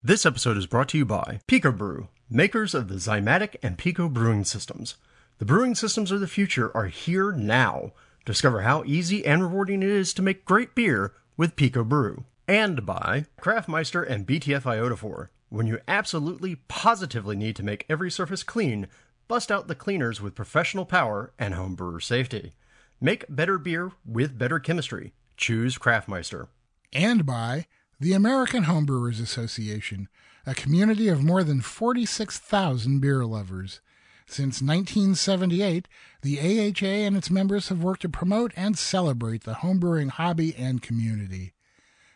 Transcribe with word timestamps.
This 0.00 0.24
episode 0.24 0.56
is 0.56 0.66
brought 0.66 0.88
to 0.90 0.98
you 0.98 1.04
by 1.04 1.40
Pico 1.48 1.72
Brew, 1.72 2.06
makers 2.30 2.72
of 2.72 2.86
the 2.86 2.94
Zymatic 2.94 3.56
and 3.64 3.76
Pico 3.76 4.08
brewing 4.08 4.44
systems. 4.44 4.94
The 5.38 5.44
brewing 5.44 5.74
systems 5.74 6.12
of 6.12 6.20
the 6.20 6.28
future 6.28 6.70
are 6.76 6.86
here 6.86 7.32
now. 7.32 7.94
Discover 8.24 8.60
how 8.60 8.84
easy 8.86 9.26
and 9.26 9.42
rewarding 9.42 9.82
it 9.82 9.88
is 9.88 10.14
to 10.14 10.22
make 10.22 10.44
great 10.44 10.76
beer 10.76 11.14
with 11.36 11.56
Pico 11.56 11.82
Brew. 11.82 12.24
And 12.46 12.86
by 12.86 13.26
Craftmeister 13.40 14.08
and 14.08 14.24
BTF 14.24 14.62
Iodophor. 14.62 15.30
When 15.48 15.66
you 15.66 15.80
absolutely 15.88 16.54
positively 16.68 17.34
need 17.34 17.56
to 17.56 17.64
make 17.64 17.84
every 17.88 18.10
surface 18.12 18.44
clean, 18.44 18.86
bust 19.26 19.50
out 19.50 19.66
the 19.66 19.74
cleaners 19.74 20.20
with 20.20 20.36
professional 20.36 20.84
power 20.84 21.32
and 21.40 21.54
homebrewer 21.54 22.00
safety. 22.00 22.52
Make 23.00 23.24
better 23.28 23.58
beer 23.58 23.90
with 24.06 24.38
better 24.38 24.60
chemistry. 24.60 25.12
Choose 25.36 25.76
Craftmeister. 25.76 26.46
and 26.92 27.26
by 27.26 27.66
the 28.00 28.12
American 28.12 28.64
Homebrewers 28.64 29.20
Association, 29.20 30.08
a 30.46 30.54
community 30.54 31.08
of 31.08 31.24
more 31.24 31.42
than 31.42 31.60
46,000 31.60 33.00
beer 33.00 33.24
lovers. 33.24 33.80
Since 34.24 34.62
1978, 34.62 35.88
the 36.22 36.38
AHA 36.38 36.86
and 36.86 37.16
its 37.16 37.28
members 37.28 37.70
have 37.70 37.82
worked 37.82 38.02
to 38.02 38.08
promote 38.08 38.52
and 38.54 38.78
celebrate 38.78 39.42
the 39.42 39.54
homebrewing 39.54 40.10
hobby 40.10 40.54
and 40.54 40.80
community. 40.80 41.54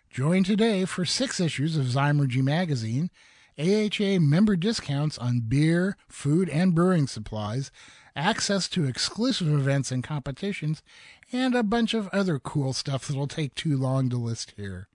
Join 0.08 0.44
today 0.44 0.84
for 0.84 1.04
six 1.04 1.40
issues 1.40 1.76
of 1.76 1.86
Zymurgy 1.86 2.42
magazine, 2.44 3.10
AHA 3.58 4.20
member 4.20 4.54
discounts 4.54 5.18
on 5.18 5.40
beer, 5.48 5.96
food, 6.06 6.48
and 6.48 6.76
brewing 6.76 7.08
supplies, 7.08 7.72
access 8.14 8.68
to 8.68 8.84
exclusive 8.84 9.48
events 9.48 9.90
and 9.90 10.04
competitions, 10.04 10.80
and 11.32 11.56
a 11.56 11.64
bunch 11.64 11.92
of 11.92 12.08
other 12.08 12.38
cool 12.38 12.72
stuff 12.72 13.08
that'll 13.08 13.26
take 13.26 13.56
too 13.56 13.76
long 13.76 14.08
to 14.10 14.16
list 14.16 14.52
here. 14.56 14.86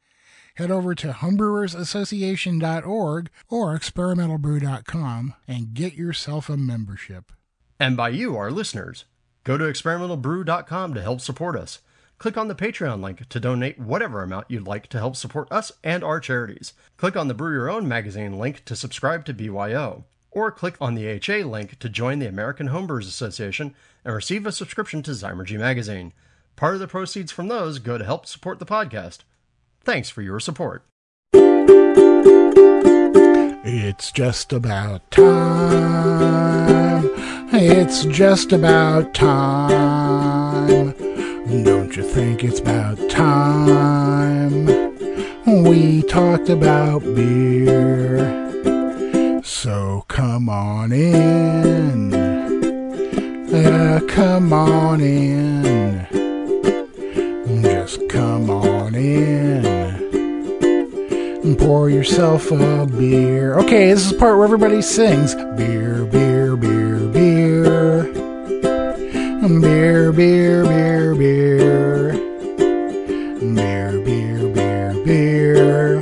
Head 0.58 0.72
over 0.72 0.96
to 0.96 1.10
homebrewersassociation.org 1.10 3.30
or 3.48 3.78
experimentalbrew.com 3.78 5.36
and 5.48 5.74
get 5.76 5.94
yourself 5.94 6.50
a 6.50 6.58
membership. 6.58 7.32
And 7.80 7.96
by 7.96 8.10
you, 8.10 8.36
our 8.36 8.50
listeners. 8.50 9.06
Go 9.44 9.60
to 9.60 9.66
experimentalbrew.com 9.66 10.96
to 10.96 11.02
help 11.04 11.22
support 11.22 11.56
us. 11.56 11.82
Click 12.18 12.38
on 12.38 12.48
the 12.48 12.56
Patreon 12.56 13.04
link 13.04 13.30
to 13.30 13.40
donate 13.40 13.78
whatever 13.78 14.24
amount 14.24 14.50
you'd 14.50 14.66
like 14.66 14.88
to 14.88 14.98
help 14.98 15.16
support 15.16 15.48
us 15.52 15.72
and 15.84 16.04
our 16.04 16.20
charities. 16.20 16.74
Click 16.98 17.16
on 17.16 17.28
the 17.28 17.36
Brew 17.36 17.54
Your 17.54 17.70
Own 17.70 17.88
magazine 17.88 18.40
link 18.40 18.66
to 18.66 18.76
subscribe 18.76 19.26
to 19.26 19.36
BYO. 19.36 20.06
Or 20.32 20.50
click 20.50 20.76
on 20.82 20.96
the 20.96 21.06
HA 21.06 21.44
link 21.44 21.78
to 21.78 21.88
join 21.88 22.18
the 22.18 22.28
American 22.28 22.70
Homebrewers 22.70 23.08
Association 23.08 23.76
and 24.04 24.16
receive 24.16 24.48
a 24.48 24.52
subscription 24.52 25.04
to 25.04 25.12
Zymurgy 25.12 25.60
magazine. 25.60 26.14
Part 26.56 26.74
of 26.74 26.80
the 26.80 26.88
proceeds 26.88 27.32
from 27.32 27.48
those 27.48 27.78
go 27.78 28.00
to 28.00 28.04
help 28.04 28.26
support 28.26 28.58
the 28.58 28.66
podcast. 28.66 29.20
Thanks 29.88 30.10
for 30.10 30.22
your 30.22 30.42
support. 30.42 30.84
It's 33.64 34.12
just 34.12 34.52
about 34.52 35.10
time. 35.12 37.10
It's 37.54 38.04
just 38.04 38.52
about 38.52 39.14
time. 39.14 40.92
Don't 41.64 41.96
you 41.96 42.04
think 42.04 42.44
it's 42.44 42.60
about 42.60 42.98
time? 43.10 44.66
We 45.64 46.02
talked 46.02 46.50
about 46.50 47.00
beer. 47.16 48.20
So 49.42 50.04
come 50.10 50.50
on 50.50 50.92
in. 50.92 52.12
Come 54.10 54.52
on 54.52 55.00
in. 55.00 56.08
Just 57.62 58.10
come 58.10 58.50
on 58.50 58.94
in 58.94 59.77
and 61.48 61.58
pour 61.58 61.90
yourself 61.90 62.52
a 62.52 62.86
beer. 62.86 63.58
Okay, 63.60 63.88
this 63.94 64.06
is 64.06 64.12
the 64.12 64.18
part 64.18 64.36
where 64.36 64.44
everybody 64.44 64.82
sings 64.82 65.34
beer, 65.56 66.04
beer, 66.06 66.58
beer, 66.58 67.00
beer. 67.08 68.04
Beer, 69.62 70.12
beer, 70.12 70.66
beer, 70.66 71.16
beer. 71.16 72.12
Beer, 73.40 74.02
beer, 74.04 74.50
beer, 74.50 74.94
beer. 75.06 76.02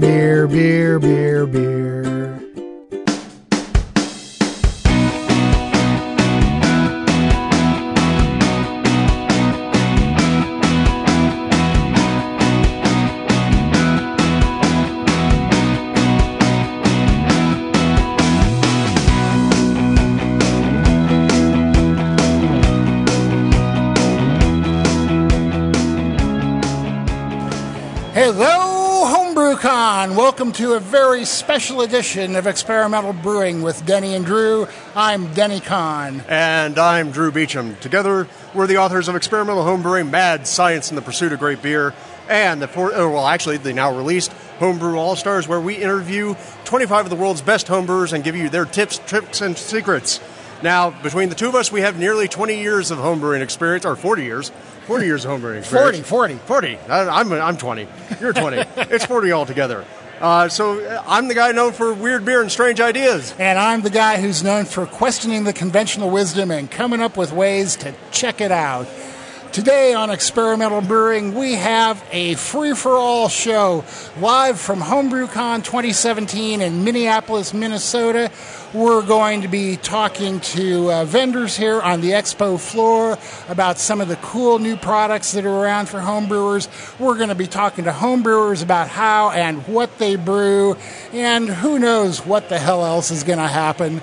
Beer, 0.00 0.46
beer, 0.46 0.98
beer, 0.98 1.46
beer. 1.46 1.95
Hello, 28.28 29.04
HomebrewCon! 29.06 30.16
Welcome 30.16 30.50
to 30.54 30.72
a 30.72 30.80
very 30.80 31.24
special 31.24 31.82
edition 31.82 32.34
of 32.34 32.48
Experimental 32.48 33.12
Brewing 33.12 33.62
with 33.62 33.86
Denny 33.86 34.16
and 34.16 34.26
Drew. 34.26 34.66
I'm 34.96 35.32
Denny 35.32 35.60
Conn. 35.60 36.24
And 36.26 36.76
I'm 36.76 37.12
Drew 37.12 37.30
Beechum. 37.30 37.78
Together, 37.78 38.26
we're 38.52 38.66
the 38.66 38.78
authors 38.78 39.06
of 39.06 39.14
Experimental 39.14 39.62
Homebrewing, 39.62 40.10
Mad 40.10 40.48
Science 40.48 40.90
in 40.90 40.96
the 40.96 41.02
Pursuit 41.02 41.32
of 41.32 41.38
Great 41.38 41.62
Beer, 41.62 41.94
and 42.28 42.60
the 42.60 42.66
four, 42.66 42.90
oh, 42.92 43.12
well, 43.12 43.28
actually, 43.28 43.58
the 43.58 43.72
now 43.72 43.96
released 43.96 44.32
Homebrew 44.58 44.96
All 44.96 45.14
Stars, 45.14 45.46
where 45.46 45.60
we 45.60 45.76
interview 45.76 46.34
25 46.64 47.06
of 47.06 47.10
the 47.10 47.14
world's 47.14 47.42
best 47.42 47.68
homebrewers 47.68 48.12
and 48.12 48.24
give 48.24 48.34
you 48.34 48.48
their 48.48 48.64
tips, 48.64 48.98
tricks, 49.06 49.40
and 49.40 49.56
secrets. 49.56 50.18
Now, 50.64 50.90
between 50.90 51.28
the 51.28 51.36
two 51.36 51.48
of 51.48 51.54
us, 51.54 51.70
we 51.70 51.82
have 51.82 51.96
nearly 51.96 52.26
20 52.26 52.58
years 52.58 52.90
of 52.90 52.98
homebrewing 52.98 53.42
experience, 53.42 53.84
or 53.84 53.94
40 53.94 54.24
years. 54.24 54.50
40 54.86 55.06
years 55.06 55.24
of 55.24 55.30
homebrewing 55.32 55.58
experience. 55.58 56.06
40, 56.08 56.34
40. 56.38 56.46
40. 56.46 56.78
I- 56.88 57.20
I'm, 57.20 57.32
I'm 57.32 57.56
20. 57.56 57.86
You're 58.20 58.32
20. 58.32 58.56
it's 58.76 59.04
40 59.06 59.32
altogether. 59.32 59.84
Uh, 60.20 60.48
so 60.48 60.80
uh, 60.82 61.02
I'm 61.06 61.28
the 61.28 61.34
guy 61.34 61.52
known 61.52 61.72
for 61.72 61.92
weird 61.92 62.24
beer 62.24 62.40
and 62.40 62.50
strange 62.50 62.80
ideas. 62.80 63.34
And 63.38 63.58
I'm 63.58 63.82
the 63.82 63.90
guy 63.90 64.18
who's 64.20 64.42
known 64.42 64.64
for 64.64 64.86
questioning 64.86 65.44
the 65.44 65.52
conventional 65.52 66.08
wisdom 66.10 66.50
and 66.50 66.70
coming 66.70 67.00
up 67.02 67.16
with 67.18 67.32
ways 67.32 67.76
to 67.76 67.94
check 68.12 68.40
it 68.40 68.50
out. 68.50 68.86
Today 69.56 69.94
on 69.94 70.10
Experimental 70.10 70.82
Brewing, 70.82 71.34
we 71.34 71.54
have 71.54 72.04
a 72.12 72.34
free 72.34 72.74
for 72.74 72.90
all 72.90 73.30
show 73.30 73.86
live 74.20 74.60
from 74.60 74.80
HomebrewCon 74.80 75.64
2017 75.64 76.60
in 76.60 76.84
Minneapolis, 76.84 77.54
Minnesota. 77.54 78.30
We're 78.74 79.00
going 79.00 79.40
to 79.40 79.48
be 79.48 79.78
talking 79.78 80.40
to 80.40 80.92
uh, 80.92 81.04
vendors 81.06 81.56
here 81.56 81.80
on 81.80 82.02
the 82.02 82.10
expo 82.10 82.60
floor 82.60 83.16
about 83.48 83.78
some 83.78 84.02
of 84.02 84.08
the 84.08 84.16
cool 84.16 84.58
new 84.58 84.76
products 84.76 85.32
that 85.32 85.46
are 85.46 85.62
around 85.62 85.88
for 85.88 86.00
homebrewers. 86.00 86.68
We're 87.00 87.16
going 87.16 87.30
to 87.30 87.34
be 87.34 87.46
talking 87.46 87.84
to 87.84 87.92
homebrewers 87.92 88.62
about 88.62 88.88
how 88.88 89.30
and 89.30 89.66
what 89.66 89.96
they 89.96 90.16
brew, 90.16 90.76
and 91.14 91.48
who 91.48 91.78
knows 91.78 92.26
what 92.26 92.50
the 92.50 92.58
hell 92.58 92.84
else 92.84 93.10
is 93.10 93.22
going 93.22 93.38
to 93.38 93.48
happen. 93.48 94.02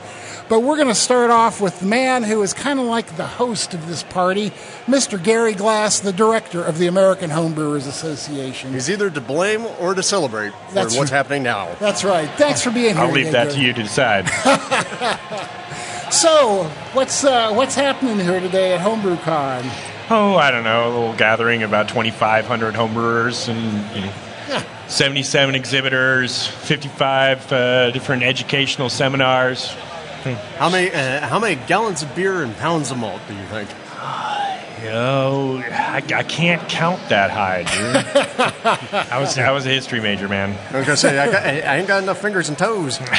But 0.54 0.62
we're 0.62 0.76
going 0.76 0.88
to 0.88 0.94
start 0.94 1.32
off 1.32 1.60
with 1.60 1.80
the 1.80 1.88
man 1.88 2.22
who 2.22 2.44
is 2.44 2.54
kind 2.54 2.80
of 2.80 2.86
like 2.86 3.18
the 3.18 3.26
host 3.26 3.74
of 3.74 3.88
this 3.88 4.04
party, 4.04 4.52
Mr. 4.86 5.18
Gary 5.18 5.56
Glass, 5.56 6.00
the 6.00 6.14
director 6.14 6.64
of 6.64 6.78
the 6.78 6.86
American 6.86 7.32
Homebrewers 7.32 7.88
Association. 7.88 8.72
He's 8.72 8.88
either 8.88 9.10
to 9.10 9.20
blame 9.20 9.66
or 9.80 9.96
to 9.96 10.04
celebrate 10.04 10.52
for 10.52 10.76
what's 10.76 10.96
right. 10.96 11.10
happening 11.10 11.42
now. 11.42 11.74
That's 11.80 12.04
right. 12.04 12.30
Thanks 12.38 12.62
for 12.62 12.70
being 12.70 12.94
here. 12.94 13.04
I'll 13.04 13.12
leave 13.12 13.26
today, 13.26 13.46
that 13.46 13.54
to 13.54 13.60
you 13.60 13.74
to 13.74 13.82
decide. 13.82 14.30
So, 16.12 16.66
what's 16.94 17.24
uh, 17.24 17.52
what's 17.54 17.74
happening 17.74 18.20
here 18.20 18.40
today 18.40 18.76
at 18.76 18.82
HomebrewCon? 18.82 19.64
oh, 20.12 20.36
I 20.36 20.52
don't 20.52 20.64
know, 20.64 20.88
a 20.88 20.92
little 20.94 21.16
gathering 21.16 21.64
of 21.64 21.72
about 21.72 21.88
2,500 21.88 22.76
homebrewers 22.76 23.50
and 23.50 23.96
you 23.96 24.06
know, 24.06 24.64
77 24.88 25.56
exhibitors, 25.56 26.46
55 26.46 27.52
uh, 27.52 27.90
different 27.90 28.22
educational 28.22 28.90
seminars. 28.90 29.76
How 30.58 30.70
many 30.70 30.92
uh, 30.92 31.28
how 31.28 31.40
many 31.40 31.56
gallons 31.68 32.02
of 32.04 32.16
beer 32.16 32.44
and 32.44 32.56
pounds 32.58 32.92
of 32.92 32.98
malt 32.98 33.22
do 33.28 33.34
you 33.36 33.46
think? 33.46 33.70
You 34.84 34.90
know, 34.90 35.64
I, 35.72 36.04
I 36.14 36.24
can't 36.24 36.68
count 36.68 37.08
that 37.08 37.32
high, 37.32 37.64
dude. 37.64 39.08
I 39.14 39.18
was 39.18 39.38
I 39.38 39.52
was 39.52 39.66
a 39.66 39.70
history 39.70 40.02
major, 40.02 40.28
man. 40.28 40.58
I 40.74 40.78
was 40.80 40.86
gonna 40.86 40.98
say 40.98 41.18
I, 41.18 41.32
got, 41.32 41.44
I 41.46 41.78
ain't 41.78 41.88
got 41.88 42.04
enough 42.04 42.20
fingers 42.22 42.50
and 42.50 42.58
toes. 42.58 43.00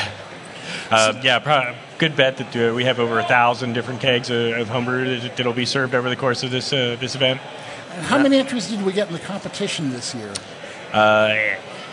Uh, 0.90 1.18
yeah, 1.24 1.38
probably, 1.38 1.74
good 1.96 2.14
bet 2.14 2.36
that 2.36 2.54
uh, 2.54 2.74
we 2.74 2.84
have 2.84 3.00
over 3.00 3.18
a 3.18 3.24
thousand 3.24 3.72
different 3.72 4.00
kegs 4.02 4.28
of, 4.28 4.52
of 4.58 4.68
homebrew 4.68 5.18
that- 5.18 5.34
that'll 5.36 5.54
be 5.54 5.64
served 5.64 5.94
over 5.94 6.10
the 6.10 6.14
course 6.16 6.42
of 6.42 6.50
this 6.50 6.74
uh, 6.74 6.96
this 7.00 7.14
event. 7.14 7.40
How 8.02 8.18
many 8.18 8.36
entries 8.36 8.68
did 8.68 8.84
we 8.84 8.92
get 8.92 9.06
in 9.08 9.14
the 9.14 9.18
competition 9.18 9.90
this 9.90 10.14
year? 10.14 10.30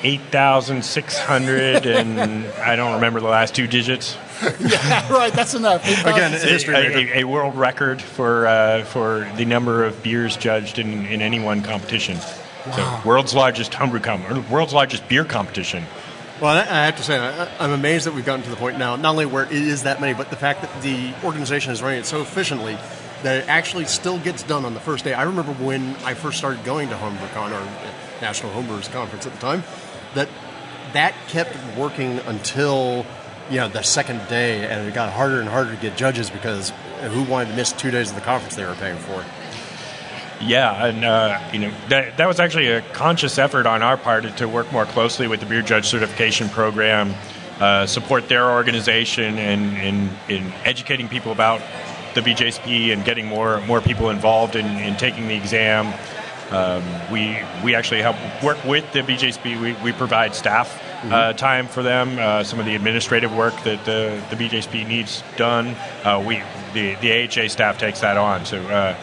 Uh, 0.01 0.07
8,600, 0.07 1.85
and 1.85 2.47
I 2.53 2.75
don't 2.75 2.95
remember 2.95 3.19
the 3.19 3.27
last 3.27 3.53
two 3.55 3.67
digits. 3.67 4.17
yeah, 4.59 5.11
right, 5.13 5.31
that's 5.31 5.53
enough. 5.53 5.83
Again, 6.05 6.31
It's 6.33 6.67
a, 6.67 7.17
a, 7.17 7.19
a 7.19 7.23
world 7.25 7.55
record 7.55 8.01
for 8.01 8.47
uh, 8.47 8.83
for 8.85 9.29
the 9.35 9.45
number 9.45 9.83
of 9.83 10.01
beers 10.01 10.35
judged 10.35 10.79
in, 10.79 11.05
in 11.05 11.21
any 11.21 11.39
one 11.39 11.61
competition. 11.61 12.17
So, 12.75 13.01
world's 13.05 13.33
largest 13.35 13.73
homebrew 13.73 13.99
com- 13.99 14.25
or 14.25 14.39
world's 14.51 14.73
largest 14.73 15.07
beer 15.07 15.25
competition. 15.25 15.83
Well, 16.41 16.55
I 16.57 16.61
I 16.61 16.85
have 16.85 16.97
to 16.97 17.03
say, 17.03 17.17
I- 17.19 17.49
I'm 17.59 17.71
amazed 17.71 18.07
that 18.07 18.13
we've 18.15 18.25
gotten 18.25 18.43
to 18.43 18.49
the 18.49 18.55
point 18.55 18.79
now, 18.79 18.95
not 18.95 19.11
only 19.11 19.27
where 19.27 19.45
it 19.45 19.51
is 19.51 19.83
that 19.83 20.01
many, 20.01 20.13
but 20.15 20.31
the 20.31 20.35
fact 20.35 20.61
that 20.61 20.81
the 20.81 21.13
organization 21.23 21.71
is 21.71 21.83
running 21.83 21.99
it 21.99 22.05
so 22.05 22.21
efficiently 22.21 22.77
that 23.21 23.43
it 23.43 23.47
actually 23.47 23.85
still 23.85 24.17
gets 24.17 24.41
done 24.41 24.65
on 24.65 24.73
the 24.73 24.79
first 24.79 25.03
day. 25.03 25.13
I 25.13 25.23
remember 25.23 25.53
when 25.53 25.95
I 25.97 26.15
first 26.15 26.39
started 26.39 26.63
going 26.63 26.89
to 26.89 26.95
HomebrewCon, 26.95 27.51
or 27.51 27.67
National 28.21 28.51
Homebrewers 28.53 28.91
Conference 28.91 29.27
at 29.27 29.33
the 29.33 29.39
time, 29.39 29.63
that 30.15 30.29
that 30.93 31.13
kept 31.27 31.55
working 31.77 32.19
until 32.19 33.05
you 33.49 33.57
know 33.57 33.67
the 33.67 33.81
second 33.81 34.27
day, 34.27 34.65
and 34.65 34.87
it 34.87 34.93
got 34.93 35.11
harder 35.11 35.39
and 35.39 35.49
harder 35.49 35.75
to 35.75 35.81
get 35.81 35.97
judges 35.97 36.29
because 36.29 36.71
who 37.09 37.23
wanted 37.23 37.49
to 37.49 37.55
miss 37.55 37.71
two 37.71 37.91
days 37.91 38.09
of 38.09 38.15
the 38.15 38.21
conference 38.21 38.55
they 38.55 38.65
were 38.65 38.75
paying 38.75 38.97
for? 38.97 39.23
Yeah, 40.41 40.85
and 40.85 41.05
uh, 41.05 41.39
you 41.53 41.59
know 41.59 41.71
that 41.89 42.17
that 42.17 42.27
was 42.27 42.39
actually 42.39 42.67
a 42.67 42.81
conscious 42.81 43.37
effort 43.37 43.65
on 43.65 43.81
our 43.83 43.97
part 43.97 44.37
to 44.37 44.47
work 44.47 44.71
more 44.71 44.85
closely 44.85 45.27
with 45.27 45.39
the 45.39 45.45
beer 45.45 45.61
judge 45.61 45.85
certification 45.85 46.49
program, 46.49 47.13
uh, 47.59 47.85
support 47.85 48.27
their 48.27 48.51
organization, 48.51 49.37
and 49.37 49.77
in, 49.77 50.09
in 50.35 50.53
educating 50.65 51.07
people 51.07 51.31
about 51.31 51.61
the 52.15 52.21
BJCP 52.21 52.91
and 52.91 53.05
getting 53.05 53.25
more 53.25 53.61
more 53.61 53.81
people 53.81 54.09
involved 54.09 54.55
in, 54.55 54.65
in 54.65 54.95
taking 54.97 55.27
the 55.27 55.35
exam. 55.35 55.93
Um, 56.51 56.83
we 57.11 57.37
we 57.63 57.75
actually 57.75 58.01
help 58.01 58.17
work 58.43 58.63
with 58.65 58.91
the 58.91 58.99
BJCP. 58.99 59.61
We, 59.61 59.73
we 59.83 59.91
provide 59.93 60.35
staff 60.35 60.81
uh, 61.05 61.33
time 61.33 61.67
for 61.67 61.81
them. 61.81 62.19
Uh, 62.19 62.43
some 62.43 62.59
of 62.59 62.65
the 62.65 62.75
administrative 62.75 63.33
work 63.35 63.53
that 63.63 63.85
the, 63.85 64.21
the 64.29 64.35
BJCP 64.35 64.87
needs 64.87 65.23
done, 65.37 65.67
uh, 66.03 66.23
we 66.25 66.43
the 66.73 66.95
the 66.95 67.23
AHA 67.23 67.47
staff 67.49 67.77
takes 67.77 68.01
that 68.01 68.17
on. 68.17 68.45
So 68.45 68.61
uh, 68.61 68.95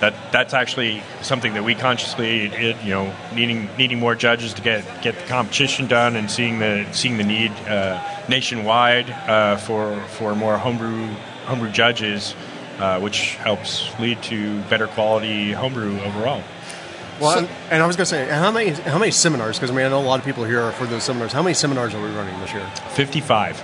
that 0.00 0.14
that's 0.32 0.54
actually 0.54 1.02
something 1.22 1.54
that 1.54 1.64
we 1.64 1.74
consciously, 1.74 2.46
it, 2.46 2.82
you 2.82 2.90
know, 2.90 3.14
needing 3.34 3.68
needing 3.76 3.98
more 3.98 4.14
judges 4.14 4.54
to 4.54 4.62
get 4.62 4.84
get 5.02 5.18
the 5.18 5.26
competition 5.26 5.86
done 5.86 6.16
and 6.16 6.30
seeing 6.30 6.58
the 6.58 6.86
seeing 6.92 7.16
the 7.16 7.24
need 7.24 7.50
uh, 7.68 8.02
nationwide 8.28 9.10
uh, 9.10 9.56
for 9.56 10.00
for 10.08 10.34
more 10.34 10.58
homebrew 10.58 11.06
homebrew 11.46 11.70
judges, 11.70 12.34
uh, 12.78 12.98
which 13.00 13.34
helps 13.36 13.88
lead 14.00 14.22
to 14.22 14.60
better 14.62 14.86
quality 14.86 15.52
homebrew 15.52 16.00
overall. 16.00 16.42
Well, 17.20 17.38
and, 17.38 17.48
and 17.70 17.82
I 17.82 17.86
was 17.86 17.96
going 17.96 18.04
to 18.04 18.10
say, 18.10 18.26
how 18.28 18.50
many 18.50 18.70
how 18.70 18.98
many 18.98 19.10
seminars? 19.10 19.56
Because 19.56 19.70
I 19.70 19.74
mean, 19.74 19.86
I 19.86 19.88
know 19.88 20.00
a 20.00 20.02
lot 20.02 20.18
of 20.18 20.24
people 20.24 20.44
here 20.44 20.60
are 20.60 20.72
for 20.72 20.86
those 20.86 21.04
seminars. 21.04 21.32
How 21.32 21.42
many 21.42 21.54
seminars 21.54 21.94
are 21.94 22.02
we 22.02 22.10
running 22.14 22.38
this 22.40 22.52
year? 22.52 22.66
Fifty 22.90 23.20
five. 23.20 23.62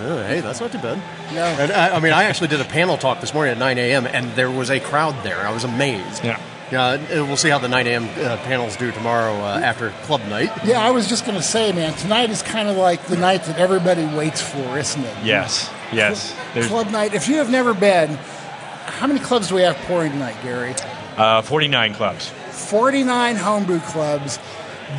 Oh, 0.00 0.22
hey, 0.22 0.40
that's 0.40 0.60
not 0.60 0.70
too 0.70 0.78
bad. 0.78 0.98
No. 1.34 1.42
And 1.44 1.72
I, 1.72 1.96
I 1.96 2.00
mean, 2.00 2.12
I 2.12 2.24
actually 2.24 2.48
did 2.48 2.60
a 2.60 2.64
panel 2.64 2.98
talk 2.98 3.20
this 3.20 3.32
morning 3.34 3.52
at 3.52 3.58
9 3.58 3.78
a.m. 3.78 4.06
and 4.06 4.30
there 4.32 4.50
was 4.50 4.70
a 4.70 4.78
crowd 4.78 5.24
there. 5.24 5.38
I 5.40 5.50
was 5.52 5.64
amazed. 5.64 6.22
Yeah. 6.22 6.40
Yeah, 6.70 6.92
and 6.92 7.26
we'll 7.26 7.38
see 7.38 7.48
how 7.48 7.58
the 7.58 7.68
9 7.68 7.86
a.m. 7.86 8.04
Uh, 8.04 8.36
panels 8.44 8.76
do 8.76 8.92
tomorrow 8.92 9.32
uh, 9.36 9.58
after 9.58 9.90
club 10.02 10.20
night. 10.28 10.50
Yeah, 10.64 10.82
I 10.86 10.90
was 10.90 11.08
just 11.08 11.24
going 11.24 11.38
to 11.38 11.42
say, 11.42 11.72
man, 11.72 11.94
tonight 11.94 12.28
is 12.28 12.42
kind 12.42 12.68
of 12.68 12.76
like 12.76 13.06
the 13.06 13.16
night 13.16 13.44
that 13.44 13.58
everybody 13.58 14.04
waits 14.04 14.42
for, 14.42 14.78
isn't 14.78 15.02
it? 15.02 15.24
Yes. 15.24 15.70
Yes. 15.90 16.36
There's 16.52 16.66
Club 16.68 16.90
night. 16.90 17.14
If 17.14 17.26
you 17.26 17.36
have 17.36 17.50
never 17.50 17.72
been, 17.72 18.10
how 18.10 19.06
many 19.06 19.20
clubs 19.20 19.48
do 19.48 19.54
we 19.54 19.62
have 19.62 19.76
pouring 19.86 20.12
tonight, 20.12 20.36
Gary? 20.42 20.74
uh, 21.16 21.40
forty 21.42 21.66
nine 21.68 21.94
clubs. 21.94 22.30
49 22.58 23.36
homebrew 23.36 23.80
clubs, 23.80 24.38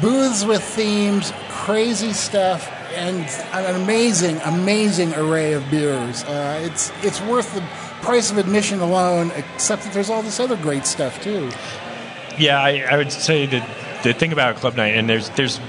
booths 0.02 0.46
with 0.46 0.64
themes, 0.64 1.34
crazy 1.50 2.14
stuff, 2.14 2.72
and 2.94 3.26
an 3.54 3.82
amazing, 3.82 4.38
amazing 4.46 5.14
array 5.14 5.54
of 5.54 5.70
beers. 5.70 6.24
Uh, 6.24 6.60
it's 6.64 6.92
it's 7.04 7.22
worth 7.22 7.54
the 7.54 7.62
price 8.02 8.32
of 8.32 8.38
admission 8.38 8.80
alone, 8.80 9.32
except 9.36 9.84
that 9.84 9.94
there's 9.94 10.10
all 10.10 10.22
this 10.22 10.40
other 10.40 10.56
great 10.56 10.86
stuff 10.86 11.22
too. 11.22 11.52
Yeah, 12.38 12.62
I, 12.62 12.86
I 12.90 12.98
would 12.98 13.12
say 13.12 13.46
that 13.46 14.04
the 14.04 14.14
thing 14.14 14.32
about 14.32 14.56
club 14.56 14.76
night, 14.76 14.96
and 14.96 15.10
there's 15.10 15.30
there's 15.32 15.60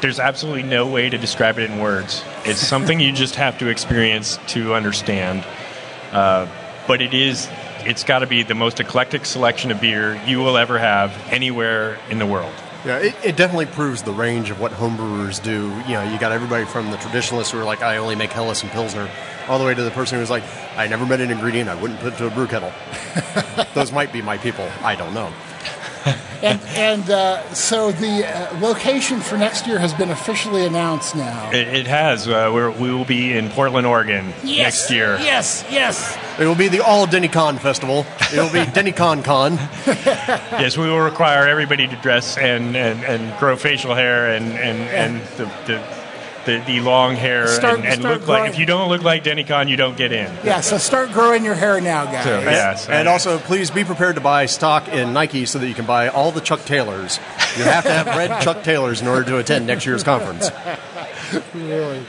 there's 0.00 0.20
absolutely 0.20 0.62
no 0.62 0.86
way 0.86 1.10
to 1.10 1.18
describe 1.18 1.58
it 1.58 1.70
in 1.70 1.78
words. 1.78 2.24
It's 2.44 2.60
something 2.60 3.00
you 3.00 3.12
just 3.12 3.34
have 3.36 3.58
to 3.58 3.68
experience 3.68 4.38
to 4.48 4.74
understand. 4.74 5.44
Uh, 6.12 6.46
but 6.86 7.02
it 7.02 7.14
is 7.14 7.48
it's 7.86 8.02
got 8.02 8.18
to 8.18 8.26
be 8.26 8.42
the 8.42 8.54
most 8.54 8.80
eclectic 8.80 9.24
selection 9.24 9.70
of 9.70 9.80
beer 9.80 10.20
you 10.26 10.38
will 10.40 10.56
ever 10.56 10.78
have 10.78 11.12
anywhere 11.30 11.98
in 12.10 12.18
the 12.18 12.26
world. 12.26 12.52
Yeah, 12.84 12.98
it, 12.98 13.14
it 13.24 13.36
definitely 13.36 13.66
proves 13.66 14.02
the 14.02 14.12
range 14.12 14.50
of 14.50 14.60
what 14.60 14.72
homebrewers 14.72 15.42
do. 15.42 15.68
You 15.88 15.94
know, 15.94 16.12
you 16.12 16.18
got 16.18 16.32
everybody 16.32 16.64
from 16.64 16.90
the 16.90 16.96
traditionalists 16.98 17.52
who 17.52 17.58
are 17.58 17.64
like, 17.64 17.82
I 17.82 17.96
only 17.96 18.14
make 18.14 18.30
Helles 18.30 18.62
and 18.62 18.70
Pilsner, 18.70 19.08
all 19.48 19.58
the 19.58 19.64
way 19.64 19.74
to 19.74 19.82
the 19.82 19.90
person 19.90 20.18
who's 20.18 20.30
like, 20.30 20.42
I 20.76 20.86
never 20.86 21.06
met 21.06 21.20
an 21.20 21.30
ingredient 21.30 21.68
I 21.68 21.74
wouldn't 21.74 22.00
put 22.00 22.12
into 22.12 22.26
a 22.26 22.30
brew 22.30 22.46
kettle. 22.46 22.72
Those 23.74 23.92
might 23.92 24.12
be 24.12 24.22
my 24.22 24.38
people. 24.38 24.68
I 24.82 24.94
don't 24.94 25.14
know. 25.14 25.32
And 26.42 26.60
and 26.76 27.10
uh, 27.10 27.54
so 27.54 27.90
the 27.92 28.26
uh, 28.26 28.60
location 28.60 29.20
for 29.20 29.38
next 29.38 29.66
year 29.66 29.78
has 29.78 29.94
been 29.94 30.10
officially 30.10 30.66
announced 30.66 31.16
now. 31.16 31.50
It, 31.50 31.68
it 31.68 31.86
has. 31.86 32.28
Uh, 32.28 32.50
we're, 32.52 32.70
we 32.70 32.92
will 32.92 33.06
be 33.06 33.32
in 33.32 33.48
Portland, 33.48 33.86
Oregon 33.86 34.32
next 34.44 34.90
year. 34.90 35.16
Yes, 35.18 35.64
yes. 35.70 36.16
It 36.38 36.44
will 36.44 36.54
be 36.54 36.68
the 36.68 36.80
all 36.80 37.06
DennyCon 37.06 37.58
festival. 37.58 38.04
It 38.32 38.38
will 38.38 38.52
be 38.52 38.70
DennyCon 38.70 39.24
Con. 39.24 39.54
Yes, 40.60 40.76
we 40.76 40.86
will 40.88 41.00
require 41.00 41.48
everybody 41.48 41.86
to 41.86 41.96
dress 41.96 42.36
and, 42.36 42.76
and, 42.76 43.02
and 43.04 43.38
grow 43.38 43.56
facial 43.56 43.94
hair 43.94 44.34
and, 44.34 44.52
and, 44.52 44.80
and 44.90 45.26
the, 45.38 45.44
the, 45.66 46.05
the, 46.46 46.62
the 46.66 46.80
long 46.80 47.14
hair 47.16 47.46
Start- 47.48 47.78
and, 47.80 47.86
and 47.86 48.00
start 48.00 48.20
look 48.20 48.28
like 48.28 48.50
if 48.50 48.58
you 48.58 48.64
don't 48.66 48.88
look 48.88 49.02
like 49.02 49.22
Denny 49.24 49.44
Conn, 49.44 49.68
you 49.68 49.76
don't 49.76 49.96
get 49.96 50.12
in. 50.12 50.32
Yeah, 50.44 50.60
so 50.60 50.78
start 50.78 51.12
growing 51.12 51.44
your 51.44 51.54
hair 51.54 51.80
now, 51.80 52.04
guys. 52.06 52.24
So, 52.24 52.40
yes, 52.40 52.88
And 52.88 53.08
also, 53.08 53.38
please 53.38 53.70
be 53.70 53.84
prepared 53.84 54.14
to 54.14 54.20
buy 54.20 54.46
stock 54.46 54.88
in 54.88 55.12
Nike 55.12 55.44
so 55.44 55.58
that 55.58 55.68
you 55.68 55.74
can 55.74 55.86
buy 55.86 56.08
all 56.08 56.32
the 56.32 56.40
Chuck 56.40 56.64
Taylors. 56.64 57.18
You 57.58 57.64
have 57.64 57.84
to 57.84 57.90
have 57.90 58.06
red 58.06 58.40
Chuck 58.42 58.62
Taylors 58.62 59.02
in 59.02 59.08
order 59.08 59.24
to 59.24 59.38
attend 59.38 59.66
next 59.66 59.84
year's 59.84 60.02
conference. 60.02 60.50
Really. 61.54 62.04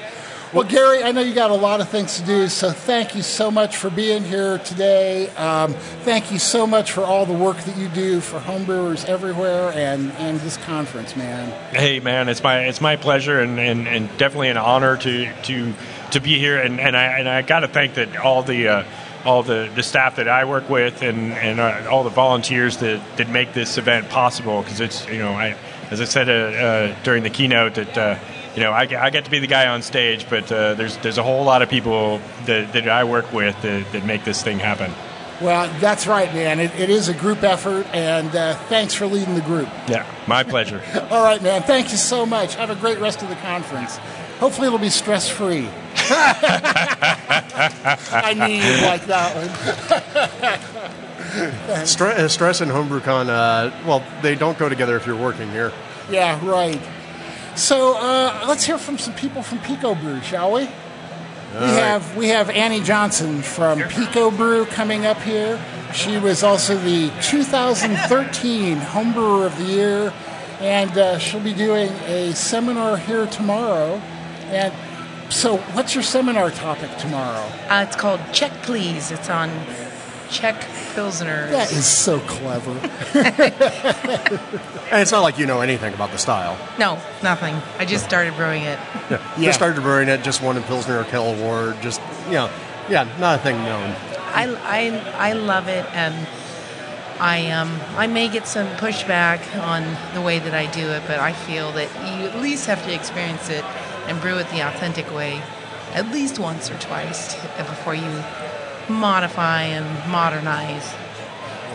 Well, 0.53 0.63
Gary, 0.63 1.03
I 1.03 1.11
know 1.11 1.19
you 1.19 1.33
got 1.33 1.51
a 1.51 1.55
lot 1.55 1.81
of 1.81 1.89
things 1.89 2.21
to 2.21 2.25
do, 2.25 2.47
so 2.47 2.71
thank 2.71 3.15
you 3.15 3.21
so 3.21 3.51
much 3.51 3.75
for 3.75 3.89
being 3.89 4.23
here 4.23 4.59
today. 4.59 5.27
Um, 5.31 5.73
thank 5.73 6.31
you 6.31 6.39
so 6.39 6.65
much 6.65 6.93
for 6.93 7.01
all 7.03 7.25
the 7.25 7.33
work 7.33 7.57
that 7.57 7.75
you 7.75 7.89
do 7.89 8.21
for 8.21 8.39
homebrewers 8.39 9.03
everywhere 9.03 9.73
and, 9.73 10.09
and 10.13 10.39
this 10.39 10.55
conference, 10.55 11.17
man. 11.17 11.49
Hey 11.75 11.99
man, 11.99 12.29
it's 12.29 12.41
my 12.41 12.61
it's 12.61 12.79
my 12.79 12.95
pleasure 12.95 13.41
and, 13.41 13.59
and, 13.59 13.89
and 13.89 14.07
definitely 14.17 14.47
an 14.47 14.55
honor 14.55 14.95
to 14.95 15.33
to 15.43 15.73
to 16.11 16.21
be 16.21 16.39
here 16.39 16.57
and, 16.57 16.79
and 16.79 16.95
I 16.95 17.19
and 17.19 17.27
I 17.27 17.41
got 17.41 17.59
to 17.59 17.67
thank 17.67 17.95
that 17.95 18.15
all 18.15 18.41
the 18.41 18.69
uh, 18.69 18.83
all 19.25 19.43
the, 19.43 19.69
the 19.75 19.83
staff 19.83 20.15
that 20.15 20.29
I 20.29 20.45
work 20.45 20.69
with 20.69 21.01
and 21.01 21.33
and 21.33 21.59
uh, 21.59 21.89
all 21.91 22.05
the 22.05 22.09
volunteers 22.09 22.77
that, 22.77 23.01
that 23.17 23.29
make 23.29 23.51
this 23.51 23.77
event 23.77 24.07
possible 24.07 24.61
because 24.61 24.79
it's 24.79 25.05
you 25.09 25.19
know 25.19 25.33
I 25.33 25.57
as 25.91 25.99
I 25.99 26.05
said 26.05 26.29
uh, 26.29 26.31
uh, 26.31 26.95
during 27.03 27.23
the 27.23 27.29
keynote 27.29 27.75
that 27.75 27.97
uh, 27.97 28.17
you 28.57 28.63
know 28.63 28.73
I, 28.73 28.85
get- 28.87 29.01
I 29.01 29.09
get 29.11 29.25
to 29.25 29.31
be 29.31 29.37
the 29.39 29.45
guy 29.47 29.67
on 29.67 29.81
stage 29.83 30.27
but 30.29 30.51
uh, 30.51 30.73
there's 30.73 30.97
there's 30.97 31.17
a 31.19 31.23
whole 31.23 31.43
lot 31.45 31.61
of 31.61 31.69
people 31.69 32.19
that, 32.45 32.73
that 32.73 32.89
I 32.89 33.03
work 33.03 33.31
with 33.31 33.61
that, 33.61 33.91
that 33.91 34.03
make 34.05 34.23
this 34.25 34.41
thing 34.41 34.57
happen. 34.59 34.91
Well, 35.39 35.69
that's 35.79 36.07
right, 36.07 36.33
man. 36.33 36.59
It, 36.59 36.73
it 36.79 36.89
is 36.89 37.09
a 37.09 37.13
group 37.13 37.43
effort, 37.43 37.85
and 37.93 38.35
uh, 38.35 38.55
thanks 38.69 38.95
for 38.95 39.05
leading 39.05 39.35
the 39.35 39.41
group. 39.41 39.69
Yeah, 39.87 40.03
my 40.25 40.41
pleasure. 40.41 40.81
All 41.11 41.23
right, 41.23 41.39
man. 41.43 41.61
Thank 41.61 41.91
you 41.91 41.97
so 41.97 42.25
much. 42.25 42.55
Have 42.55 42.71
a 42.71 42.75
great 42.75 42.97
rest 42.97 43.21
of 43.21 43.29
the 43.29 43.35
conference. 43.35 43.97
Hopefully, 44.39 44.65
it'll 44.65 44.79
be 44.79 44.89
stress 44.89 45.29
free. 45.29 45.69
I 46.09 47.03
knew 48.35 48.47
you'd 48.55 48.81
like 48.81 49.05
that 49.05 49.35
one. 49.35 49.49
Stre- 51.85 52.17
uh, 52.17 52.27
stress 52.27 52.61
and 52.61 52.71
HomebrewCon, 52.71 53.29
uh, 53.29 53.69
well, 53.85 54.03
they 54.23 54.33
don't 54.33 54.57
go 54.57 54.69
together 54.69 54.97
if 54.97 55.05
you're 55.05 55.15
working 55.15 55.51
here. 55.51 55.71
Yeah, 56.09 56.39
right. 56.43 56.81
So 57.57 57.97
uh, 57.97 58.45
let's 58.47 58.63
hear 58.63 58.77
from 58.77 58.99
some 58.99 59.15
people 59.15 59.41
from 59.41 59.57
Pico 59.59 59.95
Brew, 59.95 60.21
shall 60.21 60.51
we? 60.53 60.69
we 61.59 61.59
have 61.59 62.15
we 62.15 62.27
have 62.27 62.51
Annie 62.51 62.81
Johnson 62.81 63.41
from 63.41 63.81
Pico 63.81 64.29
Brew 64.29 64.67
coming 64.67 65.07
up 65.07 65.19
here. 65.21 65.59
She 65.91 66.19
was 66.19 66.43
also 66.43 66.77
the 66.77 67.11
2013 67.23 68.77
Homebrewer 68.77 69.47
of 69.47 69.57
the 69.57 69.63
Year, 69.63 70.13
and 70.59 70.95
uh, 70.99 71.17
she'll 71.17 71.39
be 71.39 71.55
doing 71.55 71.89
a 72.05 72.31
seminar 72.35 72.95
here 72.95 73.25
tomorrow. 73.25 73.95
And 74.49 74.71
so, 75.33 75.57
what's 75.57 75.95
your 75.95 76.03
seminar 76.03 76.51
topic 76.51 76.95
tomorrow? 76.97 77.43
Uh, 77.69 77.85
it's 77.87 77.95
called 77.95 78.19
Check 78.33 78.51
Please. 78.61 79.09
It's 79.09 79.31
on 79.31 79.49
Czech 80.29 80.55
Pilsners. 80.95 81.51
That 81.51 81.71
is 81.71 81.85
so 81.85 82.19
clever. 82.21 82.71
And 84.89 85.01
it's 85.01 85.11
not 85.11 85.21
like 85.21 85.37
you 85.37 85.45
know 85.45 85.59
anything 85.59 85.93
about 85.93 86.11
the 86.11 86.17
style. 86.17 86.57
No, 86.79 86.97
nothing. 87.21 87.55
I 87.77 87.83
just 87.83 88.05
started 88.05 88.35
brewing 88.35 88.63
it. 88.63 88.79
Yeah. 89.11 89.19
Just 89.37 89.59
started 89.59 89.81
brewing 89.81 90.07
it, 90.07 90.23
just 90.23 90.41
won 90.41 90.55
a 90.57 90.61
Pilsner 90.61 91.03
Urquell 91.03 91.37
Award, 91.37 91.75
just, 91.81 91.99
you 92.27 92.33
know, 92.35 92.49
yeah, 92.87 93.05
not 93.19 93.39
a 93.39 93.43
thing 93.43 93.57
known. 93.57 93.93
I, 94.33 94.47
I, 94.63 95.29
I 95.29 95.33
love 95.33 95.67
it, 95.67 95.85
and 95.93 96.15
I 97.19 97.49
um 97.51 97.79
I 97.97 98.07
may 98.07 98.29
get 98.29 98.47
some 98.47 98.67
pushback 98.77 99.39
on 99.61 99.83
the 100.13 100.21
way 100.21 100.39
that 100.39 100.53
I 100.53 100.67
do 100.71 100.87
it, 100.91 101.03
but 101.07 101.19
I 101.19 101.33
feel 101.33 101.71
that 101.73 101.89
you 102.05 102.27
at 102.27 102.35
least 102.41 102.67
have 102.67 102.83
to 102.85 102.93
experience 102.93 103.49
it 103.49 103.65
and 104.07 104.21
brew 104.21 104.37
it 104.37 104.47
the 104.51 104.61
authentic 104.61 105.13
way, 105.13 105.41
at 105.93 106.09
least 106.11 106.39
once 106.39 106.69
or 106.71 106.77
twice 106.77 107.33
t- 107.33 107.39
before 107.57 107.95
you 107.95 108.23
modify 108.89 109.63
and 109.63 110.11
modernize. 110.11 110.93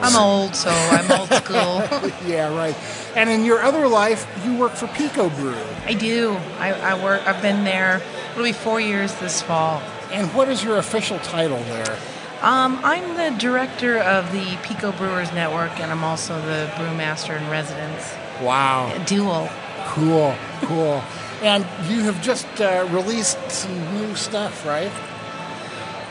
I'm 0.00 0.16
old, 0.16 0.57
so 0.57 0.71
I'm 0.71 1.11
old 1.12 1.28
school. 1.33 2.11
yeah, 2.26 2.54
right. 2.57 2.76
And 3.14 3.31
in 3.31 3.45
your 3.45 3.62
other 3.62 3.87
life, 3.87 4.26
you 4.45 4.57
work 4.57 4.73
for 4.73 4.88
Pico 4.88 5.31
Brew. 5.31 5.57
I 5.85 5.95
do. 5.95 6.33
I, 6.59 6.73
I 6.73 7.04
work. 7.04 7.26
I've 7.26 7.40
been 7.40 7.62
there. 7.64 8.02
It'll 8.33 8.42
be 8.42 8.52
four 8.52 8.81
years 8.81 9.14
this 9.16 9.42
fall. 9.42 9.81
And 10.11 10.33
what 10.35 10.49
is 10.49 10.64
your 10.64 10.78
official 10.78 11.19
title 11.21 11.59
there? 11.64 11.99
Um, 12.40 12.81
I'm 12.83 13.16
the 13.16 13.38
director 13.38 13.99
of 13.99 14.33
the 14.33 14.59
Pico 14.64 14.90
Brewers 14.92 15.33
Network, 15.33 15.78
and 15.78 15.92
I'm 15.92 16.02
also 16.02 16.40
the 16.40 16.69
brewmaster 16.75 17.40
in 17.40 17.49
residence. 17.49 18.12
Wow. 18.40 18.92
Dual. 19.07 19.49
Cool, 19.87 20.35
cool. 20.62 21.02
and 21.42 21.64
you 21.88 22.02
have 22.02 22.21
just 22.23 22.47
uh, 22.61 22.88
released 22.90 23.38
some 23.50 23.95
new 23.95 24.14
stuff, 24.16 24.66
right? 24.66 24.90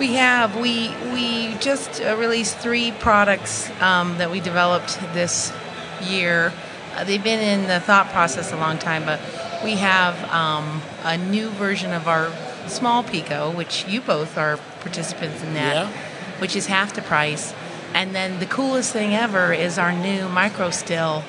We 0.02 0.14
have. 0.16 0.56
We 0.56 0.90
we 1.14 1.54
just 1.60 2.02
uh, 2.02 2.18
released 2.18 2.58
three 2.58 2.92
products 2.92 3.70
um, 3.82 4.18
that 4.18 4.32
we 4.32 4.40
developed 4.40 5.00
this 5.14 5.54
year. 6.02 6.52
Uh, 6.96 7.04
they've 7.04 7.24
been 7.24 7.40
in 7.40 7.68
the 7.68 7.80
thought 7.80 8.10
process 8.10 8.52
a 8.52 8.58
long 8.58 8.80
time, 8.80 9.06
but 9.06 9.20
we 9.64 9.74
have 9.76 10.16
um, 10.32 10.82
a 11.04 11.20
new 11.20 11.50
version 11.50 11.94
of 11.94 12.08
our 12.08 12.32
small 12.68 13.04
Pico, 13.04 13.52
which 13.52 13.88
you 13.88 14.02
both 14.02 14.40
are 14.40 14.58
participants 14.80 15.44
in 15.44 15.54
that, 15.54 15.76
Yeah. 15.76 15.92
which 16.40 16.56
is 16.56 16.66
half 16.66 16.94
the 16.94 17.04
price. 17.04 17.54
And 17.94 18.16
then 18.16 18.40
the 18.40 18.48
coolest 18.48 18.92
thing 18.94 19.14
ever 19.14 19.54
is 19.54 19.78
our 19.78 19.92
new 19.92 20.28
micro 20.30 20.72
still. 20.72 21.24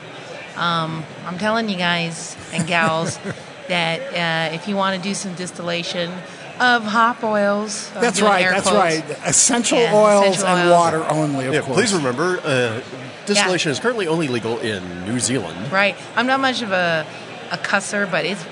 Um, 0.57 1.05
I'm 1.26 1.37
telling 1.37 1.69
you 1.69 1.76
guys 1.76 2.38
and 2.55 2.67
gals 2.67 3.19
that 3.69 4.00
uh, 4.00 4.55
if 4.55 4.67
you 4.67 4.76
want 4.76 4.97
to 4.97 5.02
do 5.07 5.14
some 5.14 5.35
distillation 5.35 6.11
of 6.62 6.85
hop 6.85 7.23
oils, 7.25 7.90
I'm 7.95 8.00
That's 8.02 8.21
right, 8.23 8.49
that's 8.49 8.69
quotes. 8.69 8.76
right. 8.78 9.04
Essential 9.26 9.78
Yeah, 9.78 9.95
oils 9.95 10.37
essential 10.37 10.47
and 10.47 10.69
oils. 10.69 10.78
water 10.78 11.04
only, 11.11 11.47
of 11.47 11.54
Yeah, 11.54 11.61
course. 11.62 11.76
please 11.76 11.92
remember, 11.95 12.38
uh, 12.45 12.81
distillation 13.26 13.73
is 13.73 13.81
currently 13.81 14.07
only 14.07 14.28
legal 14.28 14.59
in 14.59 14.83
New 15.04 15.19
Zealand. 15.19 15.73
Right. 15.73 15.97
I'm 16.16 16.26
not 16.26 16.40
much 16.40 16.62
of 16.62 16.71
a, 16.73 17.04
a 17.50 17.57
cusser, 17.59 18.09
but 18.11 18.25
it's 18.25 18.45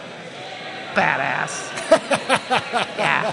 badass. 0.95 1.53
yeah. 2.99 3.33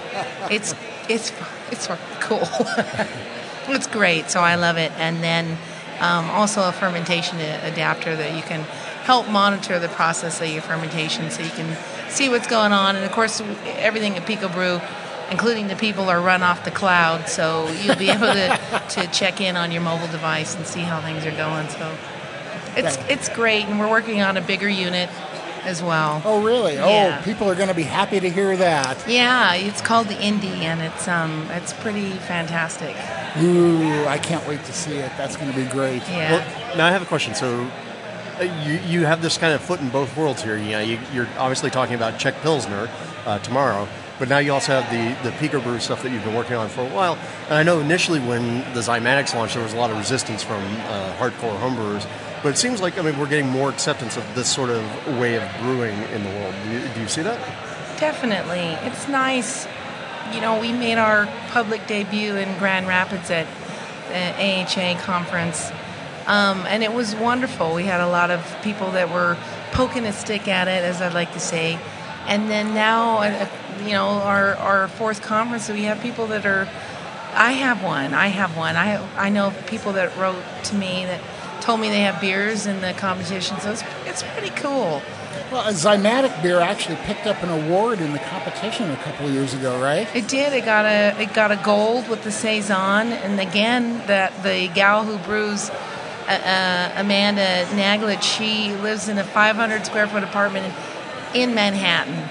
It's 0.50 0.74
it's 1.08 1.32
it's 1.72 1.88
cool. 2.20 2.40
it's 3.74 3.86
great. 3.86 4.30
So 4.30 4.40
I 4.40 4.54
love 4.54 4.76
it. 4.76 4.92
And 4.98 5.22
then 5.22 5.58
um, 6.00 6.30
also 6.30 6.68
a 6.68 6.72
fermentation 6.72 7.38
adapter 7.40 8.14
that 8.16 8.34
you 8.36 8.42
can 8.42 8.60
help 9.04 9.28
monitor 9.28 9.78
the 9.78 9.88
process 9.88 10.40
of 10.40 10.48
your 10.48 10.62
fermentation, 10.62 11.30
so 11.30 11.42
you 11.42 11.50
can 11.50 11.76
see 12.10 12.28
what's 12.28 12.46
going 12.46 12.72
on. 12.72 12.96
And 12.96 13.04
of 13.04 13.12
course, 13.12 13.40
everything 13.66 14.16
at 14.16 14.26
Pico 14.26 14.48
Brew. 14.48 14.80
Including 15.30 15.68
the 15.68 15.76
people 15.76 16.08
are 16.08 16.22
run 16.22 16.42
off 16.42 16.64
the 16.64 16.70
cloud, 16.70 17.28
so 17.28 17.68
you'll 17.82 17.96
be 17.96 18.08
able 18.16 18.32
to, 18.32 18.58
to 18.88 19.06
check 19.08 19.42
in 19.42 19.56
on 19.56 19.70
your 19.70 19.82
mobile 19.82 20.06
device 20.06 20.56
and 20.56 20.66
see 20.66 20.80
how 20.80 21.02
things 21.02 21.26
are 21.26 21.36
going. 21.36 21.68
So 21.68 21.94
it's 22.78 22.96
it's 23.10 23.28
great, 23.28 23.66
and 23.66 23.78
we're 23.78 23.90
working 23.90 24.22
on 24.22 24.38
a 24.38 24.40
bigger 24.40 24.70
unit 24.70 25.10
as 25.64 25.82
well. 25.82 26.22
Oh, 26.24 26.42
really? 26.42 26.74
Yeah. 26.74 27.18
Oh, 27.20 27.24
people 27.24 27.48
are 27.50 27.54
going 27.54 27.68
to 27.68 27.74
be 27.74 27.82
happy 27.82 28.20
to 28.20 28.30
hear 28.30 28.56
that. 28.56 29.06
Yeah, 29.08 29.54
it's 29.54 29.80
called 29.80 30.08
the 30.08 30.14
Indie, 30.14 30.62
and 30.62 30.80
it's 30.80 31.06
um 31.06 31.46
it's 31.50 31.72
pretty 31.74 32.10
fantastic. 32.10 32.96
Ooh, 33.42 34.06
I 34.06 34.18
can't 34.18 34.46
wait 34.48 34.64
to 34.64 34.72
see 34.72 34.96
it. 34.96 35.12
That's 35.16 35.36
going 35.36 35.52
to 35.52 35.56
be 35.56 35.66
great. 35.66 36.02
Yeah. 36.08 36.32
Well, 36.32 36.76
now 36.76 36.86
I 36.86 36.90
have 36.90 37.02
a 37.02 37.06
question. 37.06 37.34
So, 37.34 37.70
you 38.40 38.80
you 38.86 39.06
have 39.06 39.22
this 39.22 39.38
kind 39.38 39.54
of 39.54 39.60
foot 39.60 39.80
in 39.80 39.88
both 39.88 40.16
worlds 40.16 40.42
here. 40.42 40.56
You 40.56 40.70
know, 40.70 40.80
you, 40.80 40.98
you're 41.12 41.28
obviously 41.38 41.70
talking 41.70 41.94
about 41.94 42.18
Czech 42.18 42.34
Pilsner 42.42 42.88
uh, 43.26 43.38
tomorrow, 43.40 43.88
but 44.18 44.28
now 44.28 44.38
you 44.38 44.52
also 44.52 44.80
have 44.80 44.90
the 44.90 45.28
the 45.28 45.36
Pico 45.36 45.60
Brew 45.60 45.78
stuff 45.78 46.02
that 46.02 46.12
you've 46.12 46.24
been 46.24 46.34
working 46.34 46.56
on 46.56 46.68
for 46.68 46.82
a 46.82 46.88
while. 46.88 47.18
And 47.44 47.54
I 47.54 47.62
know 47.62 47.80
initially 47.80 48.20
when 48.20 48.58
the 48.74 48.80
Zymatics 48.80 49.34
launched, 49.34 49.54
there 49.54 49.62
was 49.62 49.72
a 49.72 49.76
lot 49.76 49.90
of 49.90 49.98
resistance 49.98 50.42
from 50.42 50.62
uh, 50.62 51.14
hardcore 51.18 51.58
homebrewers. 51.60 52.06
But 52.42 52.50
it 52.50 52.58
seems 52.58 52.80
like 52.80 52.98
I 52.98 53.02
mean 53.02 53.18
we're 53.18 53.28
getting 53.28 53.48
more 53.48 53.70
acceptance 53.70 54.16
of 54.16 54.24
this 54.34 54.48
sort 54.48 54.70
of 54.70 55.18
way 55.18 55.36
of 55.36 55.48
brewing 55.60 55.98
in 56.14 56.22
the 56.22 56.30
world. 56.30 56.54
Do 56.64 56.70
you, 56.70 56.80
do 56.94 57.00
you 57.00 57.08
see 57.08 57.22
that? 57.22 57.38
Definitely. 57.98 58.60
It's 58.88 59.08
nice. 59.08 59.66
You 60.32 60.40
know, 60.40 60.60
we 60.60 60.72
made 60.72 60.98
our 60.98 61.26
public 61.48 61.86
debut 61.86 62.36
in 62.36 62.56
Grand 62.58 62.86
Rapids 62.86 63.30
at 63.30 63.46
the 64.08 64.32
AHA 64.38 65.00
conference, 65.00 65.70
um, 66.28 66.66
and 66.66 66.82
it 66.82 66.92
was 66.92 67.16
wonderful. 67.16 67.74
We 67.74 67.84
had 67.84 68.00
a 68.00 68.06
lot 68.06 68.30
of 68.30 68.44
people 68.62 68.92
that 68.92 69.10
were 69.10 69.36
poking 69.72 70.04
a 70.04 70.12
stick 70.12 70.46
at 70.46 70.68
it, 70.68 70.84
as 70.84 71.00
I'd 71.00 71.14
like 71.14 71.32
to 71.32 71.40
say. 71.40 71.78
And 72.26 72.50
then 72.50 72.74
now, 72.74 73.18
uh, 73.18 73.48
you 73.82 73.92
know, 73.92 74.06
our, 74.06 74.54
our 74.56 74.88
fourth 74.88 75.22
conference, 75.22 75.68
we 75.70 75.84
have 75.84 76.00
people 76.00 76.26
that 76.28 76.44
are. 76.44 76.68
I 77.34 77.52
have 77.52 77.82
one. 77.82 78.14
I 78.14 78.28
have 78.28 78.56
one. 78.56 78.76
I 78.76 79.02
I 79.16 79.28
know 79.30 79.52
people 79.66 79.92
that 79.94 80.16
wrote 80.16 80.42
to 80.64 80.74
me 80.74 81.04
that 81.04 81.20
told 81.60 81.80
me 81.80 81.88
they 81.88 82.00
have 82.00 82.20
beers 82.20 82.66
in 82.66 82.80
the 82.80 82.92
competition, 82.94 83.58
so 83.60 83.70
it's 83.70 83.82
it's 84.06 84.22
pretty 84.22 84.50
cool. 84.50 85.02
Well, 85.52 85.66
a 85.66 85.72
Zymatic 85.72 86.42
beer 86.42 86.60
actually 86.60 86.96
picked 86.96 87.26
up 87.26 87.42
an 87.42 87.48
award 87.48 88.00
in 88.00 88.12
the 88.12 88.18
competition 88.18 88.90
a 88.90 88.96
couple 88.96 89.26
of 89.26 89.32
years 89.32 89.54
ago, 89.54 89.80
right? 89.80 90.08
It 90.14 90.28
did. 90.28 90.52
It 90.52 90.64
got 90.64 90.84
a 90.84 91.18
it 91.20 91.32
got 91.32 91.52
a 91.52 91.56
gold 91.56 92.08
with 92.08 92.22
the 92.24 92.32
saison, 92.32 93.12
and 93.12 93.40
again 93.40 94.06
that 94.06 94.42
the 94.42 94.68
gal 94.74 95.04
who 95.04 95.16
brews, 95.18 95.70
uh, 96.28 96.92
Amanda 96.96 97.64
Naglich, 97.72 98.22
she 98.22 98.74
lives 98.76 99.08
in 99.08 99.18
a 99.18 99.24
500 99.24 99.86
square 99.86 100.06
foot 100.06 100.22
apartment 100.22 100.72
in, 101.34 101.50
in 101.50 101.54
Manhattan, 101.54 102.28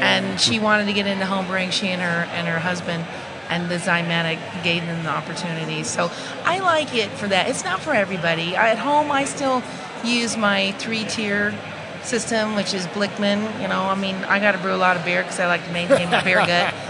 and 0.00 0.40
she 0.40 0.58
wanted 0.58 0.86
to 0.86 0.92
get 0.92 1.06
into 1.06 1.24
homebrewing. 1.24 1.72
She 1.72 1.88
and 1.88 2.02
her 2.02 2.28
and 2.32 2.48
her 2.48 2.58
husband, 2.58 3.04
and 3.48 3.70
the 3.70 3.76
Zymatic 3.76 4.38
gave 4.64 4.84
them 4.86 5.04
the 5.04 5.10
opportunity. 5.10 5.84
So 5.84 6.10
I 6.44 6.58
like 6.60 6.94
it 6.94 7.10
for 7.10 7.28
that. 7.28 7.48
It's 7.48 7.64
not 7.64 7.80
for 7.80 7.92
everybody. 7.94 8.56
I, 8.56 8.70
at 8.70 8.78
home, 8.78 9.10
I 9.10 9.24
still 9.24 9.62
use 10.04 10.36
my 10.36 10.72
three 10.72 11.04
tier 11.04 11.54
system, 12.02 12.54
which 12.56 12.74
is 12.74 12.86
Blickman. 12.88 13.60
You 13.60 13.68
know, 13.68 13.82
I 13.82 13.94
mean, 13.94 14.16
I 14.24 14.38
got 14.40 14.52
to 14.52 14.58
brew 14.58 14.74
a 14.74 14.76
lot 14.76 14.96
of 14.96 15.04
beer 15.04 15.22
because 15.22 15.38
I 15.38 15.46
like 15.46 15.64
to 15.64 15.72
maintain 15.72 16.10
my 16.10 16.22
beer 16.22 16.44
gut. 16.46 16.74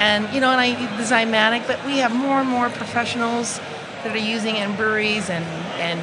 And 0.00 0.32
you 0.32 0.40
know, 0.40 0.48
and 0.50 0.58
I 0.58 0.96
the 0.96 1.02
Zymatic, 1.02 1.66
but 1.66 1.84
we 1.84 1.98
have 1.98 2.10
more 2.10 2.40
and 2.40 2.48
more 2.48 2.70
professionals 2.70 3.60
that 4.02 4.14
are 4.14 4.18
using 4.18 4.56
in 4.56 4.74
breweries 4.76 5.30
and 5.30 5.44
and 5.80 6.00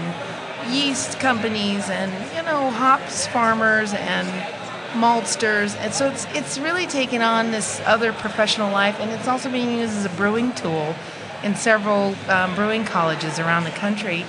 yeast 0.74 1.20
companies 1.20 1.90
and 1.90 2.12
you 2.36 2.44
know 2.44 2.70
hops 2.72 3.28
farmers 3.28 3.94
and 3.94 4.28
maltsters, 4.94 5.76
and 5.78 5.94
so 5.94 6.10
it's 6.10 6.26
it's 6.34 6.58
really 6.58 6.88
taken 6.88 7.22
on 7.22 7.52
this 7.52 7.82
other 7.86 8.14
professional 8.14 8.72
life, 8.72 9.00
and 9.00 9.12
it's 9.12 9.28
also 9.28 9.50
being 9.52 9.78
used 9.78 9.94
as 9.94 10.06
a 10.06 10.10
brewing 10.10 10.54
tool 10.54 10.96
in 11.44 11.56
several 11.56 12.16
um, 12.30 12.54
brewing 12.56 12.84
colleges 12.84 13.40
around 13.40 13.64
the 13.64 13.72
country 13.72 14.26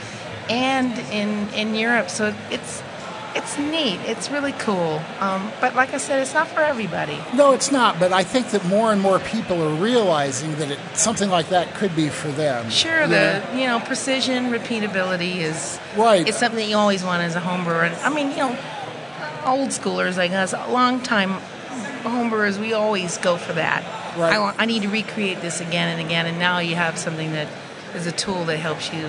and 0.48 0.98
in 1.12 1.48
in 1.54 1.74
Europe. 1.74 2.10
So 2.10 2.34
it's 2.50 2.82
it's 3.38 3.58
neat. 3.58 4.00
It's 4.08 4.30
really 4.30 4.52
cool. 4.52 5.00
Um, 5.20 5.50
but 5.60 5.74
like 5.74 5.94
I 5.94 5.98
said, 5.98 6.20
it's 6.20 6.34
not 6.34 6.48
for 6.48 6.60
everybody. 6.60 7.18
No, 7.34 7.52
it's 7.52 7.70
not, 7.72 7.98
but 7.98 8.12
I 8.12 8.24
think 8.24 8.50
that 8.50 8.64
more 8.66 8.92
and 8.92 9.00
more 9.00 9.18
people 9.18 9.62
are 9.62 9.74
realizing 9.74 10.56
that 10.56 10.70
it, 10.70 10.78
something 10.94 11.30
like 11.30 11.48
that 11.48 11.74
could 11.74 11.94
be 11.96 12.08
for 12.08 12.28
them. 12.28 12.68
Sure, 12.70 13.06
the 13.06 13.42
you 13.54 13.66
know 13.66 13.80
precision, 13.80 14.50
repeatability 14.50 15.36
is 15.36 15.78
Right. 15.96 16.28
It's 16.28 16.38
something 16.38 16.58
that 16.58 16.68
you 16.68 16.76
always 16.76 17.02
want 17.02 17.22
as 17.22 17.34
a 17.34 17.40
home 17.40 17.64
brewer. 17.64 17.84
And, 17.84 17.94
I 17.96 18.14
mean, 18.14 18.30
you 18.30 18.36
know, 18.36 18.58
old 19.44 19.70
schoolers 19.70 20.16
like 20.16 20.32
us, 20.32 20.52
long 20.52 21.00
time 21.00 21.30
home 22.02 22.30
brewers, 22.30 22.58
we 22.58 22.72
always 22.72 23.18
go 23.18 23.36
for 23.36 23.52
that. 23.54 23.82
Right. 24.16 24.34
I 24.34 24.38
want, 24.38 24.56
I 24.58 24.66
need 24.66 24.82
to 24.82 24.88
recreate 24.88 25.40
this 25.40 25.60
again 25.60 25.88
and 25.88 26.04
again, 26.04 26.26
and 26.26 26.38
now 26.38 26.58
you 26.58 26.74
have 26.74 26.98
something 26.98 27.32
that 27.32 27.48
is 27.94 28.06
a 28.06 28.12
tool 28.12 28.44
that 28.44 28.58
helps 28.58 28.92
you 28.92 29.08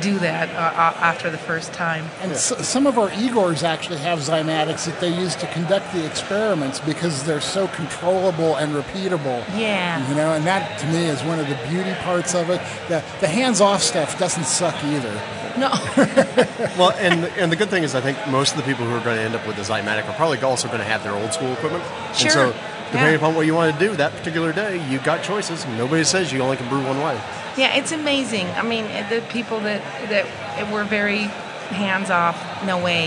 do 0.00 0.18
that 0.20 0.48
uh, 0.50 0.58
uh, 0.58 0.94
after 1.00 1.30
the 1.30 1.38
first 1.38 1.72
time. 1.72 2.04
And 2.22 2.32
s- 2.32 2.66
some 2.68 2.86
of 2.86 2.98
our 2.98 3.08
Igors 3.10 3.62
actually 3.62 3.98
have 3.98 4.18
Zymatics 4.20 4.84
that 4.86 5.00
they 5.00 5.08
use 5.08 5.34
to 5.36 5.46
conduct 5.48 5.92
the 5.92 6.04
experiments 6.06 6.80
because 6.80 7.24
they're 7.24 7.40
so 7.40 7.68
controllable 7.68 8.56
and 8.56 8.72
repeatable. 8.74 9.44
Yeah. 9.58 10.06
You 10.08 10.14
know, 10.14 10.32
and 10.32 10.46
that 10.46 10.78
to 10.80 10.86
me 10.88 11.06
is 11.06 11.22
one 11.24 11.38
of 11.40 11.48
the 11.48 11.58
beauty 11.68 11.92
parts 12.02 12.34
of 12.34 12.50
it. 12.50 12.60
The, 12.88 13.02
the 13.20 13.28
hands 13.28 13.60
off 13.60 13.82
stuff 13.82 14.18
doesn't 14.18 14.44
suck 14.44 14.74
either. 14.84 15.12
No. 15.58 15.70
Well, 16.78 16.92
and 16.92 17.24
and 17.36 17.50
the 17.50 17.56
good 17.56 17.68
thing 17.68 17.82
is, 17.82 17.94
I 17.94 18.00
think 18.00 18.16
most 18.28 18.52
of 18.52 18.56
the 18.58 18.62
people 18.62 18.84
who 18.86 18.94
are 18.94 19.02
going 19.04 19.16
to 19.16 19.22
end 19.22 19.34
up 19.34 19.46
with 19.46 19.56
the 19.56 19.62
Zymatic 19.62 20.06
are 20.08 20.12
probably 20.14 20.38
also 20.40 20.68
going 20.68 20.78
to 20.80 20.84
have 20.84 21.02
their 21.02 21.14
old 21.14 21.32
school 21.32 21.52
equipment. 21.52 21.84
Sure. 22.14 22.24
And 22.26 22.32
so, 22.32 22.46
depending 22.92 23.10
Yeah. 23.12 23.16
upon 23.16 23.34
what 23.34 23.44
you 23.46 23.54
want 23.54 23.72
to 23.74 23.78
do 23.88 23.94
that 23.96 24.12
particular 24.12 24.52
day, 24.52 24.80
you've 24.88 25.04
got 25.04 25.22
choices. 25.22 25.66
Nobody 25.76 26.04
says 26.04 26.32
you 26.32 26.40
only 26.40 26.56
can 26.56 26.68
brew 26.68 26.82
one 26.86 26.98
way. 27.02 27.20
Yeah, 27.56 27.74
it's 27.76 27.92
amazing. 27.92 28.46
I 28.48 28.62
mean, 28.62 28.84
the 29.08 29.22
people 29.30 29.60
that 29.60 29.82
that 30.08 30.72
were 30.72 30.84
very 30.84 31.24
hands 31.70 32.10
off, 32.10 32.64
no 32.64 32.82
way, 32.82 33.06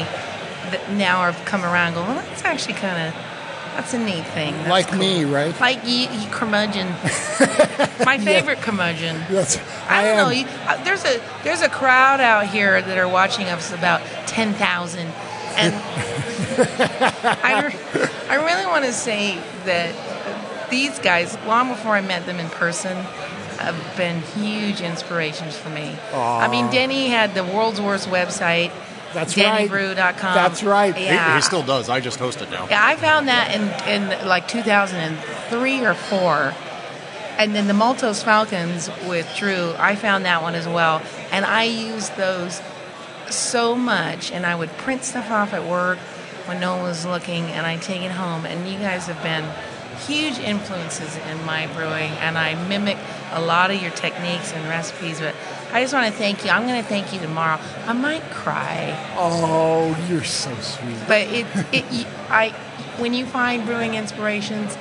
that 0.71 0.91
now 0.91 1.29
have 1.31 1.45
come 1.45 1.63
around. 1.63 1.93
Go, 1.93 2.01
well, 2.01 2.15
that's 2.15 2.43
actually 2.43 2.75
kind 2.75 3.07
of 3.07 3.13
that's 3.75 3.93
a 3.93 3.99
neat 3.99 4.25
thing. 4.27 4.53
That's 4.53 4.69
like 4.69 4.87
cool." 4.89 4.99
me, 4.99 5.23
right? 5.25 5.59
Like 5.59 5.85
you, 5.85 6.07
you 6.09 6.29
curmudgeon. 6.29 6.87
My 8.05 8.17
favorite 8.19 8.59
curmudgeon. 8.61 9.15
Yes, 9.31 9.59
I 9.87 10.03
don't 10.03 10.17
am. 10.17 10.25
know. 10.25 10.29
You, 10.29 10.45
uh, 10.67 10.83
there's 10.83 11.03
a 11.05 11.21
there's 11.43 11.61
a 11.61 11.69
crowd 11.69 12.19
out 12.19 12.47
here 12.47 12.81
that 12.81 12.97
are 12.97 13.07
watching 13.09 13.47
us 13.47 13.71
about 13.71 14.01
ten 14.27 14.53
thousand, 14.53 15.07
and 15.55 15.73
I, 17.43 17.63
re- 17.65 18.09
I 18.29 18.35
really 18.35 18.65
want 18.65 18.85
to 18.85 18.93
say 18.93 19.37
that 19.65 20.69
these 20.69 20.97
guys, 20.99 21.37
long 21.45 21.69
before 21.69 21.91
I 21.95 22.01
met 22.01 22.25
them 22.25 22.39
in 22.39 22.49
person, 22.49 22.97
have 23.59 23.97
been 23.97 24.21
huge 24.21 24.81
inspirations 24.81 25.55
for 25.57 25.69
me. 25.69 25.95
I 26.13 26.47
mean, 26.47 26.69
Denny 26.69 27.07
had 27.07 27.33
the 27.35 27.43
world's 27.43 27.79
worst 27.81 28.07
website. 28.09 28.71
That's 29.13 29.37
right. 29.37 29.69
DennyBrew.com. 29.69 30.33
That's 30.35 30.63
right. 30.63 30.95
He- 30.95 31.05
Yeah. 31.05 31.35
He, 31.35 31.41
still 31.41 31.61
does. 31.63 31.87
I 31.89 31.99
just 31.99 32.17
host 32.19 32.41
it 32.41 32.49
now. 32.49 32.67
Yeah, 32.69 32.83
I 32.83 32.95
found 32.95 33.27
that 33.27 33.53
in, 33.55 33.63
in 34.11 34.27
like 34.27 34.47
2003 34.47 35.85
or 35.85 35.93
4. 35.93 36.53
And 37.37 37.55
then 37.55 37.67
the 37.67 37.73
Maltose 37.73 38.23
Falcons 38.23 38.89
with 39.07 39.31
Drew, 39.37 39.73
I 39.77 39.95
found 39.95 40.25
that 40.25 40.41
one 40.41 40.55
as 40.55 40.67
well. 40.67 41.01
And 41.31 41.45
I 41.45 41.63
used 41.63 42.15
those 42.15 42.61
so 43.29 43.75
much. 43.75 44.31
And 44.31 44.45
I 44.45 44.55
would 44.55 44.69
print 44.77 45.03
stuff 45.03 45.29
off 45.31 45.53
at 45.53 45.63
work 45.67 45.97
when 46.45 46.59
no 46.59 46.75
one 46.75 46.83
was 46.83 47.05
looking, 47.05 47.45
and 47.45 47.65
I'd 47.65 47.81
take 47.81 48.01
it 48.01 48.11
home. 48.11 48.45
And 48.45 48.67
you 48.67 48.77
guys 48.77 49.07
have 49.07 49.21
been 49.23 49.45
huge 50.07 50.37
influences 50.39 51.15
in 51.29 51.43
my 51.45 51.67
brewing. 51.67 52.11
And 52.13 52.37
I 52.37 52.55
mimic 52.67 52.97
a 53.31 53.41
lot 53.41 53.71
of 53.71 53.81
your 53.81 53.91
techniques 53.91 54.53
and 54.53 54.67
recipes. 54.67 55.19
But 55.19 55.35
I 55.71 55.81
just 55.81 55.93
want 55.93 56.11
to 56.11 56.17
thank 56.17 56.43
you. 56.45 56.51
I'm 56.51 56.67
going 56.67 56.81
to 56.81 56.87
thank 56.87 57.13
you 57.13 57.19
tomorrow. 57.19 57.59
I 57.87 57.93
might 57.93 58.23
cry. 58.31 58.95
Oh, 59.17 59.95
you're 60.09 60.23
so 60.23 60.53
sweet. 60.57 60.95
But 61.07 61.21
it, 61.27 61.45
it, 61.73 61.85
y- 61.91 62.05
I, 62.29 62.49
when 62.99 63.13
you 63.13 63.25
find 63.25 63.65
brewing 63.65 63.95
inspirations, 63.95 64.77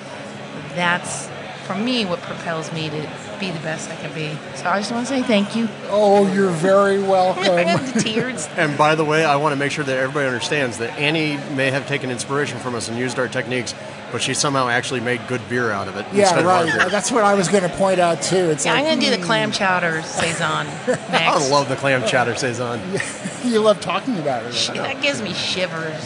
that's 0.74 1.28
for 1.66 1.76
me 1.76 2.04
what 2.04 2.20
propels 2.22 2.72
me 2.72 2.90
to 2.90 3.08
be 3.38 3.50
the 3.50 3.60
best 3.60 3.88
I 3.90 3.96
can 3.96 4.12
be. 4.14 4.36
So 4.56 4.66
I 4.68 4.78
just 4.80 4.90
want 4.92 5.06
to 5.06 5.14
say 5.14 5.22
thank 5.22 5.54
you. 5.56 5.68
Oh, 5.88 6.30
you're 6.32 6.50
very 6.50 7.00
welcome. 7.00 7.44
I 7.44 7.64
welcome. 7.64 7.84
got 7.86 7.94
the 7.94 8.00
tears. 8.00 8.48
And 8.56 8.76
by 8.76 8.94
the 8.94 9.04
way, 9.04 9.24
I 9.24 9.36
want 9.36 9.52
to 9.52 9.56
make 9.56 9.70
sure 9.72 9.84
that 9.84 9.96
everybody 9.96 10.26
understands 10.26 10.78
that 10.78 10.98
Annie 10.98 11.36
may 11.54 11.70
have 11.70 11.86
taken 11.86 12.10
inspiration 12.10 12.58
from 12.58 12.74
us 12.74 12.88
and 12.88 12.98
used 12.98 13.18
our 13.18 13.28
techniques, 13.28 13.74
but 14.12 14.22
she 14.22 14.34
somehow 14.34 14.68
actually 14.68 15.00
made 15.00 15.26
good 15.26 15.40
beer 15.48 15.70
out 15.70 15.88
of 15.88 15.96
it. 15.96 16.06
yeah, 16.12 16.22
instead 16.22 16.38
Of 16.40 16.44
right. 16.44 16.90
That's 16.90 17.10
what 17.10 17.24
I 17.24 17.34
was 17.34 17.48
going 17.48 17.62
to 17.62 17.68
point 17.70 17.98
out 17.98 18.22
too. 18.22 18.36
It's 18.50 18.64
Yeah, 18.64 18.74
like 18.74 18.84
I'm 18.84 18.88
gonna 18.90 19.00
do 19.00 19.10
the 19.10 19.16
hmm. 19.16 19.24
clam 19.24 19.52
chowder 19.52 20.02
saison 20.02 20.66
next. 20.86 21.12
I 21.12 21.48
love 21.48 21.68
the 21.68 21.76
clam 21.76 22.06
chowder 22.06 22.34
saison. 22.36 22.80
you 23.44 23.60
love 23.60 23.80
talking 23.80 24.18
about 24.18 24.44
it. 24.44 24.52
That 24.74 25.00
gives 25.02 25.22
me 25.22 25.32
shivers. 25.32 26.04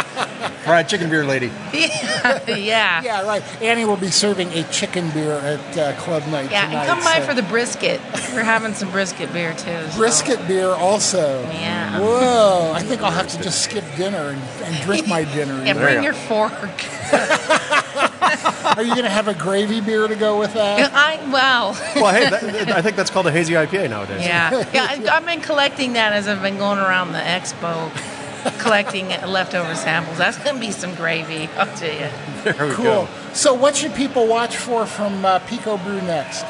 All 0.68 0.74
right, 0.74 0.86
chicken 0.86 1.08
beer 1.08 1.24
lady. 1.24 1.50
yeah, 1.72 2.40
yeah. 2.54 3.02
Yeah, 3.02 3.22
right. 3.26 3.42
Annie 3.62 3.86
will 3.86 3.96
be 3.96 4.10
serving 4.10 4.48
a 4.52 4.64
chicken 4.64 5.08
beer 5.12 5.32
at 5.32 5.78
uh, 5.78 5.94
Club 5.98 6.26
Night 6.26 6.50
Yeah, 6.50 6.66
tonight. 6.66 6.80
and 6.80 6.88
come 6.88 6.98
by 7.02 7.20
so- 7.20 7.26
for 7.26 7.32
the 7.34 7.42
brisket. 7.42 8.02
We're 8.34 8.42
having 8.44 8.74
some 8.74 8.90
brisket 8.90 9.32
beer 9.32 9.54
too. 9.54 9.88
so- 9.88 9.96
brisket 9.96 10.46
beer 10.46 10.68
also. 10.68 11.40
Yeah. 11.44 11.98
Whoa! 11.98 12.72
I 12.74 12.82
think 12.82 13.00
I'll 13.00 13.10
have 13.10 13.28
to 13.28 13.40
just 13.40 13.62
skip 13.62 13.82
dinner 13.96 14.28
and, 14.28 14.42
and 14.64 14.76
drink 14.84 15.08
my 15.08 15.24
dinner. 15.34 15.64
Yeah, 15.64 15.72
bring 15.72 15.96
you 15.96 16.02
your 16.02 16.12
fork. 16.12 16.52
Are 18.76 18.82
you 18.82 18.90
going 18.92 19.04
to 19.04 19.10
have 19.10 19.28
a 19.28 19.34
gravy 19.34 19.80
beer 19.80 20.06
to 20.06 20.14
go 20.14 20.38
with 20.38 20.52
that? 20.52 20.92
I 20.94 21.16
well. 21.32 21.72
Well, 21.96 22.12
hey, 22.14 22.28
that, 22.28 22.68
I 22.72 22.82
think 22.82 22.94
that's 22.96 23.08
called 23.10 23.26
a 23.26 23.32
hazy 23.32 23.54
IPA 23.54 23.88
nowadays. 23.88 24.20
Yeah, 24.22 24.68
yeah. 24.74 24.86
I- 24.90 25.16
I've 25.16 25.24
been 25.24 25.40
collecting 25.40 25.94
that 25.94 26.12
as 26.12 26.28
I've 26.28 26.42
been 26.42 26.58
going 26.58 26.78
around 26.78 27.12
the 27.12 27.18
expo, 27.20 27.90
collecting 28.58 29.08
leftover 29.08 29.74
samples. 29.74 30.18
That's 30.18 30.38
gonna 30.38 30.60
be 30.60 30.70
some 30.70 30.94
gravy, 30.94 31.48
I'll 31.56 31.66
tell 31.76 31.92
you. 31.92 32.08
There 32.44 32.66
we 32.68 32.74
Cool. 32.74 32.84
go. 32.84 33.08
So, 33.32 33.54
what 33.54 33.76
should 33.76 33.94
people 33.94 34.26
watch 34.26 34.56
for 34.56 34.86
from 34.86 35.24
uh, 35.24 35.38
Pico 35.40 35.76
Brew 35.76 36.00
next? 36.02 36.44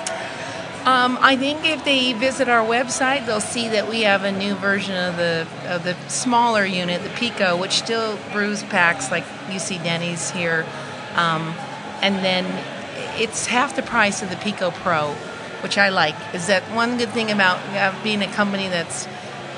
Um, 0.86 1.18
I 1.20 1.36
think 1.36 1.66
if 1.66 1.84
they 1.84 2.12
visit 2.14 2.48
our 2.48 2.64
website, 2.66 3.26
they'll 3.26 3.40
see 3.40 3.68
that 3.68 3.88
we 3.88 4.02
have 4.02 4.24
a 4.24 4.32
new 4.32 4.54
version 4.54 4.96
of 4.96 5.16
the 5.16 5.46
of 5.66 5.84
the 5.84 5.94
smaller 6.08 6.64
unit, 6.64 7.02
the 7.02 7.10
Pico, 7.10 7.56
which 7.56 7.72
still 7.72 8.16
brews 8.32 8.62
packs 8.62 9.10
like 9.10 9.24
you 9.50 9.58
see 9.58 9.76
Denny's 9.78 10.30
here, 10.30 10.64
um, 11.14 11.52
and 12.00 12.16
then 12.24 12.46
it's 13.20 13.46
half 13.46 13.76
the 13.76 13.82
price 13.82 14.22
of 14.22 14.30
the 14.30 14.36
Pico 14.36 14.70
Pro, 14.70 15.12
which 15.62 15.76
I 15.76 15.88
like. 15.90 16.14
Is 16.32 16.46
that 16.46 16.62
one 16.74 16.96
good 16.96 17.10
thing 17.10 17.30
about 17.32 17.58
uh, 17.76 17.92
being 18.02 18.22
a 18.22 18.28
company 18.28 18.68
that's 18.68 19.06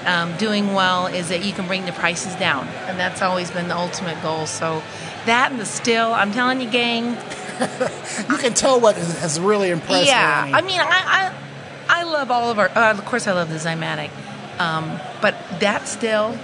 um, 0.06 0.36
doing 0.36 0.74
well 0.74 1.06
is 1.06 1.28
that 1.28 1.44
you 1.44 1.52
can 1.52 1.66
bring 1.66 1.86
the 1.86 1.92
prices 1.92 2.34
down, 2.36 2.66
and 2.86 2.98
that's 2.98 3.22
always 3.22 3.50
been 3.50 3.68
the 3.68 3.76
ultimate 3.76 4.22
goal. 4.22 4.46
So 4.46 4.82
that 5.26 5.50
and 5.52 5.60
the 5.60 5.66
still, 5.66 6.12
I'm 6.12 6.32
telling 6.32 6.60
you, 6.60 6.70
gang, 6.70 7.16
You 8.28 8.36
can 8.38 8.54
tell 8.54 8.80
what 8.80 8.96
has 8.96 9.38
really 9.38 9.70
impressed 9.70 10.06
yeah, 10.06 10.44
Annie. 10.44 10.54
I 10.54 10.60
mean, 10.62 10.80
I, 10.80 10.86
I 11.88 12.00
I 12.00 12.02
love 12.04 12.30
all 12.30 12.50
of 12.50 12.58
our. 12.58 12.68
Uh, 12.68 12.92
of 12.92 13.04
course, 13.04 13.26
I 13.26 13.32
love 13.32 13.50
the 13.50 13.56
Zymatic, 13.56 14.10
um, 14.58 14.98
but 15.20 15.34
that 15.60 15.86
still, 15.86 16.38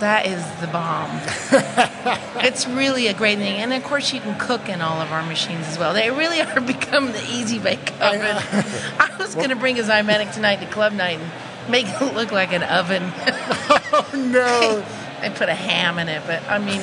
that 0.00 0.26
is 0.26 0.44
the 0.60 0.66
bomb. 0.66 1.10
it's 2.44 2.66
really 2.66 3.06
a 3.06 3.14
great 3.14 3.38
thing, 3.38 3.60
and 3.60 3.72
of 3.72 3.84
course, 3.84 4.12
you 4.12 4.20
can 4.20 4.36
cook 4.38 4.68
in 4.68 4.80
all 4.80 5.00
of 5.00 5.12
our 5.12 5.24
machines 5.24 5.66
as 5.68 5.78
well. 5.78 5.94
They 5.94 6.10
really 6.10 6.40
are 6.42 6.60
becoming 6.60 7.12
the 7.12 7.24
easy 7.30 7.58
bake 7.58 7.92
oven. 8.00 8.36
I 8.98 9.14
was 9.18 9.34
going 9.34 9.50
to 9.50 9.56
bring 9.56 9.78
a 9.78 9.82
Zymatic 9.82 10.32
tonight 10.34 10.56
to 10.60 10.66
club 10.66 10.92
night 10.92 11.20
and 11.20 11.30
make 11.68 11.86
it 11.86 12.14
look 12.14 12.32
like 12.32 12.52
an 12.52 12.62
oven. 12.62 13.12
Oh 13.90 14.06
no. 14.14 14.84
I 15.20 15.30
put 15.30 15.48
a 15.48 15.54
ham 15.54 15.98
in 15.98 16.08
it, 16.08 16.22
but 16.26 16.42
I 16.48 16.58
mean, 16.58 16.80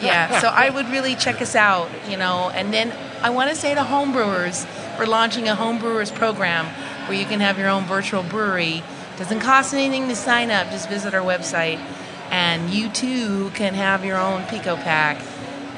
yeah. 0.00 0.38
So 0.40 0.48
I 0.48 0.70
would 0.70 0.88
really 0.90 1.16
check 1.16 1.42
us 1.42 1.56
out, 1.56 1.88
you 2.08 2.16
know. 2.16 2.50
And 2.54 2.72
then 2.72 2.92
I 3.22 3.30
want 3.30 3.50
to 3.50 3.56
say 3.56 3.74
to 3.74 3.80
homebrewers, 3.80 4.66
we're 4.98 5.06
launching 5.06 5.48
a 5.48 5.56
homebrewers 5.56 6.14
program 6.14 6.66
where 7.08 7.18
you 7.18 7.24
can 7.24 7.40
have 7.40 7.58
your 7.58 7.68
own 7.68 7.84
virtual 7.84 8.22
brewery. 8.22 8.84
Doesn't 9.16 9.40
cost 9.40 9.74
anything 9.74 10.08
to 10.08 10.14
sign 10.14 10.50
up. 10.50 10.70
Just 10.70 10.88
visit 10.88 11.14
our 11.14 11.22
website, 11.22 11.78
and 12.30 12.70
you 12.70 12.88
too 12.90 13.50
can 13.50 13.74
have 13.74 14.04
your 14.04 14.18
own 14.18 14.44
Pico 14.46 14.76
pack. 14.76 15.20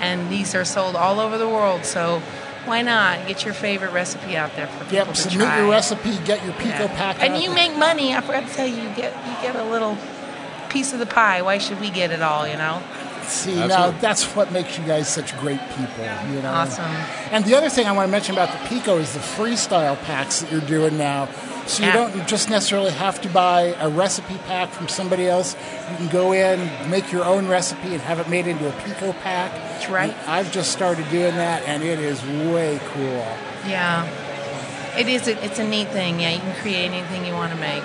And 0.01 0.31
these 0.31 0.55
are 0.55 0.65
sold 0.65 0.97
all 0.97 1.19
over 1.21 1.39
the 1.39 1.49
world, 1.49 1.85
so 1.85 2.21
why 2.67 2.83
not 2.83 3.27
get 3.27 3.45
your 3.45 3.55
favorite 3.55 3.93
recipe 3.93 4.37
out 4.37 4.55
there 4.57 4.67
for 4.67 4.85
people 4.85 4.97
Yep. 4.97 5.09
to 5.09 5.15
Submit 5.17 5.41
try? 5.47 5.59
your 5.59 5.71
recipe. 5.71 6.17
Get 6.25 6.45
your 6.45 6.55
Pico 6.55 6.85
Yeah. 6.85 6.97
pack. 6.97 7.17
And 7.21 7.35
out 7.35 7.41
you 7.43 7.49
there. 7.49 7.55
make 7.57 7.77
money. 7.77 8.15
I 8.15 8.21
forgot 8.21 8.47
to 8.49 8.55
tell 8.55 8.67
you, 8.67 8.83
you 8.83 8.89
get 8.91 9.13
you 9.27 9.35
get 9.43 9.57
a 9.57 9.65
little 9.65 9.97
piece 10.71 10.93
of 10.93 10.99
the 10.99 11.07
pie. 11.07 11.43
Why 11.43 11.59
should 11.59 11.81
we 11.81 11.91
get 11.91 12.11
it 12.11 12.23
all? 12.23 12.47
You 12.49 12.57
know. 12.57 12.83
See, 13.27 13.55
now 13.55 13.65
Absolutely. 13.65 14.01
that's 14.01 14.25
what 14.37 14.53
makes 14.53 14.79
you 14.79 14.85
guys 14.85 15.09
such 15.09 15.37
great 15.39 15.61
people. 15.79 16.05
You 16.35 16.43
know. 16.43 16.53
Awesome. 16.53 16.85
And 17.33 17.45
the 17.45 17.55
other 17.55 17.71
thing 17.71 17.87
I 17.87 17.93
want 17.93 18.07
to 18.09 18.11
mention 18.13 18.35
about 18.35 18.51
the 18.53 18.69
Pico 18.69 18.99
is 18.99 19.13
the 19.15 19.21
freestyle 19.21 19.99
packs 20.05 20.41
that 20.41 20.53
you're 20.53 20.61
doing 20.61 20.99
now. 20.99 21.29
So 21.67 21.85
you 21.85 21.93
don't 21.93 22.29
just 22.29 22.51
necessarily 22.51 22.91
have 22.93 23.21
to 23.23 23.29
buy 23.29 23.75
a 23.81 23.89
recipe 23.89 24.37
pack 24.47 24.71
from 24.71 24.89
somebody 24.89 25.27
else. 25.29 25.55
You 25.91 25.97
can 25.97 26.09
go 26.09 26.33
in, 26.33 26.91
make 26.91 27.11
your 27.11 27.25
own 27.25 27.49
recipe, 27.49 27.93
and 27.95 28.01
have 28.03 28.19
it 28.21 28.29
made 28.29 28.47
into 28.47 28.69
a 28.69 28.73
Pico 28.83 29.13
pack. 29.15 29.51
That's 29.53 29.89
right. 29.89 30.13
And 30.13 30.31
I've 30.31 30.53
just 30.53 30.73
started 30.73 31.09
doing 31.11 31.35
that, 31.37 31.63
and 31.65 31.83
it 31.83 31.99
is 31.99 32.23
way 32.53 32.79
cool. 32.89 33.27
Yeah. 33.67 34.07
It 34.99 35.09
is. 35.09 35.27
A, 35.27 35.43
it's 35.45 35.59
a 35.59 35.65
neat 35.67 35.89
thing. 35.89 36.21
Yeah, 36.21 36.31
you 36.35 36.41
can 36.41 36.55
create 36.61 36.87
anything 36.93 37.25
you 37.27 37.33
want 37.33 37.53
to 37.53 37.59
make. 37.59 37.83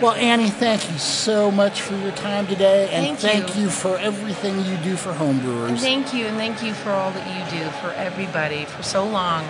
Well, 0.00 0.12
Annie, 0.12 0.48
thank 0.48 0.90
you 0.90 0.96
so 0.96 1.50
much 1.50 1.82
for 1.82 1.94
your 1.96 2.12
time 2.12 2.46
today, 2.46 2.88
and 2.90 3.04
Thank 3.04 3.18
thank 3.18 3.56
you. 3.56 3.64
you 3.64 3.70
for 3.70 3.98
everything 3.98 4.64
you 4.64 4.76
do 4.78 4.96
for 4.96 5.10
And 5.10 5.18
homebrewers. 5.40 5.78
thank 5.80 6.14
you, 6.14 6.24
and 6.26 6.38
thank 6.38 6.62
you 6.62 6.72
for 6.72 6.90
all 6.90 7.10
that 7.10 7.26
you 7.52 7.58
do 7.60 7.68
for 7.82 7.90
everybody 7.92 8.64
for 8.64 8.82
so 8.82 9.04
long. 9.06 9.44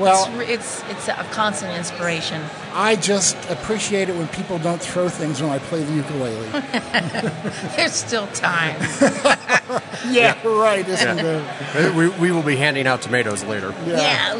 Well, 0.00 0.40
it's, 0.40 0.82
it's 0.88 0.90
it's 0.90 1.08
a 1.08 1.24
constant 1.32 1.76
inspiration. 1.76 2.42
I 2.72 2.96
just 2.96 3.36
appreciate 3.50 4.08
it 4.08 4.16
when 4.16 4.28
people 4.28 4.58
don't 4.58 4.80
throw 4.80 5.08
things 5.08 5.42
when 5.42 5.50
I 5.50 5.58
play 5.58 5.82
the 5.82 5.92
ukulele. 5.92 6.48
There's 7.76 7.92
still 7.92 8.26
time. 8.28 8.80
yeah, 10.08 10.40
right, 10.46 10.86
isn't 10.86 11.18
it? 11.18 11.94
We, 11.94 12.08
we 12.08 12.32
will 12.32 12.42
be 12.42 12.56
handing 12.56 12.86
out 12.86 13.02
tomatoes 13.02 13.44
later. 13.44 13.74
yeah. 13.86 14.34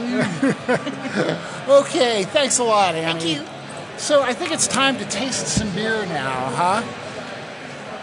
Okay, 1.69 2.25
thanks 2.25 2.59
a 2.59 2.65
lot, 2.65 2.95
Annie. 2.95 3.21
Thank 3.21 3.39
you. 3.39 3.47
So 3.99 4.23
I 4.23 4.33
think 4.33 4.51
it's 4.53 4.67
time 4.67 4.97
to 4.99 5.05
taste 5.05 5.47
some 5.47 5.71
beer 5.75 6.07
now, 6.07 6.51
huh? 6.51 6.83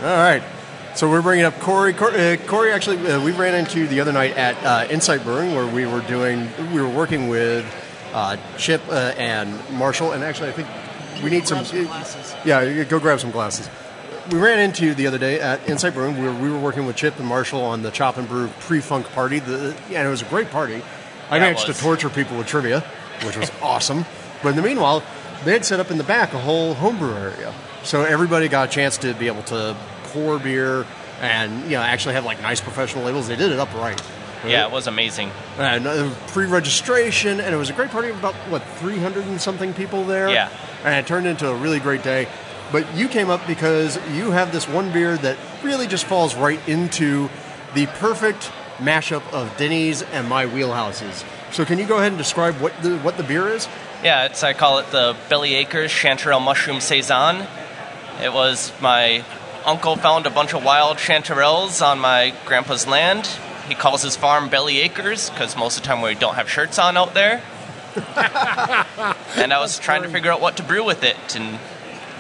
All 0.08 0.18
right. 0.18 0.44
So 0.98 1.08
we're 1.08 1.22
bringing 1.22 1.46
up 1.46 1.60
Corey. 1.60 1.94
Corey, 1.94 2.34
uh, 2.34 2.38
Corey 2.48 2.72
actually, 2.72 2.98
uh, 3.08 3.24
we 3.24 3.32
ran 3.32 3.54
into 3.54 3.86
the 3.86 4.00
other 4.00 4.12
night 4.12 4.36
at 4.36 4.58
uh, 4.66 4.92
Insight 4.92 5.24
Brewing 5.24 5.54
where 5.54 5.68
we 5.68 5.86
were 5.86 6.02
doing, 6.02 6.50
we 6.74 6.82
were 6.82 6.90
working 6.90 7.28
with 7.28 7.64
uh, 8.16 8.36
Chip 8.58 8.82
uh, 8.90 9.14
and 9.16 9.54
Marshall, 9.70 10.14
and 10.14 10.24
actually 10.24 10.50
I 10.50 10.54
think 10.54 10.68
we 11.24 11.30
need 11.30 11.48
some. 11.48 11.64
Some 11.66 11.86
glasses. 11.86 12.36
Yeah, 12.44 12.84
go 12.86 13.00
grab 13.00 13.20
some 13.20 13.30
glasses. 13.30 13.70
We 14.32 14.40
ran 14.40 14.58
into 14.58 14.96
the 14.96 15.06
other 15.06 15.20
day 15.20 15.40
at 15.40 15.70
Insight 15.70 15.94
Brewing. 15.94 16.20
We 16.20 16.30
were, 16.30 16.34
we 16.34 16.50
were 16.50 16.58
working 16.58 16.88
with 16.88 16.96
Chip 16.96 17.20
and 17.20 17.28
Marshall 17.28 17.62
on 17.62 17.84
the 17.84 17.92
Chop 17.92 18.18
and 18.18 18.28
Brew 18.28 18.48
pre-funk 18.62 19.06
party. 19.12 19.38
The, 19.38 19.78
and 19.90 20.08
it 20.08 20.10
was 20.10 20.24
a 20.24 20.26
great 20.26 20.50
party. 20.50 20.82
I 21.30 21.38
managed 21.38 21.68
to 21.68 21.76
torture 21.76 22.10
people 22.10 22.40
with 22.40 22.48
trivia, 22.48 22.80
which 23.24 23.38
was 23.38 23.52
awesome. 23.62 24.04
But 24.42 24.50
in 24.50 24.56
the 24.56 24.64
meanwhile, 24.64 25.04
they 25.46 25.54
had 25.54 25.64
set 25.64 25.80
up 25.80 25.92
in 25.92 26.00
the 26.00 26.04
back 26.04 26.34
a 26.34 26.40
whole 26.40 26.74
homebrew 26.74 27.14
area, 27.14 27.54
so 27.84 28.02
everybody 28.02 28.48
got 28.48 28.70
a 28.70 28.72
chance 28.72 28.98
to 28.98 29.14
be 29.14 29.28
able 29.28 29.44
to 29.44 29.78
pour 30.14 30.40
beer 30.40 30.86
and 31.22 31.64
you 31.64 31.72
know 31.72 31.82
actually 31.82 32.16
have 32.16 32.26
like 32.26 32.42
nice 32.42 32.62
professional 32.62 33.04
labels. 33.06 33.28
They 33.28 33.36
did 33.36 33.52
it 33.52 33.60
upright. 33.60 34.02
Yeah, 34.46 34.66
it 34.68 34.72
was 34.72 34.86
amazing. 34.88 35.32
And 35.58 35.88
uh, 35.88 36.14
pre-registration, 36.28 37.40
and 37.40 37.54
it 37.54 37.58
was 37.58 37.70
a 37.70 37.74
great 37.74 37.90
party. 37.90 38.10
About 38.10 38.36
what, 38.50 38.64
three 38.80 38.98
hundred 38.98 39.26
and 39.26 39.42
something 39.42 39.74
people 39.74 40.04
there. 40.06 40.30
Yeah. 40.30 40.50
and 40.84 40.94
it 40.96 41.08
turned 41.08 41.26
into 41.26 41.50
a 41.50 41.56
really 41.56 41.80
great 41.80 42.04
day. 42.04 42.28
But 42.72 42.96
you 42.96 43.08
came 43.08 43.30
up 43.30 43.46
because 43.48 43.98
you 44.14 44.32
have 44.32 44.52
this 44.52 44.68
one 44.68 44.92
beer 44.92 45.18
that 45.18 45.38
really 45.64 45.88
just 45.88 46.06
falls 46.06 46.36
right 46.36 46.60
into 46.68 47.30
the 47.74 47.88
perfect 47.88 48.52
mashup 48.78 49.24
of 49.34 49.56
Denny's 49.58 50.02
and 50.04 50.28
my 50.30 50.46
wheelhouses. 50.46 51.26
So 51.52 51.66
can 51.66 51.80
you 51.80 51.86
go 51.88 51.98
ahead 51.98 52.10
and 52.12 52.18
describe 52.18 52.56
what 52.62 52.74
the 52.84 52.98
what 53.00 53.18
the 53.18 53.24
beer 53.24 53.48
is? 53.48 53.68
Yeah, 54.04 54.26
it's 54.26 54.44
I 54.44 54.54
call 54.54 54.78
it 54.78 54.92
the 54.92 55.16
Belly 55.30 55.56
Acres 55.56 55.92
Chanterelle 55.92 56.44
Mushroom 56.44 56.80
Saison. 56.80 57.48
It 58.22 58.32
was 58.34 58.72
my 58.82 59.24
uncle 59.68 59.98
found 59.98 60.26
a 60.26 60.30
bunch 60.30 60.54
of 60.54 60.64
wild 60.64 60.98
chanterelles 60.98 61.86
on 61.86 62.00
my 62.00 62.34
grandpa's 62.46 62.88
land. 62.88 63.28
He 63.68 63.76
calls 63.76 64.02
his 64.02 64.16
farm 64.16 64.50
Belly 64.50 64.80
Acres 64.80 65.30
because 65.30 65.58
most 65.58 65.78
of 65.78 65.84
the 65.84 65.88
time 65.88 66.02
we 66.02 66.16
don't 66.16 66.36
have 66.36 66.50
shirts 66.50 66.80
on 66.80 66.96
out 66.98 67.14
there. 67.14 67.42
and 69.36 69.52
I 69.54 69.60
was 69.60 69.78
trying 69.80 70.04
to 70.04 70.10
figure 70.10 70.32
out 70.32 70.40
what 70.40 70.58
to 70.58 70.64
brew 70.64 70.86
with 70.86 71.04
it 71.04 71.36
and 71.36 71.60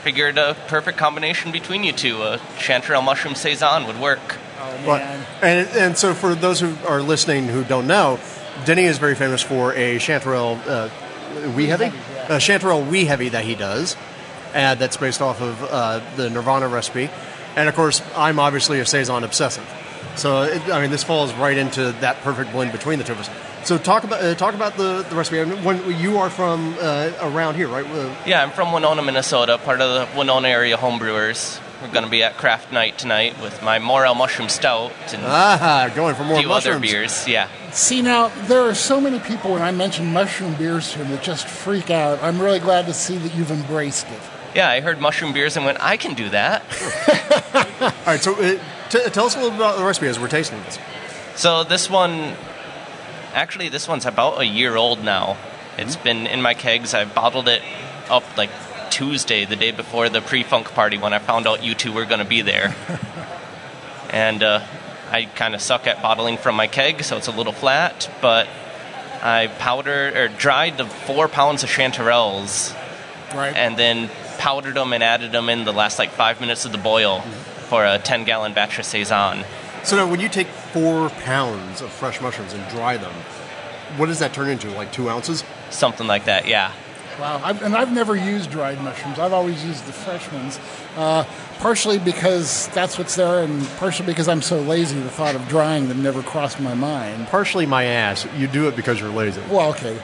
figured 0.04 0.38
a 0.38 0.56
perfect 0.68 0.98
combination 0.98 1.52
between 1.52 1.84
you 1.84 1.94
two. 1.94 2.22
A 2.24 2.38
chanterelle 2.58 3.04
mushroom 3.04 3.36
saison 3.36 3.88
would 3.88 4.00
work. 4.00 4.38
Oh 4.60 4.80
But- 4.86 5.02
man. 5.02 5.26
and 5.42 5.68
and 5.78 5.98
so 5.98 6.14
for 6.14 6.36
those 6.36 6.60
who 6.60 6.76
are 6.88 7.02
listening 7.02 7.48
who 7.48 7.64
don't 7.64 7.88
know, 7.88 8.20
Denny 8.66 8.84
is 8.84 8.98
very 8.98 9.16
famous 9.16 9.42
for 9.42 9.74
a 9.74 9.98
chanterelle 9.98 10.60
uh, 10.68 10.90
wee 11.56 11.68
heavy, 11.68 11.86
heavy, 11.86 11.98
yeah. 12.14 12.36
a 12.36 12.40
chanterelle 12.40 12.86
wee 12.90 13.06
heavy 13.06 13.30
that 13.30 13.46
he 13.46 13.56
does, 13.56 13.96
and 14.54 14.80
that's 14.80 14.98
based 14.98 15.22
off 15.22 15.42
of 15.42 15.64
uh, 15.64 16.02
the 16.18 16.30
Nirvana 16.30 16.68
recipe. 16.68 17.10
And 17.58 17.68
of 17.68 17.76
course, 17.76 18.02
I'm 18.16 18.40
obviously 18.40 18.80
a 18.80 18.86
saison 18.86 19.24
obsessive, 19.24 19.66
so 20.16 20.44
it, 20.44 20.62
I 20.70 20.80
mean 20.80 20.92
this 20.92 21.04
falls 21.04 21.34
right 21.34 21.58
into 21.58 21.92
that 22.02 22.18
perfect 22.22 22.52
blend 22.52 22.72
between 22.72 23.00
the 23.00 23.04
two 23.04 23.14
of 23.14 23.20
us. 23.20 23.30
So 23.68 23.78
talk 23.80 24.04
about 24.04 24.24
uh, 24.24 24.36
talk 24.36 24.54
about 24.54 24.78
the, 24.78 25.04
the 25.10 25.16
recipe. 25.16 25.42
I 25.42 25.46
mean, 25.46 25.64
when 25.64 26.00
you 26.00 26.20
are 26.20 26.30
from 26.30 26.76
uh, 26.80 27.12
around 27.20 27.56
here, 27.56 27.68
right? 27.68 27.86
Uh, 27.86 28.16
Yeah, 28.26 28.44
I'm 28.44 28.52
from 28.52 28.72
Winona, 28.72 29.02
Minnesota, 29.02 29.58
part 29.58 29.82
of 29.82 29.90
the 29.90 30.18
Winona 30.18 30.48
area 30.48 30.78
homebrewers. 30.78 31.60
We're 31.82 31.92
going 31.92 32.06
to 32.06 32.10
be 32.12 32.24
at 32.24 32.38
craft 32.38 32.72
night 32.72 32.98
tonight 32.98 33.40
with 33.42 33.62
my 33.62 33.78
Morel 33.78 34.16
Mushroom 34.16 34.50
Stout 34.50 34.92
and 35.14 35.22
ah, 35.26 35.92
going 35.96 36.16
for 36.16 36.24
a 36.24 36.26
more 36.26 36.40
few 36.40 36.52
other 36.52 36.80
beers. 36.80 37.28
Yeah. 37.28 37.50
See 37.72 38.02
now, 38.02 38.30
there 38.48 38.62
are 38.62 38.74
so 38.74 39.02
many 39.02 39.20
people 39.20 39.52
when 39.52 39.62
I 39.62 39.72
mention 39.72 40.12
mushroom 40.14 40.56
beers 40.56 40.92
to 40.94 41.00
them 41.00 41.10
that 41.10 41.22
just 41.22 41.48
freak 41.48 41.92
out. 41.92 42.22
I'm 42.24 42.40
really 42.40 42.60
glad 42.60 42.86
to 42.86 42.94
see 42.94 43.18
that 43.18 43.36
you've 43.36 43.52
embraced 43.52 44.08
it. 44.08 44.22
Yeah, 44.58 44.72
I 44.72 44.82
heard 44.82 45.00
mushroom 45.00 45.34
beers 45.34 45.56
and 45.56 45.68
went, 45.68 45.78
I 45.80 45.98
can 45.98 46.16
do 46.16 46.30
that. 46.30 46.64
All 47.82 47.92
right, 48.08 48.20
so 48.20 48.34
uh, 48.34 48.60
t- 48.90 49.08
tell 49.12 49.28
us 49.28 49.36
a 49.36 49.38
little 49.38 49.52
bit 49.52 49.60
about 49.60 49.78
the 49.78 49.84
recipe 49.86 50.08
as 50.08 50.20
we're 50.20 50.28
tasting 50.30 50.60
this. 50.64 50.80
So 51.36 51.64
this 51.64 51.92
one, 51.92 52.34
actually, 53.36 53.70
this 53.70 53.88
one's 53.88 54.08
about 54.08 54.42
a 54.42 54.46
year 54.46 54.76
old 54.76 55.04
now. 55.04 55.38
It's 55.78 55.96
been 55.96 56.26
in 56.26 56.42
my 56.42 56.56
kegs. 56.56 56.96
I 56.96 57.06
bottled 57.06 57.48
it 57.48 57.62
up 58.10 58.24
like 58.36 58.50
Tuesday, 58.90 59.46
the 59.46 59.56
day 59.56 59.70
before 59.70 60.10
the 60.10 60.22
pre-funk 60.22 60.74
party, 60.74 60.98
when 60.98 61.14
I 61.14 61.20
found 61.20 61.46
out 61.46 61.64
you 61.64 61.76
two 61.76 61.92
were 61.92 62.06
going 62.06 62.18
to 62.18 62.26
be 62.26 62.42
there. 62.42 62.76
and 64.10 64.42
uh, 64.42 64.66
I 65.12 65.26
kind 65.26 65.54
of 65.54 65.62
suck 65.62 65.86
at 65.86 66.02
bottling 66.02 66.38
from 66.38 66.56
my 66.56 66.66
keg, 66.66 67.04
so 67.04 67.16
it's 67.18 67.28
a 67.28 67.32
little 67.32 67.54
flat. 67.54 68.10
But 68.24 68.48
I 69.22 69.52
powdered 69.60 70.18
or 70.18 70.30
dried 70.30 70.80
the 70.80 70.86
four 70.86 71.28
pounds 71.28 71.62
of 71.62 71.70
chanterelles 71.70 72.76
Right. 73.36 73.56
and 73.56 73.78
then 73.78 74.10
powdered 74.38 74.76
them 74.76 74.94
and 74.94 75.04
added 75.04 75.32
them 75.32 75.50
in 75.50 75.66
the 75.66 75.74
last 75.74 76.00
like 76.00 76.12
five 76.12 76.40
minutes 76.40 76.66
of 76.66 76.72
the 76.72 76.78
boil 76.78 77.22
for 77.70 77.86
a 77.86 78.00
10 78.00 78.24
gallon 78.24 78.54
batch 78.54 78.80
of 78.80 78.86
saison. 78.86 79.44
So 79.84 79.96
now, 79.96 80.10
when 80.10 80.20
you 80.20 80.30
take 80.30 80.48
four 80.48 81.10
pounds 81.10 81.82
of 81.82 81.92
fresh 81.92 82.20
mushrooms 82.22 82.54
and 82.54 82.68
dry 82.70 82.98
them, 82.98 83.14
what 83.96 84.08
does 84.08 84.20
that 84.20 84.34
turn 84.34 84.50
into? 84.50 84.70
Like 84.72 84.92
two 84.92 85.10
ounces? 85.10 85.44
Something 85.70 86.08
like 86.08 86.26
that, 86.26 86.48
yeah. 86.48 86.74
Wow, 87.20 87.42
I've, 87.44 87.64
and 87.64 87.76
I've 87.76 87.92
never 87.92 88.16
used 88.16 88.52
dried 88.52 88.80
mushrooms. 88.82 89.18
I've 89.18 89.34
always 89.34 89.64
used 89.66 89.86
the 89.88 89.92
fresh 89.92 90.32
ones, 90.32 90.60
uh, 90.98 91.24
partially 91.58 91.98
because 91.98 92.68
that's 92.70 93.00
what's 93.00 93.16
there, 93.16 93.44
and 93.44 93.66
partially 93.78 94.06
because 94.06 94.28
I'm 94.28 94.44
so 94.44 94.62
lazy. 94.62 95.00
The 95.00 95.10
thought 95.10 95.34
of 95.34 95.48
drying 95.48 95.88
them 95.88 96.04
never 96.04 96.22
crossed 96.22 96.60
my 96.60 96.76
mind. 96.76 97.28
Partially 97.28 97.66
my 97.66 97.86
ass. 97.86 98.28
You 98.36 98.48
do 98.48 98.68
it 98.68 98.76
because 98.76 99.00
you're 99.00 99.10
lazy. 99.10 99.42
Well, 99.50 99.70
okay, 99.72 99.98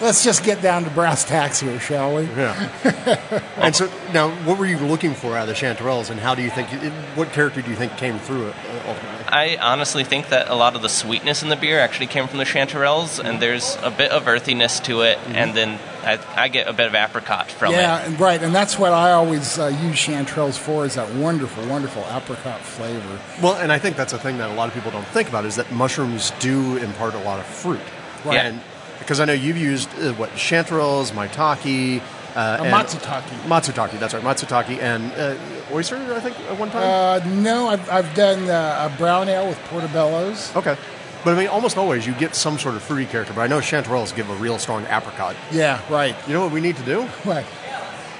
let's 0.00 0.24
just 0.24 0.44
get 0.44 0.62
down 0.62 0.84
to 0.84 0.90
brass 0.90 1.24
tacks 1.24 1.60
here, 1.60 1.78
shall 1.80 2.14
we? 2.14 2.22
Yeah. 2.22 3.42
and 3.56 3.74
so 3.74 3.90
now, 4.12 4.30
what 4.44 4.58
were 4.58 4.66
you 4.66 4.78
looking 4.78 5.14
for 5.14 5.36
out 5.36 5.48
of 5.48 5.54
the 5.54 5.54
chanterelles, 5.54 6.10
and 6.10 6.20
how 6.20 6.34
do 6.34 6.42
you 6.42 6.50
think? 6.50 6.68
What 7.16 7.32
character 7.32 7.62
do 7.62 7.70
you 7.70 7.76
think 7.76 7.96
came 7.96 8.18
through 8.18 8.48
it 8.48 8.54
uh, 8.56 8.88
ultimately? 8.88 9.24
I 9.28 9.58
honestly 9.60 10.04
think 10.04 10.28
that 10.28 10.48
a 10.48 10.54
lot 10.54 10.76
of 10.76 10.82
the 10.82 10.88
sweetness 10.88 11.42
in 11.42 11.48
the 11.48 11.56
beer 11.56 11.80
actually 11.80 12.06
came 12.06 12.28
from 12.28 12.38
the 12.38 12.44
chanterelles, 12.44 13.22
and 13.22 13.40
there's 13.40 13.76
a 13.82 13.90
bit 13.90 14.10
of 14.10 14.28
earthiness 14.28 14.80
to 14.80 15.02
it, 15.02 15.18
and 15.28 15.54
then 15.54 15.78
I, 16.02 16.18
I 16.44 16.48
get 16.48 16.68
a 16.68 16.72
bit 16.72 16.86
of 16.86 16.94
apricot 16.94 17.50
from 17.50 17.74
it. 17.74 17.78
Yeah, 17.78 18.00
it. 18.00 18.06
and 18.08 18.20
right, 18.20 18.42
and 18.42 18.54
that's 18.54 18.78
what 18.78 18.92
I 18.92 19.12
always 19.12 19.58
uh, 19.58 19.66
use 19.66 19.96
chanterelles 19.96 20.58
for 20.58 20.84
is 20.84 20.94
that 20.94 21.12
wonderful, 21.14 21.66
wonderful 21.66 22.04
apricot 22.10 22.60
flavor. 22.60 23.18
Well, 23.42 23.56
and 23.56 23.72
I 23.72 23.78
think 23.78 23.96
that's 23.96 24.12
a 24.12 24.18
thing 24.18 24.38
that 24.38 24.50
a 24.50 24.54
lot 24.54 24.68
of 24.68 24.74
people 24.74 24.90
don't 24.90 25.06
think 25.08 25.28
about 25.28 25.44
is 25.44 25.56
that 25.56 25.70
mushrooms 25.72 26.30
do 26.38 26.76
impart 26.76 27.14
a 27.14 27.20
lot 27.20 27.40
of 27.40 27.46
fruit. 27.46 27.80
Right. 28.24 28.38
And 28.38 28.60
because 29.06 29.20
I 29.20 29.24
know 29.24 29.32
you've 29.34 29.56
used 29.56 29.88
uh, 30.00 30.12
what 30.14 30.30
chanterelles, 30.32 31.12
maitake, 31.12 32.00
uh, 32.34 32.58
and- 32.60 32.74
matsutake. 32.74 33.22
Matsutake, 33.46 34.00
that's 34.00 34.12
right, 34.14 34.22
matsutake, 34.22 34.80
and 34.80 35.12
uh, 35.12 35.36
oyster. 35.72 35.96
I 36.12 36.18
think 36.18 36.36
at 36.50 36.58
one 36.58 36.70
time. 36.70 36.82
Uh, 37.22 37.34
no, 37.40 37.68
I've, 37.68 37.88
I've 37.88 38.14
done 38.16 38.50
uh, 38.50 38.90
a 38.92 38.98
brown 38.98 39.28
ale 39.28 39.46
with 39.46 39.58
portobellos. 39.70 40.54
okay, 40.56 40.76
but 41.24 41.34
I 41.34 41.38
mean, 41.38 41.46
almost 41.46 41.78
always 41.78 42.04
you 42.04 42.14
get 42.14 42.34
some 42.34 42.58
sort 42.58 42.74
of 42.74 42.82
fruity 42.82 43.06
character. 43.06 43.32
But 43.32 43.42
I 43.42 43.46
know 43.46 43.60
chanterelles 43.60 44.14
give 44.14 44.28
a 44.28 44.34
real 44.34 44.58
strong 44.58 44.84
apricot. 44.86 45.36
Yeah, 45.52 45.80
right. 45.88 46.16
You 46.26 46.34
know 46.34 46.40
what 46.42 46.52
we 46.52 46.60
need 46.60 46.76
to 46.76 46.84
do? 46.84 47.08
Right. 47.24 47.46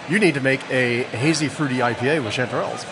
You 0.08 0.20
need 0.20 0.34
to 0.34 0.40
make 0.40 0.60
a 0.70 1.02
hazy 1.02 1.48
fruity 1.48 1.78
IPA 1.78 2.22
with 2.22 2.32
chanterelles. 2.32 2.86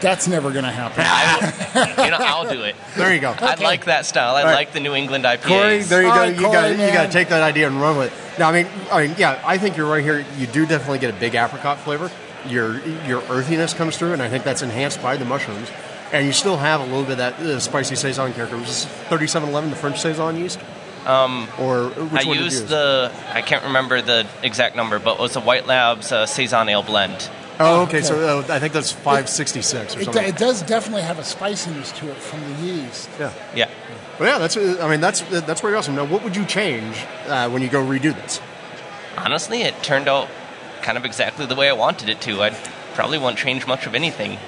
That's 0.00 0.28
never 0.28 0.52
going 0.52 0.64
to 0.64 0.70
happen. 0.70 1.04
I 1.06 1.94
will, 1.96 2.04
you 2.04 2.10
know, 2.10 2.18
I'll 2.20 2.48
do 2.48 2.62
it. 2.62 2.76
There 2.96 3.12
you 3.12 3.20
go. 3.20 3.34
I 3.36 3.54
like 3.56 3.86
that 3.86 4.06
style. 4.06 4.36
I 4.36 4.44
right. 4.44 4.54
like 4.54 4.72
the 4.72 4.80
New 4.80 4.94
England 4.94 5.24
IPA. 5.24 5.42
Corey, 5.42 5.78
there 5.80 6.02
you 6.02 6.08
go. 6.08 6.14
right, 6.14 6.34
you 6.34 6.42
got 6.42 6.70
you 6.70 6.92
got 6.92 7.06
to 7.06 7.12
take 7.12 7.28
that 7.28 7.42
idea 7.42 7.66
and 7.66 7.80
run 7.80 7.96
with 7.96 8.12
it. 8.12 8.38
Now, 8.38 8.50
I 8.50 8.62
mean, 8.62 8.72
I 8.92 9.06
mean, 9.06 9.16
yeah, 9.18 9.42
I 9.44 9.58
think 9.58 9.76
you're 9.76 9.90
right 9.90 10.04
here. 10.04 10.24
You 10.36 10.46
do 10.46 10.66
definitely 10.66 11.00
get 11.00 11.14
a 11.14 11.18
big 11.18 11.34
apricot 11.34 11.78
flavor. 11.78 12.10
Your 12.46 12.84
your 13.06 13.22
earthiness 13.28 13.74
comes 13.74 13.96
through, 13.96 14.12
and 14.12 14.22
I 14.22 14.28
think 14.28 14.44
that's 14.44 14.62
enhanced 14.62 15.02
by 15.02 15.16
the 15.16 15.24
mushrooms. 15.24 15.68
And 16.12 16.26
you 16.26 16.32
still 16.32 16.56
have 16.56 16.80
a 16.80 16.84
little 16.84 17.02
bit 17.02 17.12
of 17.12 17.18
that 17.18 17.34
uh, 17.40 17.60
spicy 17.60 17.94
saison 17.94 18.32
character, 18.32 18.56
which 18.56 18.68
is 18.68 18.84
3711, 18.84 19.70
the 19.70 19.76
French 19.76 20.00
saison 20.00 20.36
yeast. 20.36 20.58
Um, 21.04 21.48
or 21.58 21.88
which 21.88 22.24
I 22.24 22.26
one 22.26 22.36
did 22.36 22.36
you 22.36 22.44
used 22.44 22.60
use? 22.60 22.70
the, 22.70 23.12
I 23.32 23.40
can't 23.40 23.64
remember 23.64 24.02
the 24.02 24.26
exact 24.42 24.76
number, 24.76 24.98
but 24.98 25.14
it 25.14 25.20
was 25.20 25.36
a 25.36 25.40
White 25.40 25.66
Labs 25.66 26.12
uh, 26.12 26.26
Saison 26.26 26.68
Ale 26.68 26.82
blend. 26.82 27.30
Oh, 27.60 27.82
okay. 27.82 28.02
So 28.02 28.38
uh, 28.38 28.52
I 28.54 28.58
think 28.60 28.72
that's 28.72 28.92
566 28.92 29.96
or 29.96 30.00
It, 30.00 30.04
something. 30.04 30.24
it 30.24 30.36
does 30.36 30.62
definitely 30.62 31.02
have 31.02 31.18
a 31.18 31.24
spiciness 31.24 31.90
to 31.92 32.08
it 32.10 32.16
from 32.16 32.40
the 32.42 32.62
yeast. 32.66 33.08
yeah. 33.18 33.32
Yeah. 33.54 33.68
Well, 34.20 34.28
yeah, 34.32 34.38
that's. 34.38 34.56
uh, 34.56 34.78
I 34.80 34.88
mean, 34.88 35.00
that's 35.00 35.20
that's 35.22 35.60
pretty 35.60 35.76
awesome. 35.76 35.94
Now, 35.94 36.04
what 36.04 36.24
would 36.24 36.34
you 36.36 36.44
change 36.44 36.96
uh, 37.26 37.48
when 37.50 37.62
you 37.62 37.68
go 37.68 37.80
redo 37.84 38.14
this? 38.14 38.40
Honestly, 39.16 39.62
it 39.62 39.80
turned 39.82 40.08
out 40.08 40.28
kind 40.82 40.98
of 40.98 41.04
exactly 41.04 41.46
the 41.46 41.54
way 41.54 41.68
I 41.68 41.72
wanted 41.72 42.08
it 42.08 42.20
to. 42.22 42.42
I 42.42 42.50
probably 42.94 43.18
won't 43.18 43.38
change 43.38 43.66
much 43.66 43.86
of 43.86 43.94
anything. 43.94 44.38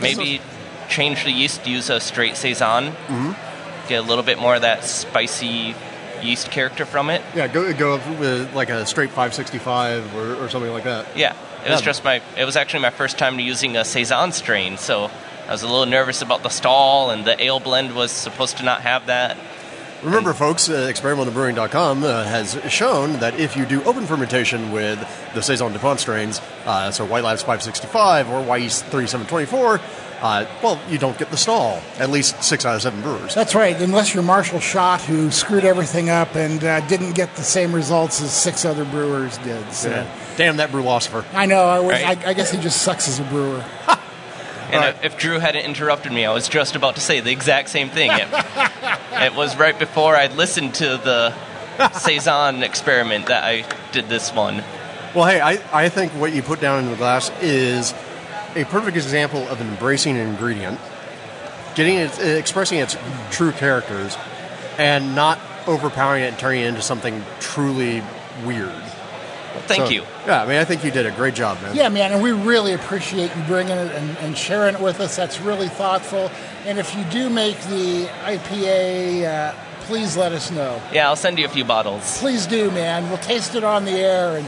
Maybe 0.00 0.40
change 0.88 1.24
the 1.24 1.32
yeast 1.32 1.64
to 1.64 1.70
use 1.70 1.90
a 1.90 1.98
straight 2.00 2.36
saison. 2.36 2.92
Mm-hmm. 2.92 3.88
Get 3.88 3.96
a 4.04 4.06
little 4.06 4.22
bit 4.24 4.38
more 4.38 4.54
of 4.56 4.62
that 4.62 4.84
spicy 4.84 5.74
yeast 6.26 6.50
character 6.50 6.84
from 6.84 7.10
it. 7.10 7.22
Yeah, 7.34 7.46
go 7.48 7.72
go 7.72 7.96
with 8.18 8.52
like 8.54 8.70
a 8.70 8.84
straight 8.86 9.10
565 9.10 10.14
or, 10.16 10.44
or 10.44 10.48
something 10.48 10.70
like 10.72 10.84
that. 10.84 11.06
Yeah, 11.16 11.34
it 11.64 11.70
was 11.70 11.80
Yeah. 11.80 11.84
just 11.86 12.04
my. 12.04 12.20
It 12.36 12.44
was 12.44 12.56
actually 12.56 12.80
my 12.82 12.90
first 12.90 13.18
time 13.18 13.38
using 13.40 13.76
a 13.76 13.84
saison 13.84 14.32
strain, 14.32 14.76
so 14.78 15.10
I 15.48 15.52
was 15.52 15.62
a 15.62 15.66
little 15.68 15.86
nervous 15.86 16.22
about 16.22 16.42
the 16.42 16.48
stall, 16.50 17.10
and 17.10 17.24
the 17.24 17.40
ale 17.42 17.60
blend 17.60 17.94
was 17.94 18.10
supposed 18.10 18.56
to 18.58 18.62
not 18.64 18.80
have 18.82 19.06
that. 19.06 19.36
Remember, 20.02 20.34
folks, 20.34 20.68
uh, 20.68 20.72
experimentalbrewing.com 20.92 22.04
uh, 22.04 22.24
has 22.24 22.58
shown 22.68 23.14
that 23.20 23.40
if 23.40 23.56
you 23.56 23.64
do 23.64 23.82
open 23.84 24.06
fermentation 24.06 24.70
with 24.70 24.98
the 25.34 25.40
Saison 25.42 25.72
DuPont 25.72 26.00
strains, 26.00 26.40
uh, 26.66 26.90
so 26.90 27.04
White 27.06 27.24
Labs 27.24 27.42
565 27.42 28.28
or 28.28 28.42
Wyeast 28.44 28.82
3724, 28.90 29.80
uh, 30.20 30.46
well, 30.62 30.80
you 30.88 30.98
don't 30.98 31.16
get 31.18 31.30
the 31.30 31.36
stall. 31.36 31.80
At 31.98 32.10
least 32.10 32.42
six 32.42 32.64
out 32.64 32.74
of 32.76 32.82
seven 32.82 33.02
brewers. 33.02 33.34
That's 33.34 33.54
right, 33.54 33.78
unless 33.80 34.14
you're 34.14 34.22
Marshall 34.22 34.60
Schott, 34.60 35.00
who 35.02 35.30
screwed 35.30 35.64
everything 35.64 36.08
up 36.10 36.34
and 36.34 36.62
uh, 36.64 36.80
didn't 36.88 37.12
get 37.14 37.34
the 37.36 37.42
same 37.42 37.72
results 37.74 38.20
as 38.22 38.32
six 38.32 38.64
other 38.64 38.84
brewers 38.84 39.38
did. 39.38 39.72
So. 39.72 39.90
Yeah. 39.90 40.18
Damn 40.36 40.56
that 40.58 40.70
Brülosopher. 40.70 41.24
I 41.32 41.46
know. 41.46 41.62
I, 41.64 41.78
was, 41.80 41.90
Right. 41.92 42.18
I, 42.26 42.30
I 42.30 42.34
guess 42.34 42.50
he 42.50 42.58
just 42.60 42.82
sucks 42.82 43.08
as 43.08 43.20
a 43.20 43.24
brewer. 43.24 43.64
And 44.68 44.74
Right. 44.74 44.88
if, 44.96 45.04
if 45.04 45.18
Drew 45.18 45.38
hadn't 45.38 45.64
interrupted 45.64 46.10
me, 46.12 46.24
I 46.26 46.32
was 46.34 46.48
just 46.48 46.74
about 46.76 46.96
to 46.96 47.00
say 47.00 47.20
the 47.20 47.30
exact 47.30 47.68
same 47.68 47.88
thing. 47.88 48.10
It, 48.12 48.26
it 49.12 49.34
was 49.34 49.56
right 49.56 49.78
before 49.78 50.16
I'd 50.16 50.32
listened 50.34 50.74
to 50.76 50.84
the 50.98 51.32
saison 51.92 52.62
experiment 52.62 53.26
that 53.26 53.44
I 53.44 53.64
did 53.92 54.08
this 54.08 54.32
one. 54.34 54.64
Well, 55.14 55.24
hey, 55.24 55.40
I, 55.40 55.58
I 55.72 55.88
think 55.88 56.12
what 56.12 56.32
you 56.32 56.42
put 56.42 56.60
down 56.60 56.84
in 56.84 56.90
the 56.90 56.96
glass 56.96 57.30
is 57.40 57.94
a 58.56 58.64
perfect 58.64 58.96
example 58.96 59.46
of 59.48 59.60
embracing 59.60 60.16
an 60.16 60.26
ingredient, 60.28 60.80
getting 61.74 61.98
it, 61.98 62.18
expressing 62.18 62.78
its 62.78 62.96
true 63.30 63.52
characters, 63.52 64.16
and 64.78 65.14
not 65.14 65.38
overpowering 65.66 66.24
it 66.24 66.28
and 66.28 66.38
turning 66.38 66.62
it 66.62 66.66
into 66.66 66.82
something 66.82 67.22
truly 67.40 68.02
weird. 68.44 68.72
Thank 69.66 69.86
So, 69.86 69.88
you. 69.88 70.02
Yeah, 70.26 70.42
I 70.42 70.46
mean, 70.46 70.58
I 70.58 70.64
think 70.64 70.84
you 70.84 70.90
did 70.90 71.06
a 71.06 71.10
great 71.12 71.34
job, 71.34 71.60
man. 71.62 71.74
Yeah, 71.74 71.88
man, 71.88 72.12
and 72.12 72.22
we 72.22 72.32
really 72.32 72.72
appreciate 72.74 73.34
you 73.34 73.42
bringing 73.44 73.76
it 73.76 73.92
and, 73.92 74.16
and 74.18 74.36
sharing 74.36 74.74
it 74.74 74.80
with 74.80 75.00
us. 75.00 75.16
That's 75.16 75.40
really 75.40 75.68
thoughtful. 75.68 76.30
And 76.66 76.78
if 76.78 76.94
you 76.94 77.04
do 77.04 77.30
make 77.30 77.58
the 77.62 78.06
IPA 78.24 79.24
uh, 79.24 79.54
please 79.86 80.16
let 80.16 80.32
us 80.32 80.50
know. 80.50 80.80
Yeah, 80.92 81.08
I'll 81.08 81.16
send 81.16 81.38
you 81.38 81.46
a 81.46 81.48
few 81.48 81.64
bottles. 81.64 82.18
Please 82.18 82.46
do, 82.46 82.70
man. 82.72 83.08
We'll 83.08 83.18
taste 83.18 83.54
it 83.54 83.62
on 83.62 83.84
the 83.84 83.92
air 83.92 84.36
and 84.36 84.46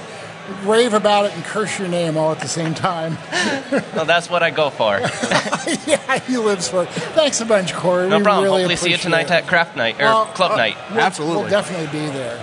rave 0.65 0.95
about 0.95 1.27
it 1.27 1.35
and 1.35 1.45
curse 1.45 1.79
your 1.79 1.89
name 1.89 2.17
all 2.17 2.33
at 2.33 2.41
the 2.41 2.49
same 2.49 2.75
time. 2.75 3.17
well, 3.95 4.05
that's 4.05 4.31
what 4.31 4.43
I 4.43 4.51
go 4.51 4.71
for. 4.71 4.99
yeah, 5.87 6.19
he 6.21 6.37
lives 6.39 6.69
for 6.69 6.85
it. 6.85 6.89
Thanks 6.89 7.41
a 7.41 7.45
bunch, 7.45 7.75
Corey. 7.75 8.09
No 8.09 8.19
we 8.19 8.25
problem. 8.25 8.45
Really 8.45 8.63
Hopefully, 8.63 8.77
see 8.77 8.91
you 8.91 8.97
tonight 8.97 9.27
it. 9.27 9.31
at 9.31 9.47
craft 9.47 9.77
night 9.77 9.97
or 9.97 10.05
Well, 10.05 10.27
club 10.27 10.53
uh, 10.53 10.57
night. 10.57 10.77
We'll, 10.91 11.01
Absolutely. 11.01 11.43
We'll 11.43 11.51
definitely 11.51 11.87
be 11.87 12.07
there. 12.07 12.39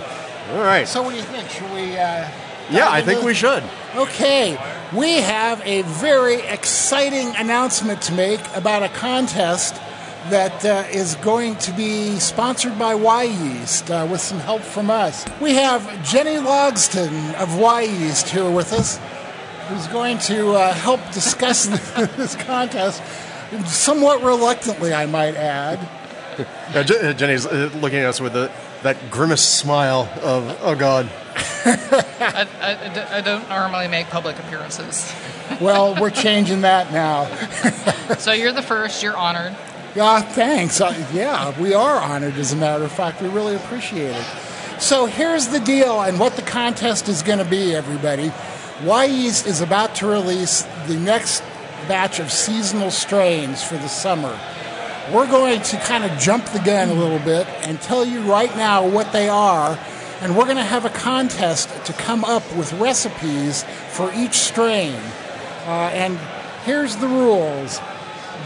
All 0.52 0.62
right. 0.62 0.86
So, 0.86 1.02
what 1.02 1.10
do 1.10 1.16
you 1.16 1.22
think? 1.22 1.48
Should 1.50 1.72
we? 1.72 1.96
Uh, 1.96 2.28
yeah, 2.70 2.90
I 2.90 3.02
think 3.02 3.16
into- 3.18 3.26
we 3.26 3.34
should. 3.34 3.62
Okay, 3.94 4.58
we 4.94 5.14
have 5.14 5.60
a 5.64 5.82
very 5.82 6.42
exciting 6.42 7.34
announcement 7.36 8.02
to 8.02 8.12
make 8.12 8.40
about 8.54 8.82
a 8.82 8.88
contest 8.88 9.74
that 10.30 10.64
uh, 10.64 10.84
is 10.90 11.14
going 11.16 11.56
to 11.56 11.72
be 11.72 12.18
sponsored 12.18 12.78
by 12.78 12.94
Wyeast 12.94 13.90
uh, 13.90 14.06
with 14.10 14.20
some 14.20 14.38
help 14.38 14.62
from 14.62 14.90
us. 14.90 15.24
We 15.40 15.54
have 15.54 15.82
Jenny 16.04 16.36
Logsdon 16.36 17.34
of 17.34 17.48
Wyeast 17.50 18.28
here 18.28 18.50
with 18.50 18.72
us, 18.72 18.98
who's 19.68 19.86
going 19.88 20.18
to 20.20 20.52
uh, 20.52 20.72
help 20.72 21.00
discuss 21.12 21.66
this 22.16 22.34
contest, 22.36 23.02
somewhat 23.66 24.22
reluctantly, 24.22 24.92
I 24.92 25.06
might 25.06 25.36
add. 25.36 25.78
Yeah, 26.74 26.82
Je- 26.82 26.98
uh, 26.98 27.12
Jenny's 27.12 27.46
uh, 27.46 27.70
looking 27.76 28.00
at 28.00 28.06
us 28.06 28.20
with 28.20 28.36
a, 28.36 28.50
that 28.82 29.10
grimace 29.10 29.42
smile 29.42 30.08
of, 30.22 30.58
oh 30.62 30.74
God. 30.74 31.10
I 31.68 33.22
don't 33.24 33.48
normally 33.48 33.88
make 33.88 34.06
public 34.08 34.38
appearances. 34.38 35.12
Well, 35.60 36.00
we're 36.00 36.10
changing 36.10 36.62
that 36.62 36.92
now. 36.92 37.28
So 38.18 38.32
you're 38.32 38.52
the 38.52 38.62
first, 38.62 39.02
you're 39.02 39.16
honored. 39.16 39.56
Yeah, 39.96 40.20
thanks. 40.20 40.78
Uh, 40.78 40.92
yeah, 41.14 41.58
we 41.58 41.72
are 41.72 41.96
honored, 41.98 42.34
as 42.34 42.52
a 42.52 42.56
matter 42.56 42.84
of 42.84 42.92
fact. 42.92 43.22
We 43.22 43.28
really 43.28 43.54
appreciate 43.54 44.14
it. 44.14 44.26
So 44.78 45.06
here's 45.06 45.48
the 45.48 45.58
deal 45.58 46.02
and 46.02 46.20
what 46.20 46.36
the 46.36 46.42
contest 46.42 47.08
is 47.08 47.22
going 47.22 47.38
to 47.38 47.46
be, 47.46 47.74
everybody. 47.74 48.30
Y 48.84 49.06
is 49.06 49.62
about 49.62 49.94
to 49.94 50.06
release 50.06 50.64
the 50.86 50.96
next 50.96 51.42
batch 51.88 52.20
of 52.20 52.30
seasonal 52.30 52.90
strains 52.90 53.64
for 53.64 53.76
the 53.78 53.88
summer. 53.88 54.38
We're 55.14 55.30
going 55.30 55.62
to 55.62 55.78
kind 55.78 56.04
of 56.04 56.18
jump 56.18 56.44
the 56.50 56.58
gun 56.58 56.90
a 56.90 56.94
little 56.94 57.20
bit 57.20 57.46
and 57.66 57.80
tell 57.80 58.04
you 58.04 58.20
right 58.30 58.54
now 58.54 58.86
what 58.86 59.12
they 59.12 59.30
are, 59.30 59.78
and 60.20 60.36
we're 60.36 60.44
going 60.44 60.58
to 60.58 60.62
have 60.62 60.84
a 60.84 60.90
contest 60.90 61.70
to 61.86 61.94
come 61.94 62.22
up 62.22 62.42
with 62.54 62.70
recipes 62.74 63.64
for 63.92 64.12
each 64.12 64.34
strain. 64.34 64.92
Uh, 65.64 65.88
and 65.94 66.18
here's 66.66 66.96
the 66.96 67.08
rules 67.08 67.80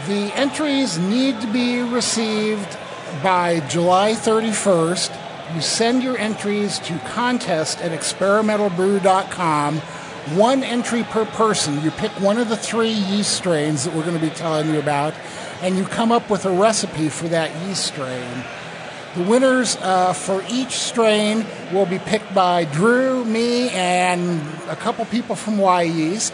the 0.07 0.31
entries 0.35 0.97
need 0.97 1.39
to 1.41 1.47
be 1.47 1.81
received 1.81 2.77
by 3.21 3.59
July 3.67 4.13
31st. 4.13 5.55
You 5.55 5.61
send 5.61 6.01
your 6.01 6.17
entries 6.17 6.79
to 6.79 6.97
contest 6.99 7.81
at 7.81 7.91
experimentalbrew.com. 7.91 9.77
One 10.37 10.63
entry 10.63 11.03
per 11.03 11.25
person. 11.25 11.83
You 11.83 11.91
pick 11.91 12.11
one 12.19 12.37
of 12.37 12.49
the 12.49 12.57
three 12.57 12.91
yeast 12.91 13.35
strains 13.35 13.83
that 13.83 13.93
we're 13.93 14.05
going 14.05 14.19
to 14.19 14.25
be 14.25 14.29
telling 14.29 14.73
you 14.73 14.79
about, 14.79 15.13
and 15.61 15.77
you 15.77 15.83
come 15.83 16.11
up 16.11 16.29
with 16.29 16.45
a 16.45 16.51
recipe 16.51 17.09
for 17.09 17.27
that 17.27 17.55
yeast 17.67 17.85
strain. 17.85 18.43
The 19.15 19.23
winners 19.23 19.75
uh, 19.81 20.13
for 20.13 20.43
each 20.49 20.71
strain 20.71 21.45
will 21.73 21.85
be 21.85 21.99
picked 21.99 22.33
by 22.33 22.63
Drew, 22.65 23.25
me, 23.25 23.69
and 23.71 24.41
a 24.69 24.75
couple 24.75 25.03
people 25.05 25.35
from 25.35 25.57
Wyeast. 25.57 26.31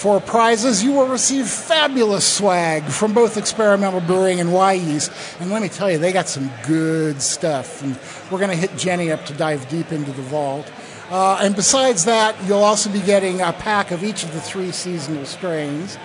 For 0.00 0.18
prizes, 0.18 0.82
you 0.82 0.92
will 0.92 1.08
receive 1.08 1.46
fabulous 1.46 2.26
swag 2.26 2.84
from 2.84 3.12
both 3.12 3.36
Experimental 3.36 4.00
Brewing 4.00 4.40
and 4.40 4.48
Wyeast. 4.48 5.38
And 5.42 5.50
let 5.50 5.60
me 5.60 5.68
tell 5.68 5.90
you, 5.90 5.98
they 5.98 6.10
got 6.10 6.26
some 6.26 6.50
good 6.66 7.20
stuff. 7.20 7.82
And 7.82 7.98
we're 8.30 8.38
going 8.38 8.48
to 8.48 8.56
hit 8.56 8.74
Jenny 8.78 9.12
up 9.12 9.26
to 9.26 9.34
dive 9.34 9.68
deep 9.68 9.92
into 9.92 10.10
the 10.12 10.22
vault. 10.22 10.72
Uh, 11.10 11.40
and 11.42 11.54
besides 11.54 12.06
that, 12.06 12.34
you'll 12.46 12.64
also 12.64 12.90
be 12.90 13.02
getting 13.02 13.42
a 13.42 13.52
pack 13.52 13.90
of 13.90 14.02
each 14.02 14.24
of 14.24 14.32
the 14.32 14.40
three 14.40 14.72
seasonal 14.72 15.26
strains. 15.26 15.98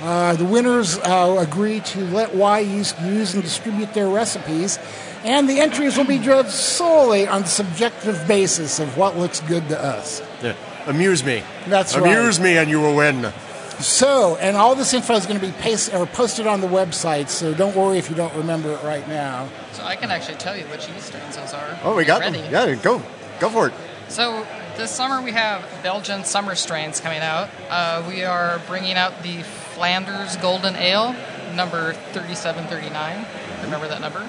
Uh, 0.00 0.34
the 0.34 0.46
winners 0.46 0.96
uh, 1.00 1.36
agree 1.38 1.80
to 1.80 2.06
let 2.06 2.30
Wyeast 2.30 3.06
use 3.06 3.34
and 3.34 3.42
distribute 3.42 3.92
their 3.92 4.08
recipes, 4.08 4.78
and 5.24 5.46
the 5.46 5.60
entries 5.60 5.98
will 5.98 6.06
be 6.06 6.18
judged 6.18 6.48
solely 6.48 7.28
on 7.28 7.42
the 7.42 7.48
subjective 7.48 8.26
basis 8.26 8.80
of 8.80 8.96
what 8.96 9.18
looks 9.18 9.40
good 9.40 9.68
to 9.68 9.78
us. 9.78 10.22
Yeah. 10.42 10.54
Amuse 10.86 11.24
me. 11.24 11.42
That's 11.66 11.96
right. 11.96 12.16
Amuse 12.16 12.40
me 12.40 12.56
and 12.58 12.68
you 12.68 12.80
will 12.80 12.96
win. 12.96 13.32
So, 13.78 14.36
and 14.36 14.56
all 14.56 14.74
this 14.74 14.94
info 14.94 15.14
is 15.14 15.26
going 15.26 15.40
to 15.40 15.44
be 15.44 15.52
paste, 15.52 15.92
or 15.92 16.06
posted 16.06 16.46
on 16.46 16.60
the 16.60 16.68
website, 16.68 17.28
so 17.28 17.52
don't 17.52 17.74
worry 17.74 17.98
if 17.98 18.08
you 18.08 18.14
don't 18.14 18.34
remember 18.34 18.70
it 18.72 18.82
right 18.84 19.06
now. 19.08 19.48
So 19.72 19.82
I 19.82 19.96
can 19.96 20.10
actually 20.10 20.36
tell 20.36 20.56
you 20.56 20.64
which 20.66 20.88
yeast 20.88 21.08
strains 21.08 21.36
those 21.36 21.52
are. 21.52 21.78
Oh, 21.82 21.96
we 21.96 22.04
got 22.04 22.20
Ready. 22.20 22.42
them. 22.42 22.52
Yeah, 22.52 22.74
go. 22.76 23.02
Go 23.40 23.48
for 23.48 23.68
it. 23.68 23.74
So 24.08 24.46
this 24.76 24.90
summer 24.90 25.20
we 25.20 25.32
have 25.32 25.64
Belgian 25.82 26.24
summer 26.24 26.54
strains 26.54 27.00
coming 27.00 27.20
out. 27.20 27.48
Uh, 27.70 28.04
we 28.06 28.22
are 28.22 28.60
bringing 28.68 28.94
out 28.94 29.22
the 29.22 29.42
Flanders 29.42 30.36
Golden 30.36 30.76
Ale, 30.76 31.16
number 31.54 31.94
3739. 32.12 33.26
Remember 33.64 33.88
that 33.88 34.00
number? 34.00 34.28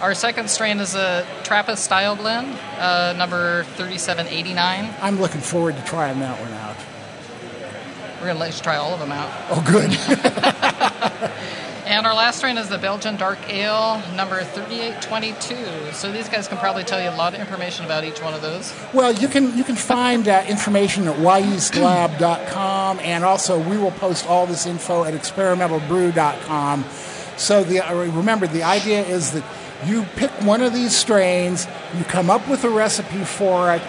Our 0.00 0.14
second 0.14 0.48
strain 0.48 0.78
is 0.78 0.94
a 0.94 1.26
Trappist 1.42 1.84
style 1.84 2.14
blend, 2.14 2.56
uh, 2.78 3.14
number 3.16 3.64
3789. 3.64 4.94
I'm 5.02 5.20
looking 5.20 5.40
forward 5.40 5.76
to 5.76 5.84
trying 5.84 6.20
that 6.20 6.40
one 6.40 6.52
out. 6.52 6.76
We're 8.18 8.26
going 8.26 8.36
to 8.36 8.40
let 8.40 8.56
you 8.56 8.62
try 8.62 8.76
all 8.76 8.92
of 8.92 9.00
them 9.00 9.12
out. 9.12 9.30
Oh, 9.50 9.62
good. 9.66 9.90
And 11.88 12.06
our 12.06 12.14
last 12.14 12.36
strain 12.36 12.58
is 12.58 12.68
the 12.68 12.76
Belgian 12.76 13.16
Dark 13.16 13.38
Ale, 13.48 14.02
number 14.14 14.44
3822. 14.44 15.94
So 15.94 16.12
these 16.12 16.28
guys 16.28 16.46
can 16.46 16.58
probably 16.58 16.84
tell 16.84 17.02
you 17.02 17.08
a 17.08 17.16
lot 17.16 17.32
of 17.32 17.40
information 17.40 17.86
about 17.86 18.04
each 18.04 18.20
one 18.20 18.34
of 18.34 18.42
those. 18.42 18.74
well, 18.92 19.10
you 19.10 19.26
can 19.26 19.56
you 19.56 19.64
can 19.64 19.74
find 19.74 20.28
uh, 20.28 20.44
information 20.46 21.08
at 21.08 21.16
wyeastlab.com, 21.16 23.00
and 23.00 23.24
also 23.24 23.58
we 23.58 23.78
will 23.78 23.92
post 23.92 24.26
all 24.28 24.46
this 24.46 24.66
info 24.66 25.04
at 25.04 25.14
experimentalbrew.com. 25.14 26.84
So 27.38 27.64
the 27.64 27.80
uh, 27.80 27.94
remember 27.94 28.46
the 28.46 28.64
idea 28.64 29.02
is 29.06 29.32
that 29.32 29.44
you 29.86 30.04
pick 30.16 30.30
one 30.42 30.62
of 30.62 30.72
these 30.72 30.96
strains, 30.96 31.66
you 31.96 32.04
come 32.04 32.30
up 32.30 32.48
with 32.48 32.64
a 32.64 32.70
recipe 32.70 33.24
for 33.24 33.74
it, 33.74 33.82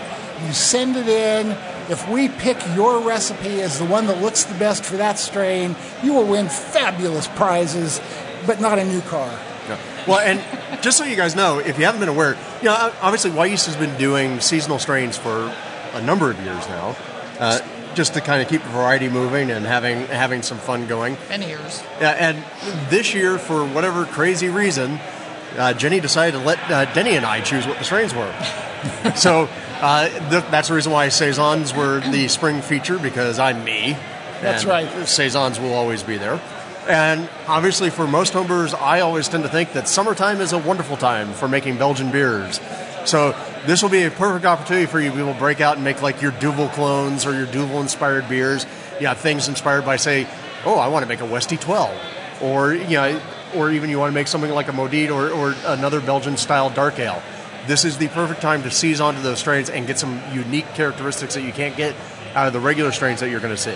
you 0.45 0.53
send 0.53 0.95
it 0.95 1.07
in. 1.07 1.57
If 1.91 2.07
we 2.07 2.29
pick 2.29 2.57
your 2.75 2.99
recipe 3.01 3.61
as 3.61 3.79
the 3.79 3.85
one 3.85 4.07
that 4.07 4.21
looks 4.21 4.43
the 4.43 4.57
best 4.59 4.83
for 4.85 4.97
that 4.97 5.17
strain, 5.17 5.75
you 6.03 6.13
will 6.13 6.27
win 6.27 6.47
fabulous 6.47 7.27
prizes, 7.27 7.99
but 8.45 8.61
not 8.61 8.77
a 8.77 8.85
new 8.85 9.01
car. 9.01 9.27
Yeah. 9.67 9.79
Well, 10.07 10.19
and 10.19 10.83
just 10.83 10.97
so 10.97 11.03
you 11.03 11.15
guys 11.15 11.35
know, 11.35 11.59
if 11.59 11.79
you 11.79 11.85
haven't 11.85 11.99
been 11.99 12.09
aware, 12.09 12.37
you 12.61 12.65
know, 12.65 12.93
obviously 13.01 13.31
Wyeast 13.31 13.65
has 13.65 13.75
been 13.75 13.97
doing 13.97 14.39
seasonal 14.39 14.79
strains 14.79 15.17
for 15.17 15.53
a 15.93 16.01
number 16.01 16.29
of 16.29 16.39
years 16.41 16.67
now, 16.67 16.95
uh, 17.39 17.59
just 17.95 18.13
to 18.13 18.21
kind 18.21 18.41
of 18.41 18.47
keep 18.47 18.61
the 18.61 18.69
variety 18.69 19.09
moving 19.09 19.49
and 19.51 19.65
having 19.65 20.05
having 20.07 20.41
some 20.43 20.59
fun 20.59 20.87
going. 20.87 21.17
Many 21.27 21.47
years. 21.47 21.83
Yeah, 21.99 22.11
and 22.11 22.43
this 22.89 23.13
year, 23.13 23.37
for 23.37 23.65
whatever 23.65 24.05
crazy 24.05 24.49
reason, 24.49 24.99
uh, 25.59 25.73
Jenny 25.73 25.99
decided 25.99 26.37
to 26.37 26.43
let 26.43 26.59
uh, 26.71 26.91
Denny 26.93 27.15
and 27.15 27.25
I 27.25 27.41
choose 27.41 27.67
what 27.67 27.77
the 27.77 27.83
strains 27.83 28.13
were. 28.13 28.33
so 29.15 29.49
uh, 29.81 30.07
th- 30.29 30.45
that's 30.45 30.69
the 30.69 30.73
reason 30.73 30.91
why 30.91 31.09
saisons 31.09 31.73
were 31.73 31.99
the 31.99 32.27
spring 32.27 32.61
feature 32.61 32.97
because 32.97 33.39
I'm 33.39 33.63
me. 33.63 33.97
That's 34.41 34.65
right. 34.65 35.07
Saisons 35.07 35.59
will 35.59 35.73
always 35.73 36.01
be 36.01 36.17
there. 36.17 36.41
And 36.87 37.29
obviously, 37.47 37.89
for 37.89 38.07
most 38.07 38.33
homebrewers, 38.33 38.73
I 38.73 39.01
always 39.01 39.27
tend 39.27 39.43
to 39.43 39.49
think 39.49 39.73
that 39.73 39.87
summertime 39.87 40.41
is 40.41 40.53
a 40.53 40.57
wonderful 40.57 40.97
time 40.97 41.33
for 41.33 41.47
making 41.47 41.77
Belgian 41.77 42.11
beers. 42.11 42.59
So 43.05 43.35
this 43.65 43.83
will 43.83 43.89
be 43.89 44.03
a 44.03 44.11
perfect 44.11 44.45
opportunity 44.45 44.85
for 44.85 44.99
you 44.99 45.09
to 45.09 45.15
be 45.15 45.21
able 45.21 45.33
to 45.33 45.39
break 45.39 45.61
out 45.61 45.75
and 45.75 45.83
make 45.83 46.01
like 46.01 46.21
your 46.21 46.31
Duvel 46.31 46.69
clones 46.69 47.25
or 47.25 47.33
your 47.33 47.45
Duvel 47.45 47.81
inspired 47.81 48.27
beers. 48.27 48.65
Yeah, 48.99 49.13
things 49.13 49.47
inspired 49.47 49.85
by 49.85 49.97
say, 49.97 50.27
oh, 50.65 50.79
I 50.79 50.87
want 50.87 51.03
to 51.03 51.09
make 51.09 51.19
a 51.19 51.25
Westy 51.25 51.57
12, 51.57 52.41
or 52.41 52.73
you 52.73 52.97
know, 52.97 53.21
or 53.55 53.71
even 53.71 53.89
you 53.89 53.99
want 53.99 54.11
to 54.11 54.13
make 54.13 54.27
something 54.27 54.51
like 54.51 54.67
a 54.67 54.71
Maudite 54.71 55.11
or, 55.11 55.29
or 55.29 55.55
another 55.65 56.01
Belgian 56.01 56.37
style 56.37 56.69
dark 56.69 56.99
ale. 56.99 57.21
This 57.67 57.85
is 57.85 57.97
the 57.97 58.07
perfect 58.09 58.41
time 58.41 58.63
to 58.63 58.71
seize 58.71 59.01
onto 59.01 59.21
those 59.21 59.39
strains 59.39 59.69
and 59.69 59.85
get 59.85 59.99
some 59.99 60.21
unique 60.33 60.65
characteristics 60.73 61.35
that 61.35 61.43
you 61.43 61.51
can't 61.51 61.75
get 61.75 61.95
out 62.35 62.47
of 62.47 62.53
the 62.53 62.59
regular 62.59 62.91
strains 62.91 63.19
that 63.19 63.29
you're 63.29 63.39
going 63.39 63.55
to 63.55 63.61
see. 63.61 63.75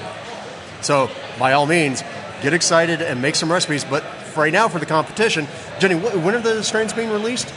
So, 0.82 1.10
by 1.40 1.54
all 1.54 1.66
means, 1.66 2.04
get 2.42 2.54
excited 2.54 3.02
and 3.02 3.22
make 3.22 3.36
some 3.36 3.52
recipes. 3.52 3.84
But 3.84 4.04
for 4.04 4.42
right 4.42 4.54
now, 4.54 4.68
for 4.68 4.80
the 4.80 4.86
competition, 4.86 5.48
Jenny, 5.80 5.96
wh- 5.96 6.24
when 6.24 6.36
are 6.36 6.42
the 6.42 6.64
strains 6.64 6.94
being 6.94 7.10
released? 7.10 7.54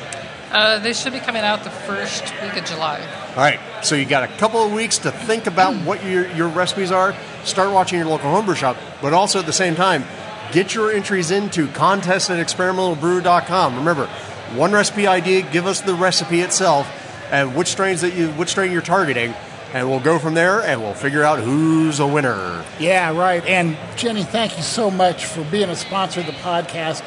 Uh, 0.53 0.79
they 0.79 0.93
should 0.93 1.13
be 1.13 1.19
coming 1.19 1.43
out 1.43 1.65
the 1.65 1.71
first 1.71 2.23
week 2.41 2.57
of 2.57 2.65
July. 2.65 3.01
All 3.31 3.43
right, 3.43 3.59
so 3.83 3.95
you 3.95 4.05
got 4.05 4.23
a 4.23 4.33
couple 4.39 4.65
of 4.65 4.73
weeks 4.73 4.99
to 4.99 5.11
think 5.11 5.47
about 5.47 5.75
what 5.85 6.05
your, 6.05 6.31
your 6.33 6.49
recipes 6.49 6.93
are. 6.93 7.15
Start 7.45 7.73
watching 7.73 7.99
your 7.99 8.07
local 8.07 8.31
homebrew 8.31 8.55
shop, 8.55 8.77
but 9.03 9.13
also 9.13 9.41
at 9.41 9.47
the 9.47 9.53
same 9.53 9.75
time, 9.75 10.05
get 10.53 10.75
your 10.75 10.91
entries 10.91 11.31
into 11.31 11.69
contest 11.69 12.31
at 12.31 12.45
experimentalbrew.com. 12.45 13.77
Remember, 13.77 14.07
one 14.55 14.73
recipe 14.73 15.07
idea, 15.07 15.43
give 15.43 15.67
us 15.67 15.81
the 15.81 15.95
recipe 15.95 16.41
itself, 16.41 16.89
and 17.31 17.55
which 17.55 17.69
strains 17.69 18.01
that 18.03 18.15
you 18.15 18.29
which 18.33 18.51
strain 18.51 18.73
you're 18.73 18.83
targeting, 18.83 19.35
and 19.75 19.89
we'll 19.91 20.01
go 20.01 20.19
from 20.19 20.35
there, 20.35 20.63
and 20.63 20.81
we'll 20.81 20.95
figure 20.95 21.25
out 21.25 21.41
who's 21.41 21.99
a 21.99 22.07
winner. 22.07 22.65
Yeah, 22.79 23.17
right. 23.17 23.45
And 23.47 23.77
Jenny, 23.97 24.23
thank 24.23 24.57
you 24.57 24.63
so 24.63 24.91
much 24.91 25.27
for 25.27 25.43
being 25.45 25.69
a 25.69 25.77
sponsor 25.77 26.21
of 26.21 26.27
the 26.27 26.33
podcast. 26.33 27.03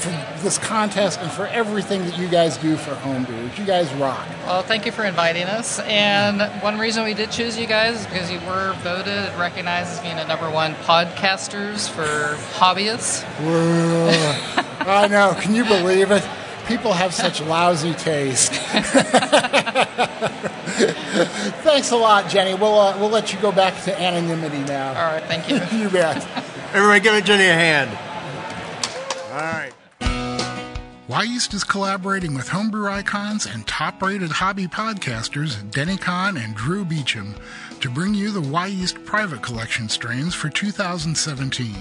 For 0.00 0.42
this 0.42 0.58
contest 0.58 1.20
and 1.20 1.30
for 1.30 1.46
everything 1.48 2.04
that 2.06 2.18
you 2.18 2.28
guys 2.28 2.56
do 2.56 2.76
for 2.76 2.92
homebrewers. 2.96 3.56
You 3.58 3.64
guys 3.64 3.92
rock. 3.94 4.26
Well, 4.46 4.62
thank 4.62 4.86
you 4.86 4.92
for 4.92 5.04
inviting 5.04 5.44
us. 5.44 5.78
And 5.80 6.40
one 6.62 6.78
reason 6.78 7.04
we 7.04 7.14
did 7.14 7.30
choose 7.30 7.58
you 7.58 7.66
guys 7.66 8.00
is 8.00 8.06
because 8.06 8.30
you 8.30 8.40
were 8.40 8.74
voted 8.82 9.08
and 9.08 9.38
recognized 9.38 9.92
as 9.92 10.00
being 10.00 10.16
the 10.16 10.26
number 10.26 10.50
one 10.50 10.74
podcasters 10.76 11.88
for 11.88 12.36
hobbyists. 12.58 13.24
I 14.86 15.06
know. 15.08 15.34
Can 15.40 15.54
you 15.54 15.64
believe 15.64 16.10
it? 16.10 16.26
People 16.66 16.92
have 16.92 17.12
such 17.12 17.40
lousy 17.42 17.94
taste. 17.94 18.52
Thanks 21.62 21.90
a 21.90 21.96
lot, 21.96 22.30
Jenny. 22.30 22.54
We'll 22.54 22.78
uh, 22.78 22.96
we'll 22.98 23.10
let 23.10 23.32
you 23.32 23.40
go 23.40 23.50
back 23.52 23.82
to 23.84 24.00
anonymity 24.00 24.60
now. 24.60 24.88
All 24.90 25.12
right, 25.12 25.24
thank 25.24 25.48
you. 25.48 25.56
You 25.78 25.90
bet. 25.90 26.26
Everybody, 26.72 27.00
give 27.00 27.24
Jenny 27.24 27.46
a 27.46 27.54
hand. 27.54 27.90
All 29.30 29.36
right. 29.36 29.72
Wyeast 31.10 31.54
is 31.54 31.64
collaborating 31.64 32.34
with 32.34 32.46
homebrew 32.46 32.88
icons 32.88 33.44
and 33.44 33.66
top-rated 33.66 34.30
hobby 34.30 34.68
podcasters 34.68 35.68
Denny 35.72 35.96
Conn 35.96 36.36
and 36.36 36.54
Drew 36.54 36.84
Beechum 36.84 37.34
to 37.80 37.90
bring 37.90 38.14
you 38.14 38.30
the 38.30 38.40
Wyeast 38.40 39.04
Private 39.04 39.42
Collection 39.42 39.88
strains 39.88 40.36
for 40.36 40.48
2017. 40.48 41.74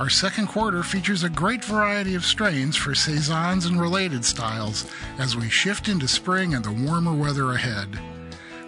Our 0.00 0.10
second 0.10 0.48
quarter 0.48 0.82
features 0.82 1.22
a 1.22 1.30
great 1.30 1.64
variety 1.64 2.16
of 2.16 2.24
strains 2.24 2.74
for 2.74 2.92
saisons 2.92 3.66
and 3.66 3.80
related 3.80 4.24
styles 4.24 4.84
as 5.20 5.36
we 5.36 5.48
shift 5.48 5.86
into 5.86 6.08
spring 6.08 6.52
and 6.52 6.64
the 6.64 6.72
warmer 6.72 7.14
weather 7.14 7.52
ahead. 7.52 8.00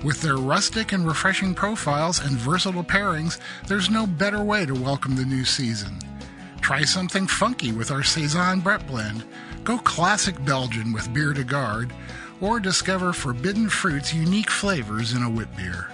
With 0.04 0.22
their 0.22 0.36
rustic 0.36 0.92
and 0.92 1.04
refreshing 1.04 1.56
profiles 1.56 2.20
and 2.20 2.36
versatile 2.36 2.84
pairings, 2.84 3.40
there's 3.66 3.90
no 3.90 4.06
better 4.06 4.44
way 4.44 4.64
to 4.64 4.74
welcome 4.74 5.16
the 5.16 5.24
new 5.24 5.44
season. 5.44 5.98
Try 6.60 6.84
something 6.84 7.26
funky 7.26 7.72
with 7.72 7.90
our 7.90 8.04
Saison 8.04 8.60
Brett 8.60 8.86
blend, 8.86 9.24
go 9.64 9.78
classic 9.78 10.42
Belgian 10.44 10.92
with 10.92 11.12
Beer 11.12 11.32
de 11.32 11.44
Garde, 11.44 11.92
or 12.40 12.58
discover 12.58 13.12
Forbidden 13.12 13.68
Fruit's 13.68 14.12
unique 14.12 14.50
flavors 14.50 15.12
in 15.12 15.22
a 15.22 15.30
wit 15.30 15.48
beer. 15.56 15.88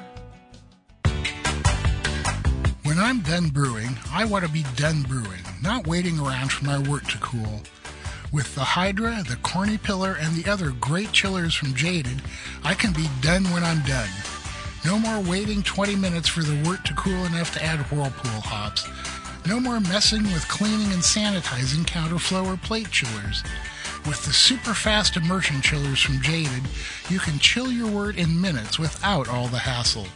When 2.84 2.98
I'm 2.98 3.20
done 3.20 3.48
brewing, 3.48 3.98
I 4.10 4.24
want 4.24 4.46
to 4.46 4.50
be 4.50 4.64
done 4.74 5.02
brewing, 5.02 5.42
not 5.62 5.86
waiting 5.86 6.18
around 6.18 6.50
for 6.50 6.64
my 6.64 6.78
wort 6.78 7.06
to 7.10 7.18
cool. 7.18 7.62
With 8.32 8.54
the 8.54 8.64
Hydra, 8.64 9.22
the 9.28 9.36
Corny 9.36 9.78
Pillar, 9.78 10.16
and 10.18 10.34
the 10.34 10.50
other 10.50 10.70
great 10.70 11.12
chillers 11.12 11.54
from 11.54 11.74
Jaded, 11.74 12.22
I 12.64 12.74
can 12.74 12.92
be 12.92 13.08
done 13.20 13.44
when 13.44 13.62
I'm 13.62 13.82
done. 13.82 14.08
No 14.84 14.98
more 14.98 15.20
waiting 15.20 15.62
20 15.62 15.96
minutes 15.96 16.28
for 16.28 16.42
the 16.42 16.62
wort 16.64 16.84
to 16.86 16.94
cool 16.94 17.24
enough 17.26 17.52
to 17.54 17.64
add 17.64 17.80
whirlpool 17.90 18.40
hops. 18.40 18.88
No 19.48 19.58
more 19.58 19.80
messing 19.80 20.24
with 20.24 20.46
cleaning 20.46 20.92
and 20.92 21.00
sanitizing 21.00 21.86
counterflow 21.86 22.46
or 22.46 22.58
plate 22.58 22.90
chillers. 22.90 23.42
With 24.06 24.22
the 24.26 24.32
super 24.32 24.74
fast 24.74 25.16
immersion 25.16 25.62
chillers 25.62 26.02
from 26.02 26.20
Jaded, 26.20 26.64
you 27.08 27.18
can 27.18 27.38
chill 27.38 27.72
your 27.72 27.90
wort 27.90 28.18
in 28.18 28.38
minutes 28.38 28.78
without 28.78 29.26
all 29.26 29.48
the 29.48 29.56
hassle. 29.56 30.06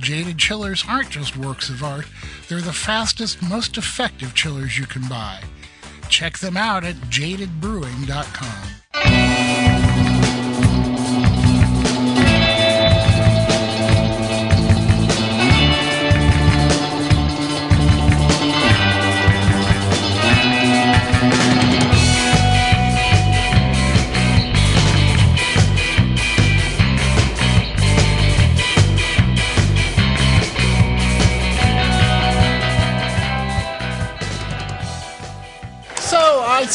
Jaded 0.00 0.36
chillers 0.36 0.84
aren't 0.88 1.10
just 1.10 1.36
works 1.36 1.70
of 1.70 1.84
art, 1.84 2.06
they're 2.48 2.60
the 2.60 2.72
fastest, 2.72 3.40
most 3.40 3.78
effective 3.78 4.34
chillers 4.34 4.76
you 4.76 4.86
can 4.86 5.08
buy. 5.08 5.40
Check 6.08 6.38
them 6.38 6.56
out 6.56 6.82
at 6.82 6.96
jadedbrewing.com. 6.96 9.75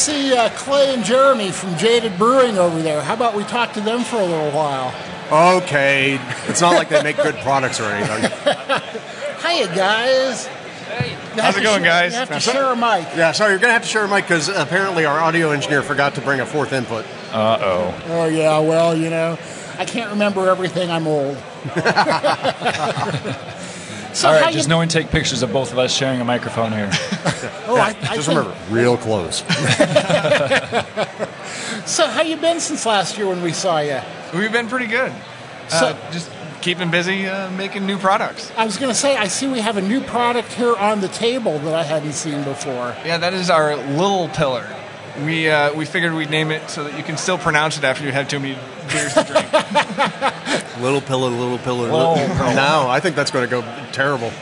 see 0.01 0.35
uh, 0.35 0.49
Clay 0.55 0.93
and 0.93 1.03
Jeremy 1.03 1.51
from 1.51 1.75
Jaded 1.77 2.17
Brewing 2.17 2.57
over 2.57 2.81
there. 2.81 3.01
How 3.01 3.13
about 3.13 3.35
we 3.35 3.43
talk 3.43 3.73
to 3.73 3.81
them 3.81 4.03
for 4.03 4.17
a 4.17 4.25
little 4.25 4.51
while? 4.51 4.93
Okay. 5.57 6.19
It's 6.47 6.61
not 6.61 6.73
like 6.75 6.89
they 6.89 7.01
make 7.03 7.17
good 7.17 7.35
products 7.37 7.79
or 7.79 7.85
anything. 7.85 8.31
Hiya, 9.41 9.67
guys. 9.75 10.49
You 11.35 11.41
have 11.41 11.55
How's 11.55 11.57
it 11.57 11.63
going, 11.63 11.81
share- 11.83 11.89
guys? 11.89 12.11
You 12.13 12.19
have 12.19 12.27
to 12.27 12.33
Now, 12.33 12.39
share 12.39 12.65
a 12.73 12.75
mic. 12.75 13.07
Yeah, 13.15 13.31
sorry, 13.31 13.51
you're 13.51 13.59
going 13.59 13.69
to 13.69 13.73
have 13.73 13.83
to 13.83 13.87
share 13.87 14.03
a 14.03 14.07
mic 14.09 14.25
because 14.25 14.49
apparently 14.49 15.05
our 15.05 15.19
audio 15.19 15.51
engineer 15.51 15.81
forgot 15.81 16.15
to 16.15 16.21
bring 16.21 16.41
a 16.41 16.45
fourth 16.45 16.73
input. 16.73 17.05
Uh 17.31 17.57
oh. 17.61 18.01
Oh, 18.07 18.25
yeah, 18.25 18.59
well, 18.59 18.95
you 18.97 19.09
know, 19.09 19.37
I 19.77 19.85
can't 19.85 20.11
remember 20.11 20.49
everything. 20.49 20.91
I'm 20.91 21.07
old. 21.07 21.37
so 24.13 24.27
All 24.27 24.33
how 24.35 24.41
right, 24.41 24.51
you, 24.51 24.57
just 24.59 24.69
no 24.69 24.77
one 24.77 24.87
take 24.87 25.09
pictures 25.09 25.41
of 25.41 25.51
both 25.53 25.71
of 25.71 25.79
us 25.79 25.95
sharing 25.95 26.19
a 26.21 26.25
microphone 26.25 26.71
here. 26.71 26.89
oh, 27.67 27.75
I, 27.77 27.95
I 28.09 28.15
Just 28.15 28.27
think- 28.27 28.39
remember, 28.39 28.55
real 28.69 28.97
close. 28.97 29.43
So 31.85 32.07
how 32.07 32.21
you 32.21 32.37
been 32.37 32.59
since 32.59 32.85
last 32.85 33.17
year 33.17 33.27
when 33.27 33.41
we 33.41 33.51
saw 33.51 33.79
you? 33.79 33.99
We've 34.33 34.51
been 34.51 34.67
pretty 34.67 34.85
good. 34.87 35.11
So- 35.67 35.87
uh, 35.87 36.11
just 36.11 36.29
keeping 36.61 36.91
busy 36.91 37.25
uh, 37.27 37.49
making 37.51 37.85
new 37.87 37.97
products. 37.97 38.51
I 38.55 38.65
was 38.65 38.77
going 38.77 38.91
to 38.91 38.95
say, 38.97 39.17
I 39.17 39.27
see 39.27 39.47
we 39.47 39.59
have 39.61 39.77
a 39.77 39.81
new 39.81 39.99
product 40.01 40.53
here 40.53 40.75
on 40.75 41.01
the 41.01 41.07
table 41.07 41.57
that 41.59 41.73
I 41.73 41.83
hadn't 41.83 42.13
seen 42.13 42.43
before. 42.43 42.95
Yeah, 43.03 43.17
that 43.17 43.33
is 43.33 43.49
our 43.49 43.75
little 43.75 44.29
pillar. 44.29 44.67
We 45.25 45.49
uh, 45.49 45.73
we 45.73 45.85
figured 45.85 46.13
we'd 46.13 46.29
name 46.29 46.51
it 46.51 46.69
so 46.69 46.83
that 46.85 46.97
you 46.97 47.03
can 47.03 47.17
still 47.17 47.37
pronounce 47.37 47.77
it 47.77 47.83
after 47.83 48.03
you 48.05 48.11
had 48.11 48.29
too 48.29 48.39
many 48.39 48.57
beers 48.91 49.13
to 49.13 49.23
drink. 49.23 49.51
little 50.81 51.01
pillow, 51.01 51.29
little 51.29 51.57
pillow. 51.59 51.83
Little 51.83 52.13
Little 52.13 52.35
pillow. 52.35 52.53
No, 52.53 52.87
I 52.89 52.99
think 52.99 53.15
that's 53.15 53.31
going 53.31 53.47
to 53.47 53.51
go 53.51 53.61
terrible. 53.91 54.31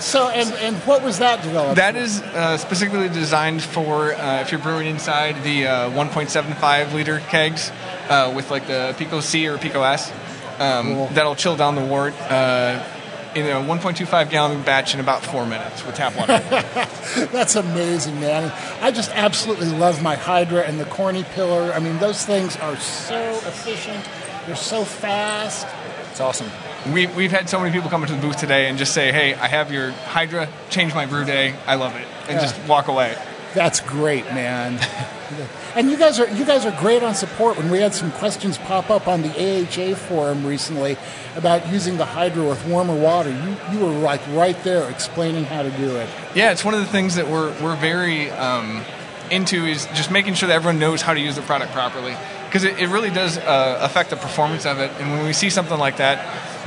So, 0.00 0.28
and, 0.28 0.52
and 0.54 0.76
what 0.78 1.02
was 1.02 1.20
that 1.20 1.42
developed? 1.42 1.76
that 1.76 1.96
is 1.96 2.20
uh, 2.20 2.58
specifically 2.58 3.08
designed 3.08 3.62
for 3.62 4.12
uh, 4.12 4.40
if 4.42 4.50
you're 4.52 4.60
brewing 4.60 4.88
inside 4.88 5.42
the 5.42 5.66
uh, 5.66 5.90
1.75 5.90 6.92
liter 6.92 7.20
kegs 7.20 7.70
uh, 8.10 8.32
with 8.36 8.50
like 8.50 8.66
the 8.66 8.94
Pico 8.98 9.20
C 9.20 9.46
or 9.48 9.56
Pico 9.58 9.82
S. 9.82 10.12
Um, 10.58 10.94
Cool. 10.94 11.06
That'll 11.14 11.34
chill 11.36 11.56
down 11.56 11.76
the 11.76 11.84
wort 11.84 12.14
uh, 12.30 12.82
in 13.36 13.44
a 13.46 13.60
1.25 13.60 14.30
gallon 14.30 14.62
batch 14.62 14.94
in 14.94 15.00
about 15.00 15.22
four 15.22 15.44
minutes 15.46 15.84
with 15.84 15.94
tap 15.94 16.16
water. 16.16 16.38
That's 17.32 17.54
amazing, 17.54 18.18
man. 18.18 18.50
I 18.80 18.90
just 18.90 19.10
absolutely 19.12 19.68
love 19.68 20.02
my 20.02 20.14
Hydra 20.16 20.62
and 20.62 20.80
the 20.80 20.86
Corny 20.86 21.22
Pillar. 21.34 21.70
I 21.72 21.78
mean, 21.78 21.98
those 21.98 22.24
things 22.24 22.56
are 22.56 22.76
so 22.78 23.32
efficient. 23.44 24.08
They're 24.46 24.56
so 24.56 24.84
fast. 24.84 25.66
It's 26.10 26.20
awesome. 26.20 26.48
We, 26.92 27.08
we've 27.08 27.30
had 27.32 27.48
so 27.50 27.60
many 27.60 27.72
people 27.72 27.90
come 27.90 28.02
into 28.02 28.14
the 28.14 28.20
booth 28.22 28.38
today 28.38 28.68
and 28.68 28.78
just 28.78 28.94
say, 28.94 29.12
hey, 29.12 29.34
I 29.34 29.48
have 29.48 29.70
your 29.70 29.90
Hydra, 29.90 30.48
change 30.70 30.94
my 30.94 31.04
brew 31.04 31.24
day, 31.26 31.54
I 31.66 31.74
love 31.74 31.94
it, 31.94 32.06
and 32.28 32.36
Yeah. 32.36 32.40
just 32.40 32.58
walk 32.66 32.88
away. 32.88 33.16
That's 33.56 33.80
great, 33.80 34.26
man. 34.26 34.78
and 35.74 35.90
you 35.90 35.96
guys 35.96 36.20
are 36.20 36.28
you 36.28 36.44
guys 36.44 36.66
are 36.66 36.78
great 36.78 37.02
on 37.02 37.14
support. 37.14 37.56
When 37.56 37.70
we 37.70 37.78
had 37.78 37.94
some 37.94 38.12
questions 38.12 38.58
pop 38.58 38.90
up 38.90 39.08
on 39.08 39.22
the 39.22 39.30
AHA 39.30 39.94
forum 39.94 40.44
recently 40.44 40.98
about 41.36 41.72
using 41.72 41.96
the 41.96 42.04
Hydra 42.04 42.46
with 42.46 42.66
warmer 42.66 42.94
water, 42.94 43.30
you 43.30 43.56
you 43.72 43.82
were 43.82 43.92
like 43.92 44.20
right 44.28 44.62
there 44.62 44.90
explaining 44.90 45.44
how 45.44 45.62
to 45.62 45.70
do 45.70 45.96
it. 45.96 46.06
Yeah, 46.34 46.52
it's 46.52 46.66
one 46.66 46.74
of 46.74 46.80
the 46.80 46.86
things 46.86 47.14
that 47.14 47.28
we're, 47.28 47.50
we're 47.62 47.76
very 47.76 48.30
um, 48.30 48.82
into 49.30 49.64
is 49.64 49.86
just 49.86 50.10
making 50.10 50.34
sure 50.34 50.48
that 50.48 50.54
everyone 50.54 50.78
knows 50.78 51.00
how 51.00 51.14
to 51.14 51.20
use 51.20 51.36
the 51.36 51.42
product 51.42 51.72
properly. 51.72 52.14
Because 52.44 52.64
it, 52.64 52.78
it 52.78 52.88
really 52.88 53.10
does 53.10 53.38
uh, 53.38 53.78
affect 53.80 54.10
the 54.10 54.16
performance 54.16 54.66
of 54.66 54.80
it. 54.80 54.90
And 55.00 55.10
when 55.12 55.24
we 55.24 55.32
see 55.32 55.48
something 55.48 55.78
like 55.78 55.96
that, 55.96 56.18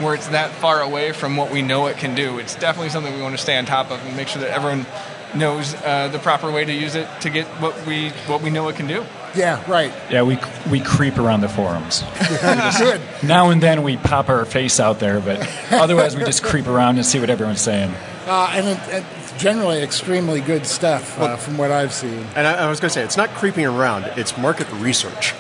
where 0.02 0.16
it's 0.16 0.28
that 0.30 0.52
far 0.52 0.82
away 0.82 1.12
from 1.12 1.38
what 1.38 1.52
we 1.52 1.62
know 1.62 1.86
it 1.86 1.98
can 1.98 2.16
do, 2.16 2.40
it's 2.40 2.56
definitely 2.56 2.90
something 2.90 3.14
we 3.14 3.22
want 3.22 3.36
to 3.36 3.42
stay 3.42 3.58
on 3.58 3.66
top 3.66 3.92
of 3.92 4.04
and 4.06 4.18
make 4.18 4.28
sure 4.28 4.42
that 4.42 4.52
everyone 4.52 4.88
knows 5.36 5.76
uh, 5.76 6.10
the 6.10 6.20
proper 6.20 6.52
way 6.52 6.66
to 6.66 6.74
use 6.74 6.96
it 6.96 7.08
to 7.22 7.30
get 7.30 7.46
what 7.62 7.86
we 7.86 8.10
what 8.28 8.42
we 8.42 8.50
know 8.50 8.68
it 8.70 8.76
can 8.76 8.88
do. 8.88 9.06
Yeah, 9.36 9.64
right. 9.70 9.94
Yeah, 10.10 10.24
we 10.24 10.38
we 10.70 10.80
creep 10.80 11.18
around 11.18 11.42
the 11.42 11.50
forums. 11.50 12.04
Good. 12.78 13.02
Now 13.24 13.50
and 13.52 13.62
then 13.62 13.84
we 13.84 13.98
pop 13.98 14.30
our 14.30 14.46
face 14.46 14.80
out 14.80 15.00
there, 15.00 15.20
but 15.20 15.48
otherwise 15.72 16.16
we 16.16 16.24
just 16.24 16.44
creep 16.44 16.68
around 16.68 16.98
and 16.98 17.06
see 17.06 17.20
what 17.20 17.30
everyone's 17.30 17.62
saying. 17.62 17.94
Uh, 18.26 18.52
and 18.54 18.68
it, 18.68 18.80
it's 18.90 19.32
generally 19.40 19.82
extremely 19.82 20.40
good 20.42 20.66
stuff 20.66 21.20
uh, 21.20 21.36
from 21.36 21.58
what 21.58 21.72
I've 21.72 21.94
seen. 21.94 22.26
And 22.36 22.46
I, 22.46 22.66
I 22.66 22.70
was 22.70 22.80
going 22.80 22.90
to 22.90 22.94
say, 22.94 23.04
it's 23.04 23.18
not 23.18 23.30
creeping 23.30 23.66
around, 23.66 24.04
it's 24.18 24.38
market 24.38 24.72
research. 24.74 25.34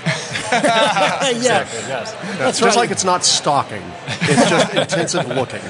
yeah, 1.41 1.67
Yes. 1.87 2.13
that's 2.37 2.59
just 2.59 2.75
right. 2.75 2.83
like 2.83 2.91
it's 2.91 3.03
not 3.03 3.23
stalking, 3.23 3.83
it's 4.21 4.49
just 4.49 4.73
intensive 4.75 5.27
looking. 5.27 5.61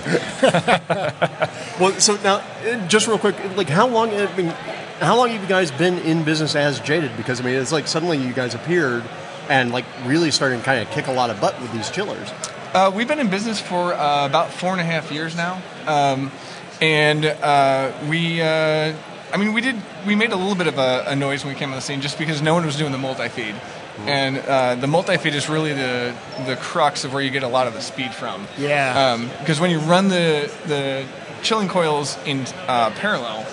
well, 1.79 1.91
so 1.99 2.15
now, 2.23 2.35
uh, 2.65 2.87
just 2.87 3.07
real 3.07 3.17
quick, 3.19 3.35
like 3.55 3.69
how 3.69 3.87
long? 3.87 4.09
I 4.13 4.35
mean, 4.35 4.47
how 4.99 5.17
long 5.17 5.29
have 5.29 5.41
you 5.41 5.47
guys 5.47 5.71
been 5.71 5.97
in 5.99 6.23
business 6.23 6.55
as 6.55 6.79
Jaded? 6.79 7.15
Because 7.17 7.39
I 7.39 7.43
mean, 7.43 7.55
it's 7.55 7.71
like 7.71 7.87
suddenly 7.87 8.17
you 8.17 8.33
guys 8.33 8.53
appeared 8.55 9.03
and 9.49 9.71
like 9.71 9.85
really 10.05 10.31
starting 10.31 10.59
to 10.59 10.65
kind 10.65 10.81
of 10.81 10.89
kick 10.93 11.07
a 11.07 11.11
lot 11.11 11.29
of 11.29 11.39
butt 11.41 11.59
with 11.61 11.71
these 11.73 11.89
chillers. 11.89 12.31
Uh, 12.73 12.91
we've 12.93 13.07
been 13.07 13.19
in 13.19 13.29
business 13.29 13.59
for 13.59 13.93
uh, 13.93 14.25
about 14.25 14.51
four 14.51 14.71
and 14.71 14.81
a 14.81 14.83
half 14.83 15.11
years 15.11 15.35
now, 15.35 15.61
um, 15.87 16.31
and 16.81 17.25
uh, 17.25 17.91
we 18.07 18.41
uh, 18.41 18.93
I 19.33 19.37
mean, 19.37 19.53
we 19.53 19.61
did. 19.61 19.75
We 20.05 20.15
made 20.15 20.31
a 20.31 20.35
little 20.35 20.55
bit 20.55 20.67
of 20.67 20.77
a, 20.77 21.03
a 21.07 21.15
noise 21.15 21.43
when 21.43 21.53
we 21.53 21.59
came 21.59 21.69
on 21.69 21.75
the 21.75 21.81
scene, 21.81 22.01
just 22.01 22.17
because 22.17 22.41
no 22.41 22.53
one 22.53 22.65
was 22.65 22.75
doing 22.77 22.91
the 22.91 22.97
multi-feed, 22.97 23.55
and 24.07 24.37
uh, 24.37 24.75
the 24.75 24.87
multi-feed 24.87 25.35
is 25.35 25.49
really 25.49 25.73
the 25.73 26.15
the 26.45 26.55
crux 26.55 27.03
of 27.03 27.13
where 27.13 27.21
you 27.21 27.29
get 27.29 27.43
a 27.43 27.47
lot 27.47 27.67
of 27.67 27.73
the 27.73 27.81
speed 27.81 28.13
from. 28.13 28.47
Yeah. 28.57 29.17
Because 29.39 29.59
when 29.59 29.71
you 29.71 29.79
run 29.79 30.09
the 30.09 30.51
the 30.65 31.05
chilling 31.41 31.67
coils 31.67 32.17
in 32.25 32.45
uh, 32.67 32.91
parallel, 32.91 33.45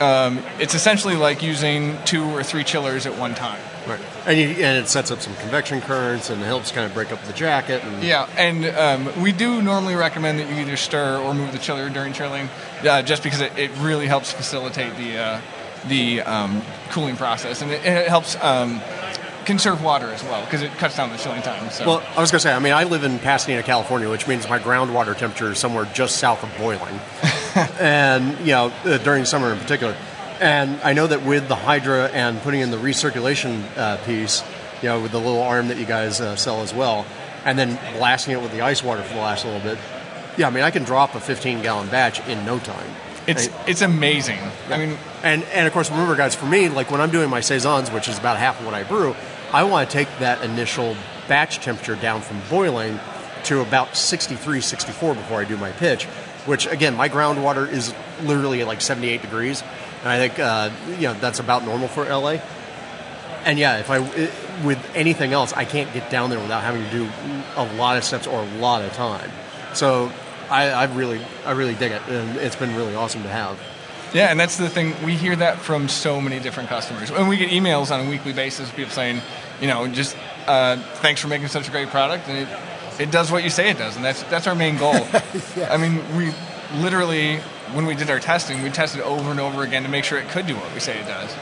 um, 0.00 0.42
it's 0.58 0.74
essentially 0.74 1.16
like 1.16 1.42
using 1.42 1.96
two 2.04 2.24
or 2.24 2.42
three 2.42 2.64
chillers 2.64 3.06
at 3.06 3.18
one 3.18 3.34
time. 3.34 3.60
Right. 3.86 4.00
And, 4.26 4.38
you, 4.38 4.48
and 4.48 4.76
it 4.76 4.88
sets 4.88 5.10
up 5.10 5.20
some 5.20 5.34
convection 5.36 5.80
currents 5.80 6.28
and 6.28 6.42
helps 6.42 6.70
kind 6.72 6.86
of 6.86 6.92
break 6.92 7.10
up 7.10 7.22
the 7.24 7.32
jacket. 7.32 7.82
And 7.82 8.02
Yeah, 8.02 8.28
and 8.36 8.66
um, 8.66 9.22
we 9.22 9.32
do 9.32 9.62
normally 9.62 9.94
recommend 9.94 10.38
that 10.38 10.50
you 10.50 10.56
either 10.60 10.76
stir 10.76 11.18
or 11.18 11.34
move 11.34 11.52
the 11.52 11.58
chiller 11.58 11.88
during 11.88 12.12
chilling, 12.12 12.50
uh, 12.82 13.02
just 13.02 13.22
because 13.22 13.40
it, 13.40 13.56
it 13.56 13.70
really 13.78 14.06
helps 14.06 14.30
facilitate 14.30 14.94
the 14.96 15.18
uh, 15.18 15.40
the 15.86 16.20
um, 16.22 16.60
cooling 16.90 17.16
process, 17.16 17.62
and 17.62 17.70
it, 17.70 17.84
it 17.84 18.08
helps 18.08 18.36
um, 18.42 18.80
conserve 19.48 19.82
water 19.82 20.06
as 20.08 20.22
well 20.24 20.44
because 20.44 20.60
it 20.60 20.70
cuts 20.72 20.96
down 20.98 21.10
the 21.10 21.16
chilling 21.16 21.40
time. 21.40 21.70
So. 21.70 21.86
Well, 21.86 22.02
I 22.14 22.20
was 22.20 22.30
going 22.30 22.38
to 22.38 22.40
say, 22.40 22.52
I 22.52 22.58
mean, 22.58 22.74
I 22.74 22.84
live 22.84 23.02
in 23.02 23.18
Pasadena, 23.18 23.62
California, 23.62 24.08
which 24.10 24.28
means 24.28 24.46
my 24.46 24.58
groundwater 24.58 25.16
temperature 25.16 25.52
is 25.52 25.58
somewhere 25.58 25.86
just 25.86 26.18
south 26.18 26.44
of 26.44 26.56
boiling, 26.58 27.00
and 27.80 28.38
you 28.40 28.52
know 28.52 28.66
uh, 28.84 28.98
during 28.98 29.24
summer 29.24 29.50
in 29.52 29.58
particular. 29.58 29.96
And 30.38 30.78
I 30.82 30.92
know 30.92 31.06
that 31.06 31.24
with 31.24 31.48
the 31.48 31.56
Hydra 31.56 32.10
and 32.10 32.38
putting 32.42 32.60
in 32.60 32.70
the 32.70 32.76
recirculation 32.76 33.64
uh, 33.76 33.96
piece, 34.04 34.44
you 34.82 34.88
know, 34.90 35.00
with 35.00 35.12
the 35.12 35.18
little 35.18 35.42
arm 35.42 35.68
that 35.68 35.78
you 35.78 35.86
guys 35.86 36.20
uh, 36.20 36.36
sell 36.36 36.60
as 36.60 36.74
well, 36.74 37.06
and 37.44 37.58
then 37.58 37.76
blasting 37.96 38.34
it 38.34 38.42
with 38.42 38.52
the 38.52 38.60
ice 38.60 38.84
water 38.84 39.02
for 39.02 39.14
the 39.14 39.20
last 39.20 39.46
little 39.46 39.60
bit. 39.60 39.78
Yeah, 40.36 40.46
I 40.46 40.50
mean, 40.50 40.62
I 40.62 40.70
can 40.70 40.84
drop 40.84 41.14
a 41.14 41.20
15 41.20 41.62
gallon 41.62 41.88
batch 41.88 42.20
in 42.28 42.44
no 42.44 42.58
time. 42.58 42.88
it's 43.26 43.48
it's 43.66 43.80
amazing. 43.80 44.38
I 44.68 44.76
mean, 44.76 44.98
And 45.22 45.42
and 45.54 45.66
of 45.66 45.72
course, 45.72 45.90
remember, 45.90 46.16
guys, 46.16 46.34
for 46.34 46.46
me, 46.46 46.68
like 46.68 46.90
when 46.90 47.00
I'm 47.00 47.10
doing 47.10 47.30
my 47.30 47.40
saisons, 47.40 47.90
which 47.90 48.08
is 48.08 48.18
about 48.18 48.36
half 48.36 48.60
of 48.60 48.66
what 48.66 48.74
I 48.74 48.84
brew, 48.84 49.16
I 49.52 49.64
want 49.64 49.88
to 49.88 49.92
take 49.92 50.08
that 50.18 50.42
initial 50.42 50.96
batch 51.26 51.58
temperature 51.60 51.96
down 51.96 52.20
from 52.20 52.40
boiling 52.50 53.00
to 53.44 53.60
about 53.60 53.96
63, 53.96 54.60
64 54.60 55.14
before 55.14 55.40
I 55.40 55.44
do 55.44 55.56
my 55.56 55.72
pitch. 55.72 56.04
Which 56.44 56.66
again, 56.66 56.96
my 56.96 57.08
groundwater 57.08 57.70
is 57.70 57.94
literally 58.22 58.64
like 58.64 58.80
78 58.80 59.20
degrees, 59.20 59.62
and 60.00 60.08
I 60.08 60.16
think 60.16 60.38
uh, 60.38 60.70
you 60.96 61.08
know 61.08 61.14
that's 61.14 61.40
about 61.40 61.64
normal 61.64 61.88
for 61.88 62.04
LA. 62.04 62.38
And 63.44 63.58
yeah, 63.58 63.78
if 63.78 63.90
I 63.90 63.98
it, 63.98 64.30
with 64.64 64.78
anything 64.94 65.32
else, 65.32 65.52
I 65.52 65.64
can't 65.64 65.92
get 65.92 66.10
down 66.10 66.30
there 66.30 66.38
without 66.38 66.62
having 66.62 66.84
to 66.84 66.90
do 66.90 67.08
a 67.56 67.64
lot 67.76 67.98
of 67.98 68.04
steps 68.04 68.26
or 68.26 68.40
a 68.40 68.54
lot 68.56 68.82
of 68.82 68.92
time. 68.94 69.30
So 69.74 70.10
I, 70.50 70.70
I 70.70 70.84
really, 70.84 71.20
I 71.44 71.52
really 71.52 71.74
dig 71.74 71.92
it, 71.92 72.02
and 72.08 72.36
it's 72.38 72.56
been 72.56 72.74
really 72.74 72.94
awesome 72.94 73.22
to 73.22 73.28
have. 73.28 73.60
Yeah, 74.14 74.30
and 74.30 74.40
that's 74.40 74.56
the 74.56 74.68
thing. 74.68 74.94
We 75.04 75.14
hear 75.14 75.36
that 75.36 75.58
from 75.58 75.88
so 75.88 76.20
many 76.20 76.40
different 76.40 76.68
customers. 76.68 77.10
And 77.10 77.28
we 77.28 77.36
get 77.36 77.50
emails 77.50 77.90
on 77.90 78.06
a 78.06 78.10
weekly 78.10 78.32
basis, 78.32 78.70
people 78.70 78.90
saying, 78.92 79.20
you 79.60 79.66
know, 79.68 79.86
just 79.88 80.16
uh, 80.46 80.76
thanks 80.96 81.20
for 81.20 81.28
making 81.28 81.48
such 81.48 81.68
a 81.68 81.70
great 81.70 81.88
product, 81.88 82.28
and 82.28 82.38
it 82.38 82.58
it 83.00 83.10
does 83.12 83.30
what 83.30 83.44
you 83.44 83.50
say 83.50 83.70
it 83.70 83.78
does, 83.78 83.96
and 83.96 84.04
that's 84.04 84.22
that's 84.24 84.46
our 84.46 84.54
main 84.54 84.76
goal. 84.78 84.94
I 85.70 85.76
mean, 85.76 86.00
we 86.16 86.32
literally 86.80 87.36
when 87.74 87.86
we 87.86 87.94
did 87.94 88.10
our 88.10 88.18
testing, 88.20 88.62
we 88.62 88.70
tested 88.70 89.00
over 89.02 89.30
and 89.30 89.40
over 89.40 89.62
again 89.62 89.82
to 89.82 89.88
make 89.88 90.04
sure 90.04 90.18
it 90.18 90.28
could 90.28 90.46
do 90.46 90.54
what 90.56 90.72
we 90.72 90.80
say 90.80 90.98
it 90.98 91.06
does, 91.06 91.34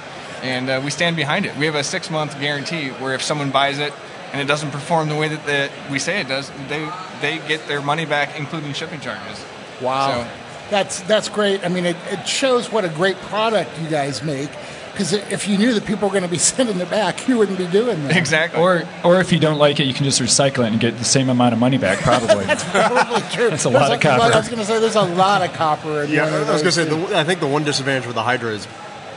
and 0.43 0.69
uh, 0.69 0.81
we 0.85 0.91
stand 0.91 1.17
behind 1.17 1.47
it. 1.47 1.57
We 1.57 1.67
have 1.67 1.77
a 1.77 1.85
six 1.85 2.11
month 2.11 2.39
guarantee 2.41 2.89
where 2.91 3.15
if 3.15 3.23
someone 3.23 3.51
buys 3.51 3.79
it 3.79 3.93
and 4.33 4.41
it 4.41 4.47
doesn't 4.47 4.73
perform 4.73 5.09
the 5.09 5.15
way 5.15 5.29
that 5.29 5.47
the, 5.47 5.71
we 5.91 5.99
say 5.99 6.21
it 6.21 6.29
does, 6.29 6.51
they 6.69 6.91
they 7.21 7.39
get 7.47 7.67
their 7.69 7.81
money 7.81 8.07
back, 8.07 8.39
including 8.39 8.73
shipping 8.73 9.01
charges. 9.01 9.45
Wow. 9.81 10.25
So- 10.25 10.31
That's 10.71 11.01
that's 11.03 11.29
great. 11.29 11.65
I 11.65 11.69
mean, 11.69 11.87
it, 11.87 11.97
it 12.11 12.27
shows 12.27 12.71
what 12.73 12.85
a 12.85 12.89
great 12.89 13.17
product 13.17 13.71
you 13.81 13.89
guys 13.89 14.23
make. 14.23 14.51
Because 14.97 15.13
if 15.13 15.47
you 15.47 15.59
knew 15.59 15.75
that 15.75 15.85
people 15.85 16.09
were 16.09 16.13
going 16.13 16.25
to 16.25 16.31
be 16.31 16.39
sending 16.55 16.81
it 16.81 16.89
back, 16.89 17.29
you 17.29 17.37
wouldn't 17.37 17.59
be 17.59 17.67
doing 17.67 18.03
that. 18.05 18.17
Exactly. 18.17 18.59
Or, 18.59 18.83
or 19.05 19.21
if 19.21 19.31
you 19.31 19.39
don't 19.39 19.59
like 19.59 19.79
it, 19.79 19.85
you 19.85 19.93
can 19.93 20.05
just 20.05 20.23
recycle 20.23 20.65
it 20.65 20.73
and 20.73 20.81
get 20.81 20.97
the 20.97 21.05
same 21.05 21.29
amount 21.29 21.53
of 21.53 21.61
money 21.61 21.77
back, 21.77 21.99
probably. 21.99 22.45
That's 22.47 22.65
probably 22.65 23.21
true. 23.31 23.51
That's 23.51 23.67
a 23.67 23.69
lot 23.69 23.89
There's 23.89 23.97
of 23.97 24.01
copper. 24.01 24.23
I 24.23 24.39
was 24.39 24.49
going 24.49 24.59
to 24.59 24.65
say 24.65 24.81
there's 24.81 24.97
a 24.97 25.03
lot 25.03 25.43
of 25.43 25.53
copper 25.53 26.05
in 26.05 26.11
Yeah, 26.11 26.31
one 26.31 26.41
of 26.41 26.49
I 26.49 26.53
was 26.55 26.63
going 26.63 26.73
to 26.73 26.73
say, 26.73 26.85
the, 27.11 27.19
I 27.19 27.25
think 27.25 27.41
the 27.41 27.47
one 27.47 27.63
disadvantage 27.65 28.07
with 28.07 28.15
the 28.15 28.23
Hydra 28.23 28.53
is, 28.53 28.67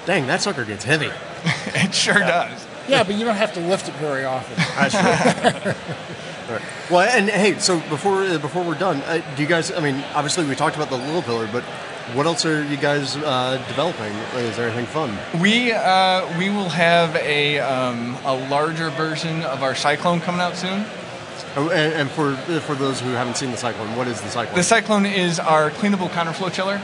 dang, 0.05 0.27
that 0.27 0.41
sucker 0.41 0.65
gets 0.65 0.83
heavy. 0.83 1.11
it 1.67 1.95
sure 1.95 2.19
does. 2.19 2.67
yeah, 2.89 3.03
but 3.03 3.15
you 3.15 3.23
don't 3.23 3.37
have 3.37 3.53
to 3.53 3.61
lift 3.61 3.87
it 3.87 3.95
very 3.95 4.25
often. 4.25 4.57
That's 4.57 5.63
true. 5.63 5.73
Right. 6.49 6.61
Well, 6.89 7.01
and 7.01 7.29
hey, 7.29 7.59
so 7.59 7.79
before 7.89 8.23
uh, 8.23 8.37
before 8.39 8.63
we're 8.63 8.77
done, 8.77 8.97
uh, 9.03 9.21
do 9.35 9.41
you 9.43 9.47
guys? 9.47 9.71
I 9.71 9.79
mean, 9.81 10.03
obviously 10.15 10.45
we 10.45 10.55
talked 10.55 10.75
about 10.75 10.89
the 10.89 10.97
little 10.97 11.21
pillar, 11.21 11.47
but 11.51 11.63
what 12.15 12.25
else 12.25 12.43
are 12.45 12.63
you 12.63 12.77
guys 12.77 13.15
uh, 13.17 13.63
developing? 13.67 14.11
Is 14.39 14.57
there 14.57 14.67
anything 14.67 14.87
fun? 14.87 15.15
We 15.39 15.71
uh, 15.71 16.37
we 16.39 16.49
will 16.49 16.69
have 16.69 17.15
a 17.17 17.59
um, 17.59 18.17
a 18.25 18.33
larger 18.49 18.89
version 18.89 19.43
of 19.43 19.61
our 19.61 19.75
Cyclone 19.75 20.21
coming 20.21 20.41
out 20.41 20.55
soon. 20.55 20.85
Oh, 21.55 21.69
and, 21.69 21.93
and 21.93 22.09
for 22.11 22.35
for 22.61 22.73
those 22.75 22.99
who 22.99 23.09
haven't 23.11 23.37
seen 23.37 23.51
the 23.51 23.57
Cyclone, 23.57 23.95
what 23.95 24.07
is 24.07 24.19
the 24.21 24.29
Cyclone? 24.29 24.55
The 24.55 24.63
Cyclone 24.63 25.05
is 25.05 25.39
our 25.39 25.69
cleanable 25.71 26.09
counterflow 26.09 26.51
chiller. 26.51 26.81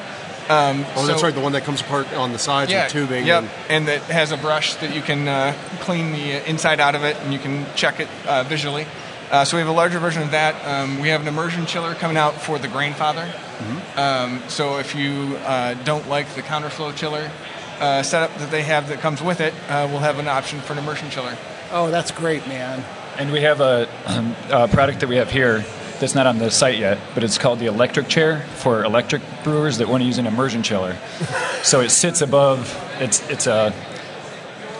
Um, 0.47 0.86
oh, 0.95 1.07
that's 1.07 1.24
right, 1.24 1.34
the 1.34 1.41
one 1.41 1.53
that 1.53 1.63
comes 1.63 1.82
apart 1.82 2.13
on 2.13 2.32
the 2.32 2.38
sides 2.38 2.70
Yeah, 2.72 2.84
with 2.84 2.91
tubing. 2.93 3.26
Yep, 3.26 3.43
and- 3.43 3.51
and 3.70 3.88
that 3.88 4.01
has 4.03 4.32
a 4.32 4.38
brush 4.38 4.76
that 4.76 4.93
you 4.93 5.01
can 5.01 5.28
uh, 5.28 5.55
clean 5.80 6.11
the 6.11 6.36
uh, 6.36 6.45
inside 6.45 6.80
out 6.80 6.93
of 6.93 7.03
it, 7.03 7.18
and 7.22 7.34
you 7.34 7.39
can 7.39 7.66
check 7.76 7.99
it 7.99 8.07
uh, 8.28 8.43
visually. 8.43 8.86
Uh, 9.32 9.44
so 9.44 9.58
we 9.58 9.62
have 9.62 9.70
a 9.70 9.74
larger 9.74 10.00
version 10.00 10.22
of 10.22 10.32
that. 10.32 10.56
Um, 10.66 11.00
we 11.00 11.10
have 11.10 11.22
an 11.22 11.28
immersion 11.28 11.66
chiller 11.66 11.96
coming 11.96 12.18
out 12.18 12.36
for 12.36 12.60
the 12.60 12.68
Grainfather. 12.68 13.28
Mm-hmm. 13.28 14.00
Um, 14.00 14.50
so 14.50 14.78
if 14.78 14.96
you 14.96 15.38
uh, 15.46 15.74
don't 15.84 16.08
like 16.08 16.30
the 16.36 16.42
counterflow 16.42 16.96
chiller 16.96 17.32
uh, 17.80 18.04
setup 18.04 18.38
that 18.38 18.52
they 18.52 18.62
have 18.64 18.90
that 18.90 19.00
comes 19.00 19.22
with 19.22 19.42
it, 19.42 19.54
uh, 19.70 19.88
we'll 19.90 20.00
have 20.00 20.20
an 20.20 20.28
option 20.28 20.60
for 20.60 20.74
an 20.74 20.80
immersion 20.80 21.10
chiller. 21.10 21.38
Oh, 21.72 21.90
that's 21.90 22.12
great, 22.12 22.48
man. 22.48 22.84
And 23.18 23.32
we 23.32 23.42
have 23.42 23.62
a, 23.62 23.90
um, 24.06 24.36
a 24.52 24.68
product 24.68 25.00
that 25.00 25.10
we 25.10 25.16
have 25.16 25.32
here 25.32 25.66
that's 26.00 26.16
not 26.16 26.28
on 26.28 26.38
the 26.38 26.52
site 26.52 26.78
yet, 26.78 27.00
but 27.14 27.24
it's 27.24 27.38
called 27.38 27.60
the 27.60 27.66
electric 27.68 28.08
chair 28.08 28.42
for 28.56 28.84
electric 28.84 29.22
brewers 29.44 29.78
that 29.78 29.88
want 29.88 30.02
to 30.02 30.08
use 30.08 30.18
an 30.18 30.28
immersion 30.28 30.62
chiller. 30.62 30.98
so 31.64 31.82
it 31.82 31.90
sits 31.90 32.22
above. 32.22 32.74
It's 33.00 33.28
it's 33.30 33.48
a 33.48 33.74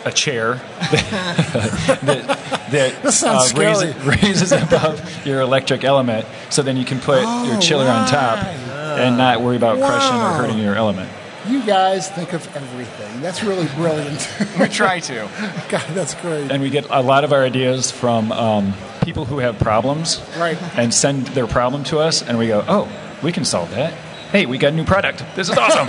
a 0.06 0.12
chair 0.12 0.62
that, 0.91 2.39
that 2.72 3.01
This 3.03 3.20
sounds 3.20 3.53
uh, 3.53 3.58
raises, 3.58 3.95
raises 4.06 4.51
above 4.51 5.26
your 5.26 5.41
electric 5.41 5.84
element, 5.84 6.26
so 6.49 6.62
then 6.62 6.78
you 6.78 6.86
can 6.86 6.99
put 6.99 7.22
your 7.22 7.58
Oh, 7.58 7.60
chiller 7.60 7.88
on 7.88 8.08
top 8.08 8.43
and 8.45 9.18
not 9.18 9.41
worry 9.41 9.58
about 9.58 9.78
crushing 9.80 10.16
or 10.20 10.30
hurting 10.47 10.60
your 10.60 10.76
element. 10.76 11.10
You 11.47 11.64
guys 11.64 12.10
think 12.10 12.34
of 12.34 12.47
everything. 12.56 13.22
That's 13.22 13.43
really 13.43 13.68
brilliant. 13.76 14.28
We 14.60 14.68
try 14.68 14.99
to. 15.01 15.28
God, 15.70 15.84
that's 15.89 16.16
great. 16.16 16.51
And 16.51 16.62
we 16.62 16.70
get 16.70 16.88
a 16.89 17.01
lot 17.01 17.24
of 17.24 17.34
our 17.34 17.43
ideas 17.43 17.91
from 17.91 18.32
um, 18.32 18.74
people 19.03 19.26
who 19.26 19.39
have 19.39 19.60
problems 19.60 20.22
Right. 20.38 20.58
and 20.78 20.91
send 20.93 21.28
their 21.28 21.45
problem 21.45 21.84
to 21.86 21.99
us, 21.99 22.24
and 22.24 22.38
we 22.39 22.47
go, 22.47 22.64
oh, 22.68 22.88
we 23.22 23.32
can 23.32 23.45
solve 23.45 23.70
that. 23.72 23.93
Hey, 24.32 24.45
we 24.47 24.58
got 24.58 24.74
a 24.74 24.76
new 24.76 24.86
product. 24.86 25.24
This 25.36 25.49
is 25.49 25.58
awesome. 25.58 25.88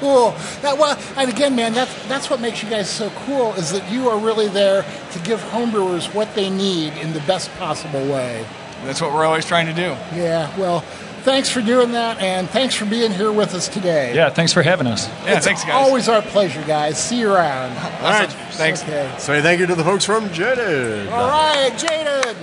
Cool. 0.00 0.30
That, 0.62 0.76
well, 0.78 0.98
and 1.16 1.30
again, 1.30 1.54
man, 1.54 1.72
that's 1.72 2.08
that's 2.08 2.28
what 2.30 2.40
makes 2.40 2.62
you 2.62 2.68
guys 2.70 2.88
so 2.90 3.10
cool 3.26 3.52
is 3.54 3.70
that 3.72 3.90
you 3.92 4.08
are 4.08 4.18
really 4.18 4.48
there 4.48 4.84
to 5.12 5.18
give 5.20 5.40
homebrewers 5.40 6.12
what 6.14 6.34
they 6.34 6.50
need 6.50 6.94
in 6.94 7.12
the 7.12 7.20
best 7.20 7.50
possible 7.58 8.00
way. 8.00 8.44
That's 8.84 9.00
what 9.00 9.12
we're 9.12 9.24
always 9.26 9.44
trying 9.44 9.66
to 9.66 9.74
do. 9.74 9.94
Yeah. 10.18 10.50
Well, 10.58 10.80
thanks 11.22 11.50
for 11.50 11.60
doing 11.60 11.92
that, 11.92 12.18
and 12.18 12.48
thanks 12.48 12.74
for 12.74 12.86
being 12.86 13.12
here 13.12 13.30
with 13.30 13.54
us 13.54 13.68
today. 13.68 14.14
yeah, 14.14 14.30
thanks 14.30 14.52
for 14.54 14.62
having 14.62 14.86
us. 14.86 15.06
Yeah, 15.24 15.36
it's 15.36 15.44
thanks, 15.46 15.62
guys. 15.64 15.72
always 15.74 16.08
our 16.08 16.22
pleasure, 16.22 16.64
guys. 16.66 16.98
See 17.02 17.20
you 17.20 17.32
around. 17.32 17.76
All 18.02 18.10
right. 18.10 18.30
Thanks. 18.52 18.82
Okay. 18.82 19.12
Say 19.18 19.42
thank 19.42 19.60
you 19.60 19.66
to 19.66 19.74
the 19.74 19.84
folks 19.84 20.04
from 20.04 20.32
Jaded. 20.32 21.08
All 21.08 21.28
right, 21.28 21.76
Jaded. 21.76 22.36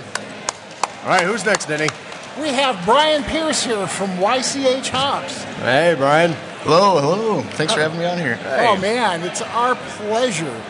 All 1.02 1.08
right, 1.10 1.22
who's 1.24 1.44
next, 1.44 1.66
Denny? 1.66 1.88
We 2.40 2.48
have 2.48 2.84
Brian 2.84 3.24
Pierce 3.24 3.64
here 3.64 3.86
from 3.86 4.10
YCH 4.18 4.88
Hops. 4.90 5.42
Hey, 5.60 5.94
Brian. 5.96 6.32
Hello, 6.62 7.00
hello. 7.00 7.42
Thanks 7.42 7.72
for 7.74 7.80
having 7.80 7.98
me 7.98 8.04
on 8.04 8.18
here. 8.18 8.38
Oh 8.44 8.76
man, 8.76 9.22
it's 9.22 9.42
our 9.42 9.74
pleasure. 9.74 10.60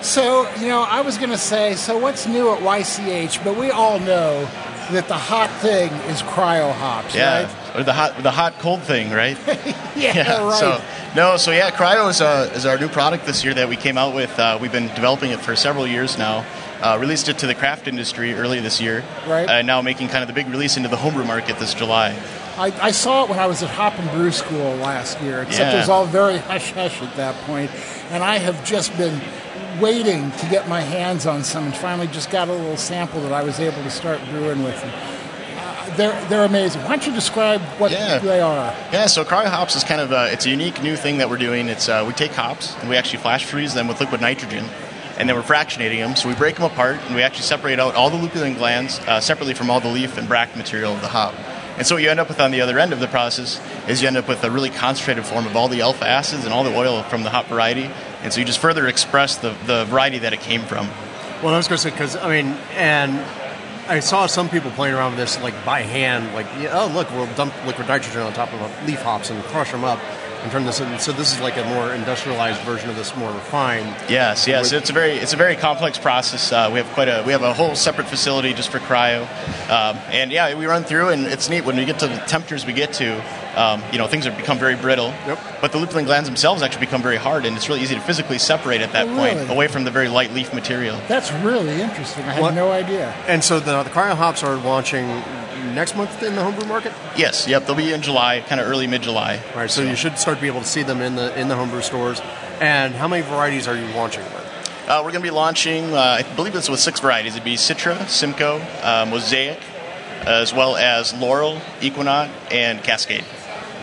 So, 0.00 0.50
you 0.58 0.68
know, 0.68 0.82
I 0.82 1.00
was 1.02 1.18
going 1.18 1.30
to 1.30 1.38
say, 1.38 1.74
so 1.74 1.96
what's 1.96 2.26
new 2.26 2.50
at 2.50 2.58
YCH? 2.60 3.44
But 3.44 3.56
we 3.56 3.70
all 3.70 4.00
know 4.00 4.48
that 4.90 5.06
the 5.06 5.16
hot 5.16 5.50
thing 5.60 5.92
is 6.10 6.22
cryo 6.22 6.72
hops, 6.72 7.14
Yeah, 7.14 7.44
right? 7.44 7.76
or 7.76 7.84
the 7.84 7.92
hot 7.92 8.20
the 8.22 8.30
hot 8.32 8.58
cold 8.58 8.82
thing, 8.82 9.10
right? 9.10 9.38
Yeah, 9.94 10.42
right. 10.44 10.58
So 10.58 10.80
no, 11.14 11.36
so 11.36 11.50
yeah, 11.50 11.70
Cryo 11.70 12.08
is, 12.08 12.22
uh, 12.22 12.50
is 12.54 12.64
our 12.64 12.78
new 12.78 12.88
product 12.88 13.26
this 13.26 13.44
year 13.44 13.52
that 13.52 13.68
we 13.68 13.76
came 13.76 13.98
out 13.98 14.14
with. 14.14 14.36
Uh, 14.38 14.58
we've 14.60 14.72
been 14.72 14.88
developing 14.94 15.30
it 15.30 15.38
for 15.40 15.54
several 15.54 15.86
years 15.86 16.16
now. 16.16 16.46
Uh, 16.82 16.98
released 17.00 17.28
it 17.28 17.38
to 17.38 17.46
the 17.46 17.54
craft 17.54 17.86
industry 17.86 18.34
early 18.34 18.58
this 18.60 18.80
year. 18.80 19.04
Right. 19.28 19.48
And 19.48 19.66
now 19.66 19.80
making 19.82 20.08
kind 20.08 20.22
of 20.22 20.26
the 20.28 20.34
big 20.34 20.48
release 20.48 20.76
into 20.76 20.88
the 20.88 20.96
homebrew 20.96 21.24
market 21.24 21.58
this 21.58 21.74
July. 21.74 22.18
I, 22.58 22.72
I 22.82 22.90
saw 22.90 23.24
it 23.24 23.30
when 23.30 23.38
I 23.38 23.46
was 23.46 23.62
at 23.62 23.70
Hop 23.70 23.98
and 23.98 24.10
Brew 24.10 24.30
School 24.32 24.74
last 24.76 25.20
year, 25.22 25.42
except 25.42 25.70
Yeah. 25.70 25.76
it 25.76 25.78
was 25.80 25.88
all 25.88 26.04
very 26.06 26.38
hush 26.38 26.72
hush 26.72 27.00
at 27.00 27.14
that. 27.16 27.34
And 28.10 28.22
I 28.24 28.38
have 28.38 28.62
just 28.64 28.96
been 28.98 29.20
waiting 29.80 30.30
to 30.32 30.46
get 30.50 30.68
my 30.68 30.80
hands 30.80 31.26
on 31.26 31.44
some 31.44 31.64
and 31.66 31.74
finally 31.74 32.08
just 32.08 32.30
got 32.30 32.48
a 32.48 32.52
little 32.52 32.76
sample 32.76 33.20
that 33.22 33.32
I 33.32 33.42
was 33.42 33.58
able 33.60 33.82
to 33.82 33.90
start 33.90 34.20
brewing 34.30 34.62
with. 34.62 34.82
And 34.84 35.96
they're 35.96 36.28
they're 36.28 36.44
amazing. 36.44 36.82
Why 36.82 36.88
don't 36.90 37.06
you 37.06 37.12
describe 37.14 37.60
what 37.78 37.90
Yeah. 37.90 38.18
they 38.18 38.40
are? 38.40 38.74
Yeah, 38.92 39.06
so 39.06 39.24
cryo 39.24 39.46
hops 39.46 39.76
is 39.76 39.84
kind 39.84 40.00
of 40.00 40.12
a, 40.12 40.32
it's 40.32 40.46
a 40.46 40.50
unique 40.50 40.82
new 40.82 40.96
thing 40.96 41.18
that 41.18 41.30
we're 41.30 41.38
doing. 41.38 41.68
It's 41.68 41.88
uh, 41.88 42.04
we 42.06 42.12
take 42.12 42.32
hops 42.32 42.74
and 42.80 42.88
we 42.88 42.96
actually 42.96 43.20
flash 43.20 43.44
freeze 43.44 43.72
them 43.74 43.88
with 43.88 44.00
liquid 44.00 44.20
nitrogen, 44.20 44.64
and 45.22 45.28
then 45.28 45.36
we're 45.36 45.42
fractionating 45.42 45.98
them. 45.98 46.16
So 46.16 46.28
we 46.28 46.34
break 46.34 46.56
them 46.56 46.64
apart 46.64 46.98
and 47.06 47.14
we 47.14 47.22
actually 47.22 47.44
separate 47.44 47.78
out 47.78 47.94
all 47.94 48.10
the 48.10 48.16
lupulin 48.16 48.56
glands 48.56 48.98
uh, 49.06 49.20
separately 49.20 49.54
from 49.54 49.70
all 49.70 49.78
the 49.78 49.86
leaf 49.86 50.18
and 50.18 50.26
bract 50.26 50.56
material 50.56 50.92
of 50.92 51.00
the 51.00 51.06
hop. 51.06 51.32
And 51.78 51.86
so 51.86 51.94
what 51.94 52.02
you 52.02 52.10
end 52.10 52.18
up 52.18 52.26
with 52.26 52.40
on 52.40 52.50
the 52.50 52.60
other 52.60 52.76
end 52.80 52.92
of 52.92 52.98
the 52.98 53.06
process 53.06 53.60
is 53.88 54.02
you 54.02 54.08
end 54.08 54.16
up 54.16 54.26
with 54.26 54.42
a 54.42 54.50
really 54.50 54.68
concentrated 54.68 55.24
form 55.24 55.46
of 55.46 55.54
all 55.54 55.68
the 55.68 55.80
alpha 55.80 56.08
acids 56.08 56.44
and 56.44 56.52
all 56.52 56.64
the 56.64 56.76
oil 56.76 57.04
from 57.04 57.22
the 57.22 57.30
hop 57.30 57.46
variety. 57.46 57.88
And 58.24 58.32
so 58.32 58.40
you 58.40 58.46
just 58.46 58.58
further 58.58 58.88
express 58.88 59.36
the, 59.36 59.54
the 59.64 59.84
variety 59.84 60.18
that 60.18 60.32
it 60.32 60.40
came 60.40 60.62
from. 60.62 60.88
Well, 61.40 61.54
I 61.54 61.56
was 61.56 61.68
going 61.68 61.78
to 61.78 61.82
say 61.82 61.90
because 61.90 62.16
I 62.16 62.28
mean, 62.28 62.56
and 62.74 63.12
I 63.88 64.00
saw 64.00 64.26
some 64.26 64.48
people 64.48 64.72
playing 64.72 64.96
around 64.96 65.12
with 65.12 65.20
this 65.20 65.40
like 65.40 65.54
by 65.64 65.82
hand, 65.82 66.34
like 66.34 66.46
oh 66.72 66.90
look, 66.92 67.08
we'll 67.12 67.32
dump 67.36 67.54
liquid 67.64 67.86
nitrogen 67.86 68.22
on 68.22 68.32
top 68.32 68.52
of 68.52 68.86
leaf 68.88 69.02
hops 69.02 69.30
and 69.30 69.40
crush 69.44 69.70
them 69.70 69.84
up 69.84 70.00
and 70.42 70.50
turn 70.50 70.64
this. 70.64 70.80
in. 70.80 70.98
So 70.98 71.12
this 71.12 71.32
is 71.34 71.40
like 71.40 71.56
a 71.56 71.64
more 71.64 71.92
industrialized 71.94 72.60
version 72.62 72.90
of 72.90 72.96
this, 72.96 73.14
more 73.16 73.30
refined. 73.32 73.86
Yes, 74.10 74.46
yes. 74.48 74.72
It's 74.72 74.90
a 74.90 74.92
very 74.92 75.12
it's 75.12 75.32
a 75.32 75.36
very 75.36 75.56
complex 75.56 75.98
process. 75.98 76.52
Uh, 76.52 76.68
we 76.72 76.78
have 76.78 76.88
quite 76.94 77.08
a 77.08 77.22
we 77.24 77.32
have 77.32 77.42
a 77.42 77.52
whole 77.52 77.74
separate 77.74 78.08
facility 78.08 78.52
just 78.52 78.70
for 78.70 78.78
cryo, 78.78 79.22
um, 79.70 79.96
and 80.10 80.32
yeah, 80.32 80.54
we 80.56 80.66
run 80.66 80.84
through, 80.84 81.08
and 81.08 81.26
it's 81.26 81.48
neat 81.48 81.64
when 81.64 81.76
we 81.76 81.84
get 81.84 81.98
to 82.00 82.08
the 82.08 82.16
temperatures 82.26 82.66
we 82.66 82.72
get 82.72 82.92
to. 82.94 83.22
Um, 83.54 83.82
you 83.92 83.98
know, 83.98 84.06
things 84.06 84.24
have 84.24 84.36
become 84.36 84.58
very 84.58 84.76
brittle. 84.76 85.08
Yep. 85.26 85.38
But 85.60 85.72
the 85.72 85.78
lupulin 85.78 86.06
glands 86.06 86.26
themselves 86.28 86.62
actually 86.62 86.86
become 86.86 87.02
very 87.02 87.18
hard, 87.18 87.44
and 87.44 87.54
it's 87.56 87.68
really 87.68 87.82
easy 87.82 87.94
to 87.94 88.00
physically 88.00 88.38
separate 88.38 88.80
at 88.80 88.92
that 88.92 89.06
Oh, 89.08 89.14
point 89.16 89.50
away 89.50 89.68
from 89.68 89.84
the 89.84 89.90
very 89.90 90.08
light 90.08 90.32
leaf 90.32 90.54
material. 90.54 90.98
That's 91.06 91.30
really 91.32 91.80
interesting. 91.82 92.24
I 92.24 92.32
had 92.32 92.42
What- 92.42 92.54
no 92.54 92.72
idea. 92.72 93.12
And 93.28 93.44
so 93.44 93.60
the, 93.60 93.82
the 93.82 93.90
cryo 93.90 94.14
hops 94.14 94.42
are 94.42 94.56
launching 94.56 95.06
next 95.72 95.96
month 95.96 96.22
in 96.22 96.34
the 96.34 96.42
homebrew 96.42 96.66
market. 96.66 96.92
Yes, 97.16 97.48
yep. 97.48 97.66
They'll 97.66 97.76
be 97.76 97.92
in 97.92 98.02
July, 98.02 98.40
kind 98.40 98.60
of 98.60 98.66
early 98.66 98.86
mid 98.86 99.02
July. 99.02 99.40
All 99.52 99.56
right, 99.56 99.70
so 99.70 99.82
you 99.82 99.96
should 99.96 100.18
start 100.18 100.38
to 100.38 100.42
be 100.42 100.48
able 100.48 100.60
to 100.60 100.66
see 100.66 100.82
them 100.82 101.00
in 101.00 101.16
the 101.16 101.38
in 101.38 101.48
the 101.48 101.56
homebrew 101.56 101.82
stores. 101.82 102.20
And 102.60 102.94
how 102.94 103.08
many 103.08 103.22
varieties 103.22 103.66
are 103.66 103.76
you 103.76 103.86
launching 103.94 104.24
with? 104.24 104.42
Uh, 104.88 105.00
we're 105.04 105.12
going 105.12 105.22
to 105.22 105.28
be 105.28 105.30
launching, 105.30 105.94
uh, 105.94 105.98
I 106.20 106.22
believe 106.34 106.54
it's 106.56 106.68
with 106.68 106.80
six 106.80 107.00
varieties. 107.00 107.34
It'd 107.34 107.44
be 107.44 107.54
Citra, 107.54 108.08
Simcoe, 108.08 108.58
uh, 108.82 109.06
Mosaic, 109.08 109.58
as 110.26 110.52
well 110.52 110.76
as 110.76 111.12
Loral, 111.12 111.58
Ekuanot, 111.80 112.28
and 112.50 112.82
Cascade. 112.82 113.24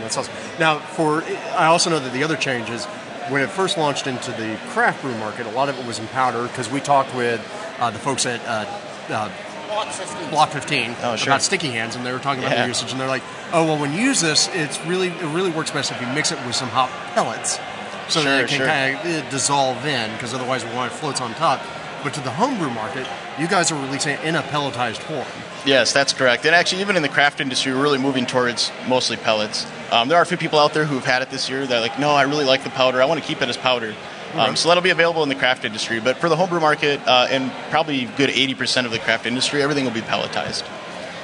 That's 0.01 0.17
awesome. 0.17 0.33
Now, 0.59 0.79
for 0.79 1.23
I 1.55 1.67
also 1.67 1.89
know 1.89 1.99
that 1.99 2.13
the 2.13 2.23
other 2.23 2.35
change 2.35 2.69
is 2.69 2.85
when 3.29 3.41
it 3.41 3.49
first 3.49 3.77
launched 3.77 4.07
into 4.07 4.31
the 4.31 4.57
craft 4.69 5.01
brew 5.01 5.15
market, 5.17 5.45
a 5.45 5.51
lot 5.51 5.69
of 5.69 5.79
it 5.79 5.85
was 5.85 5.99
in 5.99 6.07
powder 6.07 6.43
because 6.43 6.69
we 6.69 6.79
talked 6.79 7.15
with 7.15 7.39
uh, 7.79 7.91
the 7.91 7.99
folks 7.99 8.25
at 8.25 8.41
uh, 8.45 9.29
uh, 9.71 10.29
Block 10.29 10.51
15 10.51 10.95
Oh, 11.03 11.15
sure. 11.15 11.31
about 11.31 11.41
sticky 11.41 11.69
hands, 11.69 11.95
and 11.95 12.05
they 12.05 12.11
were 12.11 12.19
talking 12.19 12.43
about 12.43 12.55
Yeah. 12.55 12.63
the 12.63 12.67
usage, 12.69 12.91
and 12.91 12.99
they're 12.99 13.07
like, 13.07 13.23
"Oh, 13.53 13.63
well, 13.65 13.77
when 13.77 13.93
you 13.93 14.01
use 14.01 14.21
this, 14.21 14.49
it's 14.53 14.79
really 14.85 15.07
it 15.09 15.21
really 15.33 15.51
works 15.51 15.71
best 15.71 15.91
if 15.91 15.99
you 16.01 16.07
mix 16.07 16.31
it 16.31 16.39
with 16.45 16.55
some 16.55 16.69
hot 16.69 16.89
pellets, 17.13 17.59
so 18.07 18.21
that 18.23 18.41
it 18.43 18.47
can 18.47 18.57
sure. 18.57 18.67
kind 18.67 18.97
of 19.05 19.29
dissolve 19.29 19.85
in, 19.85 20.11
because 20.13 20.33
otherwise, 20.33 20.63
when 20.65 20.85
it 20.85 20.91
floats 20.91 21.21
on 21.21 21.33
top." 21.35 21.61
But 22.01 22.13
to 22.13 22.21
the 22.21 22.31
homebrew 22.31 22.69
market, 22.69 23.05
you 23.37 23.45
guys 23.47 23.73
are 23.73 23.75
releasing 23.75 24.13
it 24.13 24.21
in 24.23 24.35
a 24.35 24.41
pelletized 24.41 24.99
form. 24.99 25.25
Yes, 25.65 25.91
that's 25.91 26.13
correct. 26.13 26.45
And 26.45 26.55
actually, 26.55 26.79
even 26.79 26.95
in 26.95 27.01
the 27.01 27.09
craft 27.09 27.41
industry, 27.41 27.73
we're 27.73 27.81
really 27.81 27.97
moving 27.97 28.25
towards 28.25 28.71
mostly 28.87 29.17
pellets. 29.17 29.67
Um, 29.91 30.07
there 30.07 30.17
are 30.17 30.21
a 30.21 30.25
few 30.25 30.37
people 30.37 30.59
out 30.59 30.73
there 30.73 30.85
who've 30.85 31.03
had 31.03 31.21
it 31.21 31.29
this 31.29 31.49
year. 31.49 31.67
They're 31.67 31.81
like, 31.81 31.99
no, 31.99 32.11
I 32.11 32.21
really 32.21 32.45
like 32.45 32.63
the 32.63 32.69
powder. 32.69 33.01
I 33.01 33.05
want 33.05 33.19
to 33.19 33.27
keep 33.27 33.41
it 33.41 33.49
as 33.49 33.57
powder. 33.57 33.93
Um, 34.33 34.55
so 34.55 34.67
that'll 34.67 34.83
be 34.83 34.89
available 34.89 35.23
in 35.23 35.29
the 35.29 35.35
craft 35.35 35.65
industry. 35.65 35.99
But 35.99 36.17
for 36.17 36.29
the 36.29 36.35
homebrew 36.35 36.59
market, 36.59 36.99
uh, 37.07 37.27
and 37.29 37.51
probably 37.69 38.05
good 38.05 38.29
80% 38.29 38.85
of 38.85 38.91
the 38.91 38.99
craft 38.99 39.25
industry, 39.25 39.61
everything 39.61 39.85
will 39.85 39.91
be 39.91 40.01
pelletized. 40.01 40.67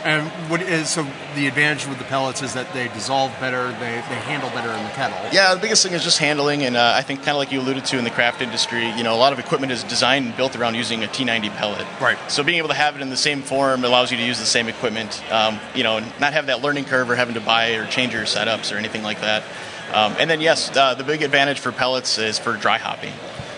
And 0.06 0.28
what 0.52 0.62
is 0.62 0.88
so 0.88 1.04
the 1.34 1.48
advantage 1.48 1.88
with 1.88 1.98
the 1.98 2.04
pellets 2.04 2.44
is 2.44 2.54
that 2.54 2.72
they 2.74 2.90
dissolve 2.90 3.32
better, 3.40 3.72
they, 3.80 3.96
they 3.96 4.22
handle 4.22 4.52
better 4.52 4.70
in 4.72 4.84
the 4.84 4.92
kettle. 4.92 5.18
Yeah, 5.34 5.56
the 5.56 5.60
biggest 5.60 5.82
thing 5.82 5.94
is 5.94 6.04
just 6.04 6.20
handling, 6.20 6.64
and 6.64 6.78
uh, 6.78 6.94
I 6.96 7.02
think 7.02 7.22
kind 7.22 7.32
of 7.32 7.38
like 7.38 7.52
you 7.52 7.60
alluded 7.60 7.86
to 7.86 7.98
in 7.98 8.04
the 8.04 8.12
craft 8.12 8.44
industry, 8.44 8.88
you 8.92 9.04
know, 9.04 9.16
a 9.16 9.18
lot 9.18 9.34
of 9.34 9.40
equipment 9.40 9.72
is 9.72 9.84
designed 9.84 10.28
and 10.28 10.38
built 10.38 10.56
around 10.56 10.76
using 10.76 11.04
a 11.04 11.08
T90 11.08 11.50
pellet. 11.56 11.88
Right. 12.00 12.20
So 12.30 12.44
being 12.44 12.60
able 12.60 12.68
to 12.68 12.76
have 12.76 12.96
it 12.96 13.02
in 13.02 13.10
the 13.10 13.18
same 13.18 13.42
form 13.42 13.84
allows 13.84 14.12
you 14.12 14.18
to 14.18 14.24
use 14.24 14.38
the 14.38 14.46
same 14.46 14.68
equipment, 14.68 15.24
um, 15.32 15.60
you 15.74 15.82
know, 15.82 15.98
and 15.98 16.06
not 16.20 16.34
have 16.34 16.46
that 16.46 16.62
learning 16.62 16.86
curve 16.86 17.10
or 17.10 17.16
having 17.16 17.34
to 17.34 17.42
buy 17.42 17.72
or 17.72 17.88
change 17.88 18.14
your 18.14 18.26
setups 18.26 18.72
or 18.72 18.78
anything 18.78 19.02
like 19.02 19.22
that. 19.22 19.44
Um, 19.94 20.16
and 20.20 20.30
then 20.30 20.42
yes, 20.42 20.76
uh, 20.76 20.96
the 20.96 21.04
big 21.04 21.22
advantage 21.22 21.60
for 21.60 21.72
pellets 21.72 22.18
is 22.18 22.40
for 22.40 22.58
dry 22.58 22.78
hopping. 22.78 23.14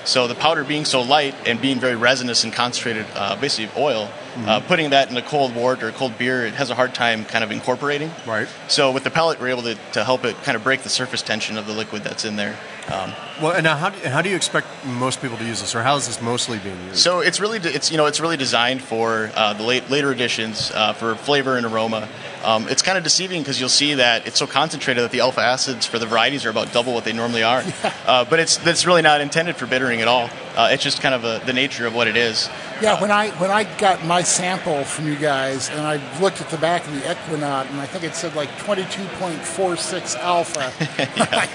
So 0.06 0.28
the 0.28 0.36
powder 0.36 0.64
being 0.64 0.86
so 0.86 1.02
light 1.02 1.36
and 1.46 1.60
being 1.60 1.80
very 1.80 1.96
resinous 1.96 2.44
and 2.44 2.54
concentrated, 2.54 3.06
uh, 3.16 3.36
basically 3.36 3.70
oil, 3.82 4.10
uh, 4.46 4.60
putting 4.62 4.92
that 4.92 5.10
in 5.10 5.18
a 5.18 5.22
cold 5.22 5.56
wort 5.56 5.82
or 5.84 5.90
a 5.90 5.92
cold 5.92 6.18
beer, 6.18 6.46
it 6.46 6.54
has 6.56 6.70
a 6.70 6.76
hard 6.76 6.94
time 6.94 7.26
kind 7.26 7.44
of 7.44 7.52
incorporating. 7.52 8.12
Right. 8.26 8.48
So 8.68 8.92
with 8.92 9.04
the 9.04 9.10
pellet, 9.12 9.40
we're 9.40 9.48
able 9.50 9.64
to, 9.64 9.76
to 9.94 10.04
help 10.04 10.26
it 10.26 10.36
kind 10.44 10.56
of 10.56 10.64
break 10.64 10.82
the 10.82 10.90
surface 10.90 11.22
tension 11.22 11.58
of 11.58 11.66
the 11.66 11.74
liquid 11.74 12.04
that's 12.04 12.26
in 12.26 12.36
there. 12.36 12.58
Um, 12.92 13.12
Well, 13.42 13.52
and 13.52 13.64
now 13.64 13.76
how 13.76 13.90
do, 13.90 14.08
how 14.08 14.22
do 14.22 14.30
you 14.30 14.36
expect 14.36 14.68
most 14.86 15.22
people 15.22 15.38
to 15.38 15.44
use 15.46 15.60
this, 15.62 15.76
or 15.76 15.84
how 15.84 15.96
is 15.98 16.08
this 16.08 16.22
mostly 16.22 16.58
being 16.60 16.80
used? 16.88 16.98
so 17.00 17.20
it's 17.20 17.40
really 17.40 17.60
de- 17.60 17.74
it's 17.74 17.92
you 17.92 17.98
know 17.98 18.06
it's 18.06 18.20
really 18.22 18.38
designed 18.38 18.82
for 18.82 19.30
uh, 19.36 19.54
the 19.54 19.64
late, 19.64 19.90
later 19.90 20.12
editions 20.12 20.72
uh, 20.74 20.94
for 20.94 21.16
flavor 21.16 21.58
and 21.58 21.66
aroma. 21.66 22.08
Um, 22.46 22.68
it's 22.70 22.82
kind 22.82 22.98
of 22.98 23.04
deceiving 23.04 23.42
because 23.42 23.60
you'll 23.60 23.68
see 23.68 23.96
that 23.96 24.26
it's 24.26 24.40
so 24.40 24.48
concentrated 24.48 25.04
that 25.04 25.12
the 25.12 25.20
alpha 25.20 25.42
acids 25.42 25.86
for 25.86 26.00
the 26.00 26.06
varieties 26.06 26.46
are 26.46 26.50
about 26.50 26.72
double 26.72 26.94
what 26.94 27.04
they 27.04 27.14
normally 27.14 27.44
are. 27.44 27.64
Uh, 28.08 28.24
but 28.24 28.40
it's 28.40 28.56
that's 28.58 28.86
really 28.88 29.02
not 29.02 29.20
intended 29.20 29.58
for 29.58 29.68
bittering 29.68 30.00
at 30.02 30.08
all. 30.08 30.30
Uh, 30.56 30.70
it's 30.72 30.82
just 30.82 31.02
kind 31.02 31.14
of 31.14 31.26
a, 31.26 31.46
the 31.46 31.52
nature 31.52 31.86
of 31.86 31.94
what 31.94 32.08
it 32.08 32.16
is. 32.16 32.48
Yeah, 32.82 33.02
when 33.02 33.12
I 33.12 33.32
when 33.32 33.52
I 33.52 33.66
got 33.78 34.06
my 34.06 34.24
sample 34.28 34.84
from 34.84 35.08
you 35.08 35.16
guys, 35.16 35.70
and 35.70 35.80
I 35.80 36.20
looked 36.20 36.42
at 36.42 36.50
the 36.50 36.58
back 36.58 36.86
of 36.86 36.94
the 36.94 37.02
Ekuanot, 37.02 37.70
and 37.70 37.80
I 37.80 37.86
think 37.86 38.04
it 38.04 38.14
said 38.14 38.36
like 38.36 38.56
twenty 38.58 38.86
two 38.86 39.06
point 39.20 39.40
four 39.40 39.78
six 39.78 40.16
alpha. 40.16 40.72
Like, 41.38 41.50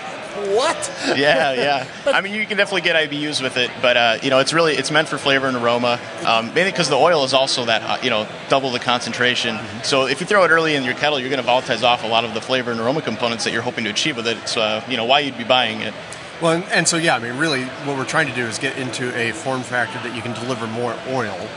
what? 0.56 0.90
yeah, 1.14 1.52
yeah. 1.52 1.86
I 2.06 2.22
mean, 2.22 2.32
you 2.32 2.46
can 2.46 2.56
definitely 2.56 2.80
get 2.80 2.96
IBUs 2.96 3.42
with 3.42 3.58
it, 3.58 3.70
but 3.82 3.96
uh, 3.98 4.18
you 4.22 4.30
know, 4.30 4.38
it's 4.38 4.54
really 4.54 4.72
it's 4.74 4.90
meant 4.90 5.08
for 5.08 5.18
flavor 5.18 5.46
and 5.46 5.56
aroma. 5.56 6.00
Um, 6.24 6.46
mainly 6.54 6.70
because 6.70 6.88
the 6.88 6.96
oil 6.96 7.24
is 7.24 7.34
also 7.34 7.66
that 7.66 7.82
uh, 7.82 7.98
you 8.02 8.08
know 8.08 8.26
double 8.48 8.70
the 8.70 8.78
concentration. 8.78 9.58
So 9.82 10.06
if 10.06 10.20
you 10.20 10.26
throw 10.26 10.44
it 10.44 10.50
early 10.50 10.74
in 10.74 10.84
your 10.84 10.94
kettle, 10.94 11.20
you're 11.20 11.28
going 11.28 11.42
to 11.42 11.48
volatilize 11.48 11.82
off 11.82 12.02
a 12.02 12.06
lot 12.06 12.24
of 12.24 12.32
the 12.32 12.40
flavor 12.40 12.70
and 12.70 12.80
aroma 12.80 13.02
components 13.02 13.44
that 13.44 13.52
you're 13.52 13.62
hoping 13.62 13.84
to 13.84 13.90
achieve 13.90 14.16
with 14.16 14.26
it. 14.26 14.48
So 14.48 14.62
uh, 14.62 14.84
you 14.88 14.96
know 14.96 15.04
why 15.04 15.20
you'd 15.20 15.36
be 15.36 15.44
buying 15.44 15.82
it. 15.82 15.92
Well, 16.40 16.52
and, 16.52 16.64
and 16.64 16.88
so 16.88 16.96
yeah, 16.96 17.16
I 17.16 17.18
mean, 17.18 17.36
really, 17.36 17.64
what 17.84 17.98
we're 17.98 18.06
trying 18.06 18.28
to 18.28 18.34
do 18.34 18.46
is 18.46 18.58
get 18.58 18.78
into 18.78 19.14
a 19.14 19.32
form 19.32 19.62
factor 19.62 19.98
that 20.08 20.16
you 20.16 20.22
can 20.22 20.32
deliver 20.32 20.66
more 20.66 20.96
oil 21.08 21.36
and, 21.36 21.50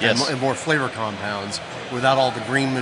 Yes. 0.00 0.18
mo- 0.18 0.26
and 0.28 0.40
more 0.40 0.54
flavor 0.54 0.88
compounds 0.88 1.60
without 1.92 2.18
all 2.18 2.30
the 2.30 2.40
green 2.40 2.74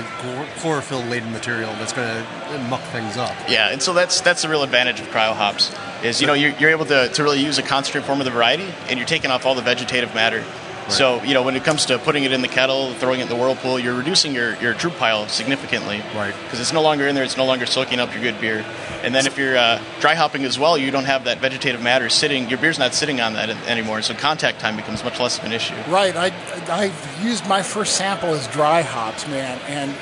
chlorophyll 0.58 1.02
laden 1.02 1.32
material 1.32 1.72
that's 1.74 1.92
going 1.92 2.08
to 2.08 2.54
uh, 2.54 2.58
muck 2.68 2.82
things 2.92 3.16
up. 3.16 3.34
Yeah, 3.48 3.70
and 3.70 3.82
so 3.82 3.92
that's 3.92 4.20
that's 4.20 4.42
the 4.42 4.48
real 4.48 4.62
advantage 4.62 5.00
of 5.00 5.06
cryo 5.08 5.32
hops 5.34 5.74
is 6.02 6.20
you 6.20 6.26
know 6.26 6.34
you're, 6.34 6.52
you're 6.58 6.70
able 6.70 6.84
to, 6.86 7.08
to 7.08 7.22
really 7.22 7.42
use 7.42 7.58
a 7.58 7.62
concentrate 7.62 8.04
form 8.04 8.20
of 8.20 8.24
the 8.24 8.30
variety, 8.30 8.68
and 8.88 8.98
you're 8.98 9.08
taking 9.08 9.30
off 9.30 9.46
all 9.46 9.54
the 9.54 9.62
vegetative 9.62 10.14
matter. 10.14 10.44
So 10.88 11.22
you 11.24 11.34
know 11.34 11.42
when 11.42 11.56
it 11.56 11.64
comes 11.64 11.86
to 11.86 11.98
putting 11.98 12.24
it 12.24 12.32
in 12.32 12.42
the 12.42 12.48
kettle, 12.48 12.92
throwing 12.94 13.20
it 13.20 13.24
in 13.24 13.28
the 13.28 13.36
whirlpool, 13.36 13.78
you're 13.78 13.94
reducing 13.94 14.34
your, 14.34 14.56
your 14.56 14.74
trub 14.74 14.96
pile 14.98 15.26
significantly. 15.28 16.02
Right. 16.14 16.34
Because 16.44 16.60
it's 16.60 16.72
no 16.72 16.82
longer 16.82 17.06
in 17.06 17.14
there, 17.14 17.24
it's 17.24 17.36
no 17.36 17.44
longer 17.44 17.66
soaking 17.66 17.98
up 17.98 18.12
your 18.12 18.22
good 18.22 18.40
beer. 18.40 18.64
And 19.02 19.14
then 19.14 19.26
if 19.26 19.36
you're 19.36 19.56
uh, 19.56 19.82
dry 20.00 20.14
hopping 20.14 20.44
as 20.44 20.58
well, 20.58 20.78
you 20.78 20.90
don't 20.90 21.04
have 21.04 21.24
that 21.24 21.38
vegetative 21.38 21.82
matter 21.82 22.08
sitting. 22.08 22.48
Your 22.48 22.58
beer's 22.58 22.78
not 22.78 22.94
sitting 22.94 23.20
on 23.20 23.34
that 23.34 23.50
anymore, 23.68 24.02
so 24.02 24.14
contact 24.14 24.60
time 24.60 24.76
becomes 24.76 25.04
much 25.04 25.20
less 25.20 25.38
of 25.38 25.44
an 25.44 25.52
issue. 25.52 25.74
Right. 25.88 26.16
I 26.16 26.32
I 26.68 26.92
used 27.22 27.46
my 27.46 27.62
first 27.62 27.96
sample 27.96 28.30
as 28.30 28.46
dry 28.48 28.82
hops, 28.82 29.26
man, 29.28 29.58
and 29.66 29.94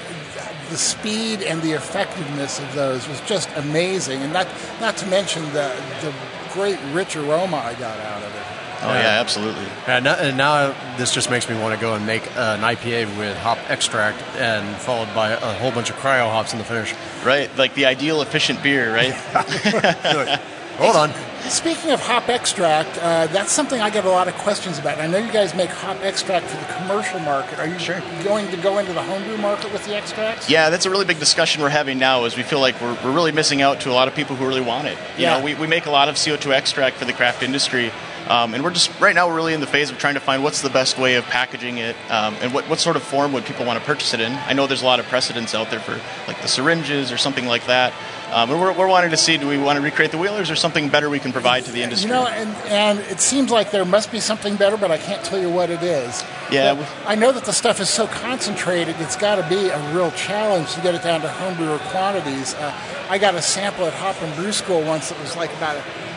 the 0.71 0.77
speed 0.77 1.43
and 1.43 1.63
the 1.63 1.73
effectiveness 1.73 2.59
of 2.59 2.75
those 2.75 3.09
was 3.09 3.21
just 3.23 3.49
amazing, 3.57 4.23
and 4.23 4.33
not 4.33 4.49
not 4.81 4.97
to 4.99 5.07
mention 5.07 5.43
the 5.53 5.75
the 6.01 6.13
great 6.53 6.79
rich 6.93 7.17
aroma 7.17 7.57
I 7.57 7.75
got 7.75 7.99
out 8.01 8.23
of 8.23 8.35
it. 8.35 8.54
Oh 8.83 8.93
yeah, 8.93 9.21
absolutely. 9.21 9.65
And 9.87 10.05
now, 10.05 10.15
and 10.17 10.37
now 10.37 10.97
this 10.99 11.13
just 11.13 11.31
makes 11.31 11.49
me 11.49 11.59
want 11.59 11.75
to 11.75 11.81
go 11.81 11.95
and 11.95 12.05
make 12.07 12.27
an 12.37 12.61
IPA 12.61 13.17
with 13.19 13.37
hop 13.39 13.59
extract 13.71 14.21
and 14.37 14.77
followed 14.77 15.13
by 15.15 15.31
a 15.31 15.37
whole 15.55 15.71
bunch 15.71 15.89
of 15.91 15.97
cryo 15.97 16.31
hops 16.31 16.53
in 16.53 16.59
the 16.59 16.65
finish. 16.65 16.95
Right, 17.25 17.49
like 17.57 17.75
the 17.75 17.87
ideal 17.87 18.21
efficient 18.21 18.63
beer, 18.63 18.93
right? 18.95 19.15
Hold 20.77 20.97
on. 20.97 21.13
Speaking 21.49 21.91
of 21.93 22.01
hop 22.01 22.29
extract, 22.31 22.99
uh, 22.99 23.27
that's 23.29 23.53
something 23.53 23.81
I 23.81 23.91
get 23.91 24.05
a 24.07 24.11
lot 24.11 24.29
of 24.29 24.35
questions 24.35 24.79
about. 24.79 24.99
I 24.99 25.07
know 25.07 25.19
you 25.19 25.31
guys 25.31 25.55
make 25.55 25.69
hop 25.71 26.03
extract 26.03 26.47
for 26.47 26.57
the 26.57 26.73
commercial 26.73 27.21
market. 27.21 27.59
Are 27.59 27.67
you 27.69 27.79
Sure. 27.79 28.03
going 28.25 28.51
to 28.51 28.57
go 28.57 28.79
into 28.79 28.93
the 28.95 29.03
homebrew 29.03 29.37
market 29.37 29.71
with 29.73 29.85
the 29.85 29.95
extracts? 29.95 30.49
Yeah, 30.51 30.71
that's 30.71 30.87
a 30.87 30.91
really 30.91 31.05
big 31.05 31.19
discussion 31.21 31.63
we're 31.63 31.69
having 31.69 31.99
now. 31.99 32.25
Is 32.25 32.37
we 32.37 32.43
feel 32.43 32.61
like 32.61 32.81
we're, 32.81 32.97
we're 33.05 33.13
really 33.13 33.31
missing 33.31 33.61
out 33.63 33.83
to 33.83 33.91
a 33.91 33.93
lot 33.95 34.09
of 34.09 34.15
people 34.17 34.35
who 34.37 34.47
really 34.49 34.63
want 34.63 34.89
it. 34.89 34.97
You 35.17 35.25
Yeah. 35.25 35.39
know, 35.39 35.45
we, 35.45 35.55
we 35.55 35.67
make 35.67 35.85
a 35.87 35.91
lot 35.91 36.09
of 36.09 36.17
CO2 36.17 36.51
extract 36.53 36.97
for 36.97 37.05
the 37.05 37.13
craft 37.13 37.43
industry, 37.43 37.93
Um, 38.29 38.55
and 38.55 38.65
we're 38.65 38.71
just 38.71 38.99
right 39.01 39.15
now 39.15 39.29
we're 39.29 39.37
really 39.37 39.55
in 39.55 39.61
the 39.61 39.67
phase 39.67 39.91
of 39.91 39.99
trying 39.99 40.15
to 40.15 40.21
find 40.21 40.43
what's 40.43 40.63
the 40.63 40.71
best 40.71 40.99
way 40.99 41.17
of 41.17 41.25
packaging 41.25 41.79
it 41.79 41.95
um, 42.11 42.35
and 42.41 42.55
what, 42.55 42.69
what 42.71 42.79
sort 42.79 42.97
of 42.97 43.03
form 43.03 43.33
would 43.35 43.45
people 43.45 43.67
want 43.67 43.79
to 43.79 43.85
purchase 43.85 44.15
it 44.15 44.21
in. 44.21 44.33
I 44.33 44.55
know 44.55 44.67
there's 44.67 44.83
a 44.83 44.87
lot 44.87 44.99
of 44.99 45.07
precedents 45.07 45.55
out 45.55 45.71
there 45.71 45.81
for 45.81 46.01
like 46.27 46.41
the 46.41 46.49
syringes 46.49 47.13
or 47.13 47.19
something 47.19 47.47
like 47.47 47.67
that. 47.67 47.93
Um, 48.33 48.51
and 48.51 48.61
we're, 48.61 48.73
we're 48.73 48.89
wanting 48.89 49.11
to 49.11 49.17
see 49.17 49.37
do 49.37 49.47
we 49.47 49.59
want 49.59 49.77
to 49.77 49.83
recreate 49.83 50.11
the 50.11 50.19
wheelers 50.19 50.51
or 50.51 50.57
something 50.57 50.89
better 50.89 51.11
we 51.11 51.19
can 51.19 51.33
provide 51.33 51.67
to 51.67 51.73
the 51.73 51.83
industry? 51.83 52.09
You 52.09 52.17
know, 52.17 52.27
and, 52.27 52.51
and 52.71 52.99
it 52.99 53.21
seems 53.21 53.51
like 53.51 53.71
there 53.71 53.85
must 53.85 54.11
be 54.11 54.21
something 54.21 54.57
better, 54.57 54.77
but 54.77 54.91
I 54.91 54.99
can't 54.99 55.23
tell 55.23 55.39
you 55.39 55.51
what 55.51 55.71
it 55.71 55.83
is. 55.83 56.25
Yeah. 56.51 56.75
But 56.75 56.89
I 57.07 57.15
know 57.15 57.31
that 57.31 57.45
the 57.45 57.53
stuff 57.53 57.79
is 57.79 57.89
so 57.89 58.07
concentrated, 58.07 58.97
it's 58.99 59.17
got 59.17 59.37
to 59.37 59.49
be 59.49 59.69
a 59.69 59.95
real 59.95 60.11
challenge 60.13 60.73
to 60.75 60.81
get 60.81 60.95
it 60.95 61.03
down 61.03 61.21
to 61.21 61.29
homebrewer 61.29 61.79
quantities. 61.91 62.55
Uh, 62.55 62.75
I 63.09 63.19
got 63.19 63.35
a 63.35 63.43
sample 63.43 63.85
at 63.85 63.93
Hop 63.93 64.21
and 64.23 64.35
Brew 64.35 64.53
School 64.53 64.83
once 64.83 65.11
that 65.11 65.21
was 65.21 65.37
like 65.37 65.55
about 65.57 65.77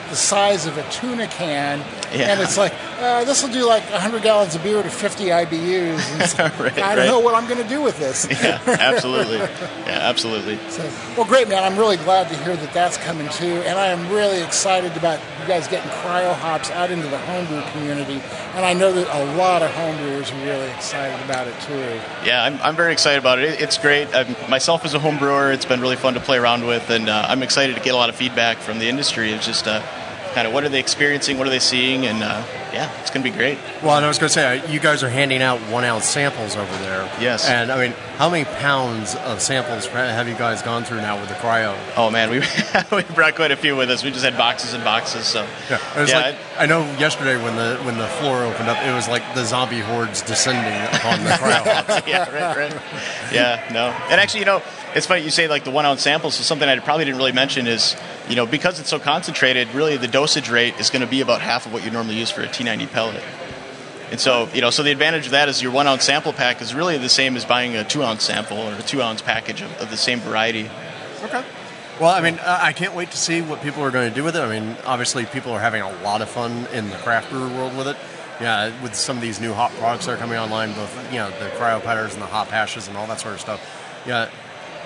the 0.10 0.16
size 0.16 0.66
of 0.66 0.78
a 0.78 0.89
tuna 0.89 1.28
can, 1.28 1.80
Yeah. 2.18 2.32
and 2.32 2.41
it's 2.41 2.58
like 2.58 2.74
uh, 2.99 3.26
this 3.26 3.43
will 3.43 3.51
do 3.51 3.66
like 3.66 3.84
100 3.91 4.24
gallons 4.24 4.55
of 4.55 4.64
beer 4.64 4.82
to 4.82 4.89
50 4.89 5.26
IBUs. 5.26 6.38
Like, 6.38 6.60
Right, 6.60 6.78
I 6.80 6.95
don't 6.95 7.05
right. 7.05 7.05
know 7.08 7.20
what 7.20 7.36
I'm 7.36 7.47
going 7.47 7.62
to 7.62 7.68
do 7.68 7.82
with 7.82 7.97
this. 7.99 8.28
yeah, 8.43 8.60
absolutely. 8.66 9.38
Yeah, 9.38 9.99
absolutely. 10.01 10.58
So, 10.70 10.84
well, 11.16 11.26
great, 11.26 11.47
man. 11.47 11.64
I'm 11.64 11.78
really 11.78 11.97
glad 11.97 12.30
to 12.30 12.38
hear 12.43 12.55
that 12.55 12.74
that's 12.74 12.97
coming 12.97 13.28
too, 13.30 13.62
and 13.66 13.78
I 13.78 13.88
am 13.88 14.10
really 14.12 14.41
excited 14.41 14.95
about 14.97 15.20
you 15.41 15.47
guys 15.47 15.68
getting 15.68 15.89
cryo 16.01 16.34
hops 16.34 16.70
out 16.72 16.91
into 16.91 17.08
the 17.08 17.18
homebrew 17.20 17.62
community. 17.72 18.22
And 18.55 18.66
I 18.66 18.74
know 18.74 18.91
that 18.91 19.08
a 19.16 19.36
lot 19.38 19.62
of 19.62 19.70
homebrewers 19.72 20.32
are 20.34 20.45
really 20.45 20.70
excited 20.72 21.24
about 21.26 21.47
it 21.47 21.60
too. 21.62 21.99
Yeah, 22.26 22.43
I'm, 22.43 22.60
I'm 22.62 22.76
very 22.76 22.91
excited 22.93 23.20
about 23.20 23.39
it. 23.39 23.49
it 23.53 23.62
it's 23.62 23.78
great. 23.78 24.14
I'm, 24.16 24.36
myself 24.49 24.86
as 24.86 24.93
a 24.93 24.99
home 24.99 25.18
brewer, 25.18 25.51
it's 25.51 25.66
been 25.66 25.82
really 25.82 25.95
fun 25.97 26.14
to 26.16 26.20
play 26.20 26.38
around 26.38 26.66
with, 26.66 26.89
and 26.89 27.10
uh, 27.10 27.26
I'm 27.28 27.43
excited 27.43 27.76
to 27.76 27.82
get 27.82 27.93
a 27.93 27.97
lot 27.97 28.10
of 28.10 28.16
feedback 28.16 28.58
from 28.58 28.80
the 28.80 28.89
industry. 28.89 29.32
It's 29.32 29.45
just 29.45 29.68
uh, 29.68 29.82
kind 30.38 30.46
of 30.46 30.54
what 30.54 30.64
are 30.64 30.70
they 30.70 30.80
experiencing, 30.80 31.40
what 31.40 31.48
are 31.48 31.50
they 31.50 31.58
seeing, 31.58 32.06
and 32.06 32.22
uh, 32.22 32.44
yeah, 32.78 33.02
it's 33.02 33.10
going 33.10 33.24
to 33.26 33.32
be 33.32 33.36
great. 33.36 33.58
Well, 33.82 33.98
and 33.98 34.06
I 34.06 34.08
was 34.08 34.20
going 34.20 34.28
to 34.28 34.34
say, 34.34 34.60
uh, 34.60 34.72
you 34.72 34.80
guys 34.80 35.02
are 35.02 35.10
handing 35.10 35.42
out 35.42 35.60
one 35.72 35.84
ounce 35.84 36.06
samples 36.06 36.56
over 36.56 36.72
there. 36.78 37.10
Yes. 37.20 37.50
And 37.50 37.72
I 37.72 37.88
mean, 37.88 37.92
how 38.18 38.30
many 38.30 38.46
pounds 38.46 39.16
of 39.16 39.42
samples 39.42 39.88
have 39.88 40.28
you 40.28 40.36
guys 40.36 40.62
gone 40.62 40.84
through 40.84 40.98
now 40.98 41.20
with 41.20 41.30
the 41.30 41.36
cryo? 41.36 41.76
Oh 41.96 42.12
man, 42.12 42.30
we 42.30 42.40
we 42.96 43.04
brought 43.16 43.34
quite 43.34 43.52
a 43.52 43.56
few 43.56 43.76
with 43.76 43.90
us. 43.90 44.04
We 44.04 44.12
just 44.12 44.24
had 44.24 44.38
boxes 44.38 44.76
and 44.76 44.84
boxes. 44.84 45.26
So 45.26 45.48
Yeah, 45.72 45.80
it 45.96 46.00
was 46.02 46.10
Yeah, 46.12 46.20
like 46.20 46.36
I 46.60 46.68
know 46.68 46.82
yesterday 47.00 47.42
when 47.42 47.56
the 47.56 47.78
when 47.84 47.98
the 47.98 48.08
floor 48.08 48.44
opened 48.44 48.70
up, 48.70 48.78
it 48.86 48.94
was 48.94 49.08
like 49.08 49.24
the 49.34 49.44
zombie 49.44 49.80
hordes 49.80 50.22
descending 50.22 50.80
upon 50.96 51.24
the 51.24 51.32
cryo 51.32 51.66
yeah, 52.08 52.30
right, 52.30 52.58
right. 52.72 52.82
Yeah, 53.32 53.68
no. 53.74 53.88
And 54.12 54.22
actually, 54.22 54.42
you 54.42 54.46
know, 54.46 54.62
it's 54.96 55.06
funny 55.06 55.22
you 55.24 55.30
say 55.32 55.48
like 55.48 55.64
the 55.64 55.72
one 55.72 55.86
ounce 55.86 56.02
samples. 56.02 56.36
So 56.36 56.44
something 56.44 56.68
I 56.68 56.78
probably 56.80 57.06
didn't 57.06 57.18
really 57.18 57.32
mention 57.32 57.68
is, 57.68 57.96
you 58.30 58.36
know, 58.36 58.46
because 58.46 58.80
it's 58.80 58.90
so 58.90 59.00
concentrated, 59.00 59.74
really 59.74 59.98
the 59.98 60.08
dosage 60.08 60.50
rate 60.50 60.80
is 60.80 60.90
going 60.90 61.02
to 61.02 61.08
be 61.08 61.22
about 61.22 61.42
half 61.42 61.66
of 61.66 61.74
what 61.74 61.84
you 61.86 61.92
normally 61.92 62.18
use 62.18 62.30
for 62.30 62.42
a 62.42 62.48
T90 62.68 62.91
pellet. 62.91 63.24
And 64.09 64.20
so, 64.20 64.47
you 64.53 64.61
know, 64.61 64.70
so 64.70 64.84
the 64.84 64.91
advantage 64.91 65.26
of 65.26 65.32
that 65.32 65.49
is 65.49 65.61
your 65.61 65.72
one 65.72 65.86
ounce 65.88 66.05
sample 66.05 66.32
pack 66.32 66.61
is 66.61 66.74
really 66.74 66.97
the 66.97 67.09
same 67.09 67.36
as 67.36 67.43
buying 67.43 67.76
a 67.76 67.84
two 67.84 68.03
ounce 68.03 68.24
sample 68.24 68.57
or 68.57 68.74
a 68.74 68.82
two 68.82 69.01
ounce 69.01 69.22
package 69.22 69.61
of, 69.61 69.72
of 69.82 69.89
the 69.89 69.97
same 69.97 70.20
variety. 70.20 70.70
Okay. 71.24 71.43
Well, 71.99 72.11
I 72.11 72.22
mean, 72.22 72.36
uh, 72.39 72.59
I 72.61 72.74
can't 72.74 72.93
wait 72.93 73.11
to 73.11 73.18
see 73.18 73.41
what 73.41 73.61
people 73.61 73.84
are 73.84 73.91
going 73.91 74.07
to 74.07 74.15
do 74.15 74.24
with 74.24 74.36
it. 74.36 74.41
I 74.41 74.59
mean, 74.59 74.78
obviously, 74.86 75.26
people 75.26 75.51
are 75.51 75.59
having 75.59 75.82
a 75.82 75.91
lot 76.03 76.22
of 76.22 76.30
fun 76.30 76.68
in 76.72 76.89
the 76.89 76.95
craft 76.97 77.32
brewer 77.32 77.47
world 77.49 77.76
with 77.76 77.88
it. 77.88 77.97
Yeah, 78.39 78.72
with 78.84 78.93
some 78.93 79.15
of 79.18 79.24
these 79.24 79.41
new 79.41 79.51
hop 79.51 79.72
products 79.72 80.05
that 80.05 80.13
are 80.13 80.18
coming 80.18 80.38
online, 80.38 80.72
both 80.74 81.11
you 81.11 81.18
know 81.18 81.32
the 81.32 81.49
cryo 81.57 81.82
powders 81.84 82.13
and 82.13 82.22
the 82.22 82.28
hop 82.28 82.49
hashes 82.49 82.88
and 82.88 82.95
all 82.95 83.07
that 83.07 83.20
sort 83.20 83.34
of 83.34 83.41
stuff. 83.41 83.59
Yeah, 84.05 84.30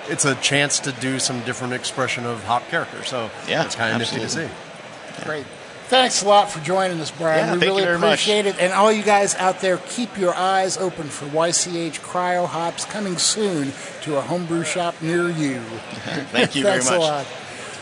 it's 0.08 0.24
a 0.24 0.34
chance 0.36 0.80
to 0.80 0.92
do 0.92 1.18
some 1.18 1.40
different 1.42 1.74
expression 1.74 2.24
of 2.24 2.42
hop 2.44 2.66
character. 2.70 3.04
So 3.04 3.30
Yeah, 3.46 3.66
it's 3.66 3.74
kind 3.74 3.92
of 3.92 3.98
nifty 3.98 4.16
to 4.16 4.22
absolutely. 4.22 4.54
see. 5.18 5.24
Great. 5.24 5.46
Thanks 5.92 6.22
a 6.22 6.26
lot 6.26 6.50
for 6.50 6.58
joining 6.60 6.98
us, 7.00 7.10
Brian. 7.10 7.36
Yeah, 7.48 7.52
we 7.52 7.60
thank 7.60 7.62
you 7.64 7.68
really 7.68 7.82
very 7.84 7.98
much. 7.98 8.20
appreciate 8.22 8.46
it. 8.46 8.58
And 8.58 8.72
all 8.72 8.90
you 8.90 9.02
guys 9.02 9.34
out 9.34 9.60
there, 9.60 9.76
keep 9.76 10.16
your 10.16 10.34
eyes 10.34 10.78
open 10.78 11.06
for 11.06 11.26
YCH 11.26 12.00
Cryo 12.00 12.46
Hops 12.46 12.86
coming 12.86 13.18
soon 13.18 13.72
to 14.00 14.16
a 14.16 14.22
homebrew 14.22 14.64
shop 14.64 14.94
near 15.02 15.28
you. 15.28 15.60
Thank 16.32 16.56
you 16.56 16.62
very 16.62 16.80
Thanks 16.80 16.88
much. 16.88 16.96
a 16.96 16.98
lot. 16.98 17.26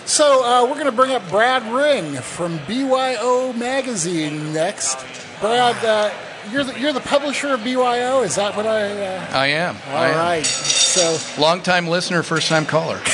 So 0.07 0.45
uh, 0.45 0.65
we're 0.65 0.75
going 0.75 0.87
to 0.87 0.93
bring 0.93 1.13
up 1.13 1.29
Brad 1.29 1.63
Ring 1.73 2.17
from 2.17 2.59
BYO 2.67 3.53
Magazine 3.53 4.53
next. 4.53 4.99
Brad, 5.41 5.77
uh, 5.85 6.11
you're 6.51 6.65
the, 6.65 6.81
you're 6.81 6.93
the 6.93 6.99
publisher 6.99 7.55
of 7.55 7.63
BYO. 7.63 8.23
Is 8.23 8.35
that 8.35 8.57
what 8.57 8.67
I? 8.67 9.07
Uh, 9.07 9.27
I 9.31 9.47
am. 9.47 9.77
all 9.87 9.97
I 9.97 10.39
am. 10.39 10.45
So 10.45 11.17
Long 11.41 11.63
time 11.63 11.87
listener, 11.87 12.25
first 12.25 12.49
time 12.49 12.67
caller. 12.67 12.99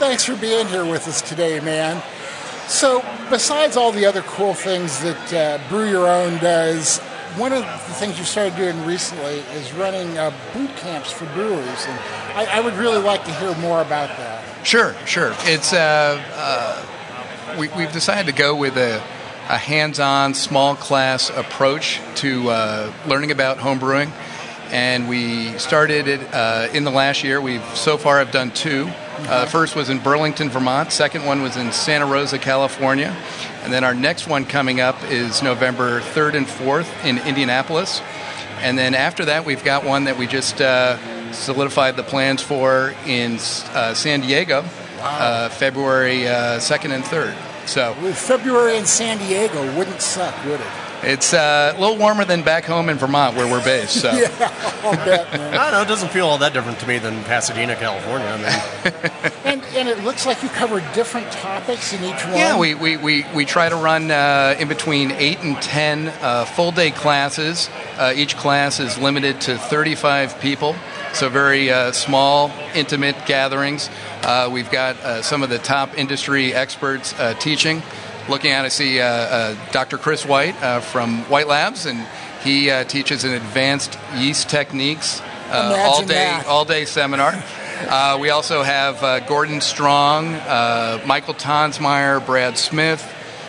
thanks 0.00 0.24
for 0.24 0.34
being 0.34 0.66
here 0.66 0.84
with 0.84 1.06
us 1.06 1.22
today, 1.22 1.60
man. 1.60 2.02
So, 2.68 3.04
besides 3.30 3.76
all 3.76 3.92
the 3.92 4.06
other 4.06 4.22
cool 4.22 4.54
things 4.54 5.00
that 5.02 5.32
uh, 5.32 5.68
Brew 5.68 5.88
Your 5.88 6.08
Own 6.08 6.38
does, 6.38 6.98
one 7.36 7.52
of 7.52 7.62
the 7.62 7.94
things 7.94 8.18
you 8.18 8.24
started 8.24 8.56
doing 8.56 8.84
recently 8.86 9.38
is 9.56 9.72
running 9.74 10.16
uh, 10.16 10.32
boot 10.52 10.70
camps 10.76 11.10
for 11.10 11.26
brewers, 11.26 11.86
and 11.86 11.98
I, 12.34 12.46
I 12.52 12.60
would 12.60 12.74
really 12.74 13.00
like 13.00 13.24
to 13.24 13.34
hear 13.34 13.54
more 13.56 13.82
about 13.82 14.08
that. 14.16 14.66
Sure, 14.66 14.94
sure. 15.04 15.34
It's 15.40 15.72
uh, 15.72 16.22
uh, 16.34 17.56
we, 17.58 17.68
we've 17.68 17.92
decided 17.92 18.26
to 18.32 18.38
go 18.38 18.54
with 18.56 18.76
a, 18.76 18.96
a 19.48 19.58
hands-on, 19.58 20.34
small 20.34 20.74
class 20.74 21.28
approach 21.30 22.00
to 22.16 22.48
uh, 22.50 22.92
learning 23.06 23.30
about 23.30 23.58
home 23.58 23.78
brewing, 23.78 24.12
and 24.70 25.08
we 25.08 25.58
started 25.58 26.08
it 26.08 26.20
uh, 26.32 26.68
in 26.72 26.84
the 26.84 26.90
last 26.90 27.24
year. 27.24 27.40
We've 27.40 27.64
so 27.76 27.98
far 27.98 28.18
have 28.18 28.30
done 28.30 28.52
two. 28.52 28.90
Uh, 29.16 29.44
the 29.44 29.50
first 29.50 29.76
was 29.76 29.88
in 29.88 29.98
Burlington, 29.98 30.50
Vermont. 30.50 30.92
Second 30.92 31.24
one 31.24 31.42
was 31.42 31.56
in 31.56 31.72
Santa 31.72 32.06
Rosa, 32.06 32.38
California, 32.38 33.16
and 33.62 33.72
then 33.72 33.84
our 33.84 33.94
next 33.94 34.26
one 34.26 34.44
coming 34.44 34.80
up 34.80 35.02
is 35.04 35.42
November 35.42 36.00
3rd 36.00 36.34
and 36.34 36.46
4th 36.46 37.04
in 37.04 37.18
Indianapolis. 37.18 38.02
And 38.60 38.76
then 38.76 38.94
after 38.94 39.24
that, 39.26 39.44
we've 39.44 39.64
got 39.64 39.84
one 39.84 40.04
that 40.04 40.18
we 40.18 40.26
just 40.26 40.60
uh, 40.60 40.98
solidified 41.32 41.96
the 41.96 42.02
plans 42.02 42.42
for 42.42 42.94
in 43.06 43.34
uh, 43.72 43.94
San 43.94 44.20
Diego, 44.20 44.64
uh, 45.00 45.48
February 45.48 46.26
uh, 46.26 46.58
2nd 46.58 46.94
and 46.94 47.04
3rd. 47.04 47.34
So 47.66 47.96
With 48.02 48.18
February 48.18 48.76
in 48.76 48.84
San 48.84 49.18
Diego 49.18 49.76
wouldn't 49.76 50.02
suck, 50.02 50.34
would 50.44 50.60
it? 50.60 50.66
It's 51.04 51.32
uh, 51.34 51.74
a 51.76 51.80
little 51.80 51.96
warmer 51.96 52.24
than 52.24 52.42
back 52.42 52.64
home 52.64 52.88
in 52.88 52.96
Vermont 52.96 53.36
where 53.36 53.50
we're 53.50 53.64
based. 53.64 54.00
So 54.00 54.10
Yeah, 54.12 54.28
I'll 54.82 54.92
bet, 54.92 55.32
man. 55.32 55.54
I 55.54 55.70
don't 55.70 55.72
know. 55.72 55.82
It 55.82 55.88
doesn't 55.88 56.10
feel 56.10 56.26
all 56.26 56.38
that 56.38 56.52
different 56.52 56.78
to 56.80 56.86
me 56.86 56.98
than 56.98 57.22
Pasadena, 57.24 57.76
California. 57.76 58.26
I 58.26 58.36
mean, 58.36 59.32
And, 59.44 59.62
and 59.76 59.88
it 59.88 60.02
looks 60.02 60.26
like 60.26 60.42
you 60.42 60.48
cover 60.48 60.80
different 60.94 61.30
topics 61.30 61.92
in 61.92 62.02
each 62.02 62.24
one. 62.24 62.34
Yeah, 62.34 62.58
we, 62.58 62.74
we, 62.74 62.96
we, 62.96 63.24
we 63.34 63.44
try 63.44 63.68
to 63.68 63.76
run 63.76 64.10
uh, 64.10 64.56
in 64.58 64.68
between 64.68 65.12
8 65.12 65.38
and 65.40 65.56
10 65.62 66.08
uh, 66.08 66.44
full 66.44 66.72
day 66.72 66.90
classes. 66.90 67.68
Uh, 67.98 68.12
each 68.16 68.36
class 68.36 68.80
is 68.80 68.98
limited 68.98 69.40
to 69.42 69.56
35 69.58 70.40
people, 70.40 70.74
so 71.12 71.28
very 71.28 71.70
uh, 71.70 71.92
small, 71.92 72.50
intimate 72.74 73.14
gatherings. 73.26 73.90
Uh, 74.22 74.48
we've 74.50 74.70
got 74.70 74.96
uh, 74.96 75.22
some 75.22 75.42
of 75.42 75.50
the 75.50 75.58
top 75.58 75.96
industry 75.98 76.54
experts 76.54 77.12
uh, 77.20 77.34
teaching. 77.34 77.82
Looking 78.28 78.52
at, 78.52 78.64
I 78.64 78.68
see 78.68 79.00
uh, 79.00 79.06
uh, 79.06 79.70
Dr. 79.72 79.98
Chris 79.98 80.24
White 80.24 80.60
uh, 80.62 80.80
from 80.80 81.24
White 81.24 81.46
Labs, 81.46 81.84
and 81.84 82.06
he 82.42 82.70
uh, 82.70 82.84
teaches 82.84 83.24
an 83.24 83.32
advanced 83.32 83.98
yeast 84.16 84.48
techniques 84.48 85.20
uh, 85.50 85.76
all 85.86 86.00
day 86.00 86.14
that. 86.14 86.46
all 86.46 86.64
day 86.64 86.84
seminar. 86.84 87.42
Uh, 87.76 88.16
we 88.20 88.30
also 88.30 88.62
have 88.62 89.02
uh, 89.02 89.18
Gordon 89.20 89.60
Strong, 89.60 90.32
uh, 90.32 91.02
Michael 91.06 91.34
Tonsmeire, 91.34 92.24
Brad 92.24 92.56
Smith, 92.56 93.04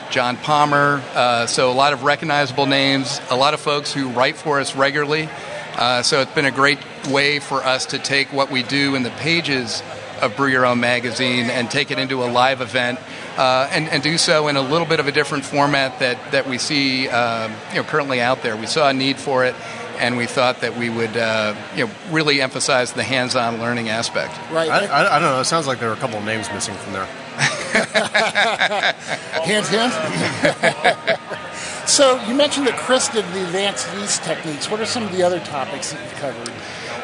John 0.09 0.35
Palmer. 0.35 1.01
Uh, 1.13 1.45
so 1.45 1.71
a 1.71 1.73
lot 1.73 1.93
of 1.93 2.03
recognizable 2.03 2.65
names, 2.65 3.21
a 3.29 3.35
lot 3.35 3.53
of 3.53 3.59
folks 3.59 3.93
who 3.93 4.09
write 4.09 4.35
for 4.35 4.59
us 4.59 4.75
regularly. 4.75 5.29
Uh, 5.75 6.01
so 6.01 6.21
it's 6.21 6.33
been 6.33 6.45
a 6.45 6.51
great 6.51 6.79
way 7.07 7.39
for 7.39 7.63
us 7.63 7.85
to 7.87 7.99
take 7.99 8.33
what 8.33 8.49
we 8.49 8.63
do 8.63 8.95
in 8.95 9.03
the 9.03 9.11
pages 9.11 9.83
of 10.21 10.35
Brew 10.35 10.47
Your 10.47 10.65
Own 10.65 10.79
magazine 10.79 11.49
and 11.49 11.69
take 11.69 11.91
it 11.91 11.99
into 11.99 12.23
a 12.23 12.25
live 12.25 12.61
event. 12.61 12.99
Uh, 13.37 13.67
and, 13.71 13.89
and 13.89 14.01
do 14.01 14.17
so 14.17 14.47
in 14.47 14.55
a 14.55 14.61
little 14.61 14.87
bit 14.87 15.01
of 15.01 15.07
a 15.07 15.11
different 15.11 15.43
format 15.43 15.99
that, 15.99 16.31
that 16.31 16.47
we 16.47 16.57
see 16.57 17.09
um, 17.09 17.51
you 17.71 17.75
know, 17.75 17.83
currently 17.83 18.21
out 18.21 18.41
there. 18.43 18.55
We 18.55 18.65
saw 18.65 18.89
a 18.89 18.93
need 18.93 19.17
for 19.17 19.43
it, 19.43 19.53
and 19.99 20.15
we 20.15 20.25
thought 20.25 20.61
that 20.61 20.77
we 20.77 20.89
would 20.89 21.17
uh, 21.17 21.53
you 21.75 21.85
know, 21.85 21.91
really 22.11 22.41
emphasize 22.41 22.93
the 22.93 23.03
hands-on 23.03 23.59
learning 23.59 23.89
aspect. 23.89 24.37
right. 24.51 24.69
I, 24.69 24.85
I, 24.85 25.17
I 25.17 25.19
don't 25.19 25.29
know. 25.31 25.41
It 25.41 25.45
sounds 25.45 25.67
like 25.67 25.79
there 25.79 25.89
are 25.89 25.93
a 25.93 25.97
couple 25.97 26.17
of 26.17 26.23
names 26.23 26.49
missing 26.51 26.75
from 26.75 26.93
there. 26.93 27.05
Hint, 29.43 29.67
hint. 29.67 29.93
so 31.87 32.23
you 32.25 32.33
mentioned 32.33 32.67
that 32.67 32.77
Chris 32.77 33.09
did 33.09 33.25
the 33.25 33.43
advanced 33.43 33.87
yeast 33.95 34.23
techniques. 34.23 34.69
What 34.69 34.79
are 34.79 34.85
some 34.85 35.03
of 35.03 35.11
the 35.11 35.23
other 35.23 35.39
topics 35.41 35.91
that 35.91 36.01
you've 36.01 36.13
covered? 36.13 36.53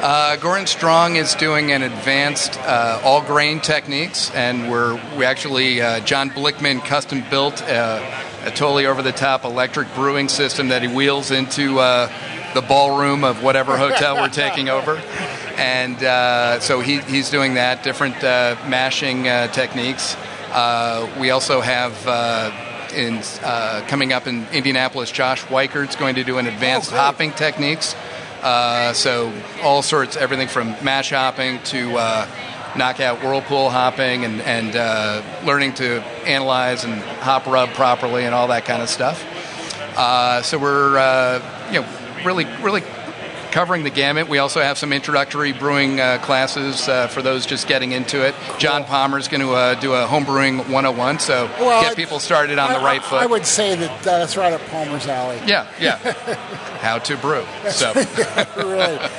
Uh, 0.01 0.35
Gordon 0.37 0.65
Strong 0.65 1.17
is 1.17 1.35
doing 1.35 1.71
an 1.71 1.83
advanced 1.83 2.57
uh, 2.61 2.99
all 3.03 3.21
grain 3.21 3.59
techniques, 3.59 4.31
and 4.31 4.71
we're 4.71 4.95
we 5.15 5.25
actually 5.25 5.79
uh, 5.79 5.99
John 5.99 6.31
Blichmann 6.31 6.83
custom 6.83 7.23
built 7.29 7.61
uh, 7.61 8.01
a 8.43 8.49
totally 8.49 8.87
over 8.87 9.03
the 9.03 9.11
top 9.11 9.45
electric 9.45 9.93
brewing 9.93 10.27
system 10.27 10.69
that 10.69 10.81
he 10.81 10.87
wheels 10.87 11.29
into 11.29 11.77
uh, 11.77 12.11
the 12.55 12.61
ballroom 12.61 13.23
of 13.23 13.43
whatever 13.43 13.77
hotel 13.77 14.15
we're 14.15 14.29
taking 14.29 14.69
over, 14.77 14.97
and 15.57 16.03
uh, 16.03 16.59
so 16.59 16.79
he, 16.79 16.97
he's 17.01 17.29
doing 17.29 17.53
that 17.53 17.83
different 17.83 18.23
uh, 18.23 18.55
mashing 18.67 19.27
uh, 19.27 19.49
techniques. 19.49 20.15
Uh, 20.49 21.07
we 21.19 21.29
also 21.29 21.61
have. 21.61 22.07
Uh, 22.07 22.67
in 22.91 23.21
uh, 23.43 23.85
coming 23.87 24.11
up 24.11 24.27
in 24.27 24.45
Indianapolis, 24.49 25.11
Josh 25.11 25.45
Weikert's 25.45 25.95
going 25.95 26.15
to 26.15 26.25
do 26.25 26.39
an 26.39 26.47
advanced 26.47 26.91
Oh, 26.91 26.97
hopping 26.97 27.31
techniques. 27.31 27.95
Uh, 28.41 28.93
so 28.93 29.31
all 29.61 29.81
sorts, 29.81 30.15
everything 30.17 30.47
from 30.47 30.69
mash 30.83 31.11
hopping 31.11 31.61
to 31.63 31.95
uh, 31.95 32.27
knockout 32.75 33.21
whirlpool 33.23 33.69
hopping, 33.69 34.25
and 34.25 34.41
and 34.41 34.75
uh, 34.75 35.21
learning 35.45 35.73
to 35.73 36.01
analyze 36.25 36.83
and 36.83 37.01
hop 37.21 37.45
rub 37.45 37.69
properly 37.73 38.25
and 38.25 38.33
all 38.33 38.47
that 38.47 38.65
kind 38.65 38.81
of 38.81 38.89
stuff. 38.89 39.23
Uh, 39.97 40.41
so 40.41 40.57
we're 40.57 40.97
uh, 40.97 41.69
you 41.71 41.81
know 41.81 41.87
really 42.25 42.45
really 42.61 42.81
covering 43.51 43.83
the 43.83 43.89
gamut. 43.89 44.27
We 44.29 44.37
also 44.39 44.61
have 44.61 44.77
some 44.77 44.93
introductory 44.93 45.51
brewing 45.53 45.99
uh, 45.99 46.19
classes 46.23 46.87
uh, 46.87 47.07
for 47.07 47.21
those 47.21 47.45
just 47.45 47.67
getting 47.67 47.91
into 47.91 48.25
it. 48.25 48.33
John 48.57 48.83
Palmer 48.85 49.17
is 49.17 49.27
going 49.27 49.41
to 49.41 49.51
uh, 49.51 49.75
do 49.79 49.93
a 49.93 50.07
home 50.07 50.23
brewing 50.23 50.57
101, 50.59 51.19
so 51.19 51.49
Well, 51.59 51.81
get 51.83 51.95
people 51.95 52.19
started 52.19 52.57
on 52.59 52.71
I- 52.71 52.77
the 52.79 52.83
right 52.85 53.01
I- 53.01 53.09
foot. 53.09 53.21
I 53.21 53.25
would 53.25 53.45
say 53.45 53.75
that 53.75 53.91
uh, 54.07 54.19
that's 54.19 54.37
right 54.37 54.53
up 54.53 54.61
Palmer's 54.67 55.07
alley. 55.07 55.39
yeah, 55.45 55.67
yeah. 55.79 55.97
How 56.81 56.97
to 56.99 57.17
brew. 57.17 57.45
So 57.69 57.93
right. 58.57 59.11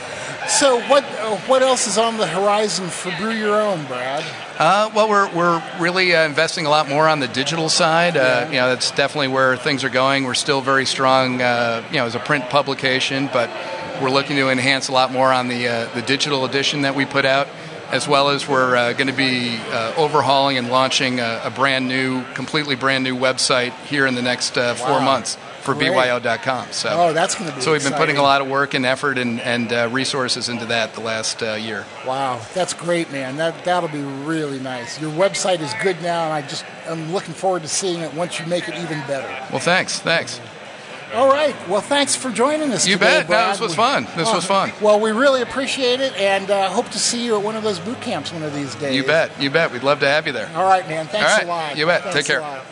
So 0.49 0.81
what 0.89 1.05
uh, 1.05 1.37
what 1.47 1.63
else 1.63 1.87
is 1.87 1.99
on 1.99 2.17
the 2.17 2.27
horizon 2.27 2.89
for 2.89 3.13
Brew 3.17 3.31
Your 3.31 3.61
Own, 3.61 3.85
Brad? 3.87 4.25
Uh, 4.59 4.91
well, 4.95 5.09
we're, 5.09 5.33
we're 5.35 5.63
really 5.79 6.15
uh, 6.15 6.25
investing 6.27 6.67
a 6.67 6.69
lot 6.69 6.89
more 6.89 7.09
on 7.09 7.21
the 7.21 7.29
digital 7.29 7.69
side. 7.69 8.17
Uh, 8.17 8.47
you 8.51 8.57
know, 8.57 8.69
that's 8.69 8.91
definitely 8.91 9.29
where 9.29 9.57
things 9.57 9.85
are 9.85 9.89
going. 9.89 10.25
We're 10.25 10.35
still 10.35 10.61
very 10.61 10.85
strong, 10.85 11.41
uh, 11.41 11.85
you 11.91 11.97
know, 11.99 12.07
as 12.07 12.15
a 12.17 12.19
print 12.21 12.49
publication, 12.51 13.31
but 13.33 13.49
we're 14.01 14.11
looking 14.11 14.37
to 14.37 14.49
enhance 14.49 14.89
a 14.89 14.93
lot 14.93 15.13
more 15.13 15.33
on 15.33 15.49
the 15.49 15.69
uh, 15.69 15.95
the 15.95 16.03
digital 16.03 16.45
edition 16.45 16.83
that 16.83 16.95
we 16.95 17.05
put 17.05 17.25
out, 17.25 17.49
as 17.91 18.07
well 18.09 18.31
as 18.31 18.49
we're 18.49 18.77
uh, 18.77 18.93
going 18.95 19.09
to 19.09 19.13
be 19.13 19.57
uh, 19.71 19.95
overhauling 19.97 20.57
and 20.59 20.71
launching 20.71 21.21
a, 21.21 21.43
a 21.45 21.51
brand 21.51 21.89
new, 21.89 22.25
completely 22.35 22.75
brand 22.77 23.05
new 23.05 23.17
website 23.17 23.73
here 23.87 24.07
in 24.07 24.15
the 24.15 24.23
next 24.23 24.57
uh, 24.57 24.75
four 24.75 25.01
months 25.01 25.37
for 25.61 25.75
Great. 25.75 25.93
BYO.com. 25.93 26.73
So, 26.73 26.89
Oh, 26.91 27.13
that's 27.13 27.37
gonna 27.37 27.55
be 27.55 27.61
so 27.61 27.71
we've 27.71 27.85
been 27.85 27.93
putting 27.93 28.17
a 28.17 28.23
lot 28.23 28.41
of 28.41 28.49
work 28.49 28.75
and 28.75 28.85
effort 28.85 29.17
and, 29.17 29.41
and 29.41 29.73
uh, 29.73 29.89
resources 29.93 30.49
into 30.49 30.67
that 30.67 30.95
the 30.95 31.01
last 31.01 31.41
uh, 31.41 31.53
year. 31.55 31.87
Wow, 32.05 32.41
that's 32.53 32.75
great, 32.75 33.13
man. 33.13 33.37
That 33.37 33.65
that'll 33.65 33.89
be 33.89 34.03
really 34.03 34.59
nice. 34.59 35.01
Your 35.01 35.13
website 35.13 35.61
is 35.61 35.73
good 35.81 36.03
now, 36.03 36.25
and 36.25 36.33
I 36.33 36.43
just 36.43 36.65
I'm 36.89 37.13
looking 37.13 37.33
forward 37.35 37.63
to 37.63 37.69
seeing 37.69 38.01
it 38.01 38.13
once 38.15 38.41
you 38.41 38.47
make 38.47 38.69
it 38.69 38.75
even 38.75 38.99
better. 39.07 39.29
Well, 39.53 39.61
thanks, 39.61 40.01
thanks. 40.01 40.41
All 41.15 41.29
right. 41.29 41.55
Well, 41.69 41.81
thanks 41.83 42.17
for 42.17 42.31
joining 42.31 42.73
us. 42.73 42.85
Today. 42.85 42.93
You 42.93 42.99
today, 42.99 43.21
bet. 43.21 43.29
No, 43.29 43.49
this 43.51 43.61
was 43.61 43.75
fun. 43.75 44.05
This 44.17 44.29
Oh, 44.29 44.35
was 44.37 44.45
fun. 44.47 44.73
Well, 44.81 44.99
we 44.99 45.11
really 45.11 45.43
appreciate 45.43 46.01
it, 46.01 46.15
and 46.17 46.51
uh, 46.51 46.71
hope 46.71 46.89
to 46.91 46.99
see 46.99 47.25
you 47.25 47.37
at 47.37 47.43
one 47.43 47.55
of 47.55 47.63
those 47.63 47.79
boot 47.79 48.01
camps 48.01 48.33
one 48.33 48.43
of 48.43 48.55
these 48.55 48.75
days. 48.77 48.97
You 48.97 49.05
bet. 49.05 49.31
You 49.41 49.51
bet. 49.51 49.71
We'd 49.73 49.83
love 49.83 50.01
to 50.01 50.09
have 50.09 50.27
you 50.27 50.33
there. 50.33 50.51
All 50.55 50.65
right, 50.65 50.89
man. 50.89 51.07
Thanks 51.07 51.31
All 51.31 51.37
right. 51.37 51.45
a 51.45 51.49
lot. 51.49 51.77
You 51.77 51.85
bet. 51.87 52.03
Thanks 52.03 52.17
Take 52.17 52.27
care. 52.27 52.63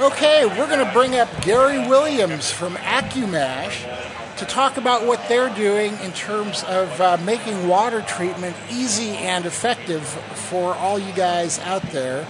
Okay, 0.00 0.46
we're 0.46 0.66
going 0.66 0.84
to 0.84 0.90
bring 0.94 1.16
up 1.16 1.28
Gary 1.42 1.78
Williams 1.86 2.50
from 2.50 2.74
AccuMash 2.76 4.36
to 4.38 4.44
talk 4.46 4.78
about 4.78 5.06
what 5.06 5.20
they're 5.28 5.54
doing 5.54 5.92
in 6.02 6.10
terms 6.12 6.64
of 6.64 6.98
uh, 7.00 7.18
making 7.26 7.68
water 7.68 8.00
treatment 8.00 8.56
easy 8.70 9.10
and 9.10 9.44
effective 9.44 10.02
for 10.02 10.74
all 10.76 10.98
you 10.98 11.12
guys 11.12 11.58
out 11.60 11.82
there. 11.92 12.26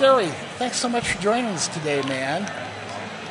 Gary, 0.00 0.26
thanks 0.56 0.78
so 0.78 0.88
much 0.88 1.12
for 1.12 1.22
joining 1.22 1.46
us 1.52 1.68
today, 1.68 2.02
man. 2.02 2.50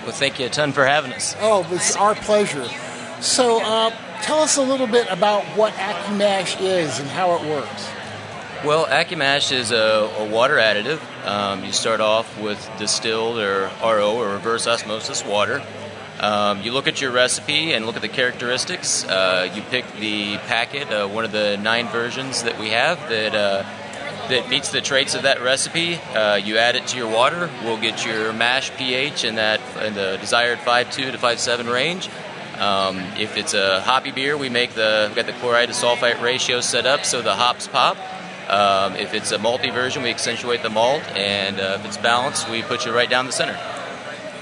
Well, 0.04 0.12
thank 0.12 0.40
you 0.40 0.46
a 0.46 0.50
ton 0.50 0.72
for 0.72 0.86
having 0.86 1.14
us. 1.14 1.36
Oh, 1.40 1.68
it's 1.72 1.96
our 1.96 2.16
pleasure. 2.16 2.68
So, 3.22 3.62
uh, 3.62 3.92
tell 4.22 4.40
us 4.40 4.58
a 4.58 4.62
little 4.62 4.88
bit 4.88 5.08
about 5.10 5.44
what 5.58 5.74
AccuMash 5.74 6.62
is 6.62 7.00
and 7.00 7.10
how 7.10 7.36
it 7.36 7.42
works. 7.46 7.90
Well, 8.66 8.86
AccuMash 8.88 9.52
is 9.52 9.72
a, 9.72 10.12
a 10.18 10.30
water 10.30 10.56
additive. 10.56 11.00
Um, 11.26 11.64
you 11.64 11.72
start 11.72 12.02
off 12.02 12.40
with 12.42 12.70
distilled 12.78 13.38
or 13.40 13.72
RO 13.82 14.18
or 14.18 14.34
reverse 14.34 14.68
osmosis 14.68 15.24
water. 15.24 15.64
Um, 16.20 16.62
you 16.62 16.74
look 16.74 16.88
at 16.88 17.00
your 17.00 17.12
recipe 17.12 17.72
and 17.72 17.86
look 17.86 17.96
at 17.96 18.02
the 18.02 18.10
characteristics. 18.10 19.06
Uh, 19.06 19.50
you 19.56 19.62
pick 19.62 19.86
the 20.00 20.38
packet, 20.40 20.92
uh, 20.92 21.08
one 21.08 21.24
of 21.24 21.32
the 21.32 21.56
nine 21.58 21.88
versions 21.88 22.44
that 22.44 22.60
we 22.60 22.70
have 22.72 23.00
that 23.08 23.34
uh, 23.34 23.64
that 24.30 24.50
meets 24.50 24.72
the 24.72 24.82
traits 24.82 25.16
of 25.16 25.24
that 25.24 25.42
recipe. 25.42 25.96
Uh, 25.96 26.36
you 26.36 26.58
add 26.58 26.76
it 26.76 26.88
to 26.88 26.98
your 26.98 27.12
water. 27.12 27.50
We'll 27.64 27.80
get 27.80 28.06
your 28.06 28.32
mash 28.34 28.72
pH 28.78 29.24
in 29.24 29.36
that 29.36 29.60
in 29.84 29.94
the 29.94 30.18
desired 30.20 30.60
5.2 30.60 31.12
to 31.12 31.18
5.7 31.18 31.72
range. 31.72 32.10
Um, 32.60 32.98
if 33.18 33.38
it's 33.38 33.54
a 33.54 33.82
hoppy 33.82 34.12
beer, 34.12 34.38
we 34.38 34.50
make 34.50 34.74
the 34.74 35.06
we've 35.08 35.16
got 35.16 35.26
the 35.26 35.40
chloride 35.40 35.70
to 35.70 35.74
sulfite 35.74 36.22
ratio 36.22 36.62
set 36.62 36.86
up 36.86 37.06
so 37.06 37.22
the 37.22 37.36
hops 37.36 37.68
pop. 37.68 37.98
Um, 38.50 38.96
if 38.96 39.14
it's 39.14 39.32
a 39.32 39.38
malty 39.38 39.72
version, 39.72 40.02
we 40.04 40.10
accentuate 40.10 40.64
the 40.64 40.70
malt, 40.72 41.04
and 41.16 41.60
uh, 41.60 41.78
if 41.80 41.86
it's 41.86 41.98
balanced, 41.98 42.50
we 42.50 42.64
put 42.64 42.86
you 42.86 42.92
right 42.92 43.10
down 43.10 43.28
the 43.28 43.32
center. 43.32 43.54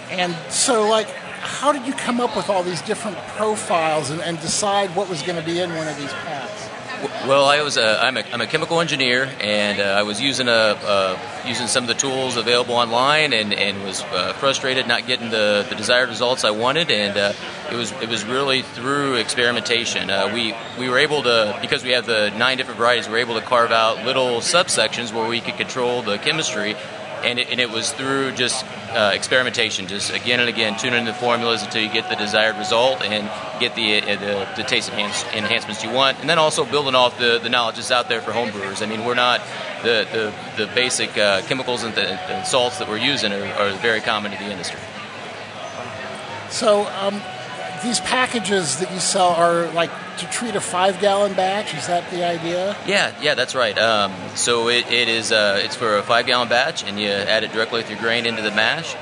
And 0.09 0.33
so, 0.49 0.87
like, 0.87 1.09
how 1.09 1.73
did 1.73 1.85
you 1.85 1.93
come 1.93 2.21
up 2.21 2.35
with 2.35 2.49
all 2.49 2.63
these 2.63 2.81
different 2.81 3.17
profiles 3.35 4.09
and, 4.09 4.21
and 4.21 4.39
decide 4.39 4.95
what 4.95 5.09
was 5.09 5.21
going 5.23 5.37
to 5.37 5.45
be 5.45 5.59
in 5.59 5.75
one 5.75 5.87
of 5.87 5.97
these 5.97 6.11
packs? 6.11 6.56
Well, 6.99 7.45
I 7.45 7.61
was 7.61 7.77
a, 7.77 8.01
I'm, 8.01 8.17
a, 8.17 8.21
I'm 8.21 8.41
a 8.41 8.47
chemical 8.47 8.81
engineer, 8.81 9.29
and 9.39 9.79
uh, 9.79 9.83
I 9.83 10.01
was 10.01 10.19
using 10.19 10.47
a 10.47 10.51
uh, 10.51 11.19
using 11.45 11.67
some 11.67 11.83
of 11.83 11.87
the 11.87 11.93
tools 11.93 12.37
available 12.37 12.73
online, 12.73 13.33
and, 13.33 13.53
and 13.53 13.83
was 13.83 14.01
uh, 14.01 14.33
frustrated 14.33 14.87
not 14.87 15.05
getting 15.05 15.29
the, 15.29 15.63
the 15.69 15.75
desired 15.75 16.09
results 16.09 16.43
I 16.43 16.49
wanted, 16.49 16.89
and 16.89 17.15
uh, 17.15 17.33
it 17.71 17.75
was 17.75 17.91
it 18.01 18.09
was 18.09 18.25
really 18.25 18.63
through 18.63 19.15
experimentation. 19.15 20.09
Uh, 20.09 20.31
we 20.33 20.55
we 20.79 20.89
were 20.89 20.97
able 20.97 21.21
to 21.21 21.59
because 21.61 21.83
we 21.83 21.91
have 21.91 22.07
the 22.07 22.31
nine 22.31 22.57
different 22.57 22.79
varieties, 22.79 23.05
we 23.05 23.11
were 23.11 23.19
able 23.19 23.39
to 23.39 23.45
carve 23.45 23.71
out 23.71 24.03
little 24.03 24.39
subsections 24.39 25.13
where 25.13 25.27
we 25.27 25.39
could 25.39 25.57
control 25.57 26.01
the 26.01 26.17
chemistry. 26.17 26.75
And 27.23 27.39
it, 27.39 27.49
and 27.49 27.59
it 27.59 27.69
was 27.69 27.91
through 27.91 28.33
just 28.33 28.65
uh, 28.91 29.11
experimentation, 29.13 29.87
just 29.87 30.13
again 30.13 30.39
and 30.39 30.49
again, 30.49 30.77
tuning 30.77 31.05
the 31.05 31.13
formulas 31.13 31.63
until 31.63 31.81
you 31.81 31.91
get 31.91 32.09
the 32.09 32.15
desired 32.15 32.57
result 32.57 33.01
and 33.01 33.29
get 33.59 33.75
the 33.75 34.01
uh, 34.01 34.15
the, 34.15 34.47
the 34.55 34.63
taste 34.63 34.89
enhance, 34.89 35.23
enhancements 35.33 35.83
you 35.83 35.91
want, 35.91 36.19
and 36.19 36.29
then 36.29 36.37
also 36.37 36.63
building 36.63 36.95
off 36.95 37.17
the, 37.17 37.39
the 37.39 37.49
knowledge 37.49 37.75
that's 37.75 37.91
out 37.91 38.07
there 38.07 38.21
for 38.21 38.31
homebrewers. 38.31 38.81
I 38.81 38.85
mean, 38.85 39.03
we're 39.03 39.15
not 39.15 39.41
the 39.83 40.07
the, 40.57 40.65
the 40.65 40.71
basic 40.73 41.17
uh, 41.17 41.41
chemicals 41.43 41.83
and, 41.83 41.93
the, 41.95 42.43
salts 42.43 42.79
that 42.79 42.87
we're 42.87 42.97
using 42.97 43.33
are, 43.33 43.45
are 43.53 43.71
very 43.77 43.99
common 43.99 44.31
to 44.31 44.37
the 44.37 44.49
industry. 44.49 44.79
So, 46.49 46.85
um, 47.01 47.21
these 47.83 47.99
packages 48.01 48.79
that 48.79 48.91
you 48.91 48.99
sell 48.99 49.29
are 49.29 49.71
like 49.71 49.91
to 50.17 50.25
treat 50.29 50.55
a 50.55 50.61
five 50.61 50.99
gallon 50.99 51.33
batch? 51.33 51.73
Is 51.73 51.87
that 51.87 52.09
the 52.11 52.25
idea? 52.25 52.75
Yeah, 52.85 53.13
yeah, 53.21 53.35
that's 53.35 53.55
right. 53.55 53.77
Um, 53.77 54.13
so 54.35 54.69
it, 54.69 54.91
it 54.91 55.07
is 55.07 55.31
uh, 55.31 55.61
it's 55.63 55.75
for 55.75 55.97
a 55.97 56.03
five 56.03 56.25
gallon 56.25 56.49
batch, 56.49 56.83
and 56.83 56.99
you 56.99 57.09
add 57.09 57.43
it 57.43 57.51
directly 57.51 57.79
with 57.79 57.89
your 57.89 57.99
grain 57.99 58.25
into 58.25 58.41
the 58.41 58.51
mash. 58.51 58.95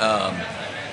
Um, 0.00 0.36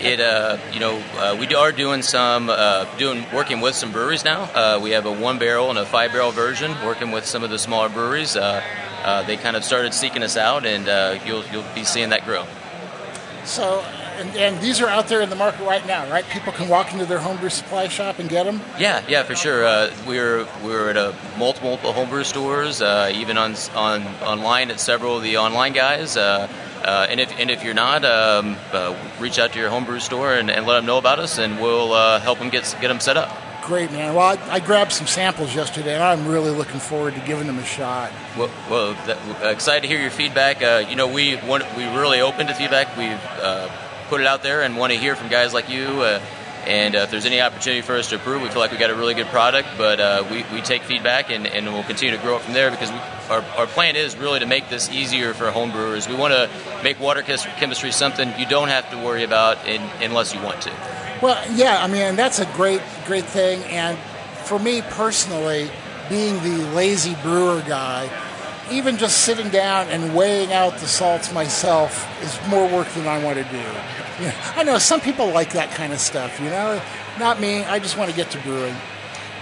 it 0.02 0.20
uh, 0.20 0.58
you 0.72 0.80
know 0.80 1.02
uh, 1.18 1.38
we 1.40 1.54
are 1.56 1.72
doing 1.72 2.02
some 2.02 2.50
uh, 2.50 2.86
doing 2.98 3.26
working 3.34 3.62
with 3.62 3.76
some 3.76 3.92
breweries 3.92 4.24
now. 4.24 4.44
Uh, 4.54 4.80
we 4.82 4.92
have 4.92 5.06
a 5.06 5.12
one 5.12 5.38
barrel 5.38 5.70
and 5.70 5.78
a 5.78 5.86
five 5.86 6.12
barrel 6.12 6.32
version 6.32 6.72
working 6.86 7.12
with 7.12 7.26
some 7.26 7.44
of 7.44 7.50
the 7.50 7.60
smaller 7.60 7.90
breweries. 7.90 8.36
Uh, 8.36 8.64
uh, 9.04 9.24
they 9.24 9.38
kind 9.38 9.56
of 9.56 9.64
started 9.64 9.94
seeking 9.94 10.24
us 10.24 10.38
out, 10.38 10.66
and 10.66 10.88
uh, 10.88 11.20
you'll 11.26 11.44
you'll 11.48 11.66
be 11.76 11.84
seeing 11.84 12.10
that 12.10 12.26
grow. 12.26 12.46
So, 13.46 13.84
and, 14.20 14.36
and 14.36 14.62
these 14.62 14.82
are 14.82 14.88
out 14.88 15.08
there 15.08 15.22
in 15.22 15.30
the 15.30 15.36
market 15.36 15.64
right 15.66 15.86
now, 15.88 16.10
right? 16.10 16.26
People 16.26 16.54
can 16.54 16.68
walk 16.70 16.94
into 16.94 17.06
their 17.06 17.20
homebrew 17.20 17.50
supply 17.50 17.88
shop 17.88 18.20
and 18.20 18.30
get 18.30 18.44
them. 18.44 18.62
Yeah, 18.78 19.04
yeah, 19.08 19.24
for 19.24 19.36
sure. 19.36 19.66
Uh, 19.66 19.92
we're 20.08 20.48
we're 20.64 20.90
at 20.90 20.98
a 20.98 21.16
multiple 21.38 21.78
homebrew 21.78 22.24
stores, 22.24 22.82
uh, 22.82 23.12
even 23.14 23.38
on 23.38 23.56
on 23.76 24.04
online 24.24 24.72
at 24.72 24.80
several 24.80 25.18
of 25.18 25.24
the 25.24 25.38
online 25.38 25.74
guys. 25.74 26.18
Uh, 26.18 26.48
uh, 26.84 27.08
and 27.10 27.20
if 27.20 27.38
and 27.40 27.50
if 27.50 27.64
you're 27.64 27.74
not, 27.74 28.06
um, 28.06 28.56
uh, 28.72 28.96
reach 29.20 29.40
out 29.40 29.54
to 29.54 29.60
your 29.60 29.70
homebrew 29.70 30.00
store 30.00 30.34
and, 30.34 30.50
and 30.50 30.66
let 30.66 30.76
them 30.76 30.86
know 30.86 30.98
about 30.98 31.20
us, 31.20 31.38
and 31.38 31.60
we'll 31.60 31.94
uh, 31.94 32.20
help 32.20 32.40
them 32.40 32.50
get 32.50 32.64
get 32.82 32.88
them 32.88 33.00
set 33.00 33.18
up. 33.18 33.36
Great, 33.64 33.92
man. 33.92 34.16
Well, 34.16 34.26
I, 34.26 34.56
I 34.56 34.60
grabbed 34.60 34.92
some 34.92 35.06
samples 35.06 35.54
yesterday, 35.54 35.94
and 35.94 36.02
I'm 36.04 36.28
really 36.28 36.50
looking 36.50 36.80
forward 36.80 37.14
to 37.14 37.20
giving 37.20 37.46
them 37.46 37.60
a 37.60 37.66
shot. 37.66 38.12
Well, 38.36 38.50
well 38.68 38.94
that, 39.06 39.54
excited 39.54 39.82
to 39.82 39.88
hear 39.88 40.02
your 40.02 40.10
feedback. 40.10 40.64
Uh, 40.64 40.86
you 40.90 40.96
know, 40.96 41.08
we 41.08 41.36
want, 41.36 41.64
we 41.78 41.84
really 41.86 42.20
open 42.20 42.48
to 42.48 42.56
feedback. 42.56 42.98
We've 42.98 43.12
uh, 43.42 43.70
put 44.10 44.22
it 44.22 44.28
out 44.28 44.44
there 44.44 44.64
and 44.64 44.76
want 44.76 44.92
to 44.92 45.00
hear 45.00 45.16
from 45.16 45.30
guys 45.30 45.54
like 45.54 45.70
you. 45.70 45.86
Uh, 45.86 46.20
and 46.66 46.96
uh, 46.96 47.00
if 47.00 47.12
there's 47.12 47.26
any 47.26 47.40
opportunity 47.40 47.82
for 47.82 47.96
us 47.96 48.10
to 48.10 48.16
improve, 48.16 48.42
we 48.42 48.50
feel 48.50 48.60
like 48.60 48.72
we 48.72 48.78
got 48.78 48.90
a 48.90 48.96
really 48.96 49.14
good 49.14 49.28
product. 49.28 49.70
But 49.78 50.00
uh, 50.00 50.26
we, 50.30 50.44
we 50.54 50.62
take 50.62 50.82
feedback 50.84 51.30
and, 51.30 51.48
and 51.48 51.68
we'll 51.68 51.84
continue 51.84 52.16
to 52.16 52.22
grow 52.22 52.36
it 52.36 52.42
from 52.42 52.54
there 52.54 52.70
because 52.70 52.92
we, 52.92 52.98
our, 53.30 53.42
our 53.58 53.68
plan 53.68 53.96
is 53.96 54.18
really 54.18 54.40
to 54.40 54.46
make 54.46 54.70
this 54.70 54.90
easier 54.90 55.34
for 55.34 55.52
home 55.52 55.72
brewers. 55.72 56.08
We 56.10 56.16
want 56.16 56.34
to 56.34 56.50
make 56.84 57.00
water 57.00 57.22
chemistry 57.22 57.92
something 57.92 58.34
you 58.38 58.46
don't 58.46 58.68
have 58.68 58.90
to 58.92 58.98
worry 58.98 59.24
about 59.24 59.66
in, 59.68 59.82
unless 60.02 60.34
you 60.34 60.42
want 60.42 60.62
to. 60.64 60.72
Well, 61.22 61.42
yeah, 61.54 61.82
I 61.82 61.88
mean, 61.88 62.16
that's 62.16 62.40
a 62.40 62.46
great, 62.54 62.82
great 63.06 63.26
thing. 63.26 63.64
And 63.64 63.98
for 64.46 64.60
me 64.60 64.82
personally, 64.82 65.70
being 66.10 66.36
the 66.44 66.72
lazy 66.74 67.16
brewer 67.22 67.64
guy, 67.68 68.10
even 68.72 68.98
just 68.98 69.20
sitting 69.20 69.50
down 69.50 69.88
and 69.88 70.16
weighing 70.16 70.54
out 70.54 70.78
the 70.78 70.88
salts 70.88 71.34
myself 71.34 72.08
is 72.24 72.40
more 72.50 72.68
work 72.68 72.88
than 72.90 73.08
I 73.08 73.24
want 73.24 73.38
to 73.38 73.44
do. 73.44 73.58
Yeah, 73.58 74.54
I 74.56 74.64
know 74.64 74.78
some 74.78 75.02
people 75.02 75.32
like 75.32 75.54
that 75.54 75.72
kind 75.72 75.94
of 75.94 76.00
stuff, 76.00 76.40
you 76.40 76.50
know. 76.50 76.82
Not 77.18 77.40
me. 77.40 77.64
I 77.64 77.80
just 77.80 77.98
want 77.98 78.10
to 78.10 78.16
get 78.16 78.32
to 78.32 78.40
brewing. 78.40 78.76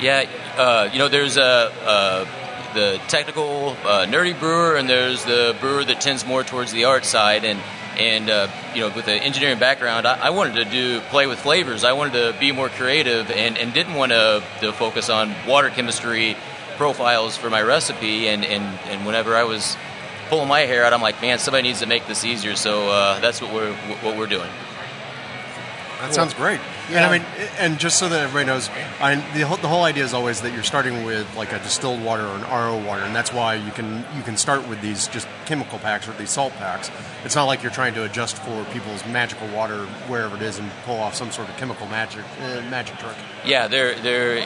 Yeah, 0.02 0.26
uh, 0.58 0.90
you 0.92 1.00
know, 1.00 1.08
there's 1.08 1.38
a, 1.38 1.42
uh, 1.84 2.26
the 2.74 3.00
technical 3.08 3.70
uh, 3.84 4.06
nerdy 4.08 4.38
brewer, 4.40 4.76
and 4.76 4.90
there's 4.90 5.24
the 5.26 5.56
brewer 5.60 5.84
that 5.84 6.02
tends 6.02 6.26
more 6.26 6.44
towards 6.44 6.72
the 6.72 6.86
art 6.86 7.06
side. 7.06 7.44
And 7.44 7.60
And 7.98 8.30
uh, 8.30 8.48
you 8.76 8.82
know, 8.82 8.96
with 8.96 9.06
the 9.06 9.14
engineering 9.14 9.58
background, 9.58 10.06
I, 10.06 10.28
I, 10.28 10.30
wanted 10.30 10.64
to 10.64 10.66
do 10.66 11.02
play 11.10 11.26
with 11.26 11.40
flavors. 11.40 11.84
I 11.84 11.94
wanted 11.94 12.14
to 12.14 12.40
be 12.40 12.52
more 12.52 12.70
creative, 12.70 13.32
and, 13.32 13.58
and 13.58 13.74
didn't 13.74 13.96
want 13.96 14.12
to, 14.12 14.44
to 14.62 14.72
focus 14.72 15.10
on 15.10 15.34
water 15.48 15.72
chemistry 15.72 16.38
profiles 16.78 17.36
for 17.36 17.50
my 17.50 17.62
recipe. 17.62 18.28
And, 18.28 18.46
and, 18.46 18.64
and 18.90 19.06
whenever 19.06 19.36
I 19.36 19.44
was 19.44 19.76
pulling 20.30 20.48
my 20.48 20.62
hair 20.62 20.86
out, 20.86 20.94
I'm 20.94 21.02
like, 21.02 21.22
man, 21.22 21.40
somebody 21.40 21.68
needs 21.68 21.82
to 21.82 21.88
make 21.88 22.08
this 22.08 22.24
easier. 22.24 22.56
So 22.56 22.90
uh, 22.90 23.20
that's 23.20 23.42
what 23.42 23.54
we're 23.54 23.74
what 24.02 24.18
we're 24.18 24.28
doing. 24.28 24.50
That 26.00 26.14
sounds 26.14 26.34
great. 26.34 26.60
Yeah. 26.90 26.98
And 26.98 27.06
I 27.06 27.18
mean, 27.18 27.28
and 27.60 27.80
just 27.80 27.98
so 27.98 28.08
that 28.10 28.20
everybody 28.22 28.46
knows, 28.46 28.70
I, 29.00 29.16
the 29.38 29.46
whole, 29.46 29.58
the 29.58 29.68
whole 29.68 29.84
idea 29.84 30.04
is 30.04 30.14
always 30.14 30.42
that 30.42 30.54
you're 30.54 30.64
starting 30.64 31.04
with 31.04 31.28
like 31.36 31.52
a 31.52 31.60
distilled 31.60 32.04
water 32.04 32.26
or 32.26 32.36
an 32.36 32.44
RO 32.44 32.78
water, 32.78 33.02
and 33.04 33.16
that's 33.16 33.34
why 33.34 33.56
you 33.56 33.72
can 33.72 34.06
you 34.16 34.24
can 34.24 34.38
start 34.38 34.68
with 34.68 34.82
these 34.82 35.08
just 35.08 35.28
chemical 35.46 35.80
packs 35.80 36.08
or 36.08 36.14
these 36.14 36.30
salt 36.30 36.54
packs. 36.54 36.92
It's 37.24 37.36
not 37.36 37.46
like 37.46 37.64
you're 37.64 37.72
trying 37.72 37.94
to 37.96 38.04
adjust 38.04 38.38
for 38.38 38.64
people's 38.66 39.06
magical 39.08 39.48
water 39.50 39.86
wherever 40.08 40.36
it 40.36 40.42
is 40.42 40.60
and 40.60 40.72
pull 40.86 40.98
off 40.98 41.16
some 41.16 41.32
sort 41.32 41.50
of 41.50 41.58
chemical 41.58 41.88
magic 41.88 42.24
uh, 42.42 42.62
magic 42.70 42.98
trick. 42.98 43.16
Yeah, 43.46 43.68
there 43.68 43.96
there 44.00 44.38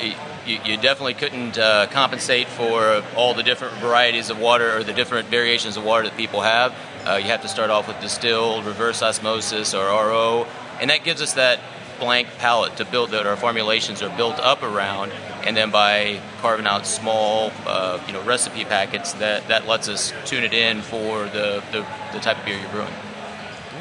you, 0.45 0.60
you 0.66 0.78
definitely 0.78 1.14
couldn't 1.14 1.58
uh, 1.58 1.88
compensate 1.88 2.47
for 2.47 3.04
all 3.16 3.34
the 3.34 3.43
different 3.43 3.76
varieties 3.76 4.30
of 4.30 4.39
water 4.39 4.78
or 4.78 4.84
the 4.84 4.93
different 4.93 5.28
variations 5.28 5.78
of 5.78 5.84
water 5.84 6.04
that 6.04 6.18
people 6.18 6.41
have. 6.41 6.74
Uh, 7.06 7.16
you 7.16 7.26
have 7.26 7.41
to 7.41 7.47
start 7.47 7.70
off 7.70 7.88
with 7.88 7.99
distilled, 7.99 8.66
reverse 8.66 9.02
osmosis, 9.02 9.74
or 9.74 9.86
RO, 9.88 10.47
and 10.82 10.89
that 10.89 11.03
gives 11.03 11.21
us 11.21 11.34
that 11.34 11.59
blank 11.99 12.27
palette 12.39 12.75
to 12.77 12.86
build 12.86 13.11
that 13.11 13.27
our 13.27 13.38
formulations 13.38 14.01
are 14.01 14.15
built 14.17 14.39
up 14.39 14.63
around, 14.63 15.11
and 15.45 15.55
then 15.55 15.69
by 15.69 16.19
carving 16.39 16.65
out 16.65 16.86
small, 16.88 17.51
uh, 17.67 18.01
you 18.07 18.13
know, 18.13 18.21
recipe 18.23 18.65
packets, 18.65 19.13
that, 19.13 19.47
that 19.47 19.67
lets 19.67 19.88
us 19.88 20.11
tune 20.25 20.43
it 20.43 20.53
in 20.53 20.82
for 20.82 21.25
the, 21.25 21.63
the, 21.71 21.86
the 22.11 22.19
type 22.19 22.39
of 22.39 22.45
beer 22.45 22.59
you're 22.59 22.69
brewing. 22.69 22.93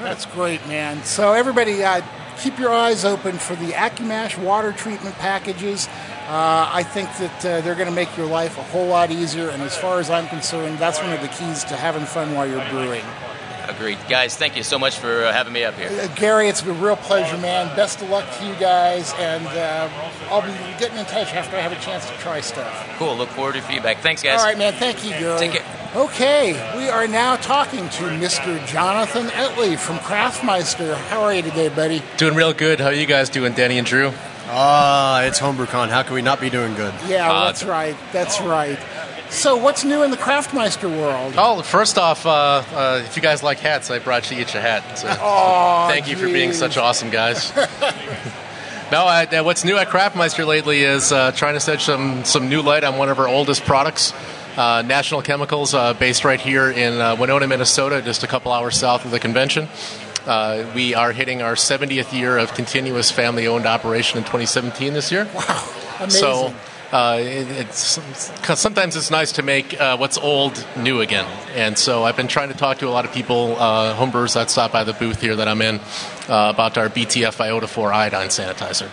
That's 0.03 0.27
great, 0.27 0.67
man. 0.69 1.03
So 1.03 1.33
everybody, 1.33 1.83
uh, 1.83 2.03
keep 2.39 2.59
your 2.59 2.73
eyes 2.73 3.05
open 3.05 3.39
for 3.39 3.57
the 3.57 3.73
AccuMash 3.73 4.43
water 4.43 4.73
treatment 4.73 5.15
packages. 5.17 5.89
Uh, 6.29 6.71
I 6.73 6.83
think 6.83 7.09
that 7.19 7.45
uh, 7.45 7.61
they're 7.63 7.75
going 7.75 7.89
to 7.89 7.95
make 7.95 8.15
your 8.17 8.27
life 8.27 8.57
a 8.59 8.63
whole 8.63 8.87
lot 8.87 9.11
easier, 9.11 9.49
and 9.49 9.63
as 9.63 9.77
far 9.77 9.99
as 9.99 10.11
I'm 10.11 10.29
concerned, 10.29 10.79
that's 10.79 11.01
one 11.01 11.13
of 11.13 11.21
the 11.23 11.29
keys 11.29 11.65
to 11.65 11.77
having 11.77 12.05
fun 12.05 12.35
while 12.35 12.47
you're 12.47 12.69
brewing. 12.71 13.05
Agreed. 13.71 13.99
Guys, 14.09 14.37
thank 14.37 14.57
you 14.57 14.63
so 14.63 14.79
much 14.79 14.99
for 14.99 15.25
uh, 15.25 15.33
having 15.33 15.53
me 15.53 15.65
up 15.65 15.75
here. 15.75 15.89
Uh, 15.89 16.09
Gary, 16.17 16.49
it's 16.49 16.61
been 16.61 16.77
a 16.77 16.81
real 16.83 16.97
pleasure, 16.97 17.39
man. 17.39 17.75
Best 17.77 18.03
of 18.03 18.11
luck 18.11 18.25
to 18.39 18.47
you 18.47 18.55
guys, 18.57 19.13
and 19.19 19.47
uh, 19.47 19.89
I'll 20.29 20.43
be 20.43 20.53
getting 20.79 20.99
in 20.99 21.05
touch 21.07 21.35
after 21.35 21.57
I 21.57 21.61
have 21.61 21.73
a 21.73 21.81
chance 21.81 22.09
to 22.11 22.17
try 22.19 22.41
stuff. 22.41 22.89
Cool. 22.99 23.17
Look 23.17 23.29
forward 23.31 23.53
to 23.53 23.59
your 23.59 23.69
feedback. 23.69 23.99
Thanks, 23.99 24.23
guys. 24.23 24.41
All 24.41 24.45
right, 24.47 24.59
man. 24.59 24.73
Thank 24.73 25.05
you, 25.05 25.11
Gary. 25.11 25.39
Take 25.39 25.53
care. 25.53 25.77
Okay, 25.97 26.53
we 26.79 26.89
are 26.89 27.09
now 27.09 27.35
talking 27.37 27.89
to 27.89 28.03
Mr. 28.05 28.65
Jonathan 28.67 29.27
Etley 29.27 29.77
from 29.79 29.97
Craftmeister. 29.99 30.97
How 31.09 31.23
are 31.23 31.35
you 31.35 31.43
today, 31.43 31.69
buddy? 31.69 32.03
Doing 32.17 32.35
real 32.35 32.53
good. 32.53 32.79
How 32.81 32.87
are 32.87 32.93
you 32.93 33.07
guys 33.07 33.29
doing, 33.29 33.55
Danny 33.55 33.77
and 33.79 33.87
Drew? 33.87 34.13
Ah, 34.53 35.23
it's 35.23 35.39
HomebrewCon. 35.39 35.89
How 35.89 36.03
can 36.03 36.15
we 36.15 36.23
not 36.23 36.41
be 36.41 36.51
doing 36.51 36.75
good? 36.75 36.93
Yeah, 37.07 37.31
uh, 37.31 37.47
that's 37.47 37.65
right. 37.65 37.97
That's 38.13 38.41
right. 38.41 38.79
So, 39.31 39.57
what's 39.57 39.85
new 39.85 40.03
in 40.03 40.11
the 40.11 40.17
Craftmeister 40.17 40.91
world? 40.91 41.35
Oh, 41.39 41.63
first 41.63 41.99
off, 41.99 42.27
uh, 42.27 42.65
uh, 42.75 43.03
if 43.05 43.15
you 43.15 43.23
guys 43.23 43.45
like 43.45 43.61
hats, 43.61 43.89
I 43.89 44.01
brought 44.01 44.29
you 44.31 44.39
each 44.39 44.57
a 44.57 44.61
hat. 44.61 44.99
So 44.99 45.09
oh, 45.21 45.87
thank 45.89 46.09
you 46.09 46.17
for 46.17 46.27
being 46.27 46.53
such 46.53 46.77
awesome 46.77 47.11
guys. 47.11 47.55
no, 48.93 49.07
uh, 49.07 49.43
what's 49.43 49.65
new 49.65 49.77
at 49.77 49.89
Craftmeister 49.89 50.45
lately 50.45 50.83
is 50.83 51.13
uh, 51.13 51.31
trying 51.31 51.55
to 51.55 51.61
set 51.61 51.81
some 51.81 52.25
some 52.25 52.49
new 52.49 52.61
light 52.61 52.83
on 52.83 52.99
one 52.99 53.09
of 53.09 53.21
our 53.21 53.29
oldest 53.29 53.63
products. 53.65 54.13
Uh, 54.57 54.83
National 54.85 55.23
Chemicals, 55.23 55.75
uh, 55.75 55.95
based 55.95 56.25
right 56.25 56.41
here 56.41 56.69
in 56.69 56.99
Winona, 57.19 57.47
Minnesota, 57.47 58.03
just 58.03 58.25
a 58.25 58.27
couple 58.27 58.51
hours 58.53 58.77
south 58.77 59.05
of 59.05 59.13
the 59.13 59.21
convention. 59.21 59.69
we 60.75 60.93
are 60.95 61.13
hitting 61.13 61.41
our 61.41 61.55
70th 61.55 62.13
year 62.13 62.37
of 62.37 62.53
continuous 62.55 63.13
family-owned 63.13 63.65
operation 63.65 64.19
in 64.19 64.25
2017 64.25 64.93
this 64.93 65.13
year. 65.13 65.29
Wow, 65.33 65.73
amazing. 66.01 66.21
So 66.21 66.55
uh, 66.93 67.19
it, 67.21 67.49
it's 67.51 68.01
sometimes 68.61 68.97
it's 68.97 69.11
nice 69.11 69.33
to 69.33 69.43
make 69.43 69.81
uh, 69.81 69.97
what's 69.97 70.19
old 70.19 70.67
new 70.77 71.01
again. 71.01 71.27
And 71.55 71.79
so 71.79 72.05
I've 72.05 72.17
been 72.17 72.29
trying 72.29 72.49
to 72.49 72.57
talk 72.57 72.79
to 72.79 72.89
a 72.89 72.91
lot 72.91 73.05
of 73.05 73.13
people, 73.13 73.57
uh, 73.59 73.97
homebrewers 73.97 74.35
that 74.35 74.51
stop 74.51 74.73
by 74.73 74.85
the 74.85 74.93
booth 74.93 75.21
here 75.21 75.37
that 75.37 75.47
I'm 75.47 75.63
in, 75.63 75.77
uh, 76.29 76.53
about 76.55 76.77
our 76.79 76.89
BTF 76.89 77.37
Iodophor 77.37 77.93
iodine 77.93 78.29
sanitizer. 78.29 78.91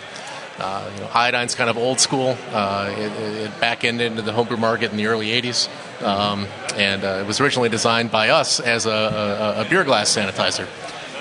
Uh, 0.58 0.90
you 0.94 1.00
know, 1.00 1.08
iodine's 1.14 1.54
kind 1.54 1.70
of 1.70 1.76
old 1.76 2.00
school. 2.00 2.36
Uh, 2.50 2.92
it, 2.96 3.12
it 3.46 3.60
back 3.60 3.84
ended 3.84 4.10
into 4.10 4.22
the 4.22 4.32
homebrew 4.32 4.56
market 4.56 4.90
in 4.90 4.96
the 4.96 5.06
early 5.06 5.28
80s, 5.28 5.68
um, 6.02 6.46
and 6.76 7.04
it 7.04 7.26
was 7.26 7.40
originally 7.40 7.68
designed 7.68 8.10
by 8.10 8.30
us 8.30 8.58
as 8.58 8.86
a, 8.86 8.90
a, 8.90 9.60
a 9.64 9.66
beer 9.68 9.84
glass 9.84 10.16
sanitizer. 10.16 10.66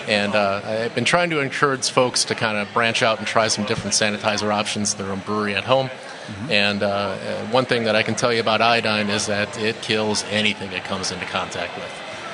And 0.08 0.36
uh, 0.36 0.62
I've 0.64 0.96
been 0.96 1.06
trying 1.06 1.32
to 1.32 1.42
encourage 1.42 1.90
folks 1.90 2.24
to 2.26 2.36
kind 2.36 2.58
of 2.58 2.74
branch 2.74 3.04
out 3.04 3.18
and 3.18 3.28
try 3.28 3.50
some 3.50 3.66
different 3.66 3.94
sanitizer 3.94 4.54
options 4.54 4.94
their 4.94 5.12
own 5.12 5.20
brewery 5.20 5.54
at 5.54 5.66
home. 5.66 5.90
Mm-hmm. 6.28 6.52
And 6.52 6.84
uh, 6.84 6.88
uh, 6.88 7.46
one 7.48 7.66
thing 7.66 7.86
that 7.86 7.96
I 7.96 8.04
can 8.04 8.16
tell 8.16 8.34
you 8.34 8.42
about 8.42 8.62
iodine 8.62 9.10
is 9.10 9.28
that 9.28 9.58
it 9.58 9.82
kills 9.82 10.24
anything 10.30 10.72
it 10.74 10.84
comes 10.84 11.12
into 11.12 11.26
contact 11.26 11.76
with. 11.76 11.92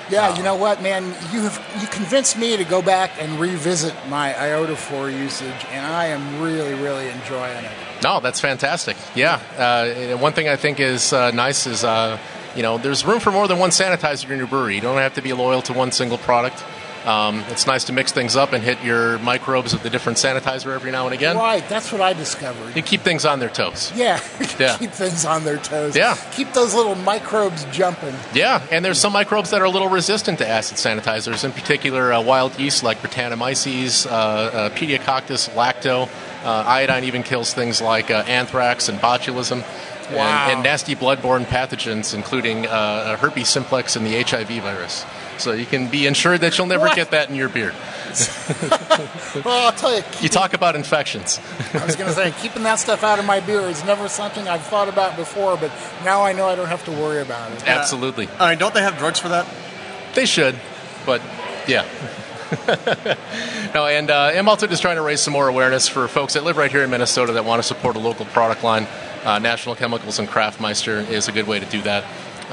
Yeah, 0.09 0.35
you 0.35 0.43
know 0.43 0.55
what, 0.55 0.81
man? 0.81 1.05
You 1.31 1.41
have 1.43 1.81
you 1.81 1.87
convinced 1.87 2.37
me 2.37 2.57
to 2.57 2.65
go 2.65 2.81
back 2.81 3.11
and 3.19 3.39
revisit 3.39 3.95
my 4.09 4.33
iodophor 4.33 5.11
usage, 5.11 5.65
and 5.71 5.85
I 5.85 6.07
am 6.07 6.41
really, 6.41 6.73
really 6.73 7.07
enjoying 7.07 7.63
it. 7.63 7.71
No, 8.03 8.19
that's 8.19 8.41
fantastic. 8.41 8.97
Yeah, 9.15 9.39
uh, 9.57 10.17
one 10.17 10.33
thing 10.33 10.49
I 10.49 10.57
think 10.57 10.79
is 10.81 11.13
uh, 11.13 11.31
nice 11.31 11.65
is 11.67 11.85
uh, 11.85 12.17
you 12.53 12.63
know 12.63 12.77
there's 12.77 13.05
room 13.05 13.21
for 13.21 13.31
more 13.31 13.47
than 13.47 13.59
one 13.59 13.69
sanitizer 13.69 14.29
in 14.29 14.37
your 14.37 14.47
brewery. 14.47 14.75
You 14.75 14.81
don't 14.81 14.97
have 14.97 15.13
to 15.15 15.21
be 15.21 15.31
loyal 15.31 15.61
to 15.63 15.73
one 15.73 15.91
single 15.91 16.17
product. 16.17 16.63
Um, 17.05 17.43
it's 17.49 17.67
nice 17.67 17.83
to 17.85 17.93
mix 17.93 18.11
things 18.11 18.35
up 18.35 18.53
and 18.53 18.63
hit 18.63 18.81
your 18.83 19.19
microbes 19.19 19.73
with 19.73 19.83
a 19.85 19.89
different 19.89 20.17
sanitizer 20.17 20.73
every 20.73 20.91
now 20.91 21.05
and 21.05 21.13
again. 21.13 21.35
Right, 21.35 21.67
that's 21.67 21.91
what 21.91 22.01
I 22.01 22.13
discovered. 22.13 22.75
You 22.75 22.81
keep 22.81 23.01
things 23.01 23.25
on 23.25 23.39
their 23.39 23.49
toes. 23.49 23.91
Yeah, 23.95 24.21
yeah. 24.59 24.77
keep 24.77 24.91
things 24.91 25.25
on 25.25 25.43
their 25.43 25.57
toes. 25.57 25.95
Yeah. 25.95 26.15
Keep 26.31 26.53
those 26.53 26.73
little 26.73 26.95
microbes 26.95 27.65
jumping. 27.65 28.15
Yeah, 28.33 28.65
and 28.71 28.85
there's 28.85 28.99
some 28.99 29.13
microbes 29.13 29.49
that 29.49 29.61
are 29.61 29.65
a 29.65 29.69
little 29.69 29.89
resistant 29.89 30.39
to 30.39 30.47
acid 30.47 30.77
sanitizers, 30.77 31.43
in 31.43 31.51
particular 31.51 32.13
uh, 32.13 32.21
wild 32.21 32.57
yeast 32.59 32.83
like 32.83 32.99
Brettanomyces, 32.99 34.05
uh, 34.05 34.09
uh, 34.09 34.69
Pediococcus, 34.69 35.49
lacto. 35.49 36.09
Uh, 36.43 36.63
iodine 36.67 37.05
even 37.05 37.23
kills 37.23 37.53
things 37.53 37.81
like 37.81 38.11
uh, 38.11 38.23
anthrax 38.27 38.89
and 38.89 38.99
botulism. 38.99 39.61
Wow. 40.11 40.47
And, 40.47 40.53
and, 40.53 40.63
nasty 40.63 40.95
bloodborne 40.95 41.45
pathogens, 41.45 42.13
including 42.13 42.67
uh, 42.67 43.15
herpes 43.17 43.47
simplex 43.47 43.95
and 43.95 44.05
the 44.05 44.21
HIV 44.21 44.61
virus. 44.61 45.05
So 45.37 45.53
you 45.53 45.65
can 45.65 45.89
be 45.89 46.07
ensured 46.07 46.41
that 46.41 46.57
you'll 46.57 46.67
never 46.67 46.85
what? 46.85 46.95
get 46.95 47.11
that 47.11 47.29
in 47.29 47.35
your 47.35 47.49
beer. 47.49 47.73
well, 49.43 49.65
I'll 49.65 49.71
tell 49.71 49.95
you. 49.95 50.03
You 50.21 50.29
talk 50.29 50.53
about 50.53 50.75
infections. 50.75 51.39
I 51.73 51.85
was 51.85 51.95
going 51.95 52.07
to 52.09 52.15
say, 52.15 52.33
keeping 52.41 52.63
that 52.63 52.75
stuff 52.75 53.03
out 53.03 53.19
of 53.19 53.25
my 53.25 53.39
beer 53.39 53.61
is 53.61 53.83
never 53.85 54.07
something 54.07 54.47
I've 54.47 54.63
thought 54.63 54.87
about 54.87 55.15
before, 55.15 55.57
but 55.57 55.71
now 56.03 56.23
I 56.23 56.33
know 56.33 56.47
I 56.47 56.55
don't 56.55 56.67
have 56.67 56.85
to 56.85 56.91
worry 56.91 57.21
about 57.21 57.51
it. 57.51 57.67
Absolutely. 57.67 58.27
Uh, 58.27 58.31
I 58.39 58.49
mean, 58.51 58.59
don't 58.59 58.73
they 58.73 58.81
have 58.81 58.97
drugs 58.97 59.19
for 59.19 59.29
that? 59.29 59.47
They 60.13 60.25
should, 60.25 60.55
but 61.05 61.21
yeah. 61.67 61.85
no, 63.73 63.87
and 63.87 64.11
uh, 64.11 64.31
I'm 64.35 64.47
also 64.47 64.67
just 64.67 64.81
trying 64.81 64.97
to 64.97 65.01
raise 65.01 65.21
some 65.21 65.33
more 65.33 65.47
awareness 65.47 65.87
for 65.87 66.07
folks 66.07 66.33
that 66.33 66.43
live 66.43 66.57
right 66.57 66.71
here 66.71 66.83
in 66.83 66.89
Minnesota 66.89 67.33
that 67.33 67.45
want 67.45 67.59
to 67.61 67.67
support 67.67 67.95
a 67.95 67.99
local 67.99 68.25
product 68.27 68.63
line. 68.63 68.87
Uh, 69.23 69.39
National 69.39 69.75
Chemicals 69.75 70.19
and 70.19 70.27
Craftmeister 70.27 71.09
is 71.09 71.27
a 71.27 71.31
good 71.31 71.47
way 71.47 71.59
to 71.59 71.65
do 71.65 71.81
that. 71.81 72.03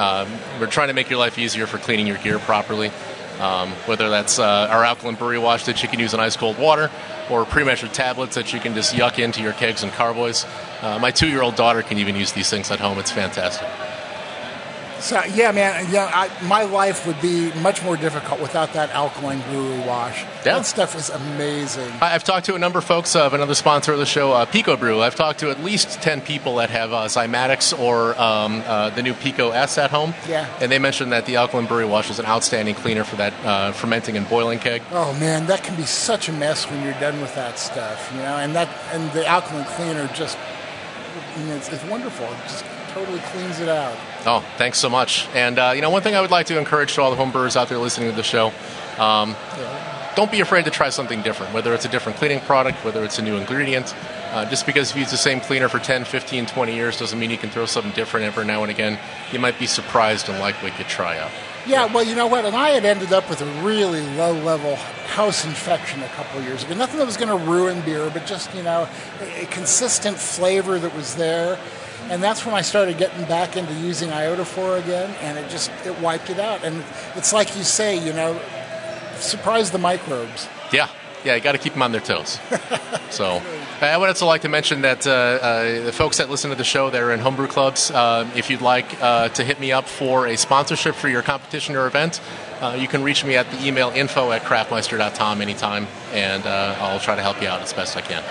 Um, 0.01 0.29
we're 0.59 0.67
trying 0.67 0.89
to 0.89 0.95
make 0.95 1.11
your 1.11 1.19
life 1.19 1.39
easier 1.39 1.67
for 1.67 1.77
cleaning 1.77 2.07
your 2.07 2.17
gear 2.17 2.39
properly. 2.39 2.91
Um, 3.39 3.71
whether 3.87 4.11
that's 4.11 4.39
uh, 4.39 4.69
our 4.71 4.85
alkaline 4.85 5.15
brewery 5.15 5.39
wash 5.39 5.65
that 5.65 5.83
you 5.83 5.89
can 5.89 5.99
use 5.99 6.13
in 6.13 6.21
ice 6.21 6.37
cold 6.37 6.59
water, 6.59 6.91
or 7.31 7.45
pre-measured 7.45 7.93
tablets 7.95 8.35
that 8.35 8.53
you 8.53 8.61
can 8.61 8.75
just 8.75 8.95
yuck 8.95 9.19
into 9.19 9.41
your 9.43 9.53
kegs 9.53 9.83
and 9.83 9.93
carboys. 9.93 10.45
Uh, 10.83 10.99
my 10.99 11.11
two-year-old 11.11 11.55
daughter 11.55 11.83
can 11.83 11.99
even 11.99 12.17
use 12.17 12.33
these 12.33 12.51
things 12.51 12.71
at 12.71 12.81
home. 12.81 12.99
It's 12.99 13.11
fantastic. 13.11 13.67
So 15.01 15.23
yeah, 15.25 15.51
man, 15.51 15.91
yeah, 15.91 16.11
I, 16.13 16.45
my 16.47 16.65
life 16.65 17.07
would 17.07 17.21
be 17.23 17.53
much 17.61 17.83
more 17.83 17.97
difficult 17.97 18.41
without 18.41 18.75
that 18.75 18.91
alkaline 18.91 19.41
brewery 19.43 19.79
wash. 19.87 20.23
Yeah. 20.23 20.57
That 20.57 20.67
stuff 20.67 20.95
is 20.95 21.09
amazing. 21.09 21.91
I, 22.01 22.11
have 22.11 22.23
talked 22.23 22.47
to 22.47 22.55
a 22.55 22.59
number 22.59 22.79
of 22.79 22.85
folks 22.85 23.17
of 23.17 23.33
another 23.33 23.55
sponsor 23.55 23.93
of 23.93 23.99
the 23.99 24.07
show, 24.07 24.33
uh, 24.33 24.45
Pico 24.45 24.77
Brew. 24.77 25.01
I've 25.01 25.15
talked 25.15 25.41
to 25.41 25.51
at 25.51 25.63
least 25.65 26.03
ten 26.03 26.21
people 26.21 26.57
that 26.57 26.71
have 26.71 26.93
uh, 26.93 27.07
Zymatics 27.07 27.77
or 27.79 28.19
um, 28.21 28.63
uh, 28.67 28.91
the 28.91 29.03
new 29.03 29.15
Pico 29.15 29.51
S 29.51 29.79
at 29.79 29.91
home. 29.91 30.15
Yeah. 30.29 30.47
And 30.61 30.71
they 30.71 30.79
mentioned 30.79 31.13
that 31.13 31.27
the 31.27 31.37
alkaline 31.37 31.67
brewery 31.67 31.87
wash 31.87 32.11
is 32.11 32.19
an 32.19 32.27
outstanding 32.27 32.75
cleaner 32.75 33.05
for 33.05 33.17
that 33.17 33.33
uh, 33.45 33.73
fermenting 33.73 34.17
and 34.17 34.29
boiling 34.29 34.59
keg. 34.59 34.83
Oh 34.93 35.13
man, 35.15 35.47
that 35.47 35.65
can 35.65 35.77
be 35.77 35.85
such 35.85 36.29
a 36.29 36.33
mess 36.33 36.71
when 36.71 36.83
you're 36.85 36.99
done 37.01 37.21
with 37.21 37.35
that 37.37 37.59
stuff, 37.59 38.11
you 38.13 38.19
know. 38.19 38.37
And 38.37 38.55
that 38.55 38.69
and 38.93 39.11
the 39.13 39.27
alkaline 39.27 39.65
cleaner 39.65 40.09
just, 40.15 40.37
you 41.39 41.47
know, 41.47 41.57
it's, 41.57 41.71
it's 41.73 41.85
wonderful. 41.85 42.27
It 42.27 42.43
just 42.43 42.65
totally 42.93 43.21
cleans 43.21 43.61
it 43.61 43.69
out. 43.69 43.97
Oh, 44.27 44.45
thanks 44.59 44.79
so 44.79 44.91
much. 44.91 45.27
And 45.35 45.59
uh, 45.59 45.73
you 45.75 45.83
know, 45.83 45.91
one 45.91 46.03
thing 46.03 46.15
I 46.15 46.21
would 46.21 46.31
like 46.31 46.47
to 46.47 46.59
encourage 46.59 46.95
to 46.95 47.03
all 47.03 47.15
the 47.15 47.23
homebrewers 47.23 47.57
out 47.57 47.69
there 47.69 47.79
listening 47.79 48.11
to 48.11 48.17
the 48.17 48.23
show. 48.23 48.53
Um, 48.99 49.35
don't 50.17 50.31
be 50.31 50.41
afraid 50.41 50.65
to 50.67 50.71
try 50.71 50.91
something 50.91 51.23
different, 51.23 51.55
whether 51.55 51.73
it's 51.73 51.85
a 51.85 51.89
different 51.89 52.19
cleaning 52.19 52.41
product, 52.41 52.85
whether 52.85 53.05
it's 53.05 53.19
a 53.19 53.23
new 53.23 53.37
ingredient. 53.37 53.95
Uh, 54.33 54.49
just 54.49 54.67
because 54.67 54.95
you 54.95 55.01
use 55.01 55.11
the 55.11 55.17
same 55.17 55.41
cleaner 55.41 55.69
for 55.69 55.79
10, 55.79 56.05
15, 56.05 56.47
20 56.47 56.75
years 56.75 56.99
doesn't 56.99 57.19
mean 57.19 57.31
you 57.31 57.39
can 57.39 57.51
throw 57.51 57.67
something 57.67 57.93
different 57.93 58.27
every 58.27 58.45
now 58.45 58.63
and 58.63 58.71
again. 58.71 58.99
You 59.33 59.39
might 59.39 59.59
be 59.59 59.67
surprised 59.67 60.29
and 60.29 60.39
like 60.39 60.55
what 60.63 60.79
you 60.79 60.85
try 60.85 61.19
out. 61.19 61.31
Yeah, 61.67 61.93
well, 61.93 62.05
you 62.05 62.15
know 62.15 62.27
what? 62.27 62.45
And 62.45 62.55
I 62.57 62.71
had 62.71 62.85
ended 62.85 63.13
up 63.13 63.29
with 63.29 63.43
a 63.43 63.63
really 63.63 64.03
low 64.17 64.33
level 64.33 64.77
house 64.77 65.45
infection 65.45 66.03
a 66.03 66.09
couple 66.09 66.41
years 66.43 66.65
ago. 66.65 66.75
Nothing 66.75 66.99
that 66.99 67.07
was 67.07 67.17
going 67.17 67.29
to 67.29 67.51
ruin 67.51 67.81
beer, 67.83 68.09
but 68.11 68.25
just, 68.25 68.55
you 68.55 68.63
know, 68.63 68.89
a 69.21 69.47
consistent 69.47 70.17
flavor 70.17 70.79
that 70.79 70.95
was 70.95 71.17
there. 71.17 71.59
And 72.11 72.21
that's 72.21 72.45
when 72.45 72.57
I 72.57 72.63
started 72.63 72.99
getting 72.99 73.25
back 73.27 73.57
into 73.57 73.73
using 73.75 74.11
iodophor 74.11 74.83
again, 74.83 75.15
and 75.21 75.39
it 75.39 75.49
just 75.49 75.71
it 75.87 75.99
wiped 76.01 76.29
it 76.29 76.41
out. 76.41 76.65
And 76.65 76.83
it's 77.15 77.33
like 77.33 77.57
you 77.57 77.63
say, 77.63 78.05
you 78.05 78.13
know, 78.13 78.39
surprise 79.15 79.71
the 79.71 79.79
microbes. 79.79 80.49
Yeah, 80.73 80.89
yeah, 81.25 81.37
you 81.37 81.41
got 81.41 81.53
to 81.53 81.59
keep 81.59 81.75
them 81.75 81.83
on 81.83 81.93
their 81.93 82.01
toes. 82.01 82.41
so, 83.11 83.41
I 83.81 83.97
would 83.97 84.09
also 84.09 84.27
like 84.27 84.43
to 84.43 84.49
mention 84.49 84.83
that 84.83 85.07
uh, 85.07 85.11
uh, 85.11 85.85
the 85.85 85.93
folks 85.93 86.19
that 86.19 86.29
listen 86.31 86.51
to 86.51 86.57
the 86.57 86.65
show, 86.65 86.91
they're 86.91 87.13
in 87.13 87.21
homebrew 87.21 87.47
clubs. 87.47 87.91
Uh, 87.91 88.29
if 88.35 88.51
you'd 88.51 88.61
like 88.61 89.01
uh, 89.01 89.29
to 89.31 89.45
hit 89.45 89.61
me 89.61 89.73
up 89.73 89.87
for 89.87 90.27
a 90.27 90.37
sponsorship 90.37 90.95
for 90.95 91.09
your 91.09 91.23
competition 91.23 91.77
or 91.77 91.87
event, 91.87 92.21
uh, 92.61 92.77
you 92.79 92.89
can 92.89 93.03
reach 93.03 93.25
me 93.25 93.37
at 93.37 93.51
the 93.51 93.67
email 93.67 93.91
info 93.91 94.33
at 94.33 94.43
craftmeister.com 94.43 95.41
anytime, 95.41 95.87
and 96.13 96.45
uh, 96.45 96.75
I'll 96.79 97.01
try 97.01 97.17
to 97.17 97.23
help 97.23 97.41
you 97.41 97.49
out 97.49 97.61
as 97.61 97.73
best 97.73 97.97
I 97.97 98.01
can. 98.01 98.23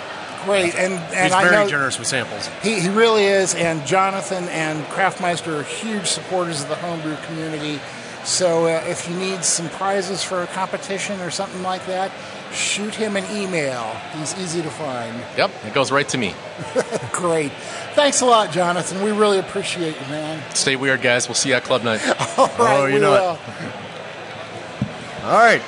Great, 0.45 0.73
and 0.75 0.93
and 0.93 1.25
He's 1.25 1.31
I 1.33 1.43
very 1.43 1.55
know 1.55 1.67
generous 1.69 1.99
with 1.99 2.07
samples. 2.07 2.47
He, 2.61 2.79
he 2.79 2.89
really 2.89 3.25
is, 3.25 3.55
and 3.55 3.85
Jonathan 3.85 4.45
and 4.49 4.83
Craftmeister 4.85 5.59
are 5.59 5.63
huge 5.63 6.07
supporters 6.07 6.61
of 6.63 6.69
the 6.69 6.75
homebrew 6.75 7.17
community. 7.25 7.79
So 8.23 8.65
uh, 8.65 8.83
if 8.85 9.09
you 9.09 9.15
need 9.15 9.43
some 9.43 9.69
prizes 9.69 10.23
for 10.23 10.43
a 10.43 10.47
competition 10.47 11.19
or 11.21 11.29
something 11.31 11.63
like 11.63 11.85
that, 11.87 12.11
shoot 12.53 12.93
him 12.93 13.15
an 13.15 13.23
email. 13.35 13.83
He's 14.17 14.37
easy 14.37 14.61
to 14.61 14.69
find. 14.69 15.15
Yep, 15.37 15.51
it 15.65 15.73
goes 15.73 15.91
right 15.91 16.07
to 16.09 16.17
me. 16.17 16.35
Great. 17.11 17.51
Thanks 17.93 18.21
a 18.21 18.25
lot, 18.25 18.51
Jonathan. 18.51 19.01
We 19.03 19.11
really 19.11 19.39
appreciate 19.39 19.95
you, 19.99 20.07
man. 20.07 20.43
Stay 20.53 20.75
weird, 20.75 21.01
guys. 21.01 21.27
We'll 21.27 21.35
see 21.35 21.49
you 21.49 21.55
at 21.55 21.63
club 21.63 21.83
night. 21.83 22.01
All 22.37 22.47
right, 22.47 22.55
Oh, 22.59 22.85
you 22.87 22.95
we 22.95 22.99
know 22.99 23.13
it. 23.15 23.19
will. 23.21 23.39
All 25.23 25.37
right. 25.37 25.61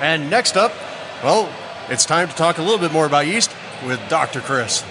And 0.00 0.30
next 0.30 0.56
up, 0.56 0.72
well, 1.22 1.50
it's 1.88 2.04
time 2.04 2.28
to 2.28 2.34
talk 2.34 2.58
a 2.58 2.62
little 2.62 2.78
bit 2.78 2.92
more 2.92 3.06
about 3.06 3.26
yeast 3.26 3.50
with 3.84 4.00
Dr. 4.08 4.40
Chris. 4.40 4.84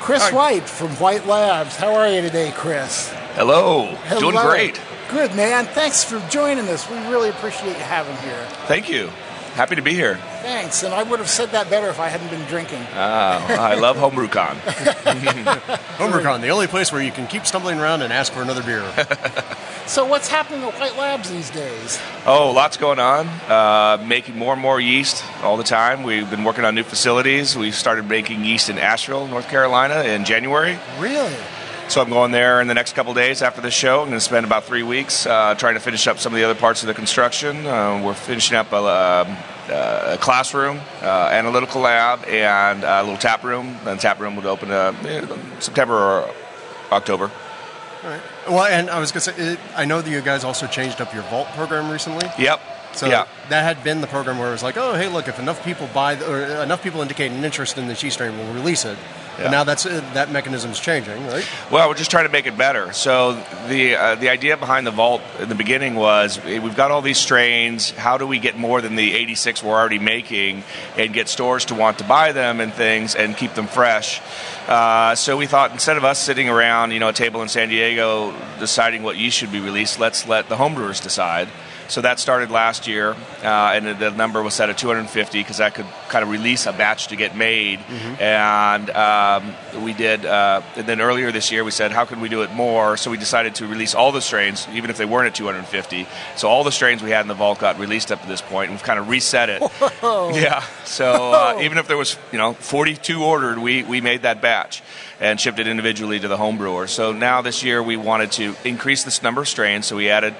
Chris 0.00 0.30
White 0.30 0.68
from 0.68 0.90
White 0.92 1.26
Labs. 1.26 1.76
How 1.76 1.94
are 1.94 2.08
you 2.08 2.20
today, 2.20 2.52
Chris? 2.54 3.10
Hello. 3.34 3.96
Doing 4.20 4.36
great. 4.36 4.80
Good, 5.10 5.34
man. 5.34 5.66
Thanks 5.66 6.04
for 6.04 6.20
joining 6.28 6.68
us. 6.68 6.88
We 6.88 6.96
really 7.08 7.28
appreciate 7.30 7.76
you 7.76 7.84
having 7.84 8.16
here. 8.18 8.46
Thank 8.66 8.88
you. 8.88 9.10
Happy 9.56 9.74
to 9.76 9.82
be 9.82 9.94
here. 9.94 10.16
Thanks. 10.42 10.82
And 10.82 10.92
I 10.92 11.02
would 11.02 11.18
have 11.18 11.30
said 11.30 11.50
that 11.52 11.70
better 11.70 11.88
if 11.88 11.98
I 11.98 12.08
hadn't 12.08 12.28
been 12.28 12.46
drinking. 12.46 12.82
Oh, 12.92 12.96
I 12.96 13.74
love 13.74 13.96
HomebrewCon. 13.96 14.54
HomebrewCon, 15.96 16.42
the 16.42 16.50
only 16.50 16.66
place 16.66 16.92
where 16.92 17.02
you 17.02 17.10
can 17.10 17.26
keep 17.26 17.46
stumbling 17.46 17.78
around 17.80 18.02
and 18.02 18.12
ask 18.12 18.32
for 18.32 18.42
another 18.42 18.62
beer. 18.62 18.84
So 19.86 20.04
what's 20.04 20.26
happening 20.26 20.64
at 20.64 20.74
White 20.80 20.96
Labs 20.98 21.30
these 21.30 21.48
days? 21.48 22.00
Oh, 22.26 22.50
lots 22.50 22.76
going 22.76 22.98
on. 22.98 23.28
Uh, 23.48 24.04
making 24.04 24.36
more 24.36 24.52
and 24.52 24.60
more 24.60 24.80
yeast 24.80 25.24
all 25.44 25.56
the 25.56 25.62
time. 25.62 26.02
We've 26.02 26.28
been 26.28 26.42
working 26.42 26.64
on 26.64 26.74
new 26.74 26.82
facilities. 26.82 27.56
We 27.56 27.70
started 27.70 28.08
making 28.08 28.44
yeast 28.44 28.68
in 28.68 28.78
Asheville, 28.78 29.28
North 29.28 29.48
Carolina 29.48 30.02
in 30.02 30.24
January. 30.24 30.76
Really? 30.98 31.36
So 31.88 32.02
I'm 32.02 32.10
going 32.10 32.32
there 32.32 32.60
in 32.60 32.66
the 32.66 32.74
next 32.74 32.94
couple 32.94 33.14
days 33.14 33.42
after 33.42 33.60
the 33.60 33.70
show. 33.70 34.00
I'm 34.00 34.08
going 34.08 34.18
to 34.18 34.24
spend 34.24 34.44
about 34.44 34.64
three 34.64 34.82
weeks 34.82 35.24
uh, 35.24 35.54
trying 35.56 35.74
to 35.74 35.80
finish 35.80 36.06
up 36.08 36.18
some 36.18 36.32
of 36.32 36.36
the 36.36 36.44
other 36.44 36.58
parts 36.58 36.82
of 36.82 36.88
the 36.88 36.94
construction. 36.94 37.64
Uh, 37.64 38.02
we're 38.04 38.12
finishing 38.12 38.56
up 38.56 38.72
a, 38.72 38.76
um, 38.76 39.36
uh, 39.70 40.14
a 40.14 40.18
classroom, 40.18 40.80
uh, 41.00 41.06
analytical 41.32 41.80
lab, 41.80 42.24
and 42.26 42.82
a 42.82 43.02
little 43.02 43.16
tap 43.16 43.44
room. 43.44 43.78
The 43.84 43.94
tap 43.96 44.18
room 44.20 44.34
would 44.36 44.46
open 44.46 44.70
uh, 44.72 44.92
in 45.06 45.60
September 45.60 45.94
or 45.94 46.34
October. 46.90 47.30
All 48.02 48.10
right. 48.10 48.20
Well, 48.48 48.64
and 48.64 48.90
I 48.90 48.98
was 48.98 49.12
going 49.12 49.22
to 49.22 49.32
say, 49.32 49.52
it, 49.52 49.60
I 49.76 49.84
know 49.84 50.02
that 50.02 50.10
you 50.10 50.20
guys 50.20 50.42
also 50.44 50.66
changed 50.66 51.00
up 51.00 51.14
your 51.14 51.22
vault 51.24 51.46
program 51.54 51.90
recently. 51.90 52.28
Yep. 52.38 52.60
So 52.92 53.06
Yeah. 53.06 53.26
that 53.48 53.62
had 53.62 53.84
been 53.84 54.00
the 54.00 54.06
program 54.06 54.38
where 54.38 54.48
it 54.48 54.52
was 54.52 54.62
like, 54.62 54.76
oh, 54.76 54.94
hey, 54.94 55.08
look, 55.08 55.28
if 55.28 55.38
enough 55.38 55.64
people 55.64 55.88
buy, 55.94 56.16
the, 56.16 56.30
or 56.30 56.62
enough 56.62 56.82
people 56.82 57.00
indicate 57.00 57.30
an 57.30 57.44
interest 57.44 57.78
in 57.78 57.86
the 57.86 57.94
cheese 57.94 58.14
strain, 58.14 58.36
we'll 58.36 58.52
release 58.52 58.84
it. 58.84 58.98
Yeah. 59.36 59.44
But 59.44 59.50
now 59.50 59.64
that's 59.64 59.84
uh, 59.84 60.00
that 60.14 60.30
mechanism's 60.30 60.80
changing, 60.80 61.26
right? 61.26 61.46
Well, 61.70 61.88
we're 61.88 61.94
just 61.94 62.10
trying 62.10 62.24
to 62.26 62.32
make 62.32 62.46
it 62.46 62.56
better. 62.56 62.92
So 62.92 63.32
the 63.68 63.96
uh, 63.96 64.14
the 64.14 64.30
idea 64.30 64.56
behind 64.56 64.86
the 64.86 64.90
vault 64.90 65.20
in 65.40 65.48
the 65.48 65.54
beginning 65.54 65.94
was 65.94 66.38
eh, 66.44 66.58
we've 66.58 66.76
got 66.76 66.90
all 66.90 67.02
these 67.02 67.18
strains. 67.18 67.90
How 67.90 68.16
do 68.16 68.26
we 68.26 68.38
get 68.38 68.56
more 68.56 68.80
than 68.80 68.96
the 68.96 69.14
86 69.14 69.62
we're 69.62 69.74
already 69.74 69.98
making 69.98 70.64
and 70.96 71.12
get 71.12 71.28
stores 71.28 71.66
to 71.66 71.74
want 71.74 71.98
to 71.98 72.04
buy 72.04 72.32
them 72.32 72.60
and 72.60 72.72
things 72.72 73.14
and 73.14 73.36
keep 73.36 73.54
them 73.54 73.66
fresh? 73.66 74.22
Uh, 74.66 75.14
so 75.14 75.36
we 75.36 75.46
thought 75.46 75.72
instead 75.72 75.96
of 75.96 76.04
us 76.04 76.18
sitting 76.18 76.48
around, 76.48 76.92
you 76.92 76.98
know, 76.98 77.08
a 77.08 77.12
table 77.12 77.42
in 77.42 77.48
San 77.48 77.68
Diego 77.68 78.34
deciding 78.58 79.02
what 79.02 79.16
yeast 79.16 79.36
should 79.36 79.52
be 79.52 79.60
released, 79.60 80.00
let's 80.00 80.26
let 80.26 80.48
the 80.48 80.56
homebrewers 80.56 81.02
decide. 81.02 81.48
So 81.88 82.00
that 82.02 82.18
started 82.18 82.50
last 82.50 82.86
year, 82.86 83.10
uh, 83.42 83.72
and 83.74 83.98
the 83.98 84.10
number 84.10 84.42
was 84.42 84.54
set 84.54 84.70
at 84.70 84.78
250 84.78 85.38
because 85.38 85.58
that 85.58 85.74
could 85.74 85.86
kind 86.08 86.22
of 86.22 86.30
release 86.30 86.66
a 86.66 86.72
batch 86.72 87.08
to 87.08 87.16
get 87.16 87.36
made. 87.36 87.80
And 88.20 88.90
um, 88.90 89.54
we 89.84 89.92
did. 89.92 90.24
Uh, 90.24 90.62
and 90.76 90.86
then 90.86 91.00
earlier 91.00 91.30
this 91.32 91.50
year, 91.52 91.64
we 91.64 91.70
said, 91.70 91.92
how 91.92 92.04
can 92.04 92.20
we 92.20 92.28
do 92.28 92.42
it 92.42 92.52
more? 92.52 92.96
So 92.96 93.10
we 93.10 93.16
decided 93.16 93.54
to 93.56 93.66
release 93.66 93.94
all 93.94 94.12
the 94.12 94.20
strains, 94.20 94.66
even 94.72 94.90
if 94.90 94.96
they 94.96 95.04
weren't 95.04 95.28
at 95.28 95.34
250. 95.34 96.06
So 96.36 96.48
all 96.48 96.64
the 96.64 96.72
strains 96.72 97.02
we 97.02 97.10
had 97.10 97.22
in 97.22 97.28
the 97.28 97.34
vault 97.34 97.58
got 97.60 97.78
released 97.78 98.10
up 98.12 98.20
to 98.22 98.28
this 98.28 98.40
point, 98.42 98.70
and 98.70 98.78
we've 98.78 98.84
kind 98.84 98.98
of 98.98 99.08
reset 99.08 99.48
it. 99.48 99.62
Yeah. 100.36 100.60
So 100.84 101.32
uh, 101.32 101.58
even 101.62 101.78
if 101.78 101.88
there 101.88 101.96
was, 101.96 102.16
you 102.32 102.38
know, 102.38 102.52
42 102.52 103.22
ordered, 103.24 103.58
we, 103.58 103.82
we 103.82 104.00
made 104.00 104.22
that 104.22 104.40
batch 104.40 104.82
and 105.20 105.40
shipped 105.40 105.58
it 105.58 105.66
individually 105.66 106.20
to 106.20 106.28
the 106.28 106.36
home 106.36 106.58
brewer. 106.58 106.86
So 106.86 107.12
now 107.12 107.42
this 107.42 107.62
year 107.64 107.82
we 107.82 107.96
wanted 107.96 108.32
to 108.32 108.54
increase 108.64 109.04
this 109.04 109.22
number 109.22 109.40
of 109.42 109.48
strains, 109.48 109.86
so 109.86 109.96
we 109.96 110.10
added 110.10 110.34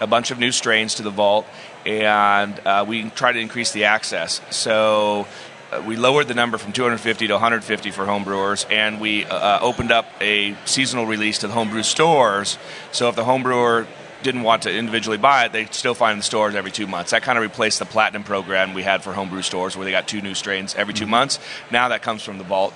a 0.00 0.06
bunch 0.06 0.30
of 0.30 0.38
new 0.38 0.50
strains 0.50 0.96
to 0.96 1.02
the 1.02 1.10
vault, 1.10 1.46
and 1.86 2.58
uh, 2.66 2.84
we 2.88 3.10
tried 3.10 3.32
to 3.32 3.40
increase 3.40 3.72
the 3.72 3.84
access. 3.84 4.40
So 4.50 5.26
uh, 5.70 5.82
we 5.86 5.96
lowered 5.96 6.26
the 6.26 6.34
number 6.34 6.58
from 6.58 6.72
250 6.72 7.28
to 7.28 7.34
150 7.34 7.90
for 7.90 8.04
homebrewers, 8.04 8.70
and 8.70 9.00
we 9.00 9.24
uh, 9.26 9.60
opened 9.60 9.92
up 9.92 10.06
a 10.20 10.56
seasonal 10.64 11.06
release 11.06 11.38
to 11.38 11.46
the 11.46 11.52
homebrew 11.52 11.82
stores. 11.82 12.58
So 12.92 13.08
if 13.08 13.16
the 13.16 13.24
homebrewer 13.24 13.86
didn't 14.22 14.42
want 14.42 14.62
to 14.62 14.74
individually 14.74 15.18
buy 15.18 15.44
it, 15.44 15.52
they 15.52 15.66
still 15.66 15.94
find 15.94 16.12
in 16.12 16.18
the 16.18 16.24
stores 16.24 16.54
every 16.54 16.70
two 16.70 16.86
months. 16.86 17.12
That 17.12 17.22
kind 17.22 17.38
of 17.38 17.42
replaced 17.42 17.78
the 17.78 17.84
platinum 17.84 18.24
program 18.24 18.74
we 18.74 18.82
had 18.82 19.02
for 19.02 19.12
homebrew 19.12 19.42
stores, 19.42 19.76
where 19.76 19.84
they 19.84 19.90
got 19.90 20.08
two 20.08 20.20
new 20.20 20.34
strains 20.34 20.74
every 20.74 20.94
2 20.94 21.06
months. 21.06 21.38
Now 21.70 21.88
that 21.88 22.02
comes 22.02 22.22
from 22.22 22.38
the 22.38 22.44
vault. 22.44 22.74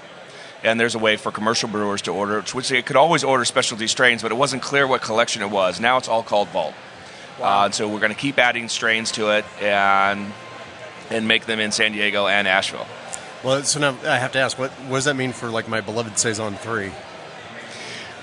And 0.62 0.81
there's 0.81 0.95
a 0.95 0.99
way 0.99 1.18
for 1.18 1.31
commercial 1.31 1.68
brewers 1.68 2.01
to 2.03 2.11
order, 2.11 2.41
which 2.41 2.70
they 2.70 2.81
could 2.81 2.97
always 2.97 3.22
order 3.22 3.45
specialty 3.45 3.87
strains, 3.87 4.22
but 4.22 4.33
it 4.33 4.37
wasn't 4.37 4.62
clear 4.62 4.87
what 4.87 5.03
collection 5.03 5.43
it 5.43 5.51
was. 5.51 5.79
Now 5.79 5.99
it's 5.99 6.09
all 6.09 6.22
called 6.22 6.49
Vault. 6.49 6.72
Uh, 7.41 7.64
and 7.64 7.74
so 7.74 7.89
we're 7.89 8.01
going 8.01 8.12
to 8.12 8.18
keep 8.18 8.39
adding 8.39 8.68
strains 8.68 9.12
to 9.12 9.30
it 9.30 9.45
and 9.61 10.32
and 11.11 11.28
make 11.28 11.47
them 11.47 11.61
in 11.61 11.70
San 11.70 11.93
Diego 11.93 12.26
and 12.26 12.49
Asheville. 12.49 12.87
Well, 13.43 13.62
so 13.62 13.78
now 13.78 13.97
I 14.07 14.16
have 14.16 14.32
to 14.32 14.39
ask, 14.39 14.59
what, 14.59 14.70
what 14.70 14.97
does 14.97 15.05
that 15.05 15.16
mean 15.16 15.32
for 15.32 15.51
like 15.51 15.68
my 15.68 15.82
beloved 15.82 16.18
saison 16.18 16.55
three? 16.55 16.93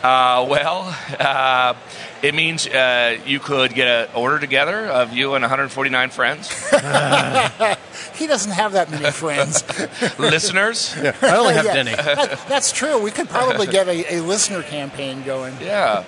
Uh, 0.01 0.47
well, 0.49 0.97
uh, 1.19 1.75
it 2.23 2.33
means 2.35 2.67
uh, 2.67 3.17
you 3.25 3.39
could 3.39 3.73
get 3.73 3.87
an 3.87 4.15
order 4.15 4.39
together 4.39 4.85
of 4.87 5.13
you 5.13 5.33
and 5.35 5.41
149 5.43 6.09
friends, 6.09 6.49
he 8.15 8.27
doesn't 8.27 8.51
have 8.51 8.73
that 8.73 8.89
many 8.91 9.09
friends. 9.11 9.63
listeners. 10.19 10.95
Yeah, 11.01 11.15
I 11.21 11.37
only 11.37 11.53
have 11.53 11.65
Yeah, 11.65 11.73
Denny. 11.73 11.95
that- 11.95 12.39
that's 12.47 12.71
true. 12.71 12.99
We 13.01 13.11
could 13.11 13.29
probably 13.29 13.67
get 13.67 13.87
a, 13.87 14.15
a 14.15 14.21
listener 14.21 14.61
campaign 14.63 15.23
going. 15.23 15.55
Yeah, 15.61 16.03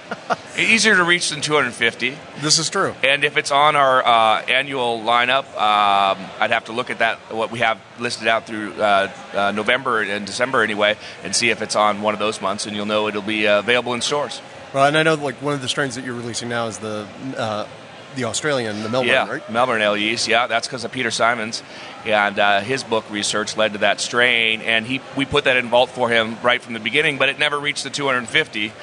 easier 0.58 0.96
to 0.96 1.04
reach 1.04 1.30
than 1.30 1.42
250. 1.42 2.18
This 2.42 2.60
is 2.60 2.70
true. 2.70 2.94
And 3.04 3.24
if 3.24 3.38
it's 3.38 3.52
on 3.52 3.76
our 3.76 4.06
uh, 4.06 4.42
annual 4.44 5.00
lineup, 5.00 5.46
um, 5.56 6.18
I'd 6.40 6.52
have 6.52 6.66
to 6.66 6.72
look 6.74 6.90
at 6.90 7.00
that 7.00 7.18
what 7.34 7.52
we 7.52 7.60
have 7.60 7.80
listed 8.00 8.28
out 8.28 8.46
through 8.48 8.74
uh, 8.74 9.12
uh, 9.34 9.52
November 9.52 10.02
and 10.02 10.26
December 10.26 10.64
anyway, 10.64 10.98
and 11.24 11.36
see 11.36 11.50
if 11.50 11.62
it's 11.62 11.76
on 11.76 12.02
one 12.02 12.14
of 12.14 12.20
those 12.20 12.42
months, 12.42 12.66
and 12.66 12.76
you'll 12.76 12.86
know 12.86 13.08
it'll 13.08 13.22
be 13.22 13.48
uh, 13.48 13.60
available 13.60 13.94
in 13.94 14.02
stores. 14.02 14.42
Well, 14.74 14.86
and 14.86 14.98
I 14.98 15.04
know 15.04 15.14
like 15.14 15.36
one 15.36 15.54
of 15.54 15.62
the 15.62 15.70
strains 15.70 15.96
that 15.96 16.04
you're 16.04 16.16
releasing 16.16 16.50
now 16.50 16.68
is 16.68 16.80
the 16.80 17.08
uh, 17.38 17.68
the 18.16 18.26
Australian, 18.26 18.82
the 18.84 18.90
Melbourne, 18.90 19.10
yeah, 19.10 19.30
right? 19.30 19.50
Melbourne 19.50 19.82
ale 19.82 19.98
yeast. 19.98 20.28
Yeah, 20.28 20.48
that's 20.48 20.68
because 20.68 20.84
of 20.84 20.92
Peter 20.92 21.12
Symons, 21.12 21.62
and 22.06 22.40
uh, 22.40 22.62
his 22.62 22.84
book 22.84 23.06
research 23.12 23.56
led 23.56 23.74
to 23.74 23.80
that 23.80 24.00
strain, 24.00 24.62
and 24.62 24.86
he 24.86 25.02
we 25.16 25.26
put 25.26 25.44
that 25.44 25.58
in 25.58 25.70
vault 25.70 25.90
for 25.90 26.10
him 26.10 26.38
right 26.42 26.62
from 26.62 26.74
the 26.74 26.80
beginning, 26.80 27.18
but 27.18 27.30
it 27.30 27.38
never 27.38 27.60
reached 27.60 27.84
the 27.84 27.90
250. 27.92 28.74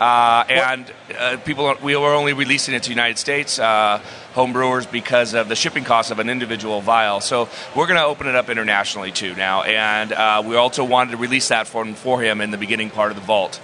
Uh, 0.00 0.44
and 0.48 0.90
uh, 1.18 1.36
people, 1.44 1.74
we 1.82 1.94
were 1.94 2.14
only 2.14 2.32
releasing 2.32 2.74
it 2.74 2.84
to 2.84 2.90
United 2.90 3.18
States 3.18 3.58
uh, 3.58 4.00
home 4.32 4.52
brewers 4.54 4.86
because 4.86 5.34
of 5.34 5.48
the 5.48 5.54
shipping 5.54 5.84
cost 5.84 6.10
of 6.10 6.18
an 6.18 6.30
individual 6.30 6.80
vial. 6.80 7.20
So 7.20 7.50
we're 7.76 7.86
going 7.86 7.98
to 7.98 8.06
open 8.06 8.26
it 8.26 8.34
up 8.34 8.48
internationally 8.48 9.12
too 9.12 9.34
now, 9.34 9.62
and 9.62 10.12
uh, 10.12 10.42
we 10.46 10.56
also 10.56 10.84
wanted 10.84 11.10
to 11.10 11.16
release 11.16 11.48
that 11.48 11.66
for 11.66 11.84
for 11.94 12.22
him 12.22 12.40
in 12.40 12.50
the 12.50 12.58
beginning 12.58 12.90
part 12.90 13.10
of 13.10 13.16
the 13.16 13.24
vault. 13.24 13.60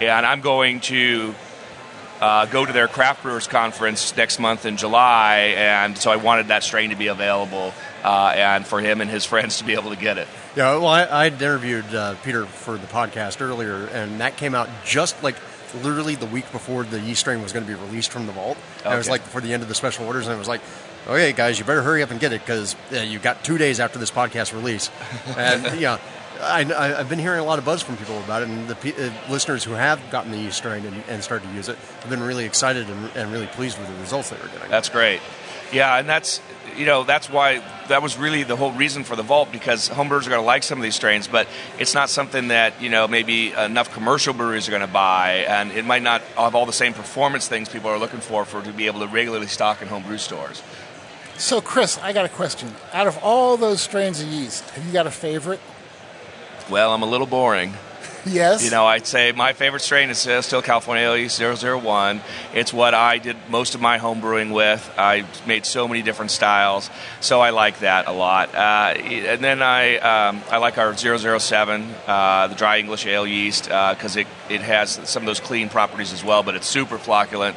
And 0.00 0.26
I'm 0.26 0.40
going 0.40 0.80
to 0.80 1.34
uh, 2.20 2.46
go 2.46 2.64
to 2.64 2.72
their 2.72 2.88
craft 2.88 3.22
brewers 3.22 3.46
conference 3.46 4.16
next 4.16 4.38
month 4.38 4.66
in 4.66 4.76
July, 4.76 5.54
and 5.56 5.96
so 5.96 6.10
I 6.10 6.16
wanted 6.16 6.48
that 6.48 6.62
strain 6.62 6.90
to 6.90 6.96
be 6.96 7.08
available 7.08 7.72
uh, 8.02 8.32
and 8.34 8.66
for 8.66 8.80
him 8.80 9.00
and 9.00 9.10
his 9.10 9.24
friends 9.32 9.58
to 9.58 9.64
be 9.64 9.74
able 9.74 9.90
to 9.90 9.96
get 9.96 10.18
it. 10.18 10.28
Yeah, 10.56 10.76
well, 10.76 10.86
I, 10.86 11.06
I'd 11.26 11.34
interviewed 11.34 11.92
uh, 11.94 12.14
Peter 12.24 12.46
for 12.46 12.78
the 12.78 12.86
podcast 12.86 13.40
earlier, 13.40 13.86
and 13.86 14.20
that 14.20 14.36
came 14.36 14.54
out 14.54 14.68
just 14.84 15.20
like 15.22 15.36
literally 15.82 16.14
the 16.14 16.26
week 16.26 16.50
before 16.52 16.84
the 16.84 17.00
yeast 17.00 17.20
strain 17.20 17.42
was 17.42 17.52
going 17.52 17.66
to 17.66 17.72
be 17.72 17.78
released 17.78 18.12
from 18.12 18.26
the 18.26 18.32
vault. 18.32 18.56
And 18.84 18.94
It 18.94 18.96
was 18.96 19.08
like 19.08 19.22
for 19.22 19.40
the 19.40 19.52
end 19.52 19.62
of 19.62 19.68
the 19.68 19.74
special 19.74 20.06
orders, 20.06 20.26
and 20.26 20.34
it 20.34 20.38
was 20.38 20.48
like, 20.48 20.60
okay, 21.08 21.32
guys, 21.32 21.58
you 21.58 21.64
better 21.64 21.82
hurry 21.82 22.02
up 22.02 22.10
and 22.10 22.20
get 22.20 22.32
it 22.32 22.40
because 22.40 22.76
uh, 22.92 23.00
you 23.00 23.18
got 23.18 23.44
two 23.44 23.58
days 23.58 23.80
after 23.80 23.98
this 23.98 24.10
podcast 24.10 24.52
release. 24.54 24.90
And 25.36 25.80
yeah, 25.80 25.98
I, 26.40 26.64
I, 26.72 27.00
I've 27.00 27.08
been 27.08 27.18
hearing 27.18 27.40
a 27.40 27.44
lot 27.44 27.58
of 27.58 27.64
buzz 27.64 27.82
from 27.82 27.96
people 27.96 28.18
about 28.18 28.42
it, 28.42 28.48
and 28.48 28.68
the 28.68 28.74
pe- 28.74 28.92
uh, 28.92 29.12
listeners 29.30 29.64
who 29.64 29.72
have 29.72 30.00
gotten 30.10 30.30
the 30.30 30.38
yeast 30.38 30.58
strain 30.58 30.84
and, 30.84 31.02
and 31.08 31.22
started 31.22 31.48
to 31.48 31.54
use 31.54 31.68
it 31.68 31.76
have 31.76 32.10
been 32.10 32.22
really 32.22 32.44
excited 32.44 32.88
and, 32.88 33.10
and 33.16 33.32
really 33.32 33.46
pleased 33.46 33.78
with 33.78 33.88
the 33.88 33.94
results 33.94 34.30
they 34.30 34.36
were 34.36 34.48
getting. 34.48 34.70
That's 34.70 34.88
great. 34.88 35.20
Yeah, 35.72 35.98
and 35.98 36.08
that's 36.08 36.40
you 36.76 36.86
know 36.86 37.04
that's 37.04 37.28
why 37.28 37.62
that 37.88 38.02
was 38.02 38.16
really 38.16 38.42
the 38.42 38.56
whole 38.56 38.72
reason 38.72 39.04
for 39.04 39.16
the 39.16 39.22
vault 39.22 39.50
because 39.50 39.88
homebrewers 39.88 40.26
are 40.26 40.30
going 40.30 40.40
to 40.40 40.46
like 40.46 40.62
some 40.62 40.78
of 40.78 40.82
these 40.82 40.94
strains, 40.94 41.26
but 41.26 41.48
it's 41.78 41.94
not 41.94 42.10
something 42.10 42.48
that 42.48 42.80
you 42.80 42.90
know 42.90 43.08
maybe 43.08 43.52
enough 43.52 43.92
commercial 43.92 44.34
breweries 44.34 44.68
are 44.68 44.70
going 44.70 44.82
to 44.82 44.86
buy, 44.86 45.44
and 45.48 45.72
it 45.72 45.84
might 45.84 46.02
not 46.02 46.20
have 46.36 46.54
all 46.54 46.66
the 46.66 46.72
same 46.72 46.94
performance 46.94 47.48
things 47.48 47.68
people 47.68 47.90
are 47.90 47.98
looking 47.98 48.20
for 48.20 48.44
for 48.44 48.62
to 48.62 48.72
be 48.72 48.86
able 48.86 49.00
to 49.00 49.06
regularly 49.06 49.46
stock 49.46 49.82
in 49.82 49.88
homebrew 49.88 50.18
stores. 50.18 50.62
So, 51.36 51.60
Chris, 51.60 51.98
I 51.98 52.12
got 52.12 52.24
a 52.24 52.28
question. 52.28 52.72
Out 52.92 53.08
of 53.08 53.18
all 53.18 53.56
those 53.56 53.80
strains 53.80 54.20
of 54.20 54.28
yeast, 54.28 54.70
have 54.70 54.86
you 54.86 54.92
got 54.92 55.08
a 55.08 55.10
favorite? 55.10 55.58
Well, 56.70 56.92
I'm 56.92 57.02
a 57.02 57.06
little 57.06 57.26
boring. 57.26 57.74
Yes. 58.26 58.64
You 58.64 58.70
know, 58.70 58.86
I'd 58.86 59.06
say 59.06 59.32
my 59.32 59.52
favorite 59.52 59.80
strain 59.80 60.08
is 60.08 60.26
uh, 60.26 60.40
still 60.40 60.62
California 60.62 61.04
Ale 61.04 61.16
Yeast 61.16 61.40
001. 61.40 62.20
It's 62.54 62.72
what 62.72 62.94
I 62.94 63.18
did 63.18 63.36
most 63.50 63.74
of 63.74 63.80
my 63.80 63.98
home 63.98 64.20
brewing 64.20 64.50
with. 64.50 64.90
I 64.96 65.26
made 65.46 65.66
so 65.66 65.86
many 65.86 66.02
different 66.02 66.30
styles, 66.30 66.88
so 67.20 67.40
I 67.40 67.50
like 67.50 67.80
that 67.80 68.06
a 68.06 68.12
lot. 68.12 68.54
Uh, 68.54 68.94
and 68.96 69.44
then 69.44 69.62
I 69.62 69.98
um, 69.98 70.42
I 70.50 70.56
like 70.58 70.78
our 70.78 70.96
007, 70.96 71.94
uh, 72.06 72.46
the 72.48 72.54
dry 72.54 72.78
English 72.78 73.06
ale 73.06 73.26
yeast, 73.26 73.64
because 73.64 74.16
it, 74.16 74.26
it 74.48 74.62
has 74.62 74.92
some 75.08 75.22
of 75.22 75.26
those 75.26 75.40
clean 75.40 75.68
properties 75.68 76.12
as 76.12 76.24
well, 76.24 76.42
but 76.42 76.54
it's 76.54 76.66
super 76.66 76.96
flocculent. 76.96 77.54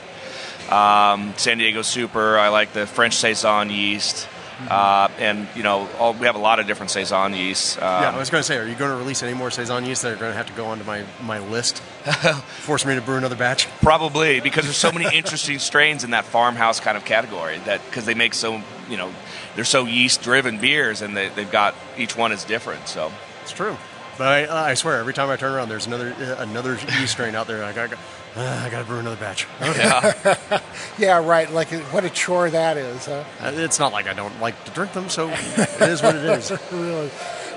Um, 0.72 1.34
San 1.38 1.60
Diego 1.60 1.82
Super, 1.82 2.38
I 2.38 2.50
like 2.50 2.74
the 2.74 2.86
French 2.86 3.16
Saison 3.16 3.70
yeast. 3.70 4.28
Uh, 4.70 5.10
and 5.20 5.48
you 5.56 5.64
know, 5.64 5.88
all, 6.00 6.14
we 6.14 6.26
have 6.26 6.36
a 6.36 6.40
lot 6.40 6.60
of 6.60 6.68
different 6.68 6.92
saison 6.92 7.34
yeasts. 7.34 7.78
Um, 7.78 7.84
yeah, 7.84 8.12
I 8.12 8.18
was 8.18 8.30
going 8.30 8.42
to 8.42 8.48
say, 8.48 8.58
are 8.58 8.66
you 8.66 8.76
going 8.76 8.92
to 8.92 8.98
release 8.98 9.22
any 9.22 9.34
more 9.34 9.52
saison 9.52 9.86
yeast 9.86 10.02
that 10.02 10.14
are 10.14 10.16
going 10.16 10.32
to 10.32 10.38
have 10.38 10.48
to 10.48 10.54
go 10.54 10.68
onto 10.68 10.84
my, 10.84 11.04
my 11.22 11.40
list? 11.40 11.80
Force 12.62 12.86
me 12.86 12.96
to 12.96 13.02
brew 13.02 13.18
another 13.18 13.36
batch? 13.36 13.68
Probably 13.82 14.40
because 14.40 14.66
there's 14.66 14.78
so 14.78 14.92
many 14.92 15.06
interesting 15.16 15.60
strains 15.60 16.04
in 16.04 16.12
that 16.12 16.26
farmhouse 16.26 16.80
kind 16.80 16.98
of 16.98 17.06
category 17.06 17.60
that 17.66 17.86
because 17.86 18.06
they 18.06 18.16
make 18.16 18.34
so 18.34 18.62
you 18.90 18.98
know 18.98 19.12
they're 19.56 19.64
so 19.64 19.86
yeast 19.86 20.22
driven 20.22 20.60
beers 20.60 21.02
and 21.02 21.16
they, 21.16 21.30
they've 21.30 21.52
got 21.52 21.76
each 21.98 22.18
one 22.18 22.32
is 22.32 22.44
different. 22.44 22.88
So 22.88 23.12
it's 23.44 23.52
true. 23.52 23.78
But 24.18 24.50
I, 24.50 24.72
I 24.72 24.74
swear, 24.74 24.98
every 24.98 25.14
time 25.14 25.30
I 25.30 25.36
turn 25.36 25.54
around, 25.54 25.70
there's 25.70 25.86
another 25.86 26.14
uh, 26.14 26.42
another 26.42 26.74
yeast 27.00 27.12
strain 27.12 27.36
out 27.36 27.46
there. 27.48 27.64
I 27.64 27.74
got 27.74 27.94
uh, 28.38 28.64
I 28.66 28.70
got 28.70 28.80
to 28.80 28.86
brew 28.86 29.00
another 29.00 29.16
batch. 29.18 29.48
yeah, 29.62 30.62
yeah, 30.98 31.26
right. 31.26 31.52
Like 31.52 31.70
what 31.92 32.06
a 32.06 32.10
chore 32.10 32.50
that 32.50 32.78
is. 32.78 33.06
Huh? 33.06 33.24
Uh, 33.42 33.52
It's 33.56 33.80
not 33.80 33.92
like 33.92 34.08
I 34.08 34.14
don't 34.14 34.40
like 34.40 34.64
to 34.66 34.72
drink 34.72 34.94
them, 34.94 35.10
so 35.10 35.30
it 35.30 35.82
is 35.82 36.02
what 36.04 36.16
it 36.16 36.24
is. 36.26 36.52
really. 36.72 37.10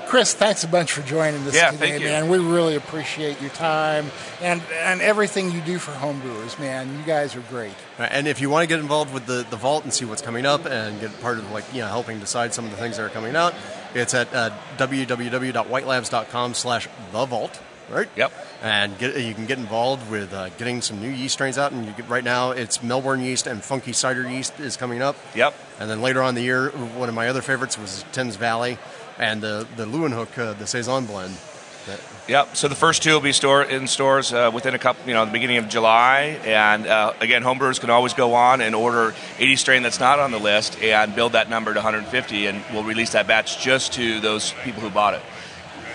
Chris, 0.07 0.33
thanks 0.33 0.65
a 0.65 0.67
bunch 0.67 0.91
for 0.91 1.01
joining 1.03 1.41
us 1.47 1.55
Yeah, 1.55 1.71
today, 1.71 1.91
thank 1.91 2.01
you. 2.03 2.09
man. 2.09 2.27
We 2.27 2.37
really 2.39 2.75
appreciate 2.75 3.39
your 3.39 3.49
time 3.51 4.11
and 4.41 4.61
and 4.81 4.99
everything 5.01 5.51
you 5.51 5.61
do 5.61 5.79
for 5.79 5.91
homebrewers, 5.93 6.59
man. 6.59 6.97
You 6.97 7.03
guys 7.05 7.33
are 7.37 7.39
great. 7.49 7.71
Uh, 7.97 8.07
And 8.11 8.27
if 8.27 8.41
you 8.41 8.49
want 8.49 8.63
to 8.63 8.67
get 8.67 8.79
involved 8.81 9.13
with 9.13 9.25
the, 9.25 9.45
the 9.49 9.55
vault 9.55 9.85
and 9.85 9.93
see 9.93 10.03
what's 10.03 10.21
coming 10.21 10.45
up 10.45 10.65
and 10.65 10.99
get 10.99 11.17
part 11.21 11.37
of 11.37 11.49
like 11.51 11.63
you 11.73 11.79
know 11.79 11.87
helping 11.87 12.19
decide 12.19 12.53
some 12.53 12.65
of 12.65 12.71
the 12.71 12.77
things 12.77 12.97
that 12.97 13.03
are 13.05 13.09
coming 13.09 13.37
out, 13.37 13.53
it's 13.95 14.13
at 14.13 14.33
uh, 14.33 14.49
www.whitelabs.com 14.77 16.53
slash 16.55 16.87
the 17.11 17.25
vault. 17.25 17.61
Right. 17.89 18.09
Yep. 18.15 18.31
And 18.61 18.97
get, 18.99 19.19
you 19.19 19.33
can 19.33 19.47
get 19.47 19.57
involved 19.57 20.09
with 20.11 20.33
uh, 20.33 20.49
getting 20.49 20.81
some 20.81 21.01
new 21.01 21.09
yeast 21.09 21.33
strains 21.33 21.57
out. 21.57 21.71
And 21.71 21.85
you 21.85 21.93
get, 21.93 22.07
right 22.07 22.23
now, 22.23 22.51
it's 22.51 22.83
Melbourne 22.83 23.21
yeast 23.21 23.47
and 23.47 23.63
Funky 23.63 23.91
Cider 23.91 24.29
yeast 24.29 24.59
is 24.59 24.77
coming 24.77 25.01
up. 25.01 25.15
Yep. 25.35 25.55
And 25.79 25.89
then 25.89 26.01
later 26.01 26.21
on 26.21 26.29
in 26.29 26.35
the 26.35 26.43
year, 26.43 26.69
one 26.69 27.09
of 27.09 27.15
my 27.15 27.27
other 27.27 27.41
favorites 27.41 27.77
was 27.77 28.05
Thames 28.11 28.35
Valley 28.35 28.77
and 29.17 29.41
the 29.41 29.67
the 29.75 29.85
Leeuwenhoek, 29.85 30.37
uh, 30.37 30.53
the 30.53 30.67
saison 30.67 31.05
blend. 31.05 31.35
That, 31.87 31.99
Yep. 32.27 32.55
So 32.55 32.67
the 32.67 32.75
first 32.75 33.01
two 33.03 33.13
will 33.13 33.19
be 33.19 33.33
store 33.33 33.63
in 33.63 33.87
stores 33.87 34.31
uh, 34.31 34.51
within 34.53 34.75
a 34.75 34.79
couple, 34.79 35.05
you 35.07 35.13
know, 35.13 35.25
the 35.25 35.31
beginning 35.31 35.57
of 35.57 35.67
July. 35.67 36.39
And 36.45 36.85
uh, 36.85 37.13
again, 37.19 37.43
homebrewers 37.43 37.79
can 37.79 37.89
always 37.89 38.13
go 38.13 38.35
on 38.35 38.61
and 38.61 38.75
order 38.75 39.13
80 39.39 39.55
strain 39.57 39.83
that's 39.83 39.99
not 39.99 40.19
on 40.19 40.31
the 40.31 40.39
list 40.39 40.81
and 40.81 41.13
build 41.15 41.33
that 41.33 41.49
number 41.49 41.73
to 41.73 41.79
150, 41.79 42.45
and 42.45 42.63
we'll 42.71 42.83
release 42.83 43.11
that 43.13 43.27
batch 43.27 43.61
just 43.61 43.93
to 43.93 44.19
those 44.19 44.53
people 44.63 44.81
who 44.81 44.89
bought 44.89 45.15
it. 45.15 45.21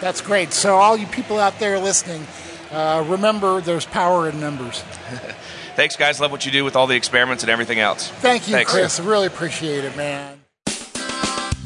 That's 0.00 0.20
great. 0.20 0.52
So 0.52 0.76
all 0.76 0.96
you 0.96 1.06
people 1.06 1.38
out 1.38 1.58
there 1.58 1.78
listening, 1.78 2.26
uh, 2.70 3.04
remember 3.06 3.60
there's 3.60 3.86
power 3.86 4.28
in 4.28 4.40
numbers. 4.40 4.80
Thanks, 5.76 5.96
guys. 5.96 6.20
Love 6.20 6.30
what 6.30 6.46
you 6.46 6.52
do 6.52 6.64
with 6.64 6.74
all 6.74 6.86
the 6.86 6.96
experiments 6.96 7.42
and 7.42 7.50
everything 7.50 7.78
else. 7.78 8.08
Thank 8.08 8.48
you, 8.48 8.54
Thanks. 8.54 8.72
Chris. 8.72 8.98
Really 8.98 9.26
appreciate 9.26 9.84
it, 9.84 9.96
man. 9.96 10.40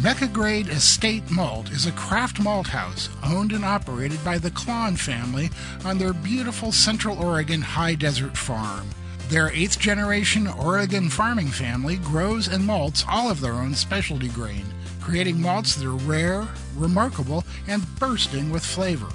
Mecca 0.03 0.29
Grade 0.29 0.69
Estate 0.69 1.31
Malt 1.31 1.71
is 1.71 1.85
a 1.85 1.93
craft 1.93 2.41
malt 2.41 2.69
house 2.69 3.11
owned 3.23 3.53
and 3.53 3.67
operated 3.67 4.25
by 4.25 4.39
the 4.39 4.51
Klann 4.51 4.97
family 4.97 5.51
on 5.85 5.99
their 5.99 6.15
beautiful 6.15 6.73
Central 6.73 7.23
Oregon 7.23 7.61
high 7.61 7.95
desert 7.95 8.35
farm. 8.35 8.89
Their 9.29 9.53
eighth 9.53 9.79
generation 9.79 10.49
Oregon 10.49 11.11
farming 11.11 11.49
family 11.49 11.97
grows 11.99 12.49
and 12.49 12.65
malts 12.65 13.05
all 13.09 13.31
of 13.31 13.43
their 13.43 13.53
own 13.53 13.75
specialty 13.75 14.29
grain, 14.29 14.65
creating 15.03 15.41
malts 15.41 15.77
that 15.77 15.87
are 15.87 15.91
rare, 15.91 16.49
remarkable, 16.77 17.45
and 17.69 17.85
bursting 17.99 18.51
with 18.51 18.65
flavor. 18.65 19.09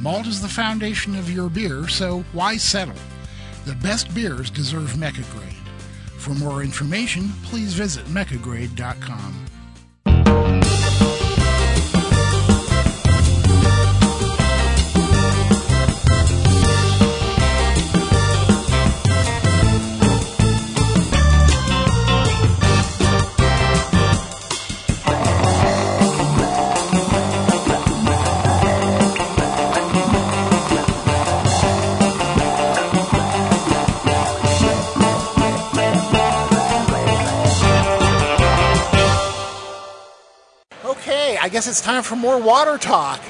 Malt 0.00 0.28
is 0.28 0.40
the 0.40 0.48
foundation 0.48 1.16
of 1.16 1.28
your 1.28 1.48
beer, 1.48 1.88
so 1.88 2.24
why 2.32 2.56
settle? 2.56 2.94
The 3.64 3.74
best 3.76 4.14
beers 4.14 4.48
deserve 4.48 4.96
Mecca 4.96 5.22
Grade. 5.32 5.54
For 6.18 6.34
more 6.34 6.62
information, 6.62 7.30
please 7.42 7.74
visit 7.74 8.04
meccagrade.com. 8.06 9.46
it's 41.68 41.80
time 41.80 42.02
for 42.02 42.16
more 42.16 42.38
water 42.40 42.78
talk. 42.78 43.20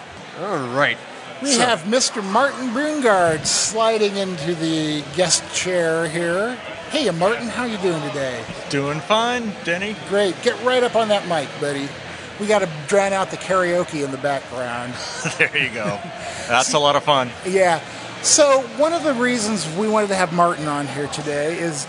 All 0.40 0.58
right. 0.68 0.96
We 1.42 1.52
So- 1.52 1.60
have 1.60 1.82
Mr. 1.82 2.22
Martin 2.22 2.70
Brungard 2.70 3.46
sliding 3.46 4.16
into 4.16 4.54
the 4.54 5.02
guest 5.16 5.42
chair 5.54 6.08
here. 6.08 6.56
Hey, 6.90 7.10
Martin, 7.10 7.48
how 7.48 7.64
you 7.64 7.76
doing 7.78 8.00
today? 8.08 8.40
Doing 8.70 9.00
fine, 9.00 9.52
Denny. 9.64 9.94
Great. 10.08 10.40
Get 10.42 10.60
right 10.64 10.82
up 10.82 10.96
on 10.96 11.08
that 11.08 11.26
mic, 11.28 11.48
buddy. 11.60 11.88
We 12.40 12.46
got 12.46 12.60
to 12.60 12.68
drown 12.86 13.12
out 13.12 13.30
the 13.30 13.36
karaoke 13.36 14.04
in 14.04 14.10
the 14.10 14.16
background. 14.16 14.94
there 15.38 15.56
you 15.56 15.70
go. 15.70 15.98
That's 16.48 16.72
a 16.72 16.78
lot 16.78 16.96
of 16.96 17.04
fun. 17.04 17.30
Yeah. 17.46 17.80
So, 18.22 18.62
one 18.78 18.92
of 18.92 19.04
the 19.04 19.14
reasons 19.14 19.68
we 19.76 19.86
wanted 19.88 20.08
to 20.08 20.14
have 20.16 20.32
Martin 20.32 20.66
on 20.66 20.86
here 20.88 21.08
today 21.08 21.58
is 21.58 21.86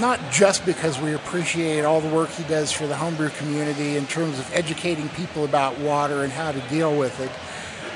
not 0.00 0.18
just 0.30 0.64
because 0.64 1.00
we 1.00 1.12
appreciate 1.14 1.84
all 1.84 2.00
the 2.00 2.08
work 2.08 2.30
he 2.30 2.44
does 2.44 2.72
for 2.72 2.86
the 2.86 2.96
homebrew 2.96 3.30
community 3.30 3.96
in 3.96 4.06
terms 4.06 4.38
of 4.38 4.50
educating 4.54 5.08
people 5.10 5.44
about 5.44 5.78
water 5.78 6.22
and 6.24 6.32
how 6.32 6.52
to 6.52 6.60
deal 6.68 6.96
with 6.96 7.20
it, 7.20 7.30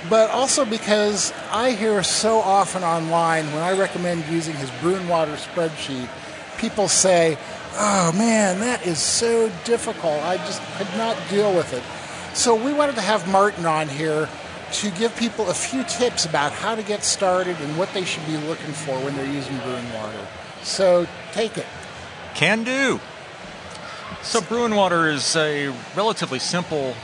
but 0.08 0.30
also 0.30 0.64
because 0.64 1.32
I 1.50 1.72
hear 1.72 2.02
so 2.02 2.38
often 2.38 2.82
online 2.82 3.46
when 3.46 3.62
I 3.62 3.78
recommend 3.78 4.26
using 4.26 4.54
his 4.54 4.70
Bru'n 4.70 5.08
Water 5.08 5.32
spreadsheet, 5.32 6.08
people 6.58 6.88
say, 6.88 7.38
Oh 7.78 8.12
man, 8.12 8.60
that 8.60 8.86
is 8.86 8.98
so 8.98 9.50
difficult. 9.64 10.22
I 10.22 10.38
just 10.38 10.62
could 10.78 10.88
not 10.96 11.16
deal 11.28 11.54
with 11.54 11.72
it. 11.74 11.82
So 12.34 12.54
we 12.54 12.72
wanted 12.72 12.94
to 12.94 13.02
have 13.02 13.30
Martin 13.30 13.66
on 13.66 13.88
here 13.88 14.28
to 14.72 14.90
give 14.92 15.14
people 15.16 15.48
a 15.48 15.54
few 15.54 15.84
tips 15.84 16.24
about 16.24 16.52
how 16.52 16.74
to 16.74 16.82
get 16.82 17.04
started 17.04 17.56
and 17.60 17.78
what 17.78 17.92
they 17.92 18.04
should 18.04 18.26
be 18.26 18.36
looking 18.36 18.72
for 18.72 18.98
when 19.00 19.14
they're 19.16 19.30
using 19.30 19.56
brewing 19.58 19.92
water. 19.94 20.26
So 20.62 21.06
take 21.32 21.56
it. 21.58 21.66
Can 22.36 22.64
do. 22.64 23.00
So, 24.22 24.40
Bru'n 24.40 24.76
Water 24.76 25.08
is 25.08 25.34
a 25.36 25.68
relatively 25.96 26.38
simple 26.38 26.94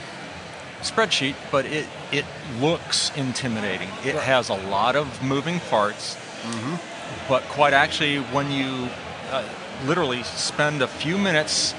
spreadsheet, 0.81 1.35
but 1.51 1.65
it, 1.65 1.87
it 2.11 2.25
looks 2.59 3.11
intimidating. 3.17 3.89
It 4.05 4.15
has 4.15 4.49
a 4.49 4.53
lot 4.53 4.95
of 4.95 5.23
moving 5.23 5.59
parts, 5.59 6.17
but 7.27 7.41
quite 7.43 7.73
actually, 7.73 8.19
when 8.19 8.51
you 8.51 8.89
uh, 9.31 9.43
literally 9.85 10.21
spend 10.23 10.81
a 10.83 10.87
few 10.87 11.17
minutes 11.17 11.73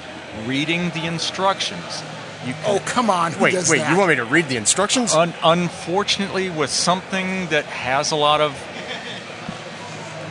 reading 0.45 0.89
the 0.89 1.05
instructions, 1.05 2.03
you 2.45 2.53
can, 2.53 2.75
Oh, 2.75 2.79
come 2.85 3.09
on. 3.09 3.31
Who 3.31 3.43
Wait, 3.45 3.53
wait, 3.69 3.77
that? 3.77 3.91
you 3.91 3.97
want 3.97 4.09
me 4.09 4.15
to 4.15 4.25
read 4.25 4.49
the 4.49 4.57
instructions? 4.57 5.13
Un- 5.13 5.33
unfortunately, 5.43 6.49
with 6.49 6.69
something 6.69 7.47
that 7.47 7.65
has 7.65 8.11
a 8.11 8.15
lot 8.15 8.41
of 8.41 8.51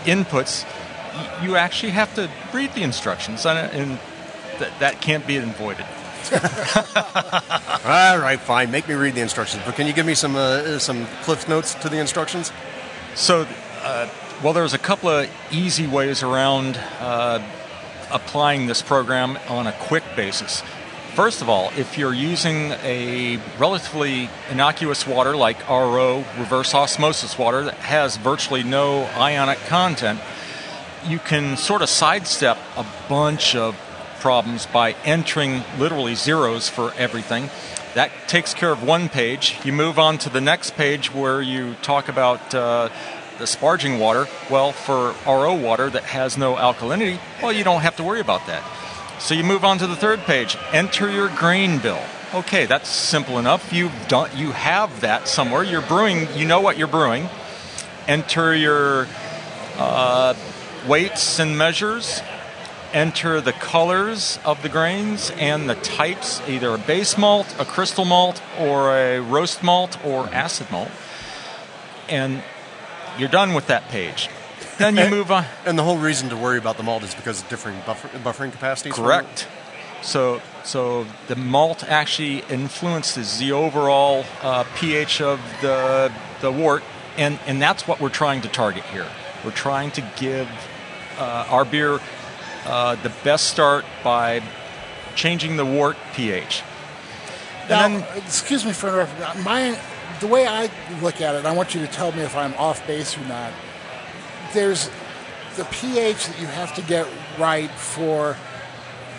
inputs, 0.05 0.67
you 1.43 1.57
actually 1.57 1.93
have 1.93 2.15
to 2.15 2.31
read 2.53 2.73
the 2.75 2.83
instructions, 2.83 3.47
and, 3.47 3.59
and 3.59 3.99
th- 4.59 4.73
that 4.79 5.01
can't 5.01 5.27
be 5.27 5.37
avoided. 5.37 5.87
All 7.85 8.19
right, 8.19 8.41
fine. 8.41 8.71
Make 8.71 8.89
me 8.89 8.95
read 8.95 9.15
the 9.15 9.21
instructions. 9.21 9.63
But 9.67 9.75
can 9.75 9.87
you 9.87 9.93
give 9.93 10.07
me 10.07 10.15
some 10.15 10.37
uh, 10.37 10.79
some 10.79 11.07
cliff 11.23 11.49
notes 11.49 11.75
to 11.75 11.89
the 11.89 11.99
instructions? 11.99 12.51
So, 13.15 13.47
uh, 13.83 14.09
well, 14.43 14.53
there's 14.53 14.75
a 14.75 14.79
couple 14.79 15.11
of 15.11 15.31
easy 15.51 15.87
ways 15.87 16.23
around 16.23 16.79
uh, 16.99 17.43
applying 18.11 18.67
this 18.67 18.81
program 18.81 19.39
on 19.49 19.67
a 19.67 19.73
quick 19.73 20.03
basis. 20.17 20.63
First 21.15 21.43
of 21.43 21.49
all, 21.49 21.71
if 21.77 21.97
you're 21.97 22.15
using 22.15 22.73
a 22.83 23.39
relatively 23.59 24.29
innocuous 24.51 25.07
water 25.07 25.37
like 25.37 25.69
RO, 25.69 26.25
reverse 26.39 26.75
osmosis 26.75 27.39
water, 27.39 27.65
that 27.65 27.75
has 27.75 28.17
virtually 28.17 28.65
no 28.65 29.05
ionic 29.17 29.59
content, 29.67 30.19
you 31.07 31.19
can 31.19 31.57
sort 31.57 31.83
of 31.83 31.89
sidestep 31.89 32.59
a 32.77 32.87
bunch 33.09 33.55
of 33.55 33.77
problems 34.21 34.67
by 34.67 34.93
entering 35.05 35.63
literally 35.79 36.15
zeros 36.15 36.69
for 36.69 36.93
everything. 36.97 37.51
That 37.95 38.11
takes 38.27 38.55
care 38.55 38.71
of 38.71 38.83
one 38.83 39.09
page. 39.09 39.59
You 39.65 39.73
move 39.73 39.99
on 39.99 40.19
to 40.19 40.31
the 40.31 40.41
next 40.41 40.77
page 40.77 41.13
where 41.13 41.41
you 41.43 41.75
talk 41.83 42.09
about 42.09 42.55
uh, 42.55 42.89
the 43.39 43.45
sparging 43.45 43.99
water. 43.99 44.27
Well, 44.51 44.73
for 44.73 45.15
RO 45.27 45.55
water 45.55 45.91
that 45.91 46.05
has 46.05 46.39
no 46.39 46.55
alkalinity, 46.57 47.19
well, 47.43 47.53
you 47.53 47.65
don't 47.65 47.83
have 47.83 47.97
to 47.97 48.03
worry 48.03 48.21
about 48.21 48.47
that. 48.47 48.65
So 49.21 49.35
you 49.35 49.45
move 49.45 49.65
on 49.65 49.79
to 49.79 49.87
the 49.87 49.97
third 49.97 50.21
page. 50.21 50.57
Enter 50.73 51.11
your 51.11 51.29
grain 51.29 51.79
bill. 51.79 52.03
Okay, 52.35 52.67
that's 52.67 52.89
simple 52.89 53.39
enough. 53.39 53.73
You 53.73 53.91
don't 54.09 54.35
you 54.35 54.51
have 54.53 55.03
that 55.03 55.29
somewhere. 55.29 55.63
You're 55.63 55.83
brewing. 55.83 56.27
You 56.35 56.47
know 56.47 56.61
what 56.61 56.77
you're 56.77 56.89
brewing. 56.89 57.29
Enter 58.09 58.55
your 58.55 59.07
uh, 59.79 60.35
weights 60.87 61.39
and 61.39 61.57
measures. 61.57 62.21
Enter 62.93 63.41
the 63.41 63.53
colors 63.53 64.39
of 64.45 64.63
the 64.63 64.69
grains 64.69 65.33
and 65.33 65.69
the 65.69 65.75
types, 65.75 66.41
either 66.47 66.73
a 66.75 66.79
base 66.79 67.19
malt, 67.19 67.53
a 67.59 67.65
crystal 67.65 68.05
malt, 68.05 68.41
or 68.59 68.97
a 68.97 69.19
roast 69.19 69.65
malt, 69.65 69.99
or 70.05 70.27
acid 70.33 70.71
malt. 70.71 70.91
And 72.09 72.43
you're 73.19 73.29
done 73.29 73.55
with 73.55 73.67
that 73.67 73.89
page. 73.89 74.29
Then 74.79 74.95
you 74.97 75.03
And- 75.05 75.11
move 75.11 75.33
on. 75.33 75.45
And 75.67 75.77
the 75.77 75.83
whole 75.83 75.99
reason 75.99 76.29
to 76.29 76.37
worry 76.37 76.59
about 76.59 76.77
the 76.77 76.85
malt 76.85 77.03
is 77.03 77.15
because 77.15 77.43
of 77.43 77.49
differing 77.49 77.81
buffer, 77.85 78.09
buffering 78.19 78.53
capacities. 78.53 78.93
Correct. 78.95 79.49
So, 80.03 80.41
so 80.65 81.07
the 81.29 81.37
malt 81.37 81.83
actually 81.83 82.41
influences 82.51 83.39
the 83.39 83.53
overall 83.53 84.25
uh, 84.43 84.65
pH 84.77 85.21
of 85.23 85.41
the 85.63 86.13
the 86.43 86.53
wort, 86.53 86.83
and 87.17 87.39
and 87.47 87.61
that's 87.61 87.89
what 87.89 88.01
we're 88.01 88.11
trying 88.11 88.43
to 88.43 88.49
target 88.49 88.85
here. 88.85 89.07
We're 89.45 89.51
trying 89.53 89.93
to 89.93 90.03
give 90.19 90.47
uh, 91.19 91.47
our 91.51 91.65
beer 91.65 92.01
uh, 92.67 92.95
the 92.97 93.13
best 93.23 93.49
start 93.49 93.85
by 94.03 94.43
changing 95.15 95.57
the 95.57 95.65
wort 95.67 95.97
pH. 96.15 96.63
Now, 97.69 98.07
excuse 98.17 98.65
me 98.65 98.73
for 98.73 98.89
interrupting. 98.89 99.43
My, 99.43 99.79
the 100.21 100.27
way 100.27 100.47
I 100.47 100.71
look 101.01 101.21
at 101.21 101.35
it, 101.35 101.47
I 101.47 101.53
want 101.53 101.75
you 101.75 101.81
to 101.81 101.87
tell 101.87 102.13
me 102.13 102.23
if 102.23 102.37
I'm 102.37 102.55
off 102.55 102.87
base 102.87 103.17
or 103.17 103.25
not. 103.27 103.53
There's 104.53 104.91
the 105.57 105.65
pH 105.67 106.27
that 106.27 106.41
you 106.41 106.47
have 106.47 106.75
to 106.75 106.83
get 106.83 107.07
right 107.39 107.71
for 107.71 108.37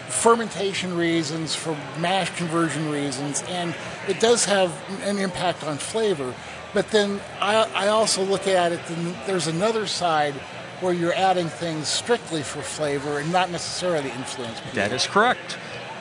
fermentation 0.07 0.95
reasons, 0.95 1.55
for 1.55 1.77
mash 1.99 2.35
conversion 2.37 2.89
reasons, 2.89 3.43
and 3.47 3.75
it 4.07 4.19
does 4.19 4.45
have 4.45 4.71
an 5.01 5.17
impact 5.17 5.63
on 5.63 5.77
flavor. 5.77 6.33
But 6.73 6.91
then 6.91 7.21
I, 7.39 7.67
I 7.73 7.87
also 7.87 8.23
look 8.23 8.47
at 8.47 8.71
it, 8.71 8.79
and 8.89 9.15
there's 9.25 9.47
another 9.47 9.87
side 9.87 10.35
where 10.81 10.93
you're 10.93 11.13
adding 11.13 11.47
things 11.47 11.87
strictly 11.87 12.41
for 12.41 12.61
flavor 12.61 13.19
and 13.19 13.31
not 13.31 13.49
necessarily 13.51 14.09
influence 14.11 14.59
pH. 14.61 14.73
That 14.73 14.91
is 14.91 15.07
correct. 15.07 15.57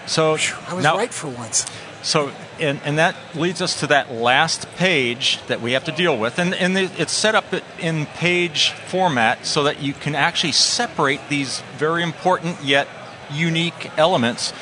So 0.07 0.37
I 0.69 0.75
was 0.75 0.85
now- 0.85 0.97
right 0.97 1.13
for 1.13 1.29
once. 1.29 1.67
So, 2.03 2.33
and, 2.61 2.81
and 2.85 2.99
that 2.99 3.17
leads 3.35 3.63
us 3.63 3.81
to 3.81 3.87
that 3.87 4.13
last 4.13 4.69
page 4.77 5.41
that 5.47 5.63
we 5.63 5.73
have 5.73 5.85
to 5.85 5.93
deal 5.93 6.19
with. 6.19 6.39
And, 6.39 6.53
and 6.53 6.77
it's 6.77 7.13
set 7.13 7.35
up 7.35 7.47
in 7.81 8.05
page 8.05 8.73
format 8.73 9.47
so 9.47 9.63
that 9.63 9.81
you 9.81 9.95
can 9.95 10.15
actually 10.15 10.53
separate 10.53 11.31
these 11.31 11.63
very 11.79 12.03
important 12.03 12.63
yet 12.63 12.89
unique 13.33 13.91
elements 13.97 14.53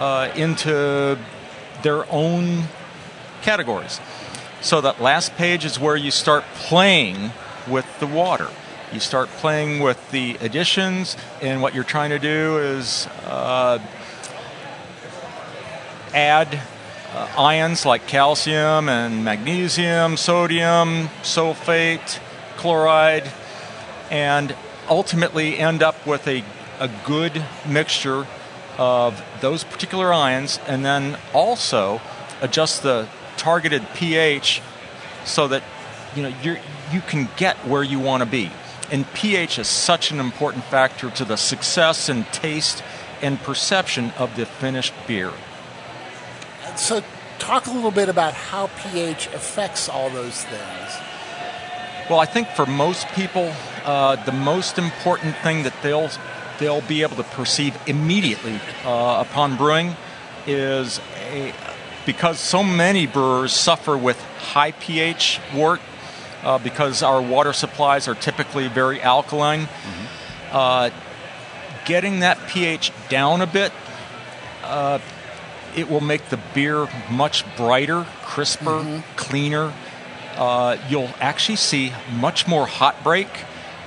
uh, 0.00 0.32
into 0.34 1.16
their 1.84 2.10
own 2.10 2.64
categories. 3.42 4.00
So, 4.60 4.80
that 4.80 5.00
last 5.00 5.36
page 5.36 5.64
is 5.64 5.78
where 5.78 5.94
you 5.94 6.10
start 6.10 6.42
playing 6.54 7.30
with 7.68 7.86
the 8.00 8.08
water. 8.08 8.48
You 8.92 9.00
start 9.00 9.28
playing 9.28 9.80
with 9.80 10.10
the 10.12 10.36
additions, 10.40 11.14
and 11.42 11.60
what 11.60 11.74
you're 11.74 11.84
trying 11.84 12.08
to 12.08 12.18
do 12.18 12.56
is 12.56 13.06
uh, 13.26 13.78
add 16.14 16.58
uh, 17.12 17.28
ions 17.36 17.84
like 17.84 18.06
calcium 18.06 18.88
and 18.88 19.24
magnesium, 19.24 20.16
sodium, 20.16 21.08
sulfate, 21.22 22.18
chloride, 22.56 23.30
and 24.10 24.56
ultimately 24.88 25.58
end 25.58 25.82
up 25.82 26.06
with 26.06 26.26
a, 26.26 26.42
a 26.80 26.90
good 27.04 27.44
mixture 27.66 28.26
of 28.78 29.22
those 29.42 29.64
particular 29.64 30.14
ions 30.14 30.60
and 30.66 30.82
then 30.82 31.18
also 31.34 32.00
adjust 32.40 32.82
the 32.82 33.06
targeted 33.36 33.86
pH 33.94 34.62
so 35.24 35.48
that 35.48 35.62
you 36.16 36.22
know 36.22 36.32
you 36.42 36.56
you 36.90 37.00
can 37.02 37.28
get 37.36 37.56
where 37.66 37.82
you 37.82 37.98
want 37.98 38.22
to 38.22 38.26
be. 38.26 38.50
And 38.90 39.10
pH 39.12 39.58
is 39.58 39.68
such 39.68 40.10
an 40.10 40.20
important 40.20 40.64
factor 40.64 41.10
to 41.10 41.24
the 41.24 41.36
success 41.36 42.08
and 42.08 42.26
taste 42.32 42.82
and 43.20 43.40
perception 43.40 44.12
of 44.18 44.34
the 44.36 44.46
finished 44.46 44.94
beer. 45.06 45.32
So, 46.76 47.02
talk 47.38 47.66
a 47.66 47.70
little 47.70 47.90
bit 47.90 48.08
about 48.08 48.34
how 48.34 48.70
pH 48.78 49.26
affects 49.28 49.88
all 49.88 50.10
those 50.10 50.42
things. 50.44 50.98
Well, 52.08 52.20
I 52.20 52.24
think 52.24 52.48
for 52.48 52.64
most 52.64 53.06
people, 53.08 53.52
uh, 53.84 54.16
the 54.24 54.32
most 54.32 54.78
important 54.78 55.36
thing 55.36 55.64
that 55.64 55.74
they'll 55.82 56.10
they'll 56.58 56.80
be 56.82 57.02
able 57.02 57.16
to 57.16 57.22
perceive 57.22 57.78
immediately 57.86 58.58
uh, 58.84 59.24
upon 59.28 59.56
brewing 59.56 59.94
is 60.46 61.00
a, 61.30 61.52
because 62.06 62.40
so 62.40 62.62
many 62.62 63.06
brewers 63.06 63.52
suffer 63.52 63.96
with 63.96 64.20
high 64.38 64.72
pH 64.72 65.40
wort 65.54 65.80
uh, 66.42 66.58
because 66.58 67.02
our 67.02 67.20
water 67.20 67.52
supplies 67.52 68.08
are 68.08 68.14
typically 68.14 68.68
very 68.68 69.00
alkaline. 69.00 69.68
Uh, 70.52 70.90
getting 71.84 72.20
that 72.20 72.38
pH 72.48 72.92
down 73.08 73.40
a 73.40 73.46
bit, 73.46 73.72
uh, 74.64 74.98
it 75.76 75.90
will 75.90 76.00
make 76.00 76.28
the 76.28 76.38
beer 76.54 76.88
much 77.10 77.44
brighter, 77.56 78.06
crisper, 78.22 79.02
cleaner. 79.16 79.72
Uh, 80.36 80.76
you'll 80.88 81.10
actually 81.20 81.56
see 81.56 81.92
much 82.12 82.46
more 82.46 82.66
hot 82.66 83.02
break. 83.02 83.28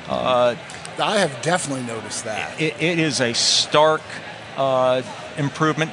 Uh, 0.07 0.55
I 0.99 1.19
have 1.19 1.41
definitely 1.41 1.85
noticed 1.85 2.25
that. 2.25 2.59
it, 2.59 2.75
it 2.81 2.99
is 2.99 3.21
a 3.21 3.33
stark 3.33 4.01
uh, 4.57 5.01
improvement. 5.37 5.91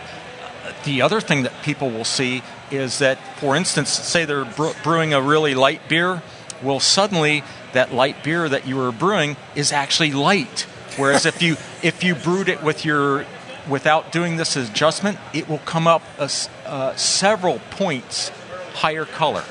The 0.85 1.03
other 1.03 1.21
thing 1.21 1.45
that 1.45 1.53
people 1.63 1.91
will 1.91 2.05
see 2.05 2.43
is 2.71 2.99
that, 2.99 3.19
for 3.39 3.57
instance, 3.57 3.91
say 3.91 4.25
they're 4.25 4.45
brewing 4.83 5.15
a 5.15 5.23
really 5.23 5.55
light 5.55 5.89
beer, 5.89 6.23
well, 6.63 6.81
suddenly 6.81 7.43
that 7.73 7.93
light 7.93 8.23
beer 8.23 8.49
that 8.49 8.67
you 8.67 8.77
were 8.77 8.93
brewing 8.93 9.37
is 9.55 9.73
actually 9.73 10.13
light. 10.13 10.63
Whereas 10.97 11.27
if 11.27 11.43
you 11.43 11.57
if 11.83 12.03
you 12.03 12.15
brewed 12.15 12.49
it 12.49 12.63
with 12.63 12.85
your 12.85 13.25
without 13.69 14.13
doing 14.13 14.37
this 14.37 14.57
adjustment, 14.57 15.19
it 15.33 15.49
will 15.49 15.59
come 15.59 15.87
up 15.87 16.03
a 16.19 16.31
uh, 16.67 16.95
several 16.97 17.61
points 17.71 18.31
higher 18.75 19.05
color. 19.05 19.45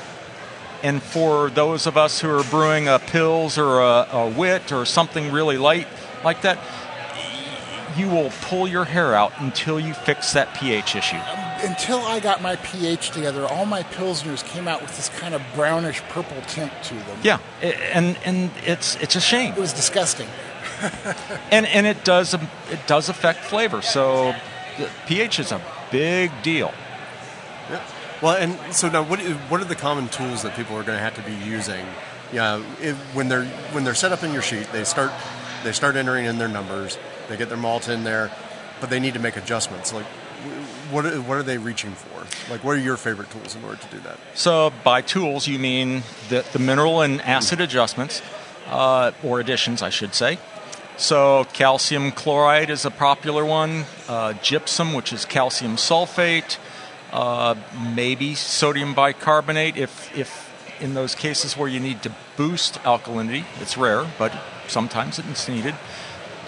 And 0.82 1.02
for 1.02 1.50
those 1.50 1.86
of 1.86 1.96
us 1.96 2.20
who 2.20 2.30
are 2.30 2.44
brewing 2.44 2.86
a 2.86 2.98
pills 2.98 3.58
or 3.58 3.80
a, 3.80 4.08
a 4.12 4.28
wit 4.28 4.72
or 4.72 4.84
something 4.86 5.32
really 5.32 5.58
light 5.58 5.88
like 6.22 6.42
that, 6.42 6.58
you 7.96 8.08
will 8.08 8.30
pull 8.42 8.68
your 8.68 8.84
hair 8.84 9.14
out 9.14 9.32
until 9.38 9.80
you 9.80 9.92
fix 9.92 10.32
that 10.34 10.54
pH 10.54 10.94
issue. 10.94 11.47
Until 11.60 11.98
I 11.98 12.20
got 12.20 12.40
my 12.40 12.56
pH 12.56 13.10
together, 13.10 13.46
all 13.46 13.66
my 13.66 13.82
pilsners 13.82 14.44
came 14.44 14.68
out 14.68 14.80
with 14.80 14.96
this 14.96 15.08
kind 15.08 15.34
of 15.34 15.42
brownish 15.54 16.00
purple 16.02 16.40
tint 16.42 16.72
to 16.84 16.94
them. 16.94 17.18
Yeah, 17.22 17.38
and 17.62 18.18
and 18.24 18.50
it's 18.64 18.96
it's 18.96 19.16
a 19.16 19.20
shame. 19.20 19.54
It 19.54 19.58
was 19.58 19.72
disgusting. 19.72 20.28
and 21.50 21.66
and 21.66 21.86
it 21.86 22.04
does 22.04 22.34
um, 22.34 22.48
it 22.70 22.86
does 22.86 23.08
affect 23.08 23.40
flavor. 23.40 23.82
So 23.82 24.34
the 24.78 24.88
pH 25.06 25.40
is 25.40 25.52
a 25.52 25.60
big 25.90 26.30
deal. 26.42 26.72
Yeah. 27.70 27.82
Well, 28.22 28.36
and 28.36 28.74
so 28.74 28.88
now, 28.88 29.02
what 29.02 29.20
what 29.48 29.60
are 29.60 29.64
the 29.64 29.76
common 29.76 30.08
tools 30.08 30.42
that 30.42 30.56
people 30.56 30.76
are 30.76 30.82
going 30.82 30.98
to 30.98 31.02
have 31.02 31.14
to 31.14 31.22
be 31.22 31.34
using? 31.44 31.84
Yeah, 32.32 32.62
if, 32.80 32.96
when 33.14 33.28
they're 33.28 33.44
when 33.72 33.84
they're 33.84 33.94
set 33.94 34.12
up 34.12 34.22
in 34.22 34.32
your 34.32 34.42
sheet, 34.42 34.70
they 34.72 34.84
start 34.84 35.12
they 35.64 35.72
start 35.72 35.96
entering 35.96 36.26
in 36.26 36.38
their 36.38 36.48
numbers. 36.48 36.98
They 37.28 37.36
get 37.36 37.48
their 37.48 37.58
malt 37.58 37.88
in 37.88 38.04
there, 38.04 38.30
but 38.80 38.90
they 38.90 39.00
need 39.00 39.14
to 39.14 39.20
make 39.20 39.36
adjustments. 39.36 39.92
Like, 39.92 40.06
wh- 40.06 40.27
what 40.90 41.04
are- 41.06 41.20
what 41.20 41.38
are 41.38 41.42
they 41.42 41.58
reaching 41.58 41.92
for? 41.94 42.26
Like, 42.50 42.64
what 42.64 42.72
are 42.76 42.80
your 42.80 42.96
favorite 42.96 43.30
tools 43.30 43.54
in 43.54 43.64
order 43.64 43.76
to 43.76 43.86
do 43.88 44.00
that? 44.00 44.18
So 44.34 44.72
by 44.84 45.00
tools, 45.02 45.46
you 45.46 45.58
mean 45.58 46.02
the, 46.28 46.44
the 46.52 46.58
mineral 46.58 47.00
and 47.02 47.20
acid 47.22 47.60
adjustments. 47.60 48.22
uh, 48.70 49.12
or 49.24 49.40
additions, 49.40 49.80
I 49.80 49.88
should 49.88 50.14
say. 50.14 50.36
So, 50.98 51.46
calcium 51.54 52.12
chloride 52.12 52.68
is 52.68 52.84
a 52.84 52.90
popular 52.90 53.42
one, 53.42 53.86
uh, 54.08 54.34
gypsum, 54.42 54.92
which 54.92 55.10
is 55.10 55.24
calcium 55.24 55.76
sulfate, 55.76 56.58
uh, 57.10 57.54
maybe 57.94 58.34
sodium 58.34 58.92
bicarbonate 58.92 59.78
if, 59.78 60.14
if 60.14 60.52
in 60.82 60.92
those 60.92 61.14
cases 61.14 61.56
where 61.56 61.66
you 61.68 61.80
need 61.80 62.02
to 62.02 62.12
boost 62.36 62.74
alkalinity. 62.82 63.44
It's 63.58 63.78
rare, 63.78 64.04
but 64.18 64.32
sometimes 64.66 65.18
it's 65.18 65.48
needed. 65.48 65.74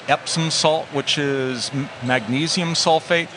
Epsom 0.06 0.50
salt, 0.50 0.84
which 0.88 1.16
is 1.16 1.70
magnesium 2.04 2.74
sulfate, 2.74 3.28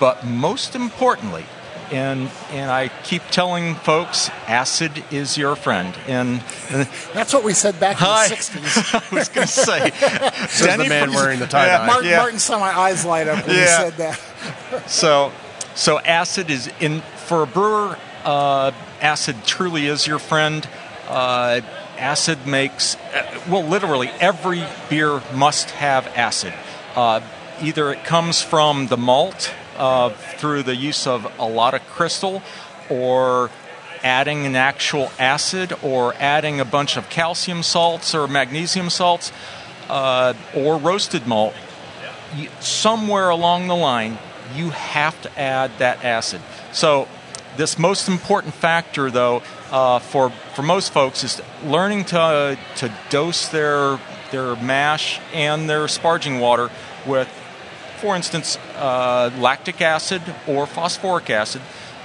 but 0.00 0.26
most 0.26 0.74
importantly, 0.74 1.44
and 1.92 2.30
and 2.50 2.70
I 2.70 2.88
keep 3.04 3.22
telling 3.30 3.74
folks, 3.74 4.30
acid 4.46 5.04
is 5.10 5.36
your 5.36 5.56
friend. 5.56 5.94
And, 6.06 6.42
and 6.70 6.88
That's 7.14 7.32
what 7.32 7.44
we 7.44 7.52
said 7.52 7.78
back 7.80 7.96
in 8.00 8.06
Hi. 8.06 8.28
the 8.28 8.34
60s. 8.34 9.12
I 9.12 9.14
was 9.14 9.28
going 9.28 9.46
to 9.46 9.52
say, 9.52 9.90
Says 10.48 10.78
the 10.78 10.88
man 10.88 11.12
wearing 11.12 11.40
the 11.40 11.46
tie-dye. 11.46 11.80
Yeah, 11.80 11.86
Martin, 11.86 12.10
yeah. 12.10 12.16
Martin 12.18 12.38
saw 12.38 12.58
my 12.58 12.76
eyes 12.76 13.04
light 13.04 13.28
up 13.28 13.46
when 13.46 13.56
Yeah. 13.56 13.62
he 13.62 13.90
said 13.90 13.96
that. 14.70 14.90
So, 14.90 15.32
so 15.74 15.98
acid 15.98 16.50
is 16.50 16.70
in 16.80 17.00
for 17.26 17.42
a 17.42 17.46
brewer. 17.46 17.96
Uh, 18.24 18.72
acid 19.00 19.36
truly 19.44 19.86
is 19.86 20.06
your 20.06 20.18
friend. 20.18 20.68
Uh, 21.08 21.60
acid 21.98 22.46
makes 22.46 22.94
uh, 22.96 23.40
well, 23.48 23.64
literally 23.64 24.08
every 24.20 24.64
beer 24.88 25.22
must 25.34 25.70
have 25.72 26.06
acid. 26.08 26.54
Uh, 26.94 27.20
either 27.60 27.92
it 27.92 28.04
comes 28.04 28.42
from 28.42 28.86
the 28.86 28.96
malt 28.96 29.52
uh, 29.80 30.10
through 30.10 30.62
the 30.62 30.76
use 30.76 31.06
of 31.06 31.26
a 31.38 31.48
lot 31.48 31.74
of 31.74 31.84
crystal, 31.86 32.42
or 32.88 33.50
adding 34.02 34.46
an 34.46 34.54
actual 34.54 35.10
acid, 35.18 35.72
or 35.82 36.14
adding 36.14 36.60
a 36.60 36.64
bunch 36.64 36.96
of 36.96 37.08
calcium 37.08 37.62
salts 37.62 38.14
or 38.14 38.28
magnesium 38.28 38.90
salts, 38.90 39.32
uh, 39.88 40.34
or 40.54 40.76
roasted 40.76 41.26
malt 41.26 41.54
somewhere 42.60 43.30
along 43.30 43.68
the 43.68 43.76
line, 43.76 44.18
you 44.54 44.70
have 44.70 45.20
to 45.22 45.38
add 45.38 45.70
that 45.78 46.04
acid. 46.04 46.40
So, 46.72 47.08
this 47.56 47.78
most 47.78 48.08
important 48.08 48.54
factor, 48.54 49.10
though, 49.10 49.42
uh, 49.70 49.98
for 49.98 50.30
for 50.54 50.62
most 50.62 50.92
folks, 50.92 51.24
is 51.24 51.42
learning 51.64 52.04
to 52.06 52.58
to 52.76 52.92
dose 53.10 53.48
their 53.48 53.98
their 54.30 54.56
mash 54.56 55.20
and 55.32 55.68
their 55.68 55.86
sparging 55.86 56.40
water 56.40 56.70
with, 57.06 57.28
for 58.00 58.16
instance, 58.16 58.56
uh, 58.76 59.30
lactic 59.38 59.82
acid 59.82 60.22
or 60.46 60.66
phosphoric 60.66 61.28
acid. 61.28 61.60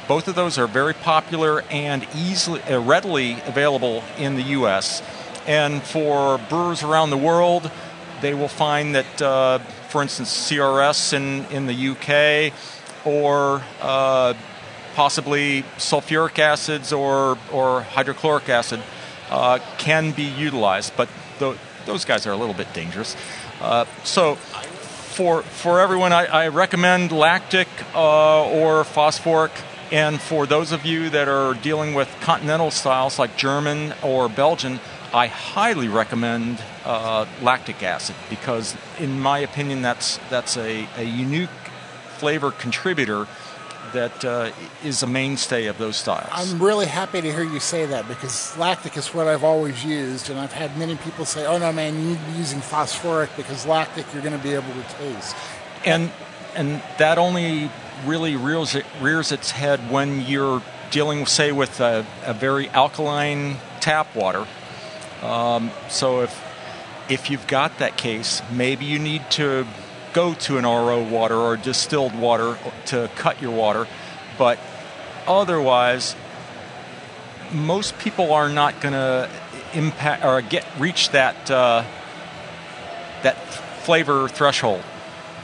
Both 0.08 0.28
of 0.28 0.36
those 0.36 0.58
are 0.58 0.68
very 0.68 0.94
popular 0.94 1.64
and 1.72 2.06
easily 2.14 2.62
uh, 2.64 2.82
readily 2.82 3.38
available 3.46 4.04
in 4.18 4.36
the 4.36 4.44
U.S. 4.60 5.02
And 5.48 5.82
for 5.82 6.38
brewers 6.38 6.84
around 6.84 7.10
the 7.12 7.18
world, 7.18 7.72
they 8.22 8.34
will 8.34 8.50
find 8.50 8.94
that, 8.96 9.22
uh, 9.22 9.60
for 9.90 10.02
instance, 10.02 10.30
CRS 10.52 11.14
in, 11.14 11.46
in 11.46 11.66
the 11.66 11.90
UK 11.90 12.54
or 13.06 13.64
uh, 13.82 14.34
possibly 14.96 15.64
sulfuric 15.78 16.40
acids 16.40 16.92
or, 16.92 17.38
or 17.52 17.82
hydrochloric 17.82 18.50
acid 18.50 18.82
uh, 19.30 19.60
can 19.78 20.12
be 20.12 20.24
utilized, 20.24 20.94
but 20.98 21.10
tho- 21.40 21.58
those 21.86 22.06
guys 22.06 22.28
are 22.28 22.32
a 22.32 22.38
little 22.38 22.54
bit 22.54 22.72
dangerous. 22.74 23.16
Uh, 23.62 23.86
so, 24.04 24.38
for, 25.16 25.44
for 25.44 25.80
everyone, 25.80 26.12
I, 26.12 26.26
I 26.26 26.48
recommend 26.50 27.14
lactic 27.14 27.70
uh, 27.96 28.50
or 28.50 28.84
phosphoric. 28.84 29.54
And 29.90 30.20
for 30.20 30.46
those 30.46 30.74
of 30.74 30.86
you 30.86 31.10
that 31.12 31.30
are 31.30 31.54
dealing 31.54 31.94
with 31.94 32.14
continental 32.20 32.70
styles 32.70 33.18
like 33.18 33.38
German 33.38 33.94
or 34.04 34.28
Belgian, 34.28 34.80
I 35.14 35.28
highly 35.28 35.88
recommend 35.88 36.62
uh, 36.84 37.26
lactic 37.42 37.82
acid 37.82 38.16
because, 38.30 38.76
in 39.00 39.22
my 39.22 39.40
opinion, 39.40 39.82
that's 39.82 40.20
that's 40.30 40.58
a, 40.58 40.86
a 40.98 41.04
unique 41.04 41.50
flavor 42.18 42.52
contributor 42.52 43.26
that 43.96 44.24
uh, 44.24 44.52
is 44.84 45.04
a 45.04 45.08
mainstay 45.08 45.66
of 45.66 45.78
those 45.78 45.98
styles. 45.98 46.30
I'm 46.32 46.62
really 46.62 46.86
happy 46.86 47.22
to 47.22 47.32
hear 47.32 47.44
you 47.44 47.60
say 47.60 47.86
that 47.88 48.08
because 48.08 48.56
lactic 48.58 48.96
is 48.96 49.14
what 49.14 49.28
I've 49.28 49.44
always 49.44 49.84
used, 49.84 50.30
and 50.30 50.40
I've 50.40 50.54
had 50.54 50.78
many 50.78 50.96
people 50.96 51.26
say, 51.26 51.46
"Oh 51.46 51.58
no, 51.58 51.72
man, 51.74 51.96
you 51.96 52.10
need 52.10 52.20
to 52.20 52.32
be 52.32 52.38
using 52.38 52.62
phosphoric 52.62 53.30
because 53.36 53.66
lactic 53.66 54.06
you're 54.14 54.24
going 54.24 54.38
to 54.38 54.44
be 54.44 54.54
able 54.54 54.74
to 54.74 54.96
taste." 55.00 55.36
and 55.86 56.12
and 56.56 56.82
that 56.98 57.18
only 57.18 57.70
really 58.06 58.36
rears, 58.36 58.76
it, 58.76 58.86
rears 59.02 59.32
its 59.32 59.52
head 59.52 59.92
when 59.92 60.22
you're 60.22 60.62
dealing, 60.90 61.26
say, 61.26 61.52
with 61.52 61.80
a, 61.80 62.06
a 62.26 62.34
very 62.34 62.70
alkaline 62.70 63.58
tap 63.82 64.16
water. 64.16 64.46
Um, 65.22 65.72
so 65.90 66.22
if 66.22 66.44
if 67.10 67.30
you've 67.30 67.46
got 67.48 67.78
that 67.80 67.98
case, 67.98 68.42
maybe 68.52 68.86
you 68.86 69.00
need 69.00 69.30
to 69.32 69.68
go 70.16 70.34
to 70.34 70.58
an 70.58 70.64
RO 70.64 71.04
water 71.04 71.36
or 71.36 71.58
distilled 71.58 72.16
water 72.18 72.58
to 72.86 73.12
cut 73.16 73.42
your 73.42 73.52
water, 73.52 73.86
but 74.38 74.58
otherwise, 75.28 76.16
most 77.52 78.00
people 78.00 78.32
are 78.32 78.50
not 78.50 78.80
going 78.80 78.94
to 78.94 79.30
impact 79.74 80.24
or 80.24 80.42
get 80.42 80.66
reach 80.80 81.10
that 81.10 81.52
uh, 81.52 81.84
that 83.24 83.36
flavor 83.84 84.30
threshold. 84.30 84.82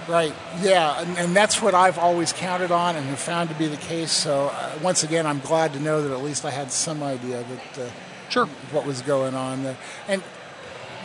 Right. 0.07 0.33
Yeah, 0.61 1.01
and, 1.01 1.17
and 1.17 1.35
that's 1.35 1.61
what 1.61 1.75
I've 1.75 1.99
always 1.99 2.33
counted 2.33 2.71
on 2.71 2.95
and 2.95 3.05
have 3.05 3.19
found 3.19 3.49
to 3.49 3.55
be 3.55 3.67
the 3.67 3.77
case. 3.77 4.11
So 4.11 4.51
uh, 4.53 4.79
once 4.81 5.03
again, 5.03 5.27
I'm 5.27 5.39
glad 5.39 5.73
to 5.73 5.79
know 5.79 6.01
that 6.01 6.11
at 6.11 6.23
least 6.23 6.43
I 6.43 6.49
had 6.49 6.71
some 6.71 7.03
idea 7.03 7.43
that 7.43 7.85
uh, 7.85 7.91
sure 8.29 8.45
what 8.71 8.85
was 8.85 9.01
going 9.01 9.35
on 9.35 9.63
there. 9.63 9.77
And 10.07 10.23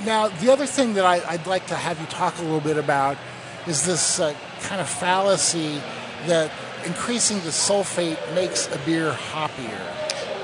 now 0.04 0.28
the 0.28 0.52
other 0.52 0.66
thing 0.66 0.94
that 0.94 1.04
I, 1.04 1.20
I'd 1.28 1.46
like 1.46 1.66
to 1.66 1.74
have 1.74 2.00
you 2.00 2.06
talk 2.06 2.38
a 2.38 2.42
little 2.42 2.60
bit 2.60 2.78
about 2.78 3.18
is 3.66 3.84
this 3.84 4.20
uh, 4.20 4.34
kind 4.62 4.80
of 4.80 4.88
fallacy 4.88 5.80
that 6.26 6.50
increasing 6.84 7.38
the 7.40 7.50
sulfate 7.50 8.18
makes 8.34 8.72
a 8.74 8.78
beer 8.80 9.12
hoppier. 9.12 9.96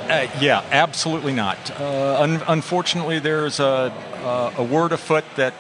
Uh, 0.09 0.27
yeah, 0.41 0.65
absolutely 0.71 1.33
not. 1.33 1.71
Uh, 1.81 2.21
un- 2.21 2.43
unfortunately, 2.49 3.19
there's 3.19 3.61
a, 3.61 3.93
uh, 4.25 4.53
a 4.59 4.65
word 4.65 4.93
afoot 4.93 5.25
that 5.37 5.55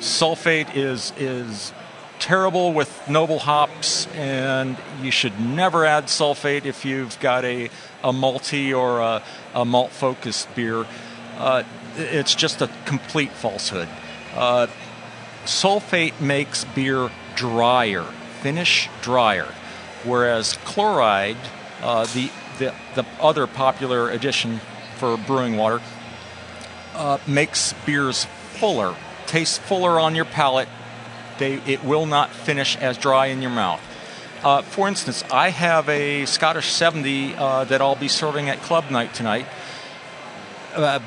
sulfate 0.00 0.74
is 0.74 1.12
is 1.18 1.72
terrible 2.18 2.72
with 2.72 3.08
noble 3.08 3.38
hops, 3.38 4.06
and 4.08 4.76
you 5.02 5.10
should 5.10 5.38
never 5.40 5.84
add 5.84 6.04
sulfate 6.06 6.64
if 6.64 6.84
you've 6.84 7.18
got 7.20 7.44
a, 7.44 7.66
a 8.02 8.12
malty 8.12 8.76
or 8.76 9.00
a, 9.00 9.22
a 9.54 9.64
malt 9.64 9.90
focused 9.90 10.52
beer. 10.54 10.86
Uh, 11.38 11.62
it's 11.96 12.34
just 12.34 12.62
a 12.62 12.70
complete 12.84 13.30
falsehood. 13.30 13.88
Uh, 14.34 14.66
sulfate 15.46 16.20
makes 16.20 16.64
beer 16.64 17.10
drier, 17.34 18.04
finish 18.42 18.88
drier, 19.02 19.52
whereas 20.04 20.54
chloride, 20.64 21.36
uh, 21.82 22.06
the, 22.06 22.30
the 22.58 22.74
the 22.94 23.06
other 23.20 23.46
popular 23.46 24.10
addition 24.10 24.60
for 24.96 25.16
brewing 25.16 25.56
water, 25.56 25.80
uh, 26.94 27.18
makes 27.26 27.72
beers 27.84 28.24
fuller, 28.24 28.94
tastes 29.26 29.58
fuller 29.58 30.00
on 30.00 30.14
your 30.14 30.24
palate. 30.24 30.68
They 31.38 31.54
it 31.66 31.84
will 31.84 32.06
not 32.06 32.30
finish 32.30 32.76
as 32.76 32.96
dry 32.98 33.26
in 33.26 33.42
your 33.42 33.50
mouth. 33.50 33.80
Uh, 34.42 34.62
for 34.62 34.86
instance, 34.86 35.24
I 35.30 35.50
have 35.50 35.88
a 35.88 36.24
Scottish 36.26 36.70
70 36.70 37.34
uh, 37.34 37.64
that 37.64 37.80
I'll 37.80 37.96
be 37.96 38.08
serving 38.08 38.48
at 38.48 38.60
club 38.62 38.90
night 38.90 39.12
tonight. 39.14 39.46
Uh, 40.74 41.00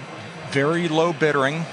very 0.49 0.87
low 0.87 1.13
bittering, 1.13 1.63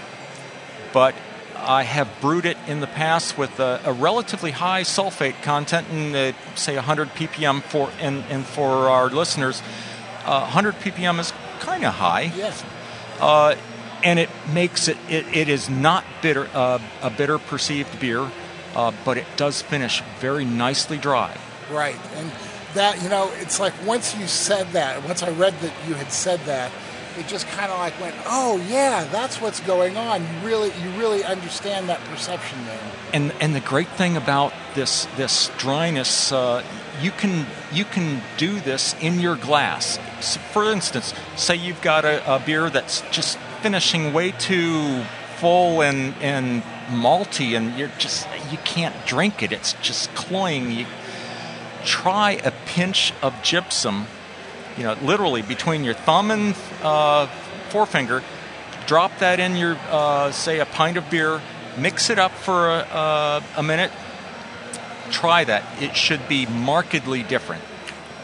but 0.92 1.14
I 1.58 1.82
have 1.82 2.08
brewed 2.20 2.46
it 2.46 2.56
in 2.66 2.80
the 2.80 2.86
past 2.86 3.36
with 3.36 3.58
a, 3.60 3.80
a 3.84 3.92
relatively 3.92 4.50
high 4.50 4.82
sulfate 4.82 5.42
content, 5.42 5.88
in 5.90 6.14
uh, 6.14 6.32
say 6.54 6.74
100 6.74 7.08
ppm 7.10 7.62
for 7.62 7.90
and, 8.00 8.24
and 8.30 8.44
for 8.44 8.88
our 8.88 9.08
listeners, 9.10 9.62
uh, 10.24 10.40
100 10.40 10.74
ppm 10.76 11.18
is 11.18 11.32
kind 11.60 11.84
of 11.84 11.94
high. 11.94 12.32
Yes. 12.36 12.64
Uh, 13.20 13.56
and 14.04 14.18
it 14.18 14.28
makes 14.52 14.88
it, 14.88 14.96
it, 15.08 15.26
it 15.34 15.48
is 15.48 15.68
not 15.68 16.04
bitter, 16.22 16.48
uh, 16.54 16.78
a 17.02 17.10
bitter 17.10 17.38
perceived 17.38 17.98
beer, 17.98 18.30
uh, 18.74 18.92
but 19.04 19.16
it 19.16 19.26
does 19.36 19.62
finish 19.62 20.02
very 20.20 20.44
nicely 20.44 20.98
dry. 20.98 21.36
Right. 21.70 21.96
And 22.16 22.30
that, 22.74 23.02
you 23.02 23.08
know, 23.08 23.30
it's 23.36 23.58
like 23.58 23.72
once 23.84 24.16
you 24.16 24.26
said 24.26 24.68
that, 24.72 25.02
once 25.04 25.22
I 25.22 25.30
read 25.30 25.54
that 25.60 25.72
you 25.88 25.94
had 25.94 26.12
said 26.12 26.40
that, 26.40 26.70
it 27.18 27.26
just 27.26 27.46
kind 27.48 27.70
of 27.70 27.78
like 27.78 27.98
went, 28.00 28.14
oh 28.26 28.62
yeah, 28.68 29.04
that's 29.04 29.40
what's 29.40 29.60
going 29.60 29.96
on. 29.96 30.22
You 30.22 30.46
really, 30.46 30.68
you 30.82 30.90
really 30.98 31.24
understand 31.24 31.88
that 31.88 32.00
perception 32.04 32.64
there. 32.66 32.80
And 33.12 33.32
and 33.40 33.54
the 33.54 33.60
great 33.60 33.88
thing 33.88 34.16
about 34.16 34.52
this 34.74 35.06
this 35.16 35.50
dryness, 35.58 36.32
uh, 36.32 36.62
you 37.00 37.10
can 37.10 37.46
you 37.72 37.84
can 37.84 38.22
do 38.36 38.60
this 38.60 38.94
in 39.00 39.20
your 39.20 39.36
glass. 39.36 39.98
So 40.20 40.40
for 40.52 40.70
instance, 40.70 41.14
say 41.36 41.56
you've 41.56 41.82
got 41.82 42.04
a, 42.04 42.34
a 42.34 42.38
beer 42.38 42.70
that's 42.70 43.02
just 43.10 43.38
finishing 43.62 44.12
way 44.12 44.32
too 44.32 45.04
full 45.36 45.82
and 45.82 46.14
and 46.20 46.62
malty, 46.88 47.56
and 47.56 47.78
you're 47.78 47.92
just 47.98 48.26
you 48.50 48.58
can't 48.58 48.94
drink 49.06 49.42
it. 49.42 49.52
It's 49.52 49.74
just 49.74 50.14
cloying. 50.14 50.70
You 50.70 50.86
try 51.84 52.32
a 52.32 52.52
pinch 52.66 53.12
of 53.22 53.34
gypsum, 53.42 54.06
you 54.76 54.82
know, 54.82 54.94
literally 55.02 55.42
between 55.42 55.84
your 55.84 55.94
thumb 55.94 56.30
and 56.30 56.54
uh, 56.82 57.26
forefinger. 57.70 58.22
drop 58.86 59.18
that 59.18 59.40
in 59.40 59.56
your, 59.56 59.76
uh, 59.90 60.30
say, 60.30 60.60
a 60.60 60.66
pint 60.66 60.96
of 60.96 61.08
beer, 61.10 61.40
mix 61.76 62.10
it 62.10 62.18
up 62.18 62.32
for 62.32 62.70
a, 62.70 62.78
a, 62.78 63.42
a 63.56 63.62
minute. 63.62 63.90
Try 65.10 65.44
that. 65.44 65.64
It 65.82 65.96
should 65.96 66.28
be 66.28 66.46
markedly 66.46 67.22
different. 67.22 67.62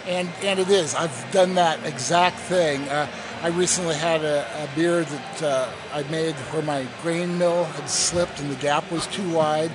And 0.06 0.28
and 0.42 0.58
it 0.58 0.68
is. 0.68 0.96
I've 0.96 1.30
done 1.30 1.54
that 1.54 1.84
exact 1.86 2.36
thing. 2.36 2.88
Uh, 2.88 3.06
I 3.40 3.48
recently 3.48 3.94
had 3.94 4.24
a, 4.24 4.44
a 4.64 4.68
beer 4.74 5.04
that 5.04 5.42
uh, 5.42 5.68
I 5.92 6.02
made 6.04 6.34
where 6.50 6.62
my 6.62 6.86
grain 7.02 7.38
mill 7.38 7.64
had 7.64 7.88
slipped 7.88 8.40
and 8.40 8.50
the 8.50 8.56
gap 8.56 8.90
was 8.90 9.06
too 9.06 9.30
wide. 9.30 9.70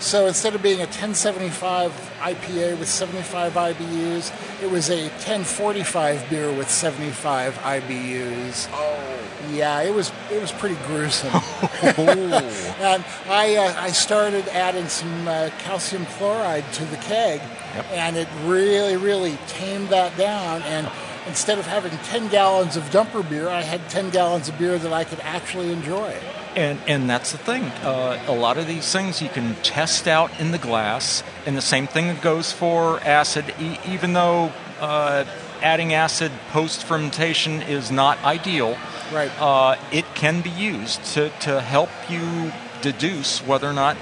So 0.00 0.26
instead 0.26 0.54
of 0.54 0.62
being 0.62 0.78
a 0.78 0.86
1075 0.86 1.92
IPA 2.20 2.78
with 2.78 2.88
75 2.88 3.52
IBUs, 3.52 4.62
it 4.62 4.70
was 4.70 4.88
a 4.88 5.02
1045 5.08 6.30
beer 6.30 6.50
with 6.52 6.70
75 6.70 7.54
IBUs. 7.58 8.68
Oh. 8.72 9.06
Yeah, 9.50 9.82
it 9.82 9.92
was 9.94 10.10
it 10.30 10.40
was 10.40 10.52
pretty 10.52 10.76
gruesome. 10.86 11.30
and 11.82 13.04
I 13.28 13.56
uh, 13.56 13.74
I 13.78 13.90
started 13.90 14.46
adding 14.48 14.86
some 14.88 15.26
uh, 15.28 15.50
calcium 15.58 16.06
chloride 16.06 16.70
to 16.74 16.84
the 16.86 16.96
keg, 16.96 17.40
Yep. 17.74 17.86
and 17.92 18.16
it 18.16 18.28
really 18.44 18.96
really 18.96 19.38
tamed 19.48 19.88
that 19.90 20.16
down. 20.16 20.62
And 20.62 20.88
instead 21.26 21.58
of 21.58 21.66
having 21.66 21.92
10 22.04 22.28
gallons 22.28 22.76
of 22.76 22.84
dumper 22.84 23.28
beer, 23.28 23.48
I 23.48 23.62
had 23.62 23.88
10 23.90 24.10
gallons 24.10 24.48
of 24.48 24.58
beer 24.58 24.78
that 24.78 24.92
I 24.92 25.04
could 25.04 25.20
actually 25.20 25.72
enjoy. 25.72 26.16
And 26.56 26.80
and 26.88 27.08
that's 27.08 27.30
the 27.32 27.38
thing. 27.38 27.62
Uh, 27.84 28.20
a 28.26 28.34
lot 28.34 28.58
of 28.58 28.66
these 28.66 28.90
things 28.92 29.22
you 29.22 29.28
can 29.28 29.54
test 29.62 30.08
out 30.08 30.30
in 30.40 30.50
the 30.50 30.58
glass, 30.58 31.22
and 31.46 31.56
the 31.56 31.62
same 31.62 31.86
thing 31.86 32.16
goes 32.20 32.50
for 32.52 32.98
acid. 33.00 33.54
E- 33.60 33.78
even 33.88 34.14
though 34.14 34.52
uh, 34.80 35.24
adding 35.62 35.94
acid 35.94 36.32
post 36.50 36.82
fermentation 36.84 37.62
is 37.62 37.92
not 37.92 38.22
ideal, 38.24 38.76
right? 39.12 39.30
Uh, 39.40 39.76
it 39.92 40.04
can 40.16 40.40
be 40.40 40.50
used 40.50 41.04
to 41.14 41.30
to 41.40 41.60
help 41.60 41.90
you 42.08 42.50
deduce 42.82 43.46
whether 43.46 43.68
or 43.68 43.74
not 43.74 43.96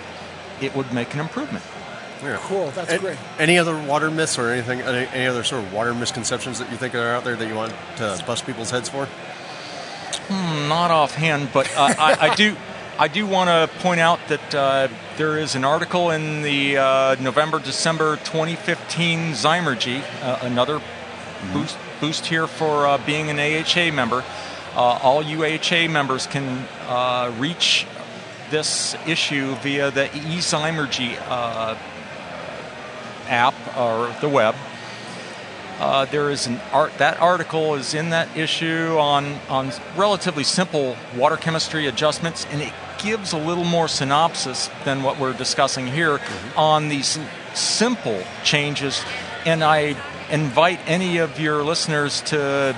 it 0.62 0.74
would 0.74 0.92
make 0.92 1.12
an 1.12 1.20
improvement. 1.20 1.64
Cool, 2.22 2.70
that's 2.70 2.92
A- 2.92 2.98
great. 2.98 3.18
Any 3.38 3.58
other 3.58 3.76
water 3.80 4.10
myths 4.10 4.38
or 4.38 4.48
anything? 4.50 4.80
Any, 4.80 5.06
any 5.08 5.26
other 5.26 5.44
sort 5.44 5.62
of 5.64 5.72
water 5.72 5.94
misconceptions 5.94 6.58
that 6.58 6.70
you 6.70 6.76
think 6.76 6.94
are 6.94 7.10
out 7.10 7.24
there 7.24 7.36
that 7.36 7.46
you 7.46 7.54
want 7.54 7.72
to 7.96 8.22
bust 8.26 8.44
people's 8.46 8.70
heads 8.70 8.88
for? 8.88 9.06
Hmm, 10.28 10.68
not 10.68 10.90
offhand, 10.90 11.50
but 11.52 11.70
uh, 11.76 11.94
I, 11.98 12.30
I 12.30 12.34
do. 12.34 12.54
I 13.00 13.06
do 13.06 13.26
want 13.26 13.48
to 13.48 13.78
point 13.78 14.00
out 14.00 14.18
that 14.26 14.54
uh, 14.54 14.88
there 15.16 15.38
is 15.38 15.54
an 15.54 15.64
article 15.64 16.10
in 16.10 16.42
the 16.42 16.76
uh, 16.76 17.16
November 17.20 17.60
December 17.60 18.16
2015 18.16 19.34
Zymurgy, 19.34 20.02
uh, 20.20 20.38
another 20.42 20.82
boost 21.52 21.78
boost 22.00 22.26
here 22.26 22.46
for 22.46 22.86
uh, 22.86 22.98
being 23.06 23.30
an 23.30 23.38
AHA 23.38 23.92
member. 23.94 24.24
Uh, 24.74 24.98
all 25.02 25.24
AHA 25.24 25.88
members 25.88 26.26
can 26.26 26.66
uh, 26.88 27.32
reach 27.38 27.86
this 28.50 28.96
issue 29.06 29.54
via 29.56 29.90
the 29.90 30.06
eZymurgy 30.06 31.16
uh, 31.28 31.76
app 33.28 33.54
or 33.76 34.14
the 34.20 34.28
web. 34.28 34.54
Uh, 35.78 36.04
there 36.06 36.30
is 36.30 36.46
an 36.46 36.60
art. 36.72 36.92
That 36.98 37.20
article 37.20 37.76
is 37.76 37.94
in 37.94 38.10
that 38.10 38.36
issue 38.36 38.96
on 38.98 39.38
on 39.48 39.70
relatively 39.96 40.42
simple 40.42 40.96
water 41.16 41.36
chemistry 41.36 41.86
adjustments, 41.86 42.46
and 42.50 42.60
it 42.60 42.72
gives 42.98 43.32
a 43.32 43.38
little 43.38 43.64
more 43.64 43.86
synopsis 43.86 44.68
than 44.84 45.04
what 45.04 45.20
we're 45.20 45.32
discussing 45.32 45.86
here 45.86 46.20
on 46.56 46.88
these 46.88 47.18
simple 47.54 48.22
changes. 48.42 49.00
And 49.46 49.62
I 49.62 49.94
invite 50.30 50.80
any 50.86 51.18
of 51.18 51.38
your 51.38 51.62
listeners 51.62 52.22
to 52.22 52.76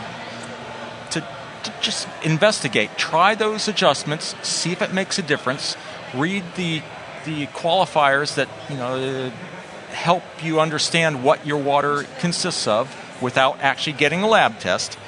to, 1.12 1.20
to 1.20 1.74
just 1.80 2.06
investigate, 2.22 2.90
try 2.98 3.34
those 3.34 3.66
adjustments, 3.66 4.34
see 4.46 4.72
if 4.72 4.82
it 4.82 4.92
makes 4.92 5.18
a 5.18 5.22
difference. 5.22 5.74
Read 6.14 6.44
the 6.56 6.82
the 7.24 7.46
qualifiers 7.48 8.34
that 8.34 8.48
you 8.68 8.76
know 8.76 9.32
help 9.90 10.22
you 10.42 10.60
understand 10.60 11.22
what 11.22 11.46
your 11.46 11.58
water 11.58 12.04
consists 12.18 12.66
of 12.66 12.94
without 13.20 13.60
actually 13.60 13.92
getting 13.92 14.22
a 14.22 14.28
lab 14.28 14.58
test, 14.58 14.98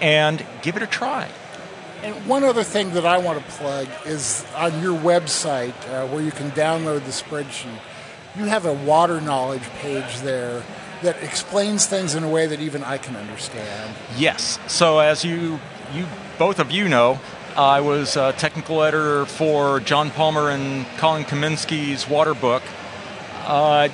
and 0.00 0.44
give 0.62 0.76
it 0.76 0.82
a 0.82 0.86
try. 0.86 1.28
And 2.02 2.26
one 2.26 2.44
other 2.44 2.64
thing 2.64 2.92
that 2.94 3.04
I 3.04 3.18
want 3.18 3.38
to 3.38 3.52
plug 3.52 3.86
is 4.06 4.44
on 4.56 4.82
your 4.82 4.98
website 4.98 5.74
uh, 5.90 6.06
where 6.08 6.22
you 6.22 6.30
can 6.30 6.50
download 6.52 7.04
the 7.04 7.10
spreadsheet. 7.10 7.78
You 8.36 8.44
have 8.44 8.64
a 8.64 8.72
water 8.72 9.20
knowledge 9.20 9.62
page 9.80 10.20
there 10.20 10.62
that 11.02 11.22
explains 11.22 11.86
things 11.86 12.14
in 12.14 12.24
a 12.24 12.28
way 12.28 12.46
that 12.46 12.60
even 12.60 12.82
I 12.84 12.98
can 12.98 13.16
understand. 13.16 13.94
Yes. 14.16 14.58
So 14.66 14.98
as 14.98 15.24
you 15.24 15.60
you 15.92 16.06
both 16.38 16.58
of 16.58 16.70
you 16.70 16.88
know, 16.88 17.20
I 17.56 17.80
was 17.80 18.16
a 18.16 18.32
technical 18.32 18.82
editor 18.82 19.26
for 19.26 19.80
John 19.80 20.10
Palmer 20.10 20.50
and 20.50 20.86
Colin 20.98 21.24
Kaminski's 21.24 22.08
Water 22.08 22.34
Book. 22.34 22.62
Uh, 23.50 23.88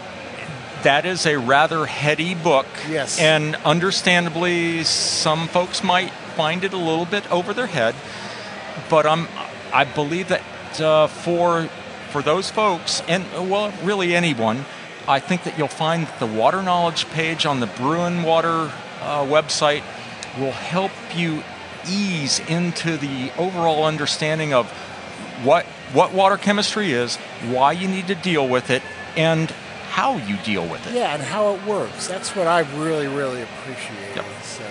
that 0.83 1.07
is 1.07 1.25
a 1.25 1.39
rather 1.39 1.87
heady 1.87 2.35
book. 2.35 2.67
Yes. 2.91 3.19
And 3.19 3.57
understandably, 3.65 4.85
some 4.85 5.49
folks 5.49 5.83
might 5.83 6.11
find 6.11 6.63
it 6.63 6.75
a 6.75 6.77
little 6.77 7.07
bit 7.07 7.31
over 7.33 7.55
their 7.55 7.67
head. 7.67 7.95
But 8.91 9.07
I'm, 9.07 9.29
I 9.73 9.85
believe 9.85 10.29
that 10.29 10.43
uh, 10.79 11.07
for 11.07 11.69
for 12.11 12.21
those 12.21 12.51
folks, 12.51 13.03
and 13.09 13.25
well, 13.51 13.73
really 13.83 14.15
anyone, 14.15 14.67
I 15.09 15.21
think 15.21 15.45
that 15.45 15.57
you'll 15.57 15.69
find 15.69 16.07
that 16.07 16.19
the 16.19 16.27
water 16.27 16.63
knowledge 16.63 17.09
page 17.11 17.47
on 17.47 17.61
the 17.61 17.67
Bru'n 17.67 18.25
Water 18.25 18.71
uh, 19.01 19.25
website 19.25 19.83
will 20.39 20.53
help 20.53 20.93
you 21.15 21.43
ease 21.89 22.41
into 22.41 22.99
the 22.99 23.33
overall 23.39 23.85
understanding 23.85 24.53
of 24.53 24.71
what 25.43 25.65
what 25.95 26.13
water 26.13 26.37
chemistry 26.37 26.93
is, 26.93 27.17
why 27.49 27.73
you 27.73 27.89
need 27.89 28.09
to 28.09 28.15
deal 28.15 28.47
with 28.47 28.71
it, 28.71 28.83
and 29.17 29.51
how 29.91 30.17
you 30.19 30.37
deal 30.39 30.67
with 30.67 30.87
it. 30.87 30.95
Yeah, 30.95 31.15
and 31.15 31.23
how 31.23 31.55
it 31.55 31.65
works. 31.65 32.07
That's 32.07 32.37
what 32.37 32.47
I 32.47 32.61
really, 32.79 33.07
really 33.07 33.43
appreciated. 33.43 34.25
So, 34.43 34.65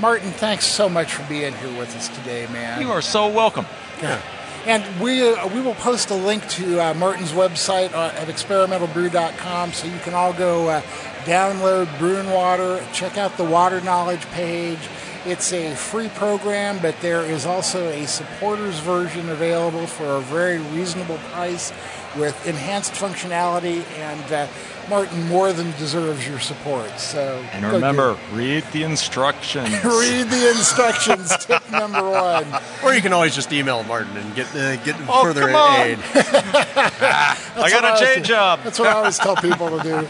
Martin, 0.00 0.30
thanks 0.32 0.66
so 0.66 0.88
much 0.88 1.14
for 1.14 1.22
being 1.28 1.54
here 1.54 1.78
with 1.78 1.94
us 1.96 2.08
today, 2.08 2.46
man. 2.52 2.80
You 2.80 2.90
are 2.90 3.02
so 3.02 3.28
welcome. 3.28 3.66
Yeah. 4.02 4.20
And 4.64 5.00
we 5.00 5.28
uh, 5.28 5.48
we 5.48 5.60
will 5.60 5.74
post 5.74 6.10
a 6.10 6.14
link 6.14 6.48
to 6.50 6.80
uh, 6.80 6.94
Martin's 6.94 7.32
website 7.32 7.92
uh, 7.92 8.12
at 8.16 8.28
experimentalbrew.com 8.28 9.72
so 9.72 9.86
you 9.88 9.98
can 10.00 10.14
all 10.14 10.32
go 10.32 10.68
uh, 10.68 10.80
download 11.24 11.86
Bru'n 11.98 12.32
Water, 12.32 12.84
check 12.92 13.18
out 13.18 13.36
the 13.36 13.44
water 13.44 13.80
knowledge 13.80 14.24
page. 14.30 14.78
It's 15.24 15.52
a 15.52 15.74
free 15.74 16.08
program, 16.08 16.80
but 16.80 17.00
there 17.00 17.22
is 17.22 17.46
also 17.46 17.88
a 17.88 18.06
supporters 18.06 18.80
version 18.80 19.28
available 19.28 19.86
for 19.86 20.16
a 20.16 20.20
very 20.20 20.58
reasonable 20.58 21.18
price 21.32 21.72
with 22.16 22.46
enhanced 22.46 22.92
functionality. 22.94 23.84
And 23.98 24.32
uh, 24.32 24.46
Martin 24.90 25.28
more 25.28 25.52
than 25.52 25.70
deserves 25.72 26.26
your 26.26 26.40
support. 26.40 26.90
So 26.98 27.42
And 27.52 27.62
go 27.62 27.68
do 27.70 27.74
remember, 27.76 28.16
read 28.32 28.64
the 28.72 28.82
instructions. 28.82 29.68
Read 29.84 30.26
the 30.28 30.48
instructions. 30.50 31.36
Tip 31.46 31.70
number 31.70 32.02
one. 32.02 32.46
Or 32.84 32.92
you 32.92 33.00
can 33.00 33.12
always 33.12 33.34
just 33.34 33.52
email 33.52 33.84
Martin 33.84 34.16
and 34.16 34.34
get 34.34 34.52
uh, 34.56 34.76
get 34.84 34.96
Oh, 35.08 35.22
further 35.22 35.42
come 35.42 35.54
on. 35.54 35.80
aid. 35.86 35.98
I 36.14 37.68
got 37.70 37.84
a 37.84 37.88
always 37.88 38.00
J 38.00 38.14
do. 38.16 38.20
job. 38.22 38.60
That's 38.64 38.78
what 38.78 38.88
I 38.88 38.92
always 38.92 39.18
tell 39.18 39.36
people 39.36 39.78
to 39.78 39.82
do. 39.84 40.08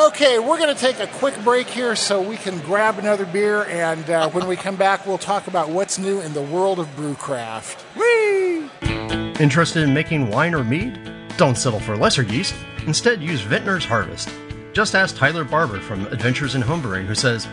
Okay, 0.00 0.38
we're 0.38 0.58
going 0.58 0.74
to 0.74 0.80
take 0.80 0.98
a 1.00 1.06
quick 1.06 1.34
break 1.44 1.66
here 1.68 1.94
so 1.96 2.20
we 2.20 2.36
can 2.36 2.58
grab 2.60 2.98
another 2.98 3.26
beer, 3.26 3.64
and 3.64 4.08
uh, 4.08 4.28
when 4.30 4.46
we 4.46 4.56
come 4.56 4.76
back, 4.76 5.06
we'll 5.06 5.18
talk 5.18 5.46
about 5.46 5.68
what's 5.68 5.98
new 5.98 6.20
in 6.20 6.32
the 6.32 6.42
world 6.42 6.78
of 6.78 6.86
brewcraft. 6.96 7.76
Interested 9.40 9.82
in 9.82 9.92
making 9.94 10.30
wine 10.30 10.54
or 10.54 10.62
mead? 10.64 10.98
Don't 11.36 11.56
settle 11.56 11.80
for 11.80 11.96
lesser 11.96 12.22
yeast. 12.22 12.54
Instead, 12.86 13.22
use 13.22 13.40
Vintner's 13.40 13.84
Harvest. 13.84 14.28
Just 14.72 14.94
ask 14.94 15.16
Tyler 15.16 15.44
Barber 15.44 15.80
from 15.80 16.06
Adventures 16.06 16.54
in 16.54 16.62
Homebrewing, 16.62 17.06
who 17.06 17.14
says, 17.14 17.46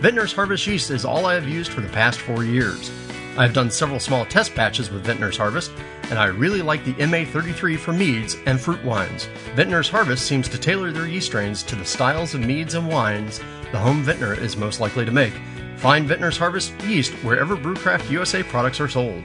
Vintner's 0.00 0.32
Harvest 0.32 0.66
yeast 0.66 0.90
is 0.90 1.04
all 1.04 1.26
I 1.26 1.34
have 1.34 1.48
used 1.48 1.70
for 1.70 1.80
the 1.80 1.88
past 1.88 2.18
four 2.18 2.44
years. 2.44 2.90
I 3.36 3.42
have 3.42 3.54
done 3.54 3.70
several 3.70 4.00
small 4.00 4.24
test 4.24 4.54
batches 4.54 4.90
with 4.90 5.04
Vintner's 5.06 5.36
Harvest, 5.36 5.72
and 6.10 6.18
I 6.18 6.26
really 6.26 6.62
like 6.62 6.84
the 6.84 6.94
MA33 6.94 7.78
for 7.78 7.92
meads 7.92 8.36
and 8.46 8.60
fruit 8.60 8.84
wines. 8.84 9.28
Vintner's 9.54 9.88
Harvest 9.88 10.26
seems 10.26 10.48
to 10.48 10.58
tailor 10.58 10.92
their 10.92 11.06
yeast 11.06 11.26
strains 11.26 11.62
to 11.64 11.76
the 11.76 11.84
styles 11.84 12.34
of 12.34 12.40
meads 12.40 12.74
and 12.74 12.88
wines 12.88 13.40
the 13.74 13.80
home 13.80 14.04
vintner 14.04 14.34
is 14.34 14.56
most 14.56 14.78
likely 14.78 15.04
to 15.04 15.10
make. 15.10 15.32
Find 15.78 16.08
Vintner's 16.08 16.36
Harvest 16.36 16.72
yeast 16.82 17.12
wherever 17.24 17.56
Brewcraft 17.56 18.08
USA 18.08 18.40
products 18.44 18.78
are 18.78 18.86
sold. 18.86 19.24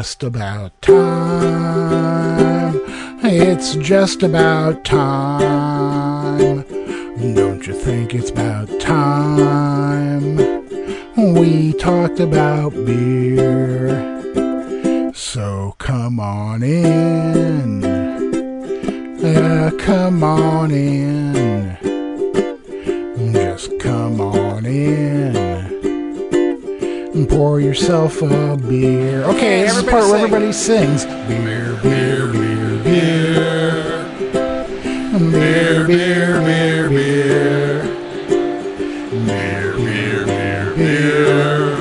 Just 0.00 0.22
about 0.22 0.72
time. 0.80 2.80
It's 3.22 3.74
just 3.74 4.22
about 4.22 4.82
time. 4.82 6.64
Don't 7.34 7.66
you 7.66 7.74
think 7.74 8.14
it's 8.14 8.30
about 8.30 8.66
time? 8.80 10.36
We 11.34 11.74
talked 11.74 12.18
about 12.18 12.72
beer. 12.86 13.90
So 15.12 15.74
come 15.76 16.18
on 16.18 16.62
in. 16.62 17.82
Come 19.80 20.24
on 20.24 20.70
in. 20.70 21.76
Just 23.34 23.78
come 23.78 24.22
on 24.22 24.64
in. 24.64 25.19
Pour 27.40 27.58
yourself 27.58 28.20
a 28.20 28.54
beer. 28.68 29.24
Okay, 29.24 29.62
this 29.62 29.74
is 29.74 29.84
part 29.84 30.04
where 30.04 30.16
everybody 30.16 30.52
sings. 30.52 31.06
Beer, 31.06 31.74
beer, 31.82 32.26
beer, 32.30 32.76
beer. 32.84 34.04
Beer, 35.32 35.86
beer, 35.86 36.40
beer, 36.42 36.88
beer. 36.90 37.82
Beer, 39.24 39.74
beer, 39.74 40.26
beer, 40.26 40.74
beer. 40.76 41.76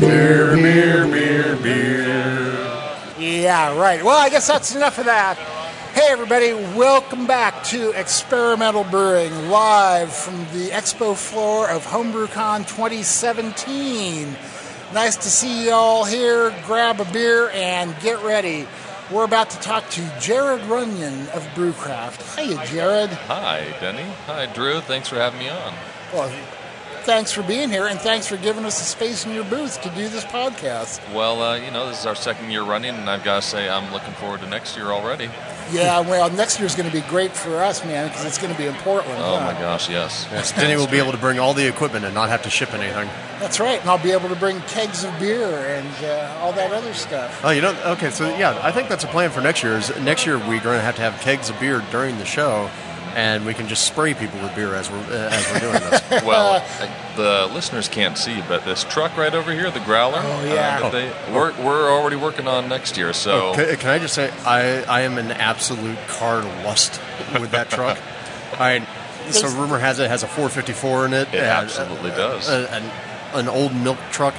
Beer, 0.00 0.56
beer, 0.56 1.06
beer, 1.06 1.56
beer. 1.62 2.96
Yeah, 3.20 3.78
right. 3.78 4.02
Well, 4.02 4.18
I 4.18 4.30
guess 4.30 4.48
that's 4.48 4.74
enough 4.74 4.98
of 4.98 5.04
that. 5.04 5.57
Hey, 6.08 6.14
everybody, 6.14 6.54
welcome 6.54 7.26
back 7.26 7.64
to 7.64 7.90
Experimental 7.90 8.82
Brewing, 8.82 9.50
live 9.50 10.10
from 10.10 10.38
the 10.54 10.70
expo 10.70 11.14
floor 11.14 11.68
of 11.68 11.84
HomebrewCon 11.84 12.66
2017. 12.66 14.34
Nice 14.94 15.16
to 15.16 15.28
see 15.28 15.66
you 15.66 15.72
all 15.72 16.06
here. 16.06 16.58
Grab 16.64 17.00
a 17.00 17.04
beer 17.12 17.50
and 17.50 17.94
get 18.00 18.24
ready. 18.24 18.66
We're 19.10 19.26
about 19.26 19.50
to 19.50 19.58
talk 19.58 19.86
to 19.90 20.18
Jared 20.18 20.64
Runyon 20.64 21.28
of 21.34 21.46
Brewcraft. 21.54 22.38
Hiya, 22.38 22.66
Jared. 22.68 23.10
Hi, 23.10 23.66
Denny. 23.78 24.10
Hi, 24.24 24.46
Drew. 24.46 24.80
Thanks 24.80 25.10
for 25.10 25.16
having 25.16 25.40
me 25.40 25.50
on. 25.50 25.74
Well, 26.14 26.32
thanks 27.00 27.32
for 27.32 27.42
being 27.42 27.70
here, 27.70 27.86
and 27.86 27.98
thanks 27.98 28.26
for 28.26 28.36
giving 28.36 28.64
us 28.64 28.78
the 28.78 28.84
space 28.84 29.24
in 29.24 29.34
your 29.34 29.44
booth 29.44 29.80
to 29.82 29.90
do 29.90 30.08
this 30.08 30.24
podcast. 30.24 31.00
Well, 31.14 31.42
uh, 31.42 31.56
you 31.56 31.70
know, 31.70 31.88
this 31.88 32.00
is 32.00 32.06
our 32.06 32.14
second 32.14 32.50
year 32.50 32.62
running, 32.62 32.94
and 32.94 33.08
I've 33.08 33.24
got 33.24 33.42
to 33.42 33.48
say, 33.48 33.68
I'm 33.68 33.92
looking 33.92 34.14
forward 34.14 34.40
to 34.40 34.46
next 34.46 34.76
year 34.76 34.86
already. 34.86 35.30
Yeah, 35.70 36.00
well, 36.00 36.30
next 36.30 36.58
year's 36.58 36.74
going 36.74 36.88
to 36.88 36.94
be 36.94 37.02
great 37.08 37.32
for 37.32 37.62
us, 37.62 37.84
man, 37.84 38.08
because 38.08 38.24
it's 38.24 38.38
going 38.38 38.52
to 38.52 38.58
be 38.58 38.66
in 38.66 38.74
Portland. 38.76 39.20
Oh 39.22 39.38
huh? 39.38 39.52
my 39.52 39.60
gosh, 39.60 39.90
yes. 39.90 40.26
Yes, 40.30 40.52
Denny 40.52 40.76
will 40.76 40.86
be 40.86 40.98
able 40.98 41.12
to 41.12 41.18
bring 41.18 41.38
all 41.38 41.52
the 41.52 41.68
equipment 41.68 42.04
and 42.04 42.14
not 42.14 42.30
have 42.30 42.42
to 42.42 42.50
ship 42.50 42.72
anything. 42.72 43.08
That's 43.38 43.60
right, 43.60 43.78
and 43.80 43.88
I'll 43.88 44.02
be 44.02 44.12
able 44.12 44.30
to 44.30 44.36
bring 44.36 44.60
kegs 44.62 45.04
of 45.04 45.18
beer 45.18 45.46
and 45.46 46.04
uh, 46.04 46.38
all 46.40 46.52
that 46.54 46.72
other 46.72 46.94
stuff. 46.94 47.40
Oh, 47.44 47.50
you 47.50 47.60
know, 47.60 47.76
okay, 47.84 48.10
so 48.10 48.28
yeah, 48.36 48.58
I 48.62 48.72
think 48.72 48.88
that's 48.88 49.04
a 49.04 49.08
plan 49.08 49.30
for 49.30 49.40
next 49.40 49.62
year. 49.62 49.76
Is 49.76 49.94
next 50.00 50.26
year 50.26 50.38
we're 50.38 50.60
going 50.60 50.78
to 50.78 50.84
have 50.84 50.96
to 50.96 51.02
have 51.02 51.20
kegs 51.20 51.50
of 51.50 51.60
beer 51.60 51.84
during 51.90 52.18
the 52.18 52.24
show, 52.24 52.70
and 53.18 53.44
we 53.44 53.52
can 53.52 53.66
just 53.66 53.84
spray 53.84 54.14
people 54.14 54.40
with 54.40 54.54
beer 54.54 54.76
as 54.76 54.88
we're 54.88 54.98
uh, 54.98 55.28
as 55.32 55.52
we're 55.52 55.58
doing 55.58 55.72
this. 55.90 56.02
well, 56.24 56.62
uh, 56.80 57.16
the 57.16 57.52
listeners 57.52 57.88
can't 57.88 58.16
see, 58.16 58.40
but 58.46 58.64
this 58.64 58.84
truck 58.84 59.16
right 59.16 59.34
over 59.34 59.50
here, 59.52 59.72
the 59.72 59.80
Growler, 59.80 60.20
Oh, 60.22 60.44
yeah. 60.44 60.78
uh, 60.80 60.90
that 60.90 60.92
they, 60.92 61.34
we're, 61.34 61.52
we're 61.60 61.90
already 61.90 62.14
working 62.14 62.46
on 62.46 62.68
next 62.68 62.96
year. 62.96 63.12
So 63.12 63.50
Oh, 63.50 63.54
can, 63.56 63.76
can 63.76 63.90
I 63.90 63.98
just 63.98 64.14
say 64.14 64.30
I, 64.46 64.82
I 64.84 65.00
am 65.00 65.18
an 65.18 65.32
absolute 65.32 65.98
car 66.06 66.42
lust 66.62 67.00
with 67.40 67.50
that 67.50 67.70
truck. 67.70 67.98
I 68.52 68.86
so 69.30 69.48
rumor 69.48 69.80
has 69.80 69.98
it 69.98 70.08
has 70.08 70.22
a 70.22 70.28
454 70.28 71.06
in 71.06 71.12
it. 71.12 71.28
It 71.28 71.34
and, 71.34 71.42
absolutely 71.44 72.10
does. 72.10 72.48
a- 72.48 72.70
an, 72.72 72.84
an 73.34 73.48
old 73.48 73.74
milk 73.74 73.98
truck. 74.12 74.34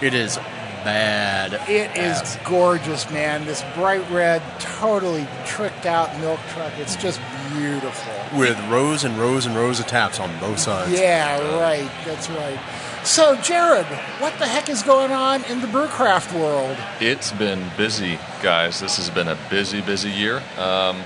It 0.00 0.14
is 0.14 0.38
bad. 0.84 1.54
It 1.68 1.96
is 1.96 2.38
gorgeous, 2.44 3.10
man. 3.10 3.44
This 3.44 3.64
bright 3.74 4.08
red, 4.10 4.42
totally 4.58 5.26
tricked 5.44 5.86
out 5.86 6.16
milk 6.20 6.40
truck. 6.52 6.72
It's 6.78 6.96
just 6.96 7.20
beautiful. 7.52 8.38
with 8.38 8.58
rows 8.70 9.04
and 9.04 9.18
rows 9.18 9.46
and 9.46 9.54
rows 9.56 9.80
of 9.80 9.86
taps 9.86 10.18
on 10.20 10.30
both 10.40 10.58
sides. 10.58 10.92
Yeah, 10.92 11.38
right. 11.60 11.90
That's 12.04 12.28
right. 12.30 12.58
So, 13.04 13.34
Jared, 13.36 13.86
what 14.20 14.38
the 14.38 14.46
heck 14.46 14.68
is 14.68 14.82
going 14.82 15.10
on 15.10 15.42
in 15.44 15.60
the 15.60 15.66
brewcraft 15.66 16.38
world? 16.38 16.76
It's 17.00 17.32
been 17.32 17.64
busy, 17.76 18.18
guys. 18.42 18.78
This 18.80 18.96
has 18.96 19.10
been 19.10 19.26
a 19.28 19.36
busy, 19.50 19.80
busy 19.80 20.10
year. 20.10 20.40
Um, 20.56 21.02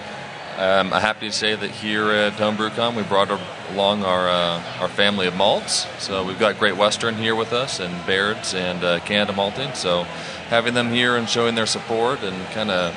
I'm 0.59 0.91
happy 0.91 1.27
to 1.29 1.33
say 1.33 1.55
that 1.55 1.71
here 1.71 2.11
at 2.11 2.33
HomebrewCon 2.35 2.97
we 2.97 3.03
brought 3.03 3.31
along 3.73 4.05
our 4.05 4.29
uh, 4.29 4.63
our 4.81 4.89
family 4.89 5.27
of 5.27 5.37
malts. 5.37 5.87
So 6.03 6.25
we've 6.25 6.39
got 6.39 6.59
Great 6.59 6.77
Western 6.77 7.15
here 7.17 7.35
with 7.35 7.53
us, 7.53 7.81
and 7.81 7.93
Baird's 8.07 8.55
and 8.55 8.83
uh, 8.83 9.01
Canada 9.01 9.33
Malting. 9.35 9.75
So 9.75 10.05
having 10.49 10.75
them 10.75 10.91
here 10.91 11.17
and 11.17 11.29
showing 11.29 11.55
their 11.55 11.67
support 11.67 12.23
and 12.23 12.37
kind 12.53 12.71
of 12.71 12.95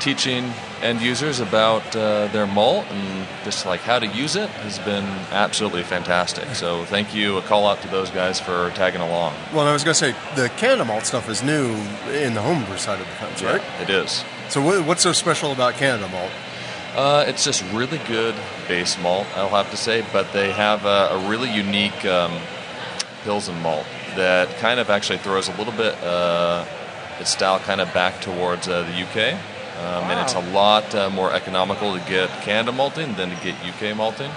teaching 0.00 0.52
end 0.82 1.00
users 1.00 1.38
about 1.38 1.94
uh, 1.94 2.26
their 2.32 2.46
malt 2.46 2.84
and 2.90 3.26
just 3.44 3.64
like 3.64 3.78
how 3.80 4.00
to 4.00 4.06
use 4.08 4.34
it 4.34 4.50
has 4.50 4.80
been 4.80 5.04
absolutely 5.30 5.84
fantastic. 5.84 6.44
So 6.56 6.84
thank 6.86 7.14
you, 7.14 7.36
a 7.38 7.42
call 7.42 7.68
out 7.68 7.80
to 7.82 7.88
those 7.88 8.10
guys 8.10 8.40
for 8.40 8.70
tagging 8.74 9.00
along. 9.00 9.32
Well, 9.54 9.64
I 9.66 9.72
was 9.72 9.84
going 9.84 9.94
to 9.94 9.98
say 9.98 10.14
the 10.34 10.48
Canada 10.56 10.84
malt 10.84 11.06
stuff 11.06 11.28
is 11.28 11.44
new 11.44 11.72
in 12.12 12.34
the 12.34 12.42
homebrew 12.42 12.78
side 12.78 13.00
of 13.00 13.06
the 13.06 13.12
fence, 13.12 13.40
Yeah, 13.40 13.52
right? 13.52 13.62
it 13.80 13.90
is. 13.90 14.24
So 14.48 14.82
what's 14.82 15.02
so 15.02 15.12
special 15.12 15.52
about 15.52 15.74
Canada 15.74 16.08
malt? 16.08 16.32
Uh, 16.94 17.24
it's 17.26 17.44
just 17.44 17.64
really 17.72 17.98
good 18.06 18.34
base 18.68 19.00
malt, 19.00 19.26
I'll 19.34 19.48
have 19.48 19.70
to 19.70 19.76
say, 19.76 20.04
but 20.12 20.32
they 20.32 20.52
have 20.52 20.84
a, 20.84 21.08
a 21.12 21.28
really 21.28 21.50
unique 21.50 22.04
um, 22.04 22.38
Pilsen 23.24 23.60
malt 23.62 23.86
that 24.16 24.48
kind 24.58 24.78
of 24.78 24.90
actually 24.90 25.18
throws 25.18 25.48
a 25.48 25.56
little 25.56 25.72
bit 25.72 25.94
uh, 26.02 26.64
its 27.18 27.30
style 27.30 27.58
kind 27.60 27.80
of 27.80 27.92
back 27.94 28.20
towards 28.20 28.68
uh, 28.68 28.82
the 28.82 29.02
UK. 29.04 29.34
Um, 29.78 30.10
And 30.10 30.20
it's 30.20 30.34
a 30.34 30.52
lot 30.52 30.94
uh, 30.94 31.08
more 31.10 31.32
economical 31.32 31.96
to 31.96 32.00
get 32.08 32.28
Canada 32.42 32.72
malting 32.72 33.14
than 33.14 33.30
to 33.30 33.36
get 33.42 33.54
UK 33.64 33.96
malting. 33.96 34.30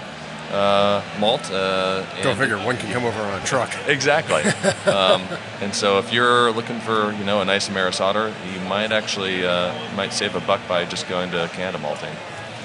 Uh, 0.51 1.01
malt. 1.19 1.51
Uh, 1.51 2.05
Go 2.23 2.35
figure, 2.35 2.57
one 2.57 2.77
can 2.77 2.91
come 2.93 3.03
over 3.03 3.19
on 3.19 3.41
a 3.41 3.45
truck. 3.45 3.73
Exactly. 3.87 4.43
um, 4.91 5.21
and 5.59 5.73
so 5.73 5.97
if 5.97 6.13
you're 6.13 6.51
looking 6.51 6.79
for 6.79 7.11
you 7.13 7.23
know 7.25 7.41
a 7.41 7.45
nice 7.45 7.67
Amerisada, 7.67 8.33
you 8.53 8.59
might 8.69 8.91
actually 8.91 9.45
uh, 9.45 9.73
might 9.95 10.13
save 10.13 10.35
a 10.35 10.39
buck 10.41 10.61
by 10.67 10.85
just 10.85 11.09
going 11.09 11.31
to 11.31 11.49
Canada 11.53 11.79
malting. 11.79 12.15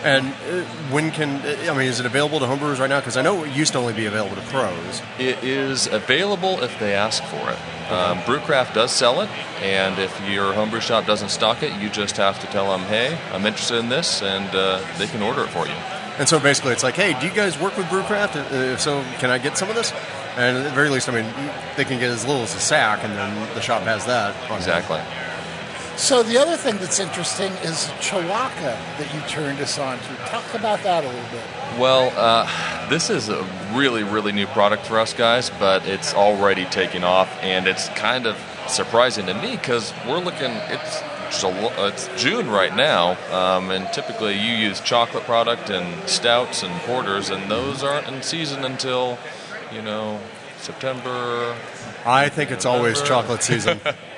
And 0.02 0.28
uh, 0.28 0.64
when 0.90 1.10
can, 1.10 1.42
I 1.68 1.76
mean, 1.76 1.86
is 1.86 2.00
it 2.00 2.06
available 2.06 2.38
to 2.38 2.46
homebrewers 2.46 2.78
right 2.78 2.88
now? 2.88 3.00
Because 3.00 3.18
I 3.18 3.22
know 3.22 3.44
it 3.44 3.52
used 3.52 3.72
to 3.72 3.78
only 3.78 3.92
be 3.92 4.06
available 4.06 4.34
to 4.36 4.42
pros. 4.48 5.02
It 5.18 5.44
is 5.44 5.86
available 5.88 6.62
if 6.62 6.78
they 6.78 6.94
ask 6.94 7.22
for 7.24 7.50
it. 7.50 7.58
Um, 7.92 8.18
Brewcraft 8.20 8.72
does 8.72 8.92
sell 8.92 9.20
it, 9.20 9.28
and 9.62 9.98
if 9.98 10.18
your 10.30 10.52
homebrew 10.52 10.80
shop 10.80 11.06
doesn't 11.06 11.28
stock 11.30 11.62
it, 11.62 11.72
you 11.82 11.90
just 11.90 12.16
have 12.18 12.40
to 12.40 12.46
tell 12.46 12.70
them, 12.70 12.82
"Hey, 12.82 13.18
I'm 13.32 13.44
interested 13.44 13.78
in 13.78 13.88
this," 13.88 14.22
and 14.22 14.48
uh, 14.54 14.80
they 14.96 15.06
can 15.08 15.22
order 15.22 15.42
it 15.42 15.48
for 15.48 15.66
you. 15.66 15.74
And 16.18 16.28
so 16.28 16.38
basically 16.38 16.72
it's 16.72 16.82
like, 16.82 16.94
hey, 16.94 17.18
do 17.18 17.26
you 17.26 17.32
guys 17.32 17.58
work 17.58 17.76
with 17.76 17.86
Brewcraft? 17.86 18.36
Uh, 18.36 18.54
If 18.74 18.80
so, 18.80 19.02
can 19.18 19.30
I 19.30 19.38
get 19.38 19.56
some 19.58 19.70
of 19.70 19.74
this? 19.74 19.90
And 20.36 20.58
at 20.58 20.64
the 20.64 20.70
very 20.70 20.88
least, 20.88 21.08
I 21.08 21.12
mean, 21.20 21.26
they 21.76 21.84
can 21.84 21.98
get 21.98 22.10
as 22.10 22.24
little 22.26 22.42
as 22.42 22.54
a 22.54 22.60
sack, 22.60 23.02
and 23.02 23.12
then 23.14 23.54
the 23.54 23.60
shop 23.60 23.82
has 23.82 24.06
that. 24.06 24.34
on 24.50 24.60
hand. 24.60 25.29
Exactly. 26.00 26.16
So, 26.16 26.22
the 26.22 26.38
other 26.38 26.56
thing 26.56 26.78
that's 26.78 26.98
interesting 26.98 27.52
is 27.62 27.86
Cholaca 28.00 28.74
that 28.98 29.14
you 29.14 29.20
turned 29.28 29.60
us 29.60 29.78
on 29.78 29.98
to. 29.98 30.14
Talk 30.26 30.54
about 30.54 30.82
that 30.82 31.04
a 31.04 31.06
little 31.06 31.30
bit. 31.30 31.42
Well, 31.78 32.12
uh, 32.16 32.88
this 32.88 33.10
is 33.10 33.28
a 33.28 33.42
really, 33.74 34.02
really 34.02 34.32
new 34.32 34.46
product 34.46 34.86
for 34.86 34.98
us 34.98 35.12
guys, 35.12 35.50
but 35.50 35.86
it's 35.86 36.14
already 36.14 36.64
taking 36.66 37.04
off, 37.04 37.28
and 37.42 37.66
it's 37.66 37.88
kind 37.90 38.26
of 38.26 38.36
surprising 38.66 39.26
to 39.26 39.34
me 39.34 39.56
because 39.56 39.92
we're 40.06 40.18
looking. 40.18 40.50
It's 40.68 41.02
Jul- 41.38 41.72
it's 41.86 42.08
June 42.16 42.48
right 42.48 42.74
now, 42.74 43.16
um, 43.30 43.70
and 43.70 43.86
typically 43.92 44.34
you 44.34 44.54
use 44.54 44.80
chocolate 44.80 45.24
product 45.24 45.70
and 45.70 46.08
stouts 46.08 46.62
and 46.62 46.72
porters, 46.82 47.30
and 47.30 47.50
those 47.50 47.84
aren't 47.84 48.08
in 48.08 48.22
season 48.22 48.64
until 48.64 49.18
you 49.72 49.82
know 49.82 50.18
September. 50.58 51.54
I 52.06 52.30
think 52.30 52.50
it's 52.50 52.64
always 52.64 53.02
chocolate 53.02 53.42
season. 53.42 53.80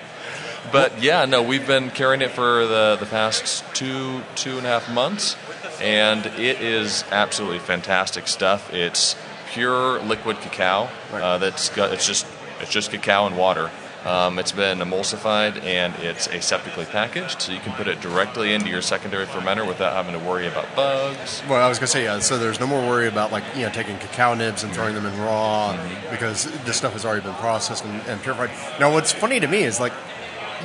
But 0.71 1.03
yeah, 1.03 1.25
no, 1.25 1.43
we've 1.43 1.67
been 1.67 1.91
carrying 1.91 2.23
it 2.23 2.31
for 2.31 2.67
the 2.67 2.97
the 3.01 3.07
past 3.07 3.65
two 3.75 4.23
two 4.37 4.59
and 4.59 4.67
a 4.67 4.71
half 4.71 4.91
months, 4.93 5.37
and 5.81 6.25
it 6.27 6.61
is 6.61 7.05
absolutely 7.11 7.59
fantastic 7.59 8.29
stuff. 8.29 8.73
It's 8.73 9.17
pure 9.53 10.01
liquid 10.01 10.41
cacao. 10.41 10.89
Uh, 11.13 11.39
that's 11.39 11.69
got 11.71 11.93
it's 11.93 12.07
just 12.07 12.27
it's 12.61 12.71
just 12.71 12.91
cacao 12.91 13.27
and 13.27 13.37
water. 13.37 13.71
Um, 14.05 14.41
it's 14.41 14.51
been 14.51 14.79
emulsified 14.79 15.63
and 15.63 15.95
it's 15.97 16.27
aseptically 16.27 16.89
packaged, 16.91 17.41
so 17.43 17.53
you 17.53 17.61
can 17.61 17.73
put 17.75 17.87
it 17.87 18.01
directly 18.01 18.53
into 18.53 18.69
your 18.69 18.83
secondary 18.83 19.27
fermenter 19.27 19.65
without 19.67 19.93
having 19.93 20.19
to 20.21 20.27
worry 20.27 20.49
about 20.49 20.67
bugs. 20.75 21.41
Well, 21.49 21.65
I 21.65 21.69
was 21.69 21.79
gonna 21.79 21.87
say, 21.87 22.03
yeah. 22.03 22.19
So 22.19 22.37
there's 22.37 22.59
no 22.59 22.67
more 22.67 22.81
worry 22.81 23.07
about 23.07 23.31
like 23.31 23.45
you 23.55 23.63
know 23.63 23.71
taking 23.71 23.97
cacao 23.99 24.35
nibs 24.35 24.65
and 24.65 24.73
throwing 24.73 24.95
them 24.95 25.07
in 25.07 25.21
raw 25.21 25.79
because 26.11 26.47
this 26.65 26.77
stuff 26.77 26.95
has 26.95 27.05
already 27.05 27.23
been 27.23 27.35
processed 27.35 27.85
and, 27.85 28.01
and 28.09 28.21
purified. 28.23 28.51
Now, 28.81 28.93
what's 28.93 29.13
funny 29.13 29.39
to 29.39 29.47
me 29.47 29.63
is 29.63 29.79
like 29.79 29.93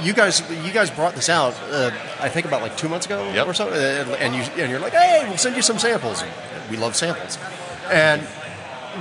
you 0.01 0.13
guys, 0.13 0.41
you 0.65 0.71
guys 0.71 0.89
brought 0.91 1.15
this 1.15 1.29
out. 1.29 1.53
Uh, 1.69 1.91
I 2.19 2.29
think 2.29 2.45
about 2.45 2.61
like 2.61 2.77
two 2.77 2.89
months 2.89 3.05
ago 3.05 3.45
or 3.45 3.53
so, 3.53 3.69
uh, 3.69 4.15
and 4.19 4.35
you 4.35 4.41
and 4.61 4.71
you're 4.71 4.79
like, 4.79 4.93
hey, 4.93 5.25
we'll 5.27 5.37
send 5.37 5.55
you 5.55 5.61
some 5.61 5.79
samples. 5.79 6.23
We 6.69 6.77
love 6.77 6.95
samples, 6.95 7.37
and 7.91 8.21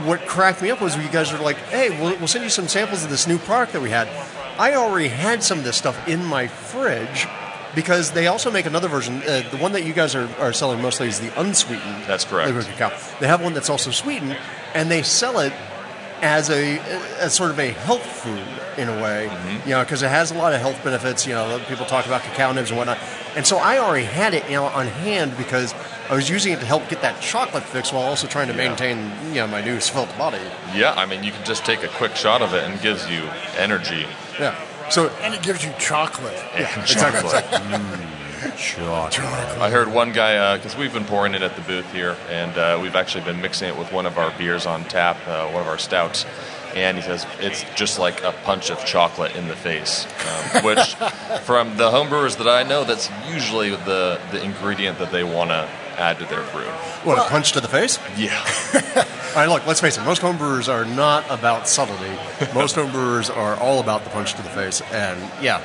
what 0.05 0.27
cracked 0.27 0.63
me 0.63 0.71
up 0.71 0.81
was 0.81 0.97
you 0.97 1.09
guys 1.09 1.33
were 1.33 1.39
like, 1.39 1.57
hey, 1.57 1.91
we'll, 1.91 2.17
we'll 2.19 2.29
send 2.29 2.45
you 2.45 2.51
some 2.51 2.69
samples 2.69 3.05
of 3.05 3.11
this 3.11 3.27
new 3.27 3.39
product 3.39 3.73
that 3.73 3.83
we 3.83 3.91
had. 3.91 4.09
I 4.59 4.75
already 4.75 5.09
had 5.09 5.43
some 5.43 5.59
of 5.59 5.65
this 5.65 5.77
stuff 5.77 6.09
in 6.09 6.25
my 6.25 6.47
fridge 6.47 7.27
because 7.75 8.13
they 8.13 8.27
also 8.27 8.51
make 8.51 8.67
another 8.67 8.89
version. 8.89 9.23
Uh, 9.23 9.43
the 9.51 9.59
one 9.59 9.73
that 9.73 9.85
you 9.85 9.93
guys 9.93 10.15
are, 10.15 10.29
are 10.39 10.53
selling 10.53 10.81
mostly 10.81 11.09
is 11.09 11.21
the 11.21 11.39
unsweetened. 11.41 12.05
That's 12.07 12.25
correct. 12.25 12.49
They 13.21 13.27
have 13.27 13.43
one 13.43 13.55
that's 13.55 13.71
also 13.71 13.91
sweetened, 13.91 14.37
and 14.75 14.91
they 14.91 15.03
sell 15.03 15.41
it 15.41 15.53
as 16.23 16.51
a 16.51 16.79
as 17.21 17.35
sort 17.35 17.51
of 17.51 17.59
a 17.59 17.71
health 17.71 18.05
food 18.05 18.43
in 18.79 18.89
a 18.89 19.03
way. 19.03 19.29
Mm-hmm. 19.31 19.69
You 19.69 19.75
know, 19.77 19.83
because 19.85 20.03
it 20.03 20.09
has 20.09 20.31
a 20.31 20.35
lot 20.35 20.53
of 20.53 20.61
health 20.61 20.83
benefits. 20.83 21.27
You 21.27 21.35
know, 21.35 21.61
people 21.69 21.87
talk 21.87 22.07
about 22.07 22.23
cacao 22.23 22.53
nibs 22.53 22.71
and 22.71 22.79
whatnot, 22.79 22.99
and 23.37 23.47
so 23.47 23.59
I 23.59 23.79
already 23.79 24.07
had 24.07 24.35
it 24.35 24.45
you 24.45 24.53
know 24.57 24.67
on 24.67 24.87
hand 24.87 25.37
because 25.37 25.75
I 26.09 26.15
was 26.15 26.29
using 26.31 26.53
it 26.53 26.61
to 26.61 26.67
help 26.67 26.89
get 26.89 27.03
that 27.03 27.21
chocolate 27.21 27.65
fix 27.65 27.93
while 27.93 28.05
also 28.05 28.27
trying 28.27 28.49
to 28.49 28.55
Yeah. 28.55 28.69
maintain 28.69 29.11
you 29.29 29.41
know 29.41 29.47
my 29.47 29.61
new 29.63 29.81
svelte 29.81 30.17
body. 30.17 30.39
Yeah, 30.75 30.93
I 30.97 31.07
mean, 31.07 31.23
you 31.25 31.33
can 31.33 31.45
just 31.45 31.65
take 31.65 31.83
a 31.83 31.89
quick 31.89 32.17
shot 32.17 32.43
of 32.43 32.55
it 32.55 32.65
and 32.65 32.75
it 32.75 32.83
gives 32.83 33.09
you 33.11 33.23
energy. 33.59 34.07
Yeah. 34.39 34.55
So 34.91 35.09
and 35.23 35.35
it 35.35 35.43
gives 35.43 35.65
you 35.65 35.73
chocolate. 35.79 36.39
Yeah, 36.55 36.81
exactly. 36.81 38.07
I 39.61 39.71
heard 39.71 39.89
one 39.89 40.13
guy 40.13 40.57
because 40.57 40.77
we've 40.77 40.93
been 40.93 41.05
pouring 41.05 41.35
it 41.35 41.43
at 41.43 41.57
the 41.57 41.63
booth 41.63 41.91
here, 41.93 42.17
and 42.29 42.57
uh, 42.57 42.79
we've 42.81 42.97
actually 42.97 43.25
been 43.25 43.41
mixing 43.41 43.69
it 43.69 43.77
with 43.77 43.93
one 43.93 44.07
of 44.07 44.19
our 44.19 44.37
beers 44.39 44.67
on 44.67 44.85
tap, 44.85 45.17
uh, 45.27 45.49
one 45.51 45.63
of 45.63 45.69
our 45.69 45.79
stouts. 45.79 46.25
And 46.75 46.99
he 46.99 47.03
says 47.03 47.27
it's 47.41 47.65
just 47.75 47.99
like 47.99 48.23
a 48.23 48.33
punch 48.45 48.71
of 48.71 48.85
chocolate 48.85 49.35
in 49.35 49.49
the 49.49 49.57
face, 49.57 50.05
um, 50.05 50.65
which, 50.65 50.95
from 51.45 51.77
the 51.79 51.91
homebrewers 51.91 52.37
that 52.37 52.49
I 52.49 52.65
know, 52.65 52.85
that's 52.85 53.11
usually 53.31 53.71
the 53.71 54.21
the 54.31 54.43
ingredient 54.43 54.99
that 54.99 55.11
they 55.11 55.25
want 55.25 55.51
to 55.51 55.69
add 55.97 56.19
to 56.19 56.27
their 56.27 56.43
brew. 56.53 56.71
What, 57.05 57.19
a 57.19 57.31
punch 57.31 57.53
to 57.53 57.61
the 57.61 57.69
face? 57.69 57.99
Yeah. 58.17 58.37
All 59.37 59.43
right, 59.43 59.49
look, 59.49 59.67
let's 59.67 59.81
face 59.81 59.99
it, 59.99 60.05
most 60.05 60.23
homebrewers 60.23 60.73
are 60.73 60.85
not 60.85 61.25
about 61.31 61.69
subtlety. 61.69 62.15
Most 62.55 62.77
homebrewers 62.77 63.35
are 63.35 63.57
all 63.57 63.81
about 63.81 64.05
the 64.05 64.11
punch 64.11 64.35
to 64.35 64.43
the 64.43 64.49
face. 64.49 64.81
And 64.93 65.21
yeah, 65.43 65.63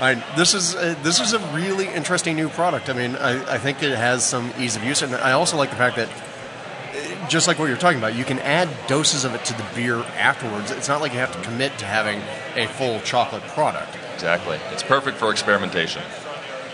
I, 0.00 0.14
this 0.36 0.54
is 0.54 0.74
uh, 0.74 0.94
this 1.02 1.20
is 1.20 1.32
a 1.32 1.38
really 1.54 1.86
interesting 1.88 2.36
new 2.36 2.48
product. 2.48 2.90
I 2.90 2.94
mean, 2.94 3.16
I, 3.16 3.54
I 3.54 3.58
think 3.58 3.82
it 3.82 3.96
has 3.96 4.24
some 4.24 4.52
ease 4.58 4.76
of 4.76 4.84
use, 4.84 5.02
and 5.02 5.14
I 5.14 5.32
also 5.32 5.56
like 5.56 5.70
the 5.70 5.76
fact 5.76 5.96
that, 5.96 6.08
uh, 6.08 7.28
just 7.28 7.46
like 7.46 7.58
what 7.58 7.66
you're 7.66 7.76
talking 7.76 7.98
about, 7.98 8.14
you 8.14 8.24
can 8.24 8.38
add 8.40 8.68
doses 8.88 9.24
of 9.24 9.34
it 9.34 9.44
to 9.46 9.54
the 9.54 9.64
beer 9.74 9.98
afterwards. 10.18 10.70
It's 10.70 10.88
not 10.88 11.00
like 11.00 11.12
you 11.12 11.18
have 11.20 11.32
to 11.32 11.42
commit 11.42 11.78
to 11.78 11.84
having 11.84 12.20
a 12.56 12.66
full 12.66 13.00
chocolate 13.00 13.42
product. 13.42 13.96
Exactly. 14.14 14.58
It's 14.72 14.82
perfect 14.82 15.18
for 15.18 15.30
experimentation. 15.30 16.02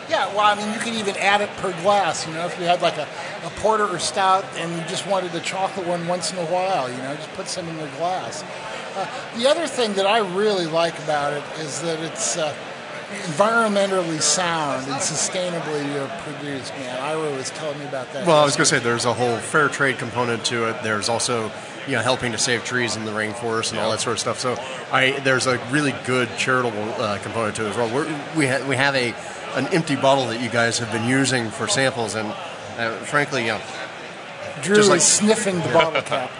Yeah, 0.08 0.26
well, 0.34 0.40
I 0.40 0.56
mean, 0.56 0.72
you 0.74 0.80
can 0.80 0.94
even 0.94 1.14
add 1.16 1.40
it 1.40 1.48
per 1.58 1.70
glass. 1.82 2.26
You 2.26 2.32
know, 2.32 2.44
if 2.44 2.58
you 2.58 2.64
had 2.64 2.82
like 2.82 2.96
a, 2.96 3.06
a 3.44 3.50
porter 3.56 3.84
or 3.86 4.00
stout 4.00 4.44
and 4.56 4.72
you 4.72 4.80
just 4.88 5.06
wanted 5.06 5.30
the 5.30 5.40
chocolate 5.40 5.86
one 5.86 6.08
once 6.08 6.32
in 6.32 6.38
a 6.38 6.46
while, 6.46 6.90
you 6.90 6.96
know, 6.98 7.14
just 7.14 7.32
put 7.34 7.46
some 7.46 7.68
in 7.68 7.76
the 7.76 7.86
glass. 7.96 8.42
Uh, 8.96 9.06
the 9.38 9.48
other 9.48 9.68
thing 9.68 9.94
that 9.94 10.06
I 10.06 10.18
really 10.18 10.66
like 10.66 10.98
about 11.04 11.32
it 11.32 11.44
is 11.60 11.80
that 11.82 12.00
it's 12.00 12.36
uh, 12.36 12.52
environmentally 13.10 14.20
sound 14.20 14.86
and 14.86 14.96
sustainably 14.96 16.08
produced. 16.22 16.72
Man, 16.74 17.00
Ira 17.02 17.30
was 17.36 17.50
telling 17.50 17.78
me 17.78 17.84
about 17.86 18.12
that. 18.12 18.26
Well, 18.26 18.36
I 18.38 18.44
was 18.44 18.56
going 18.56 18.64
to 18.66 18.70
say 18.70 18.78
there's 18.78 19.04
a 19.04 19.12
whole 19.14 19.36
fair 19.38 19.68
trade 19.68 19.98
component 19.98 20.44
to 20.46 20.68
it. 20.68 20.82
There's 20.82 21.08
also 21.08 21.50
you 21.86 21.96
know 21.96 22.02
helping 22.02 22.32
to 22.32 22.38
save 22.38 22.64
trees 22.64 22.96
in 22.96 23.04
the 23.04 23.10
rainforest 23.12 23.70
and 23.70 23.80
all 23.80 23.90
that 23.90 24.00
sort 24.00 24.14
of 24.14 24.20
stuff. 24.20 24.38
So 24.38 24.56
I 24.92 25.18
there's 25.20 25.46
a 25.46 25.58
really 25.70 25.94
good 26.04 26.28
charitable 26.36 26.78
uh, 27.02 27.18
component 27.18 27.56
to 27.56 27.66
it 27.66 27.70
as 27.70 27.76
well. 27.76 27.92
We're, 27.94 28.06
we 28.36 28.46
ha- 28.46 28.64
we 28.68 28.76
have 28.76 28.94
a 28.94 29.14
an 29.56 29.66
empty 29.68 29.96
bottle 29.96 30.26
that 30.28 30.40
you 30.40 30.48
guys 30.48 30.78
have 30.78 30.92
been 30.92 31.08
using 31.08 31.50
for 31.50 31.66
samples, 31.68 32.14
and 32.14 32.28
uh, 32.78 32.96
frankly, 32.98 33.42
you 33.46 33.48
know, 33.52 33.60
Drew 34.62 34.76
just 34.76 34.86
is 34.86 34.88
like- 34.90 35.00
sniffing 35.00 35.56
the 35.60 35.68
bottle 35.72 36.02
cap. 36.02 36.30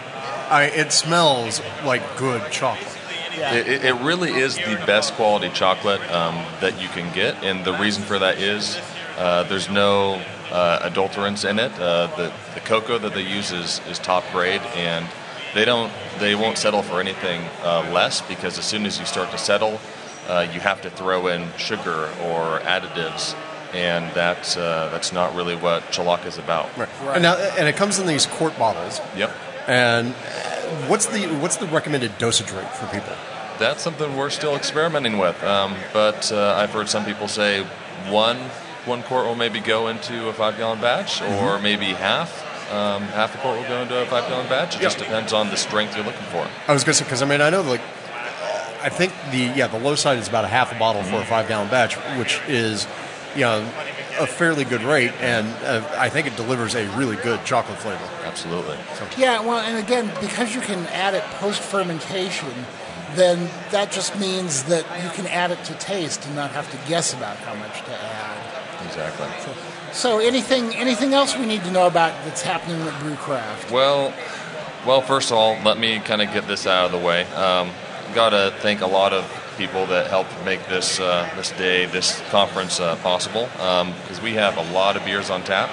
I, 0.49 0.65
it 0.65 0.91
smells 0.91 1.61
like 1.85 2.17
good 2.17 2.51
chocolate. 2.51 2.97
It, 3.33 3.67
it- 3.67 3.85
it 3.85 3.93
really 3.95 4.31
is 4.31 4.55
the 4.55 4.81
best 4.85 5.13
quality 5.13 5.49
chocolate 5.49 6.01
um, 6.11 6.35
that 6.59 6.79
you 6.81 6.87
can 6.89 7.13
get, 7.13 7.43
and 7.43 7.63
the 7.65 7.73
reason 7.73 8.03
for 8.03 8.19
that 8.19 8.37
is 8.39 8.79
uh, 9.17 9.43
there's 9.43 9.69
no 9.69 10.21
uh, 10.51 10.89
adulterants 10.89 11.49
in 11.49 11.59
it. 11.59 11.71
Uh, 11.79 12.07
the 12.17 12.31
the 12.53 12.59
cocoa 12.61 12.97
that 12.99 13.13
they 13.13 13.21
use 13.21 13.51
is, 13.51 13.79
is 13.89 13.99
top 13.99 14.23
grade, 14.31 14.61
and 14.75 15.05
they 15.53 15.65
don't 15.65 15.91
they 16.19 16.35
won't 16.35 16.57
settle 16.57 16.81
for 16.81 16.99
anything 16.99 17.41
uh, 17.63 17.89
less 17.93 18.21
because 18.21 18.57
as 18.59 18.65
soon 18.65 18.85
as 18.85 18.99
you 18.99 19.05
start 19.05 19.31
to 19.31 19.37
settle, 19.37 19.79
uh, 20.27 20.45
you 20.53 20.59
have 20.59 20.81
to 20.81 20.89
throw 20.89 21.27
in 21.27 21.47
sugar 21.57 22.09
or 22.23 22.59
additives, 22.61 23.35
and 23.73 24.13
that's 24.13 24.57
uh, 24.57 24.89
that's 24.91 25.13
not 25.13 25.33
really 25.35 25.55
what 25.55 25.83
Cholaca 25.91 26.25
is 26.27 26.37
about. 26.37 26.69
Right. 26.77 26.89
And, 27.13 27.23
now, 27.23 27.35
and 27.35 27.67
it 27.67 27.75
comes 27.77 27.97
in 27.99 28.07
these 28.07 28.25
quart 28.25 28.57
bottles. 28.59 28.99
Yep. 29.15 29.31
And 29.67 30.13
what's 30.87 31.05
the 31.07 31.27
what's 31.39 31.57
the 31.57 31.67
recommended 31.67 32.17
dosage 32.17 32.51
rate 32.51 32.69
for 32.69 32.87
people? 32.87 33.13
That's 33.59 33.81
something 33.83 34.15
we're 34.17 34.29
still 34.29 34.55
experimenting 34.55 35.17
with. 35.17 35.41
Um, 35.43 35.75
but 35.93 36.31
uh, 36.31 36.55
I've 36.57 36.71
heard 36.71 36.89
some 36.89 37.05
people 37.05 37.27
say 37.27 37.63
one 38.09 38.37
one 38.85 39.03
quart 39.03 39.25
will 39.27 39.35
maybe 39.35 39.59
go 39.59 39.87
into 39.87 40.27
a 40.29 40.33
five 40.33 40.57
gallon 40.57 40.81
batch, 40.81 41.21
or 41.21 41.25
Mhm. 41.57 41.61
maybe 41.61 41.85
half. 41.87 42.47
Um, 42.71 43.03
half 43.09 43.35
a 43.35 43.37
quart 43.39 43.59
will 43.59 43.67
go 43.67 43.81
into 43.81 43.95
a 44.01 44.05
five 44.05 44.27
gallon 44.29 44.47
batch. 44.47 44.77
It 44.77 44.81
just 44.81 44.97
depends 44.97 45.33
on 45.33 45.49
the 45.49 45.57
strength 45.57 45.95
you're 45.95 46.05
looking 46.05 46.25
for. 46.31 46.47
I 46.67 46.73
was 46.73 46.83
going 46.83 46.93
to 46.93 46.99
say 46.99 47.03
because 47.03 47.21
I 47.21 47.25
mean 47.25 47.41
I 47.41 47.49
know 47.49 47.61
like 47.61 47.81
I 48.81 48.89
think 48.89 49.13
the 49.31 49.37
yeah 49.55 49.67
the 49.67 49.77
low 49.77 49.95
side 49.95 50.17
is 50.17 50.27
about 50.27 50.45
a 50.45 50.47
half 50.47 50.71
a 50.71 50.79
bottle 50.79 51.03
for 51.03 51.17
a 51.21 51.25
five 51.25 51.47
gallon 51.47 51.67
batch, 51.69 51.95
which 52.17 52.39
is 52.47 52.87
you 53.35 53.41
know 53.41 53.67
a 54.19 54.27
fairly 54.27 54.63
good 54.63 54.83
rate, 54.83 55.11
and 55.19 55.47
uh, 55.63 55.87
I 55.97 56.09
think 56.09 56.27
it 56.27 56.35
delivers 56.35 56.75
a 56.75 56.87
really 56.97 57.15
good 57.17 57.43
chocolate 57.45 57.77
flavor. 57.79 58.07
Absolutely. 58.23 58.77
Yeah, 59.17 59.41
well, 59.41 59.59
and 59.59 59.77
again, 59.77 60.11
because 60.19 60.53
you 60.55 60.61
can 60.61 60.85
add 60.87 61.13
it 61.13 61.23
post 61.39 61.61
fermentation, 61.61 62.53
then 63.15 63.49
that 63.71 63.91
just 63.91 64.19
means 64.19 64.63
that 64.65 64.85
you 65.03 65.09
can 65.11 65.27
add 65.27 65.51
it 65.51 65.63
to 65.65 65.73
taste 65.75 66.25
and 66.25 66.35
not 66.35 66.51
have 66.51 66.69
to 66.71 66.89
guess 66.89 67.13
about 67.13 67.37
how 67.37 67.55
much 67.55 67.81
to 67.83 67.91
add. 67.91 68.85
Exactly. 68.85 69.27
So, 69.93 70.19
anything 70.19 70.73
anything 70.75 71.13
else 71.13 71.37
we 71.37 71.45
need 71.45 71.63
to 71.63 71.71
know 71.71 71.85
about 71.85 72.13
that's 72.25 72.41
happening 72.41 72.81
at 72.81 72.93
Brewcraft? 73.01 73.71
Well, 73.71 74.13
well, 74.85 75.01
first 75.01 75.31
of 75.31 75.37
all, 75.37 75.57
let 75.63 75.77
me 75.77 75.99
kind 75.99 76.21
of 76.21 76.33
get 76.33 76.47
this 76.47 76.65
out 76.65 76.85
of 76.85 76.91
the 76.91 76.97
way. 76.97 77.23
Um, 77.33 77.69
Got 78.13 78.31
to 78.31 78.53
thank 78.59 78.81
a 78.81 78.87
lot 78.87 79.13
of 79.13 79.23
people 79.61 79.85
that 79.85 80.07
helped 80.07 80.33
make 80.43 80.59
this 80.69 80.99
uh, 80.99 81.29
this 81.35 81.51
day, 81.51 81.85
this 81.85 82.19
conference 82.31 82.79
uh, 82.79 82.95
possible. 82.97 83.45
Because 84.01 84.19
we 84.19 84.33
have 84.33 84.57
a 84.57 84.73
lot 84.73 84.97
of 84.97 85.05
beers 85.05 85.29
on 85.29 85.43
tap, 85.43 85.69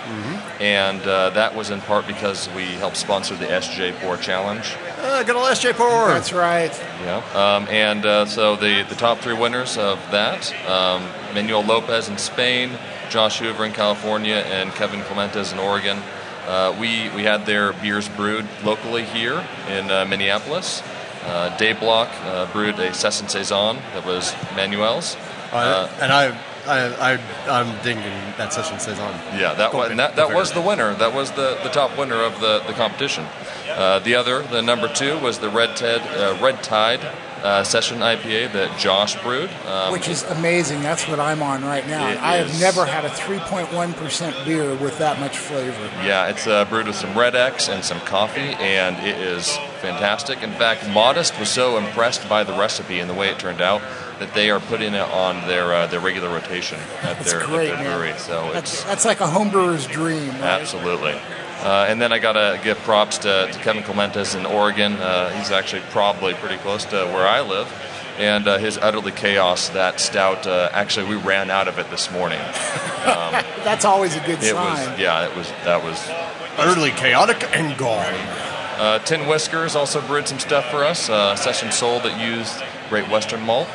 and 0.61 1.01
uh, 1.03 1.31
that 1.31 1.55
was 1.57 1.71
in 1.71 1.81
part 1.81 2.07
because 2.07 2.51
we 2.51 2.65
helped 2.83 2.99
sponsor 2.99 3.35
the 3.35 3.47
SJ4 3.47 4.21
Challenge. 4.21 4.77
Uh, 4.99 5.23
good 5.23 5.37
old 5.37 5.47
SJ4. 5.47 6.09
That's 6.09 6.35
right. 6.35 6.75
Yeah. 7.03 7.23
Um, 7.35 7.67
and 7.69 8.05
uh, 8.05 8.27
so 8.27 8.57
the, 8.57 8.85
the 8.91 8.95
top 8.95 9.21
three 9.21 9.35
winners 9.35 9.79
of 9.79 9.99
that 10.11 10.53
um, 10.69 11.03
Manuel 11.35 11.65
Lopez 11.65 12.11
in 12.11 12.19
Spain, 12.19 12.73
Josh 13.09 13.39
Hoover 13.39 13.65
in 13.65 13.73
California, 13.73 14.37
and 14.37 14.71
Kevin 14.73 15.01
Clementes 15.01 15.53
in 15.53 15.59
Oregon. 15.59 15.99
Uh, 16.47 16.77
we, 16.79 17.09
we 17.11 17.25
had 17.25 17.47
their 17.47 17.73
beers 17.75 18.09
brewed 18.11 18.47
locally 18.65 19.05
here 19.05 19.47
in 19.69 19.91
uh, 19.91 20.05
Minneapolis. 20.05 20.83
Uh, 21.29 21.57
Dave 21.59 21.79
Block 21.79 22.09
uh, 22.25 22.51
brewed 22.53 22.79
a 22.79 22.93
Session 22.95 23.29
Saison 23.29 23.77
that 23.93 24.05
was 24.05 24.35
Manuel's. 24.57 25.17
Uh, 25.53 25.91
and 26.01 26.13
I, 26.13 26.29
I, 26.67 27.15
I, 27.15 27.19
I'm 27.49 27.83
digging 27.83 28.03
that 28.37 28.53
session 28.53 28.79
says 28.79 28.99
on. 28.99 29.13
Yeah, 29.39 29.55
that 29.55 29.73
was 29.73 29.97
that, 29.97 30.17
that 30.17 30.35
was 30.35 30.53
the 30.53 30.61
winner. 30.61 30.95
That 30.95 31.15
was 31.15 31.31
the, 31.33 31.59
the 31.63 31.71
top 31.71 31.97
winner 31.99 32.17
of 32.23 32.41
the, 32.41 32.63
the 32.67 32.75
competition. 32.75 33.27
Uh, 33.69 33.99
the 34.01 34.15
other, 34.15 34.43
the 34.43 34.61
number 34.61 34.89
two, 34.89 35.19
was 35.19 35.39
the 35.39 35.49
Red 35.49 35.77
Ted 35.77 36.01
uh, 36.19 36.39
Red 36.43 36.63
Tide 36.63 37.01
uh, 37.43 37.63
Session 37.65 37.99
IPA 37.99 38.53
that 38.53 38.79
Josh 38.79 39.21
brewed. 39.23 39.51
Um, 39.67 39.93
Which 39.93 40.09
is 40.09 40.25
amazing. 40.25 40.83
That's 40.83 41.09
what 41.09 41.21
I'm 41.21 41.43
on 41.43 41.65
right 41.65 41.87
now. 41.87 42.09
It 42.09 42.19
I 42.19 42.37
have 42.37 42.49
is. 42.51 42.61
never 42.61 42.85
had 42.85 43.05
a 43.05 43.11
3.1% 43.11 44.45
beer 44.45 44.75
with 44.77 44.99
that 44.99 45.21
much 45.21 45.39
flavor. 45.39 45.91
Yeah, 46.05 46.29
it's 46.29 46.47
uh, 46.47 46.65
brewed 46.67 46.87
with 46.87 46.97
some 46.97 47.17
Red 47.17 47.37
X 47.37 47.69
and 47.69 47.85
some 47.85 48.01
coffee, 48.01 48.41
and 48.41 48.97
it 49.07 49.19
is 49.19 49.57
fantastic. 49.79 50.43
In 50.43 50.53
fact, 50.53 50.89
Modist 50.89 51.39
was 51.39 51.49
so 51.49 51.79
impressed 51.79 52.29
by 52.29 52.45
the 52.45 52.53
recipe 52.53 53.01
and 53.01 53.09
the 53.09 53.15
way 53.15 53.29
it 53.31 53.39
turned 53.39 53.61
out 53.61 53.81
that 54.19 54.35
they 54.35 54.51
are 54.51 54.61
putting 54.61 54.95
it 54.95 55.01
on 55.01 55.47
their 55.47 55.73
uh, 55.75 55.87
their 55.87 56.01
regular 56.01 56.29
rotation 56.29 56.79
at 57.03 57.19
That's 57.19 57.33
their, 57.33 57.41
at 57.43 57.47
great, 57.47 57.67
their 57.69 57.77
man. 57.77 57.99
brewery. 57.99 58.19
So 58.19 58.51
That's, 58.53 58.75
it's 58.75 58.85
that's 58.85 59.05
like 59.05 59.21
a 59.21 59.27
homebrewer's 59.27 59.87
dream. 59.87 60.29
Right? 60.31 60.61
Absolutely. 60.61 61.13
Uh, 61.61 61.87
and 61.89 62.01
then 62.01 62.13
I 62.13 62.19
got 62.21 62.35
to 62.35 62.61
give 62.63 62.79
props 62.79 63.19
to, 63.19 63.49
to 63.53 63.59
Kevin 63.61 63.83
Clementes 63.83 64.39
in 64.39 64.47
Oregon. 64.47 64.93
Uh, 64.95 65.31
he's 65.31 65.51
actually 65.51 65.83
probably 65.91 66.35
pretty 66.35 66.57
close 66.59 66.85
to 66.87 67.05
where 67.07 67.27
I 67.27 67.41
live. 67.41 67.67
And 68.17 68.47
uh, 68.47 68.59
his 68.59 68.79
Utterly 68.79 69.11
Chaos, 69.13 69.69
that 69.71 69.99
stout, 70.01 70.47
uh, 70.47 70.71
actually, 70.73 71.09
we 71.09 71.17
ran 71.17 71.51
out 71.51 71.67
of 71.69 71.79
it 71.79 71.89
this 71.91 72.11
morning. 72.13 72.41
Um, 72.41 73.33
That's 73.65 73.85
always 73.85 74.17
a 74.17 74.21
good 74.21 74.39
it 74.43 74.53
sign. 74.55 74.91
was, 74.91 74.99
yeah, 75.01 75.29
it 75.29 75.37
was, 75.37 75.49
that 75.65 75.83
was. 75.83 76.05
Utterly 76.59 76.91
chaotic 76.91 77.45
and 77.57 77.77
gone. 77.79 78.05
Uh, 78.79 79.01
Tin 79.01 79.27
Whiskers 79.27 79.75
also 79.75 80.01
brewed 80.07 80.29
some 80.29 80.39
stuff 80.39 80.71
for 80.71 80.85
us, 80.85 81.11
uh, 81.11 81.35
Session 81.35 81.73
Soul 81.73 81.99
that 82.01 82.21
used 82.21 82.63
Great 82.89 83.09
Western 83.09 83.43
malt. 83.43 83.69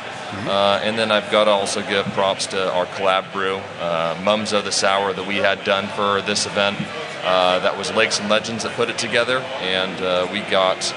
Uh, 0.46 0.80
and 0.82 0.98
then 0.98 1.12
I've 1.12 1.30
got 1.30 1.44
to 1.44 1.50
also 1.50 1.82
give 1.82 2.06
props 2.06 2.46
to 2.48 2.72
our 2.72 2.86
collab 2.86 3.30
brew, 3.32 3.56
uh, 3.80 4.18
Mums 4.24 4.52
of 4.52 4.64
the 4.64 4.72
Sour, 4.72 5.12
that 5.12 5.26
we 5.26 5.36
had 5.36 5.62
done 5.64 5.86
for 5.88 6.22
this 6.22 6.46
event. 6.46 6.78
Uh, 7.22 7.58
that 7.60 7.76
was 7.76 7.92
Lakes 7.92 8.18
and 8.18 8.28
Legends 8.28 8.64
that 8.64 8.72
put 8.72 8.88
it 8.90 8.98
together, 8.98 9.38
and 9.60 10.00
uh, 10.02 10.28
we 10.32 10.40
got 10.50 10.92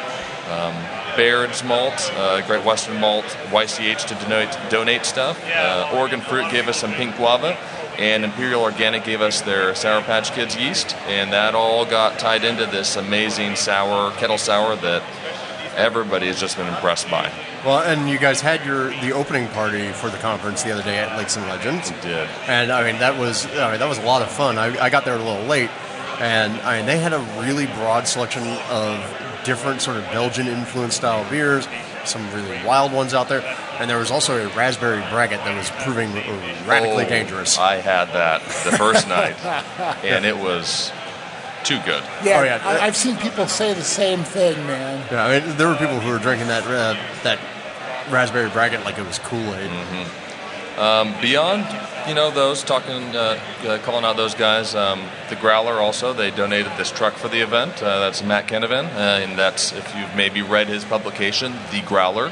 um, 0.49 0.73
Baird's 1.15 1.63
Malt, 1.63 2.11
uh, 2.15 2.45
Great 2.47 2.65
Western 2.65 2.99
Malt, 2.99 3.25
YCH 3.49 4.07
to 4.07 4.15
donate, 4.25 4.57
donate 4.69 5.05
stuff. 5.05 5.41
Uh, 5.45 5.91
Oregon 5.93 6.21
Fruit 6.21 6.49
gave 6.51 6.67
us 6.67 6.79
some 6.79 6.93
pink 6.93 7.15
guava, 7.15 7.57
and 7.97 8.23
Imperial 8.23 8.61
Organic 8.61 9.03
gave 9.03 9.21
us 9.21 9.41
their 9.41 9.73
Sour 9.75 10.01
Patch 10.03 10.31
Kids 10.31 10.55
yeast, 10.55 10.95
and 11.07 11.33
that 11.33 11.55
all 11.55 11.85
got 11.85 12.19
tied 12.19 12.43
into 12.43 12.65
this 12.65 12.95
amazing 12.95 13.55
sour 13.55 14.11
kettle 14.17 14.37
sour 14.37 14.75
that 14.77 15.03
everybody 15.75 16.27
has 16.27 16.39
just 16.39 16.57
been 16.57 16.67
impressed 16.67 17.09
by. 17.09 17.31
Well, 17.65 17.79
and 17.79 18.09
you 18.09 18.17
guys 18.17 18.41
had 18.41 18.65
your 18.65 18.89
the 19.01 19.11
opening 19.11 19.47
party 19.49 19.91
for 19.91 20.09
the 20.09 20.17
conference 20.17 20.63
the 20.63 20.71
other 20.71 20.83
day 20.83 20.97
at 20.97 21.17
Lakes 21.17 21.37
and 21.37 21.45
Legends. 21.47 21.91
We 21.91 22.01
did, 22.01 22.29
and 22.47 22.71
I 22.71 22.89
mean 22.89 22.99
that 22.99 23.17
was 23.17 23.45
I 23.45 23.71
mean, 23.71 23.79
that 23.79 23.89
was 23.89 23.97
a 23.97 24.03
lot 24.03 24.21
of 24.21 24.29
fun. 24.29 24.57
I, 24.57 24.77
I 24.79 24.89
got 24.89 25.05
there 25.05 25.15
a 25.15 25.23
little 25.23 25.45
late, 25.45 25.71
and 26.19 26.53
I 26.61 26.77
mean 26.77 26.85
they 26.85 26.99
had 26.99 27.13
a 27.13 27.19
really 27.39 27.65
broad 27.65 28.07
selection 28.07 28.43
of 28.69 29.03
different 29.43 29.81
sort 29.81 29.97
of 29.97 30.03
Belgian 30.05 30.47
influenced 30.47 30.97
style 30.97 31.27
beers, 31.29 31.67
some 32.07 32.25
really 32.33 32.57
wild 32.65 32.91
ones 32.91 33.13
out 33.13 33.29
there, 33.29 33.41
and 33.79 33.89
there 33.89 33.97
was 33.99 34.09
also 34.11 34.37
a 34.37 34.47
raspberry 34.55 35.01
braggot 35.03 35.43
that 35.45 35.55
was 35.57 35.69
proving 35.83 36.11
radically 36.67 37.05
Oh, 37.05 37.09
dangerous. 37.09 37.57
I 37.57 37.75
had 37.75 38.05
that 38.13 38.41
the 38.63 38.77
first 38.77 39.07
night, 39.17 39.35
and 40.03 40.25
it 40.25 40.37
was 40.37 40.91
too 41.63 41.79
good. 41.85 42.03
Yeah, 42.23 42.39
Oh, 42.39 42.43
yeah. 42.43 42.61
I, 42.63 42.85
I've 42.85 42.95
seen 42.95 43.17
people 43.17 43.45
say 43.47 43.73
the 43.73 43.81
same 43.83 44.23
thing, 44.23 44.55
man. 44.67 45.05
Yeah, 45.11 45.25
I 45.25 45.39
mean, 45.39 45.57
there 45.57 45.67
were 45.67 45.75
people 45.75 45.99
who 45.99 46.09
were 46.11 46.19
drinking 46.19 46.47
that 46.47 46.63
uh, 46.65 46.95
that 47.23 47.39
raspberry 48.09 48.49
braggot 48.49 48.85
like 48.85 48.97
it 48.97 49.05
was 49.05 49.19
Kool 49.19 49.53
Aid. 49.55 49.69
Um, 50.77 51.15
beyond, 51.21 51.65
you 52.07 52.13
know, 52.13 52.29
those 52.29 52.63
talking, 52.63 53.15
uh, 53.15 53.39
uh, 53.65 53.77
calling 53.79 54.05
out 54.05 54.15
those 54.15 54.35
guys, 54.35 54.75
um, 54.75 55.01
the 55.29 55.35
Growler 55.35 55.79
also, 55.81 56.13
they 56.13 56.29
donated 56.29 56.71
this 56.77 56.91
truck 56.91 57.13
for 57.15 57.29
the 57.29 57.39
event. 57.41 57.81
Uh, 57.81 57.99
that's 57.99 58.21
Matt 58.23 58.47
Kenovan, 58.47 58.85
uh, 58.93 58.97
and 59.23 59.37
that's, 59.39 59.71
if 59.73 59.95
you've 59.95 60.15
maybe 60.15 60.43
read 60.43 60.67
his 60.67 60.85
publication, 60.85 61.53
The 61.71 61.81
Growler. 61.81 62.31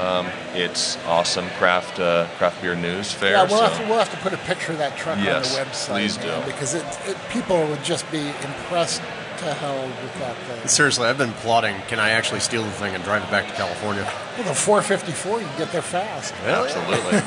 Um, 0.00 0.26
it's 0.54 0.98
awesome 1.06 1.48
craft 1.58 2.00
uh, 2.00 2.26
craft 2.38 2.60
beer 2.60 2.74
news 2.74 3.12
fair. 3.12 3.32
Yeah, 3.32 3.42
we'll, 3.44 3.58
so- 3.58 3.64
have 3.66 3.78
to, 3.80 3.86
we'll 3.88 3.98
have 3.98 4.10
to 4.10 4.16
put 4.18 4.32
a 4.32 4.38
picture 4.38 4.72
of 4.72 4.78
that 4.78 4.96
truck 4.96 5.18
Yes, 5.18 5.56
on 5.56 5.64
the 5.64 5.70
website. 5.70 5.88
please 5.88 6.18
man. 6.18 6.44
Because 6.44 6.74
it, 6.74 6.84
it, 7.06 7.16
people 7.30 7.66
would 7.68 7.82
just 7.84 8.10
be 8.10 8.28
impressed 8.28 9.00
to 9.38 9.54
hell 9.54 9.82
with 9.86 10.18
that 10.18 10.36
thing. 10.36 10.68
Seriously, 10.68 11.06
I've 11.06 11.18
been 11.18 11.32
plotting. 11.32 11.76
Can 11.88 11.98
I 11.98 12.10
actually 12.10 12.40
steal 12.40 12.62
the 12.62 12.70
thing 12.70 12.94
and 12.94 13.02
drive 13.04 13.22
it 13.22 13.30
back 13.30 13.46
to 13.48 13.54
California? 13.54 14.02
Well, 14.36 14.48
the 14.48 14.54
454, 14.54 15.40
you 15.40 15.46
can 15.46 15.58
get 15.58 15.72
there 15.72 15.82
fast. 15.82 16.34
Absolutely. 16.44 17.20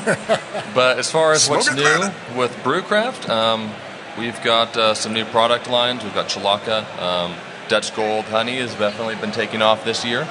but 0.73 0.99
as 0.99 1.09
far 1.11 1.33
as 1.33 1.49
what's 1.49 1.65
Smoke 1.67 1.77
it, 1.77 1.81
new 1.81 1.97
brother. 1.97 2.13
with 2.37 2.51
Brewcraft, 2.63 3.29
um, 3.29 3.71
we've 4.17 4.41
got 4.43 4.75
uh, 4.77 4.93
some 4.93 5.13
new 5.13 5.25
product 5.25 5.69
lines. 5.69 6.03
We've 6.03 6.13
got 6.13 6.27
Cholaca. 6.29 6.83
Um, 7.01 7.35
Dutch 7.67 7.95
Gold 7.95 8.25
Honey 8.25 8.57
has 8.57 8.73
definitely 8.75 9.15
been 9.15 9.31
taking 9.31 9.61
off 9.61 9.83
this 9.85 10.03
year. 10.03 10.27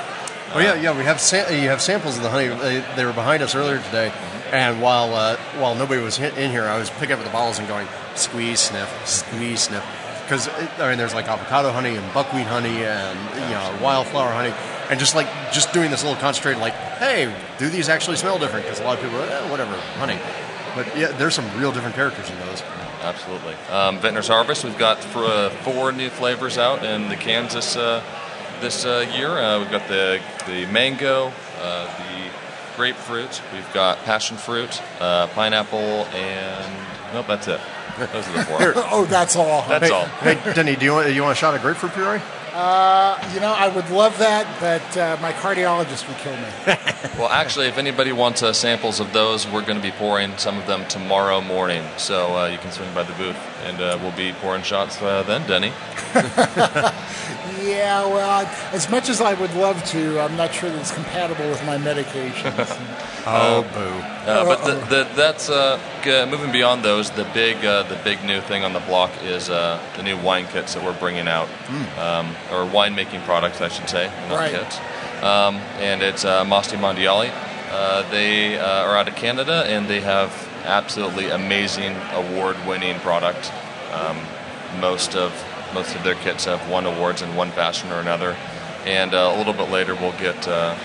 Oh 0.55 0.61
yeah, 0.61 0.75
yeah. 0.75 0.97
We 0.97 1.05
have 1.05 1.21
sa- 1.21 1.49
you 1.51 1.69
have 1.69 1.83
samples 1.83 2.17
of 2.17 2.23
the 2.23 2.31
honey. 2.31 2.49
They, 2.49 2.81
they 2.97 3.05
were 3.05 3.13
behind 3.13 3.43
us 3.43 3.55
earlier 3.55 3.79
today, 3.83 4.11
and 4.51 4.81
while 4.81 5.15
uh, 5.15 5.37
while 5.59 5.75
nobody 5.75 6.01
was 6.01 6.19
in 6.19 6.51
here, 6.51 6.65
I 6.65 6.79
was 6.79 6.89
picking 6.89 7.13
up 7.17 7.23
the 7.23 7.29
bottles 7.31 7.59
and 7.59 7.69
going 7.69 7.87
squeeze 8.15 8.59
sniff, 8.61 8.91
squeeze 9.07 9.65
sniff, 9.65 9.85
because 10.29 10.49
I 10.79 10.91
mean 10.91 10.99
there's 10.99 11.15
like 11.15 11.27
avocado 11.27 11.73
honey 11.73 11.97
and 11.97 12.13
buckwheat 12.13 12.47
honey 12.47 12.85
and 12.85 13.19
you 13.35 13.55
know 13.55 13.79
wildflower 13.83 14.31
honey, 14.31 14.53
and 14.91 15.01
just 15.01 15.15
like 15.15 15.27
just 15.53 15.73
doing 15.73 15.91
this 15.91 16.05
little 16.05 16.21
concentrated 16.21 16.61
like, 16.61 16.75
hey, 16.75 17.35
do 17.59 17.71
these 17.71 17.89
actually 17.89 18.17
smell 18.17 18.39
different? 18.39 18.67
Because 18.67 18.81
a 18.81 18.85
lot 18.85 18.99
of 18.99 19.03
people, 19.05 19.19
are, 19.19 19.27
eh, 19.27 19.51
whatever, 19.51 19.73
honey, 19.97 20.19
but 20.75 20.87
yeah, 20.97 21.09
there's 21.13 21.35
some 21.35 21.47
real 21.59 21.73
different 21.73 21.95
characters 21.95 22.29
in 22.29 22.39
those. 22.41 22.63
Absolutely. 23.03 23.55
Um, 23.71 23.99
Vintner's 24.01 24.29
Harvest, 24.29 24.65
we've 24.65 24.77
got 24.77 24.99
for, 24.99 25.25
uh, 25.25 25.51
four 25.51 25.93
new 25.93 26.11
flavors 26.11 26.59
out 26.59 26.85
in 26.85 27.09
the 27.09 27.17
cans 27.17 27.55
this, 27.55 27.77
uh, 27.77 28.03
this 28.61 28.85
uh, 28.85 29.07
year. 29.15 29.31
Uh, 29.31 29.61
we've 29.61 29.71
got 29.71 29.87
the, 29.89 30.21
the 30.47 30.67
mango, 30.67 31.33
uh, 31.61 31.87
the 31.87 32.77
grapefruit, 32.77 33.41
we've 33.55 33.73
got 33.73 33.99
passion 34.05 34.37
fruit, 34.37 34.83
uh, 35.01 35.29
pineapple, 35.29 35.79
and 35.79 37.15
nope, 37.15 37.27
that's 37.29 37.49
it. 37.49 37.61
Those 38.13 38.29
are 38.29 38.33
the 38.33 38.45
four. 38.45 38.59
oh, 38.91 39.07
that's 39.07 39.35
all. 39.35 39.67
That's 39.69 39.89
hey, 39.89 39.93
all. 39.93 40.07
Hey, 40.07 40.55
Denny, 40.55 40.77
do 40.77 40.85
you 40.85 40.93
want 40.93 41.13
you 41.13 41.23
want 41.23 41.33
a 41.33 41.41
shot 41.41 41.55
of 41.55 41.63
grapefruit 41.63 41.93
puree? 41.93 42.21
Uh, 42.53 43.17
you 43.35 43.41
know, 43.41 43.53
I 43.53 43.69
would 43.69 43.89
love 43.91 44.19
that, 44.19 44.47
but 44.59 44.97
uh, 44.97 45.17
my 45.21 45.33
cardiologist 45.33 46.09
would 46.09 46.17
kill 46.19 46.37
me. 46.37 46.49
Well, 47.19 47.29
actually, 47.29 47.67
if 47.67 47.79
anybody 47.79 48.13
wants 48.13 48.45
uh, 48.45 48.53
samples 48.53 49.01
of 49.01 49.13
those, 49.13 49.47
we're 49.47 49.63
going 49.63 49.77
to 49.77 49.83
be 49.83 49.91
pouring 49.91 50.37
some 50.37 50.57
of 50.57 50.69
them 50.69 50.87
tomorrow 50.87 51.41
morning. 51.41 51.85
So 51.97 52.37
uh, 52.37 52.47
you 52.47 52.59
can 52.59 52.71
swing 52.71 52.93
by 52.95 53.03
the 53.03 53.13
booth, 53.15 53.37
and 53.65 53.81
uh, 53.81 53.99
we'll 54.01 54.13
be 54.17 54.33
pouring 54.41 54.63
shots 54.63 55.01
uh, 55.03 55.23
then, 55.25 55.47
Denny. 55.47 55.73
yeah, 57.63 58.05
well, 58.07 58.47
as 58.73 58.89
much 58.91 59.09
as 59.09 59.21
I 59.21 59.35
would 59.35 59.55
love 59.55 59.83
to, 59.87 60.21
I'm 60.21 60.37
not 60.37 60.53
sure 60.55 60.71
that 60.71 60.79
it's 60.79 60.93
compatible 60.93 61.49
with 61.49 61.65
my 61.67 61.77
medications. 61.79 62.95
Oh, 63.31 63.61
Uh, 63.61 63.63
boo. 63.75 64.31
Uh, 64.31 64.45
but 64.47 64.65
the, 64.65 64.75
the, 64.87 65.09
that's 65.15 65.51
uh, 65.51 65.79
moving 66.31 66.51
beyond 66.51 66.83
those. 66.83 67.11
The 67.11 67.25
big, 67.35 67.63
uh, 67.63 67.83
the 67.83 67.97
big 67.97 68.25
new 68.25 68.41
thing 68.41 68.65
on 68.65 68.73
the 68.73 68.81
block 68.81 69.11
is 69.23 69.51
uh, 69.51 69.79
the 69.99 70.03
new 70.03 70.17
wine 70.17 70.47
kits 70.47 70.73
that 70.73 70.83
we're 70.83 70.99
bringing 70.99 71.29
out, 71.29 71.47
um, 71.99 72.29
or 72.51 72.65
winemaking 72.65 73.23
products, 73.27 73.61
I 73.61 73.69
should 73.69 73.87
say, 73.91 74.07
not 74.31 74.39
Right. 74.39 74.53
kits. 74.53 74.79
Um, 75.23 75.57
and 75.79 76.01
it's 76.01 76.25
uh, 76.25 76.43
Mosti 76.47 76.79
Mondiale. 76.79 77.31
Uh, 77.71 78.09
they 78.11 78.57
uh, 78.59 78.65
are 78.87 78.97
out 78.97 79.09
of 79.09 79.15
Canada, 79.17 79.65
and 79.67 79.87
they 79.89 80.01
have 80.01 80.31
absolutely 80.65 81.31
amazing, 81.31 81.97
award-winning 82.13 82.99
product. 83.01 83.53
Um, 83.93 84.19
most 84.81 85.15
of 85.15 85.33
most 85.75 85.95
of 85.95 86.03
their 86.03 86.15
kits 86.17 86.47
have 86.47 86.67
won 86.71 86.87
awards 86.87 87.21
in 87.23 87.35
one 87.37 87.51
fashion 87.51 87.91
or 87.91 88.01
another. 88.01 88.37
And 88.87 89.13
uh, 89.13 89.33
a 89.35 89.37
little 89.37 89.53
bit 89.53 89.71
later, 89.71 89.95
we'll 89.95 90.13
get. 90.19 90.47
Uh, 90.49 90.77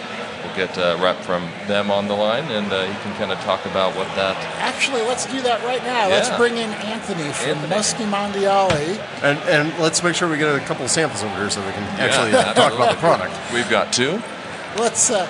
We'll 0.43 0.55
get 0.67 0.77
a 0.77 0.97
rep 1.01 1.15
from 1.21 1.49
them 1.67 1.89
on 1.89 2.09
the 2.09 2.15
line, 2.15 2.43
and 2.51 2.69
uh, 2.69 2.81
you 2.81 2.99
can 2.99 3.15
kind 3.15 3.31
of 3.31 3.39
talk 3.39 3.65
about 3.65 3.95
what 3.95 4.07
that. 4.17 4.35
Actually, 4.59 5.01
let's 5.03 5.25
do 5.25 5.41
that 5.41 5.63
right 5.63 5.81
now. 5.85 6.09
Let's 6.09 6.35
bring 6.35 6.57
in 6.57 6.69
Anthony 6.83 7.31
from 7.31 7.59
Mosti 7.69 8.03
Mondiale. 8.03 8.99
And 9.23 9.39
and 9.47 9.79
let's 9.79 10.03
make 10.03 10.15
sure 10.15 10.29
we 10.29 10.37
get 10.37 10.53
a 10.53 10.59
couple 10.65 10.83
of 10.83 10.91
samples 10.91 11.23
over 11.23 11.33
here 11.35 11.49
so 11.49 11.65
we 11.65 11.71
can 11.71 11.83
actually 11.97 12.31
Yeah, 12.31 12.51
talk 12.51 12.73
about 12.73 12.91
the 12.91 12.99
product. 12.99 13.33
We've 13.53 13.69
got 13.69 13.93
two. 13.93 14.21
Let's. 14.77 15.09
Uh, 15.09 15.25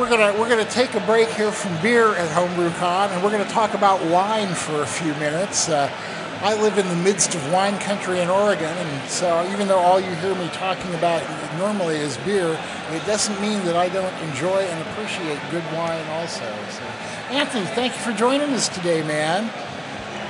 we're 0.00 0.08
gonna 0.08 0.32
we're 0.40 0.48
gonna 0.48 0.64
take 0.64 0.94
a 0.94 1.00
break 1.00 1.28
here 1.28 1.52
from 1.52 1.76
beer 1.82 2.14
at 2.16 2.30
HomebrewCon, 2.30 3.10
and 3.10 3.22
we're 3.22 3.30
gonna 3.30 3.44
talk 3.50 3.74
about 3.74 4.02
wine 4.06 4.48
for 4.54 4.80
a 4.80 4.86
few 4.86 5.12
minutes. 5.16 5.68
Uh, 5.68 5.92
I 6.40 6.54
live 6.62 6.78
in 6.78 6.88
the 6.88 6.96
midst 6.96 7.34
of 7.34 7.52
wine 7.52 7.78
country 7.80 8.20
in 8.20 8.30
Oregon, 8.30 8.74
and 8.74 9.10
so 9.10 9.46
even 9.52 9.68
though 9.68 9.78
all 9.78 10.00
you 10.00 10.10
hear 10.16 10.34
me 10.36 10.48
talking 10.54 10.94
about 10.94 11.22
normally 11.58 11.96
is 11.96 12.16
beer, 12.18 12.58
it 12.92 13.04
doesn't 13.04 13.38
mean 13.42 13.62
that 13.66 13.76
I 13.76 13.90
don't 13.90 14.14
enjoy 14.30 14.62
and 14.62 14.88
appreciate 14.88 15.38
good 15.50 15.64
wine 15.74 16.06
also. 16.12 16.46
So, 16.70 16.82
Anthony, 17.28 17.66
thank 17.66 17.92
you 17.92 18.00
for 18.00 18.12
joining 18.12 18.48
us 18.54 18.70
today, 18.70 19.02
man. 19.02 19.50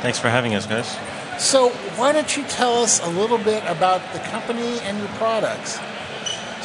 Thanks 0.02 0.18
for 0.18 0.30
having 0.30 0.56
us, 0.56 0.66
guys. 0.66 0.98
So, 1.38 1.68
why 1.94 2.10
don't 2.10 2.36
you 2.36 2.42
tell 2.48 2.82
us 2.82 2.98
a 3.06 3.08
little 3.08 3.38
bit 3.38 3.62
about 3.66 4.02
the 4.12 4.18
company 4.18 4.80
and 4.80 4.98
your 4.98 5.08
products? 5.10 5.78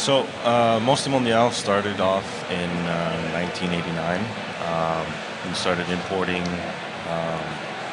So, 0.05 0.19
uh, 0.43 0.79
Mosti 0.81 1.09
Mondiale 1.09 1.51
started 1.51 1.99
off 1.99 2.27
in 2.51 2.69
uh, 2.85 3.31
1989. 3.33 4.21
Um, 4.69 5.49
we 5.49 5.55
started 5.55 5.89
importing 5.89 6.43
um, 7.09 7.41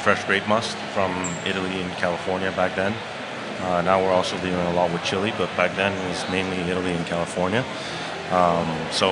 fresh 0.04 0.22
grape 0.26 0.46
must 0.46 0.76
from 0.92 1.10
Italy 1.46 1.80
and 1.80 1.90
California 1.92 2.52
back 2.52 2.76
then. 2.76 2.92
Uh, 3.62 3.80
now 3.80 3.98
we're 3.98 4.12
also 4.12 4.36
dealing 4.40 4.60
a 4.60 4.74
lot 4.74 4.92
with 4.92 5.02
Chile, 5.02 5.32
but 5.38 5.48
back 5.56 5.74
then 5.74 5.90
it 5.90 6.08
was 6.10 6.22
mainly 6.30 6.58
Italy 6.70 6.92
and 6.92 7.06
California. 7.06 7.64
Um, 8.30 8.68
so 8.90 9.08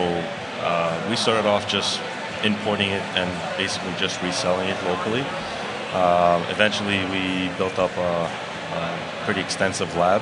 uh, 0.60 1.06
we 1.09 1.16
started 1.16 1.48
off 1.48 1.66
just 1.66 2.02
importing 2.44 2.90
it 2.90 3.02
and 3.16 3.31
basically 3.56 3.94
just 3.97 4.20
reselling 4.20 4.68
it 4.68 4.77
locally. 4.85 5.24
Uh, 5.94 6.44
eventually, 6.51 7.02
we 7.06 7.48
built 7.56 7.78
up 7.78 7.97
a, 7.97 8.31
a 8.77 9.24
pretty 9.24 9.40
extensive 9.40 9.89
lab, 9.97 10.20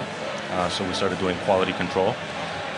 uh, 0.53 0.69
so 0.69 0.87
we 0.87 0.95
started 0.95 1.19
doing 1.19 1.37
quality 1.39 1.73
control. 1.73 2.15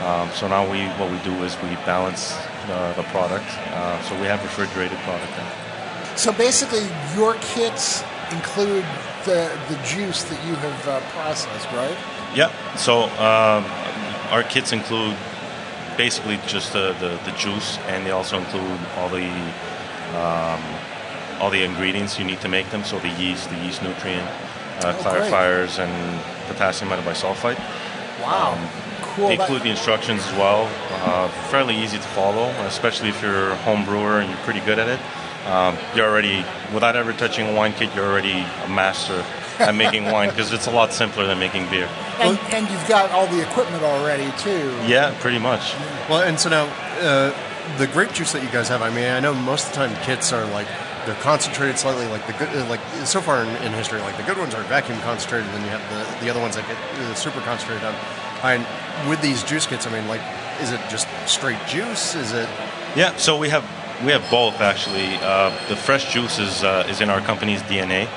Um, 0.00 0.30
so 0.30 0.48
now 0.48 0.64
we 0.70 0.86
what 0.98 1.10
we 1.10 1.18
do 1.18 1.32
is 1.44 1.56
we 1.62 1.74
balance 1.84 2.32
uh, 2.68 2.92
the 2.96 3.02
product. 3.04 3.46
Uh, 3.68 4.00
so 4.02 4.18
we 4.20 4.26
have 4.26 4.42
refrigerated 4.42 4.98
product. 4.98 5.30
Now. 5.36 6.16
So 6.16 6.32
basically, 6.32 6.86
your 7.14 7.34
kits 7.40 8.02
include 8.32 8.84
the 9.24 9.50
the 9.68 9.76
juice 9.84 10.22
that 10.24 10.40
you 10.46 10.54
have 10.54 10.88
uh, 10.88 11.00
processed, 11.12 11.70
right? 11.72 11.96
Yep. 12.34 12.50
So 12.76 13.04
um, 13.18 13.64
our 14.30 14.42
kits 14.42 14.72
include 14.72 15.16
basically 15.96 16.38
just 16.46 16.72
the, 16.72 16.94
the, 17.00 17.20
the 17.30 17.36
juice, 17.36 17.76
and 17.88 18.06
they 18.06 18.10
also 18.10 18.38
include 18.38 18.78
all 18.96 19.08
the 19.08 19.28
um, 20.16 20.62
all 21.40 21.50
the 21.50 21.62
ingredients 21.62 22.18
you 22.18 22.24
need 22.24 22.40
to 22.40 22.48
make 22.48 22.70
them. 22.70 22.84
So 22.84 22.98
the 23.00 23.08
yeast, 23.08 23.50
the 23.50 23.56
yeast 23.56 23.82
nutrient, 23.82 24.26
uh, 24.26 24.96
Oh, 24.96 25.02
great. 25.02 25.30
clarifiers, 25.30 25.78
and 25.78 25.92
potassium 26.48 26.90
metabisulfite. 26.90 27.58
Wow. 28.22 28.52
Um, 28.52 28.68
Cool. 29.14 29.28
They 29.28 29.34
include 29.34 29.62
the 29.62 29.70
instructions 29.70 30.24
as 30.24 30.32
well. 30.32 30.70
Uh, 31.02 31.28
fairly 31.48 31.76
easy 31.76 31.96
to 31.96 32.02
follow, 32.02 32.48
especially 32.66 33.08
if 33.08 33.20
you're 33.22 33.50
a 33.50 33.56
home 33.56 33.84
brewer 33.84 34.20
and 34.20 34.28
you're 34.28 34.38
pretty 34.40 34.60
good 34.60 34.78
at 34.78 34.88
it. 34.88 35.00
Um, 35.46 35.76
you're 35.94 36.06
already, 36.06 36.44
without 36.72 36.96
ever 36.96 37.12
touching 37.12 37.48
a 37.48 37.54
wine 37.54 37.72
kit, 37.72 37.94
you're 37.94 38.06
already 38.06 38.32
a 38.32 38.68
master 38.68 39.24
at 39.58 39.74
making 39.74 40.04
wine 40.12 40.28
because 40.28 40.52
it's 40.52 40.66
a 40.66 40.70
lot 40.70 40.92
simpler 40.92 41.26
than 41.26 41.38
making 41.38 41.68
beer. 41.70 41.88
And, 42.18 42.38
and 42.52 42.70
you've 42.70 42.86
got 42.88 43.10
all 43.10 43.26
the 43.26 43.40
equipment 43.42 43.82
already 43.82 44.30
too. 44.38 44.76
Yeah, 44.86 45.16
pretty 45.20 45.38
much. 45.38 45.74
Well, 46.08 46.22
and 46.22 46.38
so 46.38 46.50
now 46.50 46.64
uh, 47.00 47.34
the 47.78 47.86
grape 47.86 48.12
juice 48.12 48.32
that 48.32 48.42
you 48.42 48.50
guys 48.50 48.68
have. 48.68 48.82
I 48.82 48.90
mean, 48.90 49.06
I 49.06 49.20
know 49.20 49.34
most 49.34 49.68
of 49.68 49.72
the 49.72 49.76
time 49.76 50.04
kits 50.04 50.32
are 50.32 50.44
like 50.46 50.66
they're 51.06 51.14
concentrated 51.16 51.78
slightly, 51.78 52.06
like 52.08 52.26
the 52.26 52.34
good, 52.34 52.48
uh, 52.48 52.68
like 52.68 52.80
so 53.04 53.20
far 53.20 53.42
in, 53.42 53.48
in 53.64 53.72
history, 53.72 54.00
like 54.00 54.16
the 54.16 54.22
good 54.22 54.38
ones 54.38 54.54
are 54.54 54.62
vacuum 54.64 54.98
concentrated, 55.00 55.46
and 55.48 55.56
then 55.56 55.64
you 55.64 55.70
have 55.70 56.18
the 56.18 56.24
the 56.24 56.30
other 56.30 56.40
ones 56.40 56.56
that 56.56 56.66
get 56.68 56.76
uh, 56.76 57.14
super 57.14 57.40
concentrated 57.40 57.82
down. 57.82 57.94
And 58.42 58.64
with 59.08 59.20
these 59.22 59.42
juice 59.42 59.66
kits, 59.66 59.86
I 59.86 59.90
mean, 59.90 60.08
like, 60.08 60.22
is 60.60 60.72
it 60.72 60.80
just 60.88 61.08
straight 61.26 61.58
juice? 61.66 62.14
Is 62.14 62.32
it? 62.32 62.48
Yeah, 62.96 63.16
so 63.16 63.36
we 63.36 63.48
have 63.50 63.64
we 64.04 64.12
have 64.12 64.28
both 64.30 64.60
actually. 64.60 65.16
Uh, 65.20 65.50
the 65.68 65.76
fresh 65.76 66.12
juice 66.12 66.38
is 66.38 66.64
uh, 66.64 66.86
is 66.88 67.00
in 67.00 67.10
our 67.10 67.20
company's 67.20 67.62
DNA. 67.62 68.08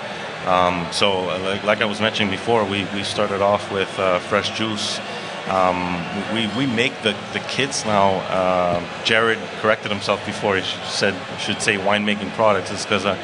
Um, 0.46 0.86
so, 0.92 1.30
uh, 1.30 1.40
like, 1.40 1.64
like 1.64 1.82
I 1.82 1.86
was 1.86 2.02
mentioning 2.02 2.30
before, 2.30 2.66
we, 2.66 2.84
we 2.94 3.04
started 3.04 3.42
off 3.42 3.72
with 3.72 3.88
uh, 3.98 4.20
fresh 4.20 4.50
juice. 4.58 5.00
Um, 5.48 6.04
we, 6.34 6.48
we 6.58 6.66
make 6.66 7.02
the, 7.02 7.16
the 7.32 7.40
kits 7.48 7.86
now. 7.86 8.16
Uh, 8.28 8.84
Jared 9.06 9.40
corrected 9.62 9.90
himself 9.90 10.26
before. 10.26 10.58
He 10.58 10.64
said 10.86 11.16
should 11.40 11.62
say 11.62 11.78
winemaking 11.78 12.32
products. 12.34 12.72
It's 12.72 12.84
because 12.84 13.06
I, 13.06 13.18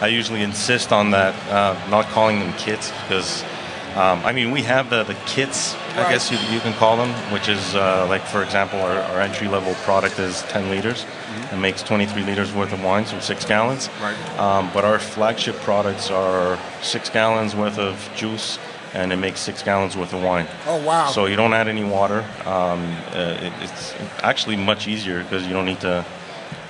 I 0.00 0.06
usually 0.06 0.42
insist 0.42 0.92
on 0.92 1.10
that, 1.10 1.34
uh, 1.50 1.78
not 1.90 2.06
calling 2.06 2.40
them 2.40 2.52
kits 2.54 2.90
because. 3.02 3.44
Um, 3.96 4.24
I 4.24 4.32
mean, 4.32 4.50
we 4.50 4.62
have 4.62 4.88
the, 4.90 5.04
the 5.04 5.14
kits, 5.26 5.74
I 5.96 6.10
guess 6.10 6.30
you, 6.30 6.38
you 6.52 6.60
can 6.60 6.72
call 6.74 6.96
them, 6.96 7.10
which 7.32 7.48
is 7.48 7.74
uh, 7.74 8.06
like, 8.08 8.22
for 8.22 8.42
example, 8.42 8.80
our, 8.80 8.98
our 9.02 9.20
entry 9.20 9.48
level 9.48 9.74
product 9.84 10.18
is 10.18 10.42
10 10.44 10.70
liters. 10.70 11.04
It 11.52 11.58
makes 11.58 11.82
23 11.82 12.24
liters 12.24 12.52
worth 12.54 12.72
of 12.72 12.82
wine, 12.82 13.04
so 13.04 13.18
six 13.20 13.44
gallons. 13.44 13.90
Right. 14.00 14.16
Um, 14.38 14.70
but 14.72 14.84
our 14.86 14.98
flagship 14.98 15.56
products 15.56 16.10
are 16.10 16.58
six 16.80 17.10
gallons 17.10 17.54
worth 17.54 17.78
of 17.78 18.10
juice, 18.16 18.58
and 18.94 19.12
it 19.12 19.16
makes 19.16 19.40
six 19.40 19.62
gallons 19.62 19.94
worth 19.96 20.14
of 20.14 20.22
wine. 20.22 20.46
Oh 20.66 20.82
wow! 20.82 21.08
So 21.10 21.26
you 21.26 21.36
don't 21.36 21.52
add 21.52 21.68
any 21.68 21.84
water. 21.84 22.20
Um, 22.46 22.80
uh, 23.12 23.36
it, 23.40 23.52
it's 23.60 23.94
actually 24.22 24.56
much 24.56 24.88
easier 24.88 25.22
because 25.22 25.46
you 25.46 25.52
don't 25.52 25.66
need 25.66 25.80
to 25.80 26.04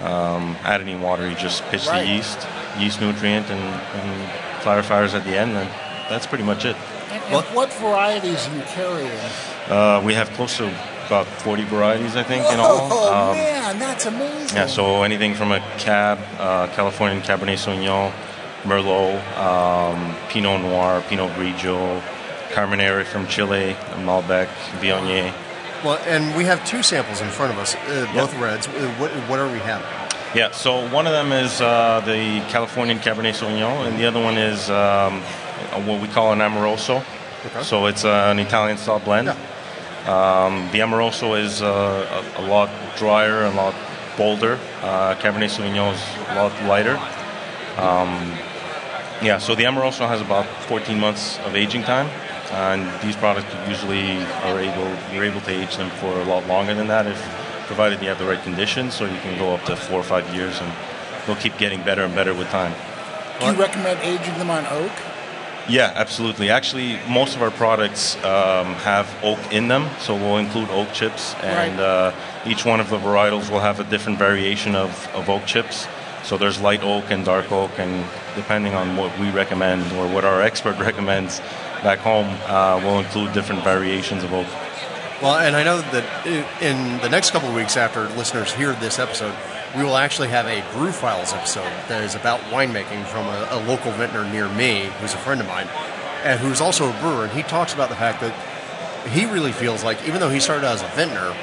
um, 0.00 0.56
add 0.62 0.80
any 0.80 0.96
water. 0.96 1.28
You 1.28 1.36
just 1.36 1.62
pitch 1.66 1.86
Right. 1.86 2.04
the 2.04 2.12
yeast, 2.14 2.46
yeast 2.78 3.00
nutrient, 3.00 3.48
and, 3.50 3.60
and 3.62 4.30
clarifiers 4.62 5.14
at 5.14 5.24
the 5.24 5.36
end, 5.36 5.52
and 5.52 5.68
that's 6.10 6.26
pretty 6.26 6.44
much 6.44 6.64
it. 6.64 6.76
What 7.32 7.72
varieties 7.74 8.46
are 8.48 8.56
you 8.56 8.62
carrying? 8.62 9.10
Uh, 9.68 10.02
we 10.04 10.12
have 10.14 10.28
close 10.30 10.56
to 10.58 10.66
about 11.06 11.26
40 11.26 11.64
varieties, 11.64 12.14
I 12.16 12.22
think, 12.22 12.44
in 12.52 12.60
all. 12.60 12.88
Oh 12.92 13.30
Um, 13.30 13.36
man, 13.36 13.78
that's 13.78 14.06
amazing. 14.06 14.56
Yeah, 14.56 14.66
so 14.66 15.02
anything 15.02 15.34
from 15.34 15.52
a 15.52 15.60
Cab, 15.78 16.18
uh, 16.38 16.66
Californian 16.68 17.22
Cabernet 17.22 17.56
Sauvignon, 17.58 18.12
Merlot, 18.64 19.18
um, 19.38 20.14
Pinot 20.28 20.60
Noir, 20.60 21.02
Pinot 21.08 21.30
Grigio, 21.32 22.00
Carmenere 22.50 23.04
from 23.04 23.26
Chile, 23.26 23.74
Malbec, 24.04 24.46
Viognier. 24.80 25.32
Well, 25.84 25.98
and 26.06 26.36
we 26.36 26.44
have 26.44 26.64
two 26.64 26.82
samples 26.82 27.20
in 27.20 27.28
front 27.28 27.52
of 27.52 27.58
us, 27.58 27.74
uh, 27.74 28.08
both 28.14 28.32
reds. 28.38 28.68
Uh, 28.68 28.72
what 28.98 29.10
what 29.28 29.38
are 29.38 29.50
we 29.50 29.58
having? 29.58 29.86
Yeah, 30.34 30.50
so 30.52 30.88
one 30.90 31.06
of 31.06 31.12
them 31.12 31.32
is 31.32 31.60
uh, 31.60 32.00
the 32.06 32.40
Californian 32.48 32.98
Cabernet 33.00 33.34
Sauvignon, 33.34 33.86
and 33.88 33.98
the 33.98 34.06
other 34.06 34.22
one 34.22 34.38
is 34.38 34.70
um, 34.70 35.20
what 35.86 36.00
we 36.00 36.08
call 36.08 36.32
an 36.32 36.38
Amoroso. 36.40 37.02
Okay. 37.44 37.62
So 37.62 37.86
it's 37.86 38.04
uh, 38.04 38.28
an 38.30 38.38
Italian 38.38 38.78
style 38.78 39.00
blend. 39.00 39.28
Um, 39.28 40.68
the 40.72 40.80
Amoroso 40.80 41.34
is 41.34 41.62
uh, 41.62 42.24
a, 42.36 42.40
a 42.40 42.44
lot 42.46 42.70
drier, 42.96 43.44
a 43.44 43.50
lot 43.50 43.74
bolder. 44.16 44.58
Uh, 44.82 45.14
Cabernet 45.16 45.50
Sauvignon 45.50 45.94
is 45.94 46.28
a 46.30 46.34
lot 46.34 46.52
lighter. 46.68 46.96
Um, 47.78 48.32
yeah, 49.22 49.38
so 49.38 49.54
the 49.54 49.64
Amoroso 49.64 50.06
has 50.06 50.20
about 50.20 50.46
14 50.66 50.98
months 50.98 51.38
of 51.40 51.54
aging 51.54 51.82
time, 51.84 52.08
and 52.50 52.82
these 53.02 53.16
products 53.16 53.46
usually 53.68 54.18
are 54.42 54.58
able 54.58 54.90
you're 55.12 55.24
able 55.24 55.40
to 55.42 55.50
age 55.50 55.76
them 55.76 55.90
for 55.90 56.12
a 56.20 56.24
lot 56.24 56.46
longer 56.46 56.74
than 56.74 56.88
that, 56.88 57.06
if 57.06 57.20
provided 57.66 58.02
you 58.02 58.08
have 58.08 58.18
the 58.18 58.26
right 58.26 58.42
conditions. 58.42 58.94
So 58.94 59.04
you 59.04 59.18
can 59.20 59.38
go 59.38 59.54
up 59.54 59.64
to 59.64 59.76
four 59.76 60.00
or 60.00 60.04
five 60.04 60.32
years, 60.34 60.60
and 60.60 60.72
they'll 61.26 61.36
keep 61.36 61.56
getting 61.58 61.82
better 61.82 62.02
and 62.02 62.14
better 62.14 62.34
with 62.34 62.48
time. 62.48 62.74
Do 63.40 63.46
you 63.46 63.52
recommend 63.54 64.00
aging 64.00 64.38
them 64.38 64.50
on 64.50 64.66
oak? 64.66 64.92
Yeah, 65.68 65.92
absolutely. 65.94 66.50
Actually, 66.50 66.98
most 67.08 67.36
of 67.36 67.42
our 67.42 67.52
products 67.52 68.16
um, 68.24 68.74
have 68.82 69.08
oak 69.22 69.38
in 69.52 69.68
them, 69.68 69.88
so 70.00 70.14
we'll 70.16 70.38
include 70.38 70.68
oak 70.70 70.92
chips, 70.92 71.34
and 71.36 71.78
uh, 71.78 72.12
each 72.46 72.64
one 72.64 72.80
of 72.80 72.90
the 72.90 72.98
varietals 72.98 73.48
will 73.50 73.60
have 73.60 73.78
a 73.78 73.84
different 73.84 74.18
variation 74.18 74.74
of, 74.74 75.08
of 75.14 75.28
oak 75.30 75.46
chips. 75.46 75.86
So 76.24 76.36
there's 76.36 76.60
light 76.60 76.82
oak 76.82 77.10
and 77.10 77.24
dark 77.24 77.50
oak, 77.52 77.70
and 77.78 78.04
depending 78.34 78.74
on 78.74 78.96
what 78.96 79.16
we 79.18 79.30
recommend 79.30 79.90
or 79.92 80.12
what 80.12 80.24
our 80.24 80.42
expert 80.50 80.78
recommends 80.78 81.40
back 81.82 81.98
home, 82.00 82.28
uh, 82.46 82.80
we'll 82.82 82.98
include 82.98 83.32
different 83.32 83.62
variations 83.62 84.24
of 84.24 84.32
oak. 84.32 84.46
Well, 85.22 85.36
and 85.36 85.54
I 85.54 85.62
know 85.62 85.80
that 85.80 86.26
in 86.60 86.98
the 87.00 87.08
next 87.08 87.30
couple 87.30 87.48
of 87.48 87.54
weeks 87.54 87.76
after 87.76 88.08
listeners 88.10 88.52
hear 88.52 88.72
this 88.72 88.98
episode, 88.98 89.34
we 89.76 89.84
will 89.84 89.96
actually 89.96 90.28
have 90.28 90.46
a 90.46 90.62
Brew 90.76 90.92
Files 90.92 91.32
episode 91.32 91.70
that 91.88 92.02
is 92.02 92.14
about 92.14 92.40
winemaking 92.50 93.06
from 93.06 93.26
a, 93.26 93.48
a 93.50 93.58
local 93.66 93.90
vintner 93.92 94.30
near 94.30 94.48
me, 94.48 94.90
who's 95.00 95.14
a 95.14 95.18
friend 95.18 95.40
of 95.40 95.46
mine, 95.46 95.66
and 96.24 96.38
who's 96.40 96.60
also 96.60 96.90
a 96.90 97.00
brewer. 97.00 97.24
And 97.24 97.32
he 97.32 97.42
talks 97.42 97.72
about 97.72 97.88
the 97.88 97.96
fact 97.96 98.20
that 98.20 98.34
he 99.08 99.24
really 99.26 99.52
feels 99.52 99.82
like, 99.82 100.06
even 100.06 100.20
though 100.20 100.28
he 100.28 100.40
started 100.40 100.66
out 100.66 100.74
as 100.74 100.82
a 100.82 100.88
vintner 100.88 101.34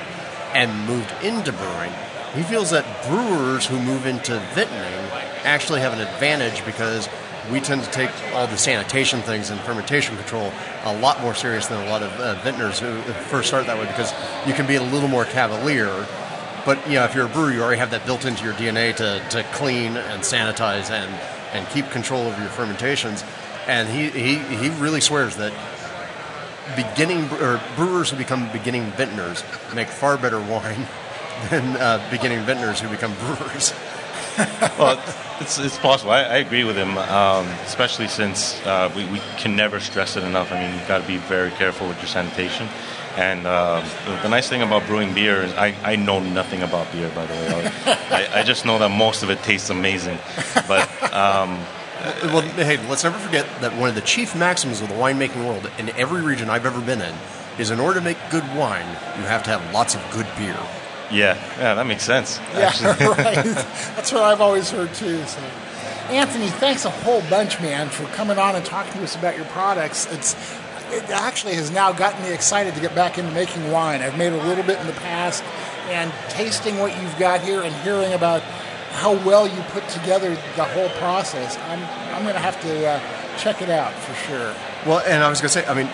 and 0.54 0.88
moved 0.88 1.12
into 1.24 1.52
brewing, 1.52 1.92
he 2.36 2.44
feels 2.44 2.70
that 2.70 2.86
brewers 3.08 3.66
who 3.66 3.80
move 3.80 4.06
into 4.06 4.34
vintnering 4.54 5.10
actually 5.44 5.82
have 5.82 5.94
an 5.94 6.00
advantage 6.00 6.64
because 6.66 7.10
we 7.52 7.60
tend 7.60 7.84
to 7.84 7.90
take 7.90 8.12
all 8.34 8.46
the 8.46 8.58
sanitation 8.58 9.22
things 9.22 9.50
and 9.50 9.60
fermentation 9.62 10.16
control 10.18 10.52
a 10.84 10.96
lot 11.00 11.20
more 11.22 11.34
serious 11.34 11.68
than 11.68 11.86
a 11.88 11.90
lot 11.90 12.04
of 12.04 12.12
uh, 12.20 12.36
vintners 12.44 12.80
who 12.80 13.02
first 13.30 13.48
start 13.48 13.66
that 13.66 13.78
way 13.78 13.86
because 13.88 14.14
you 14.48 14.54
can 14.54 14.68
be 14.68 14.76
a 14.76 14.84
little 14.84 15.10
more 15.10 15.26
cavalier. 15.26 16.06
But 16.66 16.86
you 16.88 16.96
know, 16.96 17.06
if 17.06 17.16
you're 17.16 17.26
a 17.26 17.30
brewer, 17.30 17.52
you 17.52 17.62
already 17.62 17.80
have 17.80 17.92
that 17.92 18.06
built 18.06 18.26
into 18.26 18.44
your 18.44 18.54
DNA 18.54 18.96
to, 18.96 19.22
to 19.30 19.44
clean 19.54 19.98
and 19.98 20.22
sanitize 20.22 20.90
and, 20.92 21.14
and 21.54 21.68
keep 21.70 21.90
control 21.90 22.28
of 22.28 22.38
your 22.40 22.50
fermentations. 22.50 23.24
And 23.68 23.88
he, 23.88 24.10
he, 24.10 24.38
he 24.56 24.70
really 24.82 25.02
swears 25.02 25.36
that 25.38 25.54
beginning 26.76 27.30
or 27.42 27.62
brewers 27.76 28.10
who 28.10 28.18
become 28.18 28.52
beginning 28.52 28.92
vintners 28.92 29.44
make 29.74 29.88
far 29.88 30.18
better 30.18 30.40
wine 30.40 30.88
than 31.50 31.76
uh, 31.78 32.06
beginning 32.12 32.44
vintners 32.46 32.80
who 32.80 32.90
become 32.90 33.14
brewers. 33.16 33.74
well, 34.78 35.02
it's, 35.42 35.60
it's 35.60 35.78
possible. 35.78 36.12
I, 36.12 36.24
I 36.24 36.38
agree 36.38 36.64
with 36.64 36.78
him, 36.78 36.98
um, 36.98 37.48
especially 37.66 38.08
since 38.08 38.60
uh, 38.66 38.92
we, 38.96 39.06
we 39.08 39.20
can 39.38 39.56
never 39.56 39.80
stress 39.80 40.16
it 40.16 40.24
enough. 40.24 40.52
I 40.52 40.62
mean, 40.62 40.78
you've 40.78 40.88
got 40.88 41.02
to 41.02 41.08
be 41.08 41.18
very 41.18 41.52
careful 41.52 41.88
with 41.88 41.98
your 41.98 42.08
sanitation. 42.08 42.68
And 43.20 43.46
uh, 43.46 43.86
the, 44.06 44.22
the 44.24 44.30
nice 44.30 44.48
thing 44.48 44.62
about 44.62 44.88
brewing 44.88 45.14
beer 45.14 45.42
is 45.42 45.52
I, 45.54 45.76
I 45.84 45.98
know 45.98 46.22
nothing 46.22 46.62
about 46.62 46.90
beer, 46.94 47.10
by 47.14 47.26
the 47.26 47.34
way. 47.34 47.72
I, 48.12 48.30
I 48.40 48.44
just 48.44 48.66
know 48.66 48.80
that 48.80 48.90
most 48.90 49.24
of 49.24 49.30
it 49.30 49.44
tastes 49.44 49.70
amazing. 49.70 50.18
But 50.70 50.90
um, 51.14 51.60
well, 52.24 52.42
hey, 52.42 52.78
let's 52.88 53.04
never 53.04 53.20
forget 53.20 53.46
that 53.60 53.76
one 53.76 53.90
of 53.90 53.96
the 53.96 54.02
chief 54.02 54.38
maxims 54.38 54.80
of 54.80 54.88
the 54.88 54.96
winemaking 54.96 55.46
world 55.46 55.70
in 55.78 55.90
every 55.98 56.22
region 56.22 56.50
I've 56.50 56.66
ever 56.66 56.80
been 56.80 57.02
in 57.02 57.14
is 57.58 57.72
in 57.72 57.82
order 57.82 58.00
to 58.00 58.06
make 58.06 58.18
good 58.32 58.46
wine, 58.56 58.88
you 59.18 59.24
have 59.26 59.44
to 59.44 59.50
have 59.50 59.74
lots 59.74 59.96
of 59.96 60.12
good 60.12 60.28
beer. 60.38 60.58
yeah, 61.12 61.36
yeah, 61.58 61.74
that 61.76 61.86
makes 61.86 62.04
sense. 62.04 62.40
Yeah, 62.54 62.72
right. 62.86 63.44
That's 63.44 64.14
what 64.14 64.24
I've 64.24 64.40
always 64.40 64.72
heard 64.72 64.94
too. 64.94 65.22
So, 65.26 65.42
Anthony, 66.10 66.48
thanks 66.48 66.86
a 66.86 66.90
whole 66.90 67.22
bunch, 67.30 67.60
man, 67.60 67.90
for 67.90 68.06
coming 68.16 68.40
on 68.40 68.56
and 68.56 68.66
talking 68.66 68.94
to 68.94 69.04
us 69.04 69.16
about 69.18 69.36
your 69.36 69.46
products. 69.48 70.08
It's 70.14 70.36
it 70.92 71.10
actually 71.10 71.56
has 71.56 71.72
now 71.72 71.92
gotten 71.92 72.22
me 72.24 72.34
excited 72.34 72.74
to 72.76 72.82
get 72.82 72.96
back 72.96 73.18
into 73.18 73.32
making 73.32 73.72
wine. 73.72 74.02
I've 74.02 74.18
made 74.18 74.34
a 74.34 74.44
little 74.44 74.64
bit 74.64 74.80
in 74.80 74.88
the 74.88 74.94
past, 74.94 75.44
and 75.88 76.12
tasting 76.30 76.78
what 76.80 77.00
you've 77.02 77.18
got 77.18 77.42
here 77.42 77.62
and 77.62 77.74
hearing 77.78 78.14
about 78.14 78.42
how 78.92 79.14
well 79.26 79.48
you 79.48 79.62
put 79.70 79.88
together 79.90 80.30
the 80.56 80.64
whole 80.64 80.90
process, 80.98 81.58
I'm 81.70 81.80
I'm 82.14 82.24
going 82.24 82.36
to 82.36 82.42
have 82.42 82.60
to 82.62 82.88
uh, 82.88 83.00
check 83.38 83.62
it 83.62 83.70
out 83.70 83.94
for 83.94 84.14
sure. 84.28 84.54
Well, 84.86 85.00
and 85.08 85.24
I 85.24 85.30
was 85.30 85.40
going 85.40 85.50
to 85.50 85.54
say, 85.54 85.66
I 85.66 85.74
mean, 85.74 85.88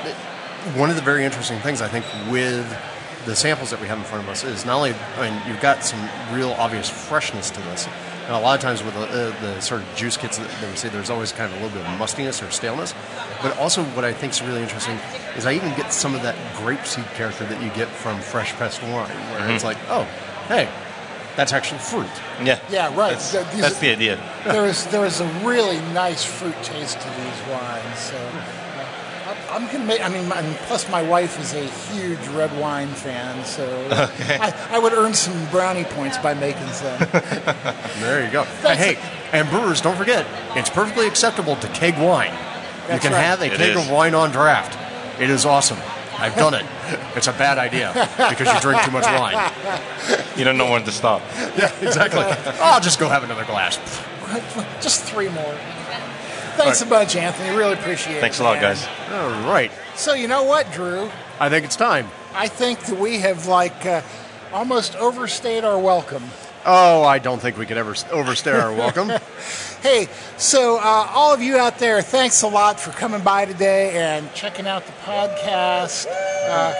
one 0.77 0.89
of 0.89 0.95
the 0.95 1.01
very 1.01 1.23
interesting 1.23 1.59
things 1.59 1.81
I 1.81 1.87
think 1.87 2.05
with 2.31 2.65
the 3.25 3.35
samples 3.35 3.71
that 3.71 3.81
we 3.81 3.87
have 3.87 3.97
in 3.97 4.03
front 4.03 4.23
of 4.23 4.29
us 4.29 4.43
is 4.43 4.65
not 4.65 4.77
only, 4.77 4.93
I 5.17 5.29
mean, 5.29 5.41
you've 5.47 5.61
got 5.61 5.83
some 5.83 5.99
real 6.31 6.51
obvious 6.53 6.89
freshness 6.89 7.49
to 7.51 7.61
this. 7.61 7.87
And 8.25 8.33
a 8.33 8.39
lot 8.39 8.55
of 8.55 8.61
times 8.61 8.83
with 8.83 8.93
the, 8.95 9.01
uh, 9.03 9.41
the 9.41 9.59
sort 9.61 9.81
of 9.81 9.95
juice 9.95 10.17
kits 10.17 10.37
that 10.39 10.49
that 10.49 10.69
we 10.69 10.75
see, 10.75 10.89
there's 10.89 11.09
always 11.11 11.31
kind 11.31 11.51
of 11.53 11.59
a 11.59 11.63
little 11.63 11.77
bit 11.79 11.87
of 11.87 11.97
mustiness 11.99 12.41
or 12.41 12.49
staleness. 12.49 12.93
But 13.43 13.55
also, 13.59 13.83
what 13.95 14.03
I 14.03 14.13
think 14.13 14.33
is 14.33 14.41
really 14.41 14.61
interesting 14.63 14.97
is 15.37 15.45
I 15.45 15.53
even 15.53 15.69
get 15.75 15.93
some 15.93 16.15
of 16.15 16.23
that 16.23 16.35
grapeseed 16.55 17.05
character 17.13 17.45
that 17.45 17.61
you 17.61 17.69
get 17.71 17.87
from 17.87 18.19
fresh 18.21 18.51
pressed 18.53 18.81
wine, 18.83 19.09
where 19.31 19.49
it's 19.51 19.63
Mhm. 19.63 19.67
like, 19.67 19.77
oh, 19.89 20.07
hey, 20.47 20.67
that's 21.35 21.53
actually 21.53 21.79
fruit. 21.79 22.07
Yeah. 22.43 22.57
Yeah, 22.69 22.87
right. 22.95 23.11
That's, 23.11 23.31
these- 23.31 23.61
that's 23.61 23.77
the 23.79 23.91
idea. 23.91 24.17
there 24.45 24.65
is 24.65 24.85
there 24.87 25.05
is 25.05 25.19
a 25.21 25.27
really 25.43 25.79
nice 25.93 26.23
fruit 26.23 26.55
taste 26.63 26.99
to 27.01 27.07
these 27.09 27.41
wines. 27.51 27.99
So 27.99 28.17
uh, 28.17 28.41
I'm 29.49 29.65
gonna 29.67 29.85
make. 29.85 30.03
I 30.03 30.09
mean, 30.09 30.27
my- 30.27 30.41
plus 30.67 30.89
my 30.89 31.01
wife 31.01 31.39
is 31.39 31.53
a 31.53 31.63
huge 31.93 32.25
red 32.29 32.57
wine 32.59 32.87
fan, 32.89 33.43
so 33.45 33.63
Okay. 33.91 34.37
I, 34.39 34.75
I 34.75 34.79
would 34.79 34.93
earn 34.93 35.13
some 35.13 35.45
brownie 35.51 35.83
points 35.85 36.17
by 36.17 36.33
making 36.33 36.67
some. 36.69 36.97
There 37.99 38.23
you 38.25 38.31
go. 38.31 38.43
And 38.67 38.77
hey, 38.79 38.97
and 39.31 39.49
brewers, 39.49 39.81
don't 39.81 39.95
forget, 39.97 40.25
it's 40.55 40.69
perfectly 40.69 41.07
acceptable 41.07 41.55
to 41.57 41.67
keg 41.69 41.97
wine. 41.97 42.33
you 42.91 42.99
can 42.99 43.11
right. 43.13 43.21
have 43.21 43.41
a 43.41 43.45
It 43.45 43.53
keg 43.57 43.75
is. 43.75 43.85
of 43.85 43.91
wine 43.91 44.13
on 44.15 44.31
draft. 44.31 44.77
It 45.21 45.29
is 45.29 45.45
awesome. 45.45 45.77
I've 46.17 46.35
done 46.35 46.53
it. 46.53 46.65
It's 47.15 47.27
a 47.27 47.33
bad 47.33 47.57
idea 47.57 47.91
because 48.29 48.53
you 48.53 48.59
drink 48.61 48.81
too 48.83 48.91
much 48.91 49.03
wine. 49.05 49.51
You 50.37 50.43
don't 50.45 50.57
know 50.57 50.69
when 50.71 50.83
to 50.83 50.91
stop. 50.91 51.21
Yeah, 51.57 51.71
exactly. 51.81 52.21
I'll 52.61 52.81
just 52.81 52.99
go 52.99 53.07
have 53.09 53.23
another 53.23 53.45
glass. 53.45 53.77
Just 54.81 55.03
three 55.03 55.29
more. 55.29 55.55
Thanks 56.57 56.81
a 56.81 56.85
bunch, 56.85 57.15
Anthony. 57.15 57.55
Really 57.55 57.73
appreciate 57.73 58.19
Thanks 58.19 58.39
it. 58.39 58.39
Thanks 58.39 58.39
a 58.39 58.43
lot, 58.43 58.53
man. 58.55 58.61
guys. 58.61 58.87
All 59.11 59.51
right. 59.51 59.71
So 59.95 60.13
you 60.13 60.27
know 60.27 60.43
what, 60.43 60.71
Drew? 60.71 61.09
I 61.39 61.49
think 61.49 61.65
it's 61.65 61.75
time. 61.75 62.07
I 62.33 62.47
think 62.47 62.79
that 62.81 62.99
we 62.99 63.19
have 63.19 63.47
like 63.47 63.85
uh, 63.85 64.01
almost 64.53 64.95
overstayed 64.95 65.63
our 65.63 65.77
welcome. 65.79 66.23
Oh, 66.65 67.03
I 67.03 67.19
don't 67.19 67.39
think 67.39 67.57
we 67.57 67.65
could 67.65 67.77
ever 67.77 67.95
overstay 68.11 68.51
our 68.51 68.73
welcome. 68.73 69.11
Hey, 69.85 70.07
so 70.37 70.77
uh, 70.79 70.81
all 71.13 71.31
of 71.31 71.43
you 71.43 71.57
out 71.57 71.77
there, 71.77 72.01
thanks 72.01 72.41
a 72.41 72.47
lot 72.47 72.79
for 72.79 72.89
coming 72.89 73.21
by 73.21 73.45
today 73.45 73.91
and 73.91 74.33
checking 74.33 74.65
out 74.65 74.83
the 74.87 74.91
podcast. 75.03 76.07
Uh, 76.09 76.73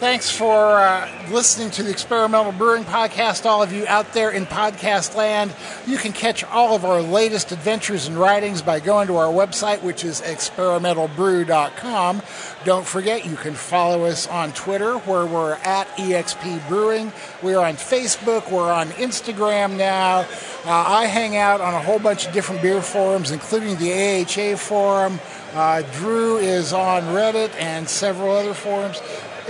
thanks 0.00 0.30
for 0.30 0.80
uh, 0.80 1.06
listening 1.30 1.70
to 1.70 1.82
the 1.82 1.90
Experimental 1.90 2.52
Brewing 2.52 2.84
Podcast. 2.84 3.44
All 3.44 3.62
of 3.62 3.70
you 3.70 3.84
out 3.86 4.14
there 4.14 4.30
in 4.30 4.46
podcast 4.46 5.14
land, 5.14 5.54
you 5.86 5.98
can 5.98 6.14
catch 6.14 6.42
all 6.42 6.74
of 6.74 6.86
our 6.86 7.02
latest 7.02 7.52
adventures 7.52 8.06
and 8.06 8.16
writings 8.16 8.62
by 8.62 8.80
going 8.80 9.08
to 9.08 9.16
our 9.16 9.30
website, 9.30 9.82
which 9.82 10.02
is 10.02 10.22
experimentalbrew.com. 10.22 12.22
Don't 12.64 12.86
forget, 12.86 13.26
you 13.26 13.36
can 13.36 13.52
follow 13.52 14.06
us 14.06 14.26
on 14.26 14.52
Twitter, 14.52 14.96
where 15.00 15.26
we're 15.26 15.56
at 15.56 15.86
EXP 15.98 16.66
Brewing. 16.66 17.12
We're 17.42 17.60
on 17.60 17.74
Facebook. 17.74 18.50
We're 18.50 18.72
on 18.72 18.86
Instagram 18.92 19.76
now. 19.76 20.20
Uh, 20.64 20.70
I 20.70 21.04
hang 21.06 21.36
out 21.36 21.60
on 21.60 21.74
a 21.74 21.80
whole 21.80 21.98
bunch 21.98 22.26
of 22.26 22.32
different 22.32 22.62
beer 22.62 22.80
forums, 22.80 23.32
including 23.32 23.76
the 23.76 23.92
AHA 23.92 24.56
forum. 24.56 25.20
Uh, 25.52 25.82
Drew 25.98 26.38
is 26.38 26.72
on 26.72 27.02
Reddit 27.14 27.54
and 27.60 27.86
several 27.86 28.34
other 28.34 28.54
forums. 28.54 29.02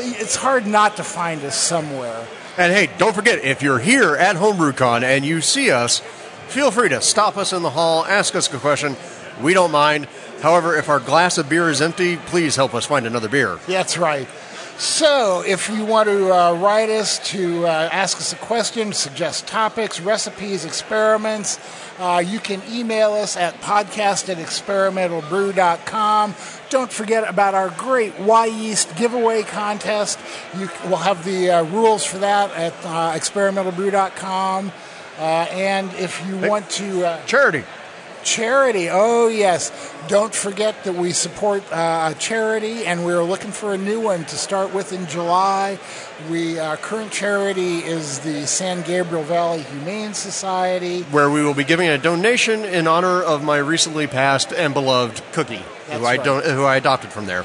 It's 0.05 0.37
hard 0.37 0.67
not 0.67 0.97
to 0.97 1.05
find 1.05 1.43
us 1.45 1.57
somewhere. 1.57 2.27
And 2.57 2.73
hey, 2.73 2.91
don't 2.99 3.15
forget, 3.15 3.45
if 3.45 3.63
you're 3.63 3.79
here 3.79 4.17
at 4.17 4.37
HomebrewCon 4.37 5.03
and 5.03 5.25
you 5.25 5.41
see 5.41 5.71
us, 5.71 6.01
feel 6.49 6.71
free 6.71 6.89
to 6.89 7.01
stop 7.01 7.37
us 7.37 7.53
in 7.53 7.63
the 7.63 7.71
hall, 7.71 8.05
ask 8.05 8.35
us 8.35 8.53
a 8.53 8.59
question. 8.59 8.97
We 9.41 9.55
don't 9.55 9.71
mind. 9.71 10.09
However, 10.43 10.77
if 10.77 10.89
our 10.89 11.01
glass 11.01 11.39
of 11.39 11.49
beer 11.49 11.71
is 11.71 11.81
empty, 11.81 12.17
please 12.17 12.57
help 12.57 12.75
us 12.75 12.87
find 12.87 13.07
another 13.07 13.29
beer. 13.29 13.59
That's 13.67 13.97
right. 13.97 14.29
So, 14.81 15.43
if 15.47 15.69
you 15.69 15.85
want 15.85 16.09
to 16.09 16.33
uh, 16.33 16.55
write 16.55 16.89
us 16.89 17.19
to 17.33 17.67
uh, 17.67 17.91
ask 17.93 18.17
us 18.17 18.33
a 18.33 18.37
question, 18.37 18.95
suggest 18.95 19.47
topics, 19.47 20.01
recipes, 20.01 20.65
experiments, 20.65 21.61
uh, 21.99 22.23
you 22.27 22.39
can 22.41 22.63
email 22.71 23.13
us 23.13 23.37
at 23.37 23.61
podcast 23.61 24.31
at 24.31 24.39
experimentalbrew.com. 24.39 26.35
Don't 26.71 26.93
forget 26.93 27.29
about 27.29 27.55
our 27.55 27.71
great 27.71 28.15
Wyeast 28.15 28.97
giveaway 28.97 29.43
contest. 29.43 30.21
You, 30.57 30.71
we'll 30.85 30.99
have 30.99 31.25
the 31.25 31.51
uh, 31.51 31.65
rules 31.65 32.05
for 32.05 32.19
that 32.19 32.53
at 32.53 32.73
uh, 32.85 33.13
experimentalbrew.com. 33.19 34.71
Uh, 35.19 35.23
and 35.23 35.93
if 35.95 36.25
you 36.27 36.37
want 36.37 36.71
to. 36.71 37.07
Uh, 37.07 37.25
charity. 37.27 37.65
Charity. 38.23 38.89
Oh, 38.89 39.27
yes. 39.27 39.73
Don't 40.07 40.33
forget 40.33 40.85
that 40.85 40.95
we 40.95 41.11
support 41.13 41.65
uh, 41.73 42.13
a 42.15 42.19
charity, 42.19 42.87
and 42.87 43.05
we're 43.05 43.25
looking 43.25 43.51
for 43.51 43.75
a 43.75 43.79
new 43.79 44.01
one 44.01 44.25
to 44.27 44.37
start 44.37 44.73
with 44.73 44.93
in 44.93 45.07
July. 45.07 45.79
We 46.31 46.59
our 46.59 46.77
current 46.77 47.11
charity 47.11 47.79
is 47.79 48.21
the 48.21 48.47
San 48.47 48.83
Gabriel 48.83 49.25
Valley 49.25 49.63
Humane 49.63 50.15
Society. 50.15 51.03
Where 51.05 51.31
we 51.31 51.43
will 51.43 51.55
be 51.55 51.65
giving 51.65 51.89
a 51.89 51.99
donation 51.99 52.65
in 52.65 52.87
honor 52.87 53.23
of 53.23 53.43
my 53.43 53.57
recently 53.57 54.07
passed 54.07 54.53
and 54.53 54.73
beloved 54.75 55.23
Cookie, 55.33 55.65
That's 55.91 56.01
who 56.01 56.07
I, 56.07 56.17
right. 56.17 56.25
don- 56.25 56.43
who 56.45 56.65
I 56.65 56.77
adopted 56.77 57.11
from 57.11 57.27
there. 57.27 57.45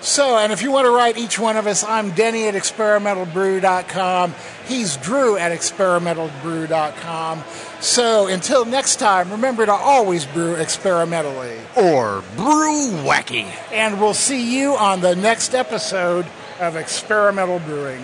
So, 0.00 0.36
and 0.36 0.52
if 0.52 0.62
you 0.62 0.72
want 0.72 0.86
to 0.86 0.90
write 0.90 1.16
each 1.16 1.38
one 1.38 1.56
of 1.56 1.68
us, 1.68 1.84
I'm 1.84 2.10
Denny 2.10 2.48
at 2.48 2.54
experimentalbrew.com. 2.54 4.34
He's 4.66 4.96
Drew 4.96 5.36
at 5.36 5.52
experimentalbrew.com. 5.52 7.44
So, 7.80 8.26
until 8.26 8.64
next 8.64 8.96
time, 8.96 9.30
remember 9.30 9.64
to 9.64 9.72
always 9.72 10.26
brew 10.26 10.54
experimentally. 10.56 11.56
Or 11.76 12.24
brew 12.36 12.90
wacky. 13.04 13.46
And 13.70 14.00
we'll 14.00 14.14
see 14.14 14.60
you 14.60 14.74
on 14.74 15.02
the 15.02 15.14
next 15.14 15.54
episode 15.54 16.26
of 16.58 16.74
Experimental 16.74 17.60
Brewing. 17.60 18.02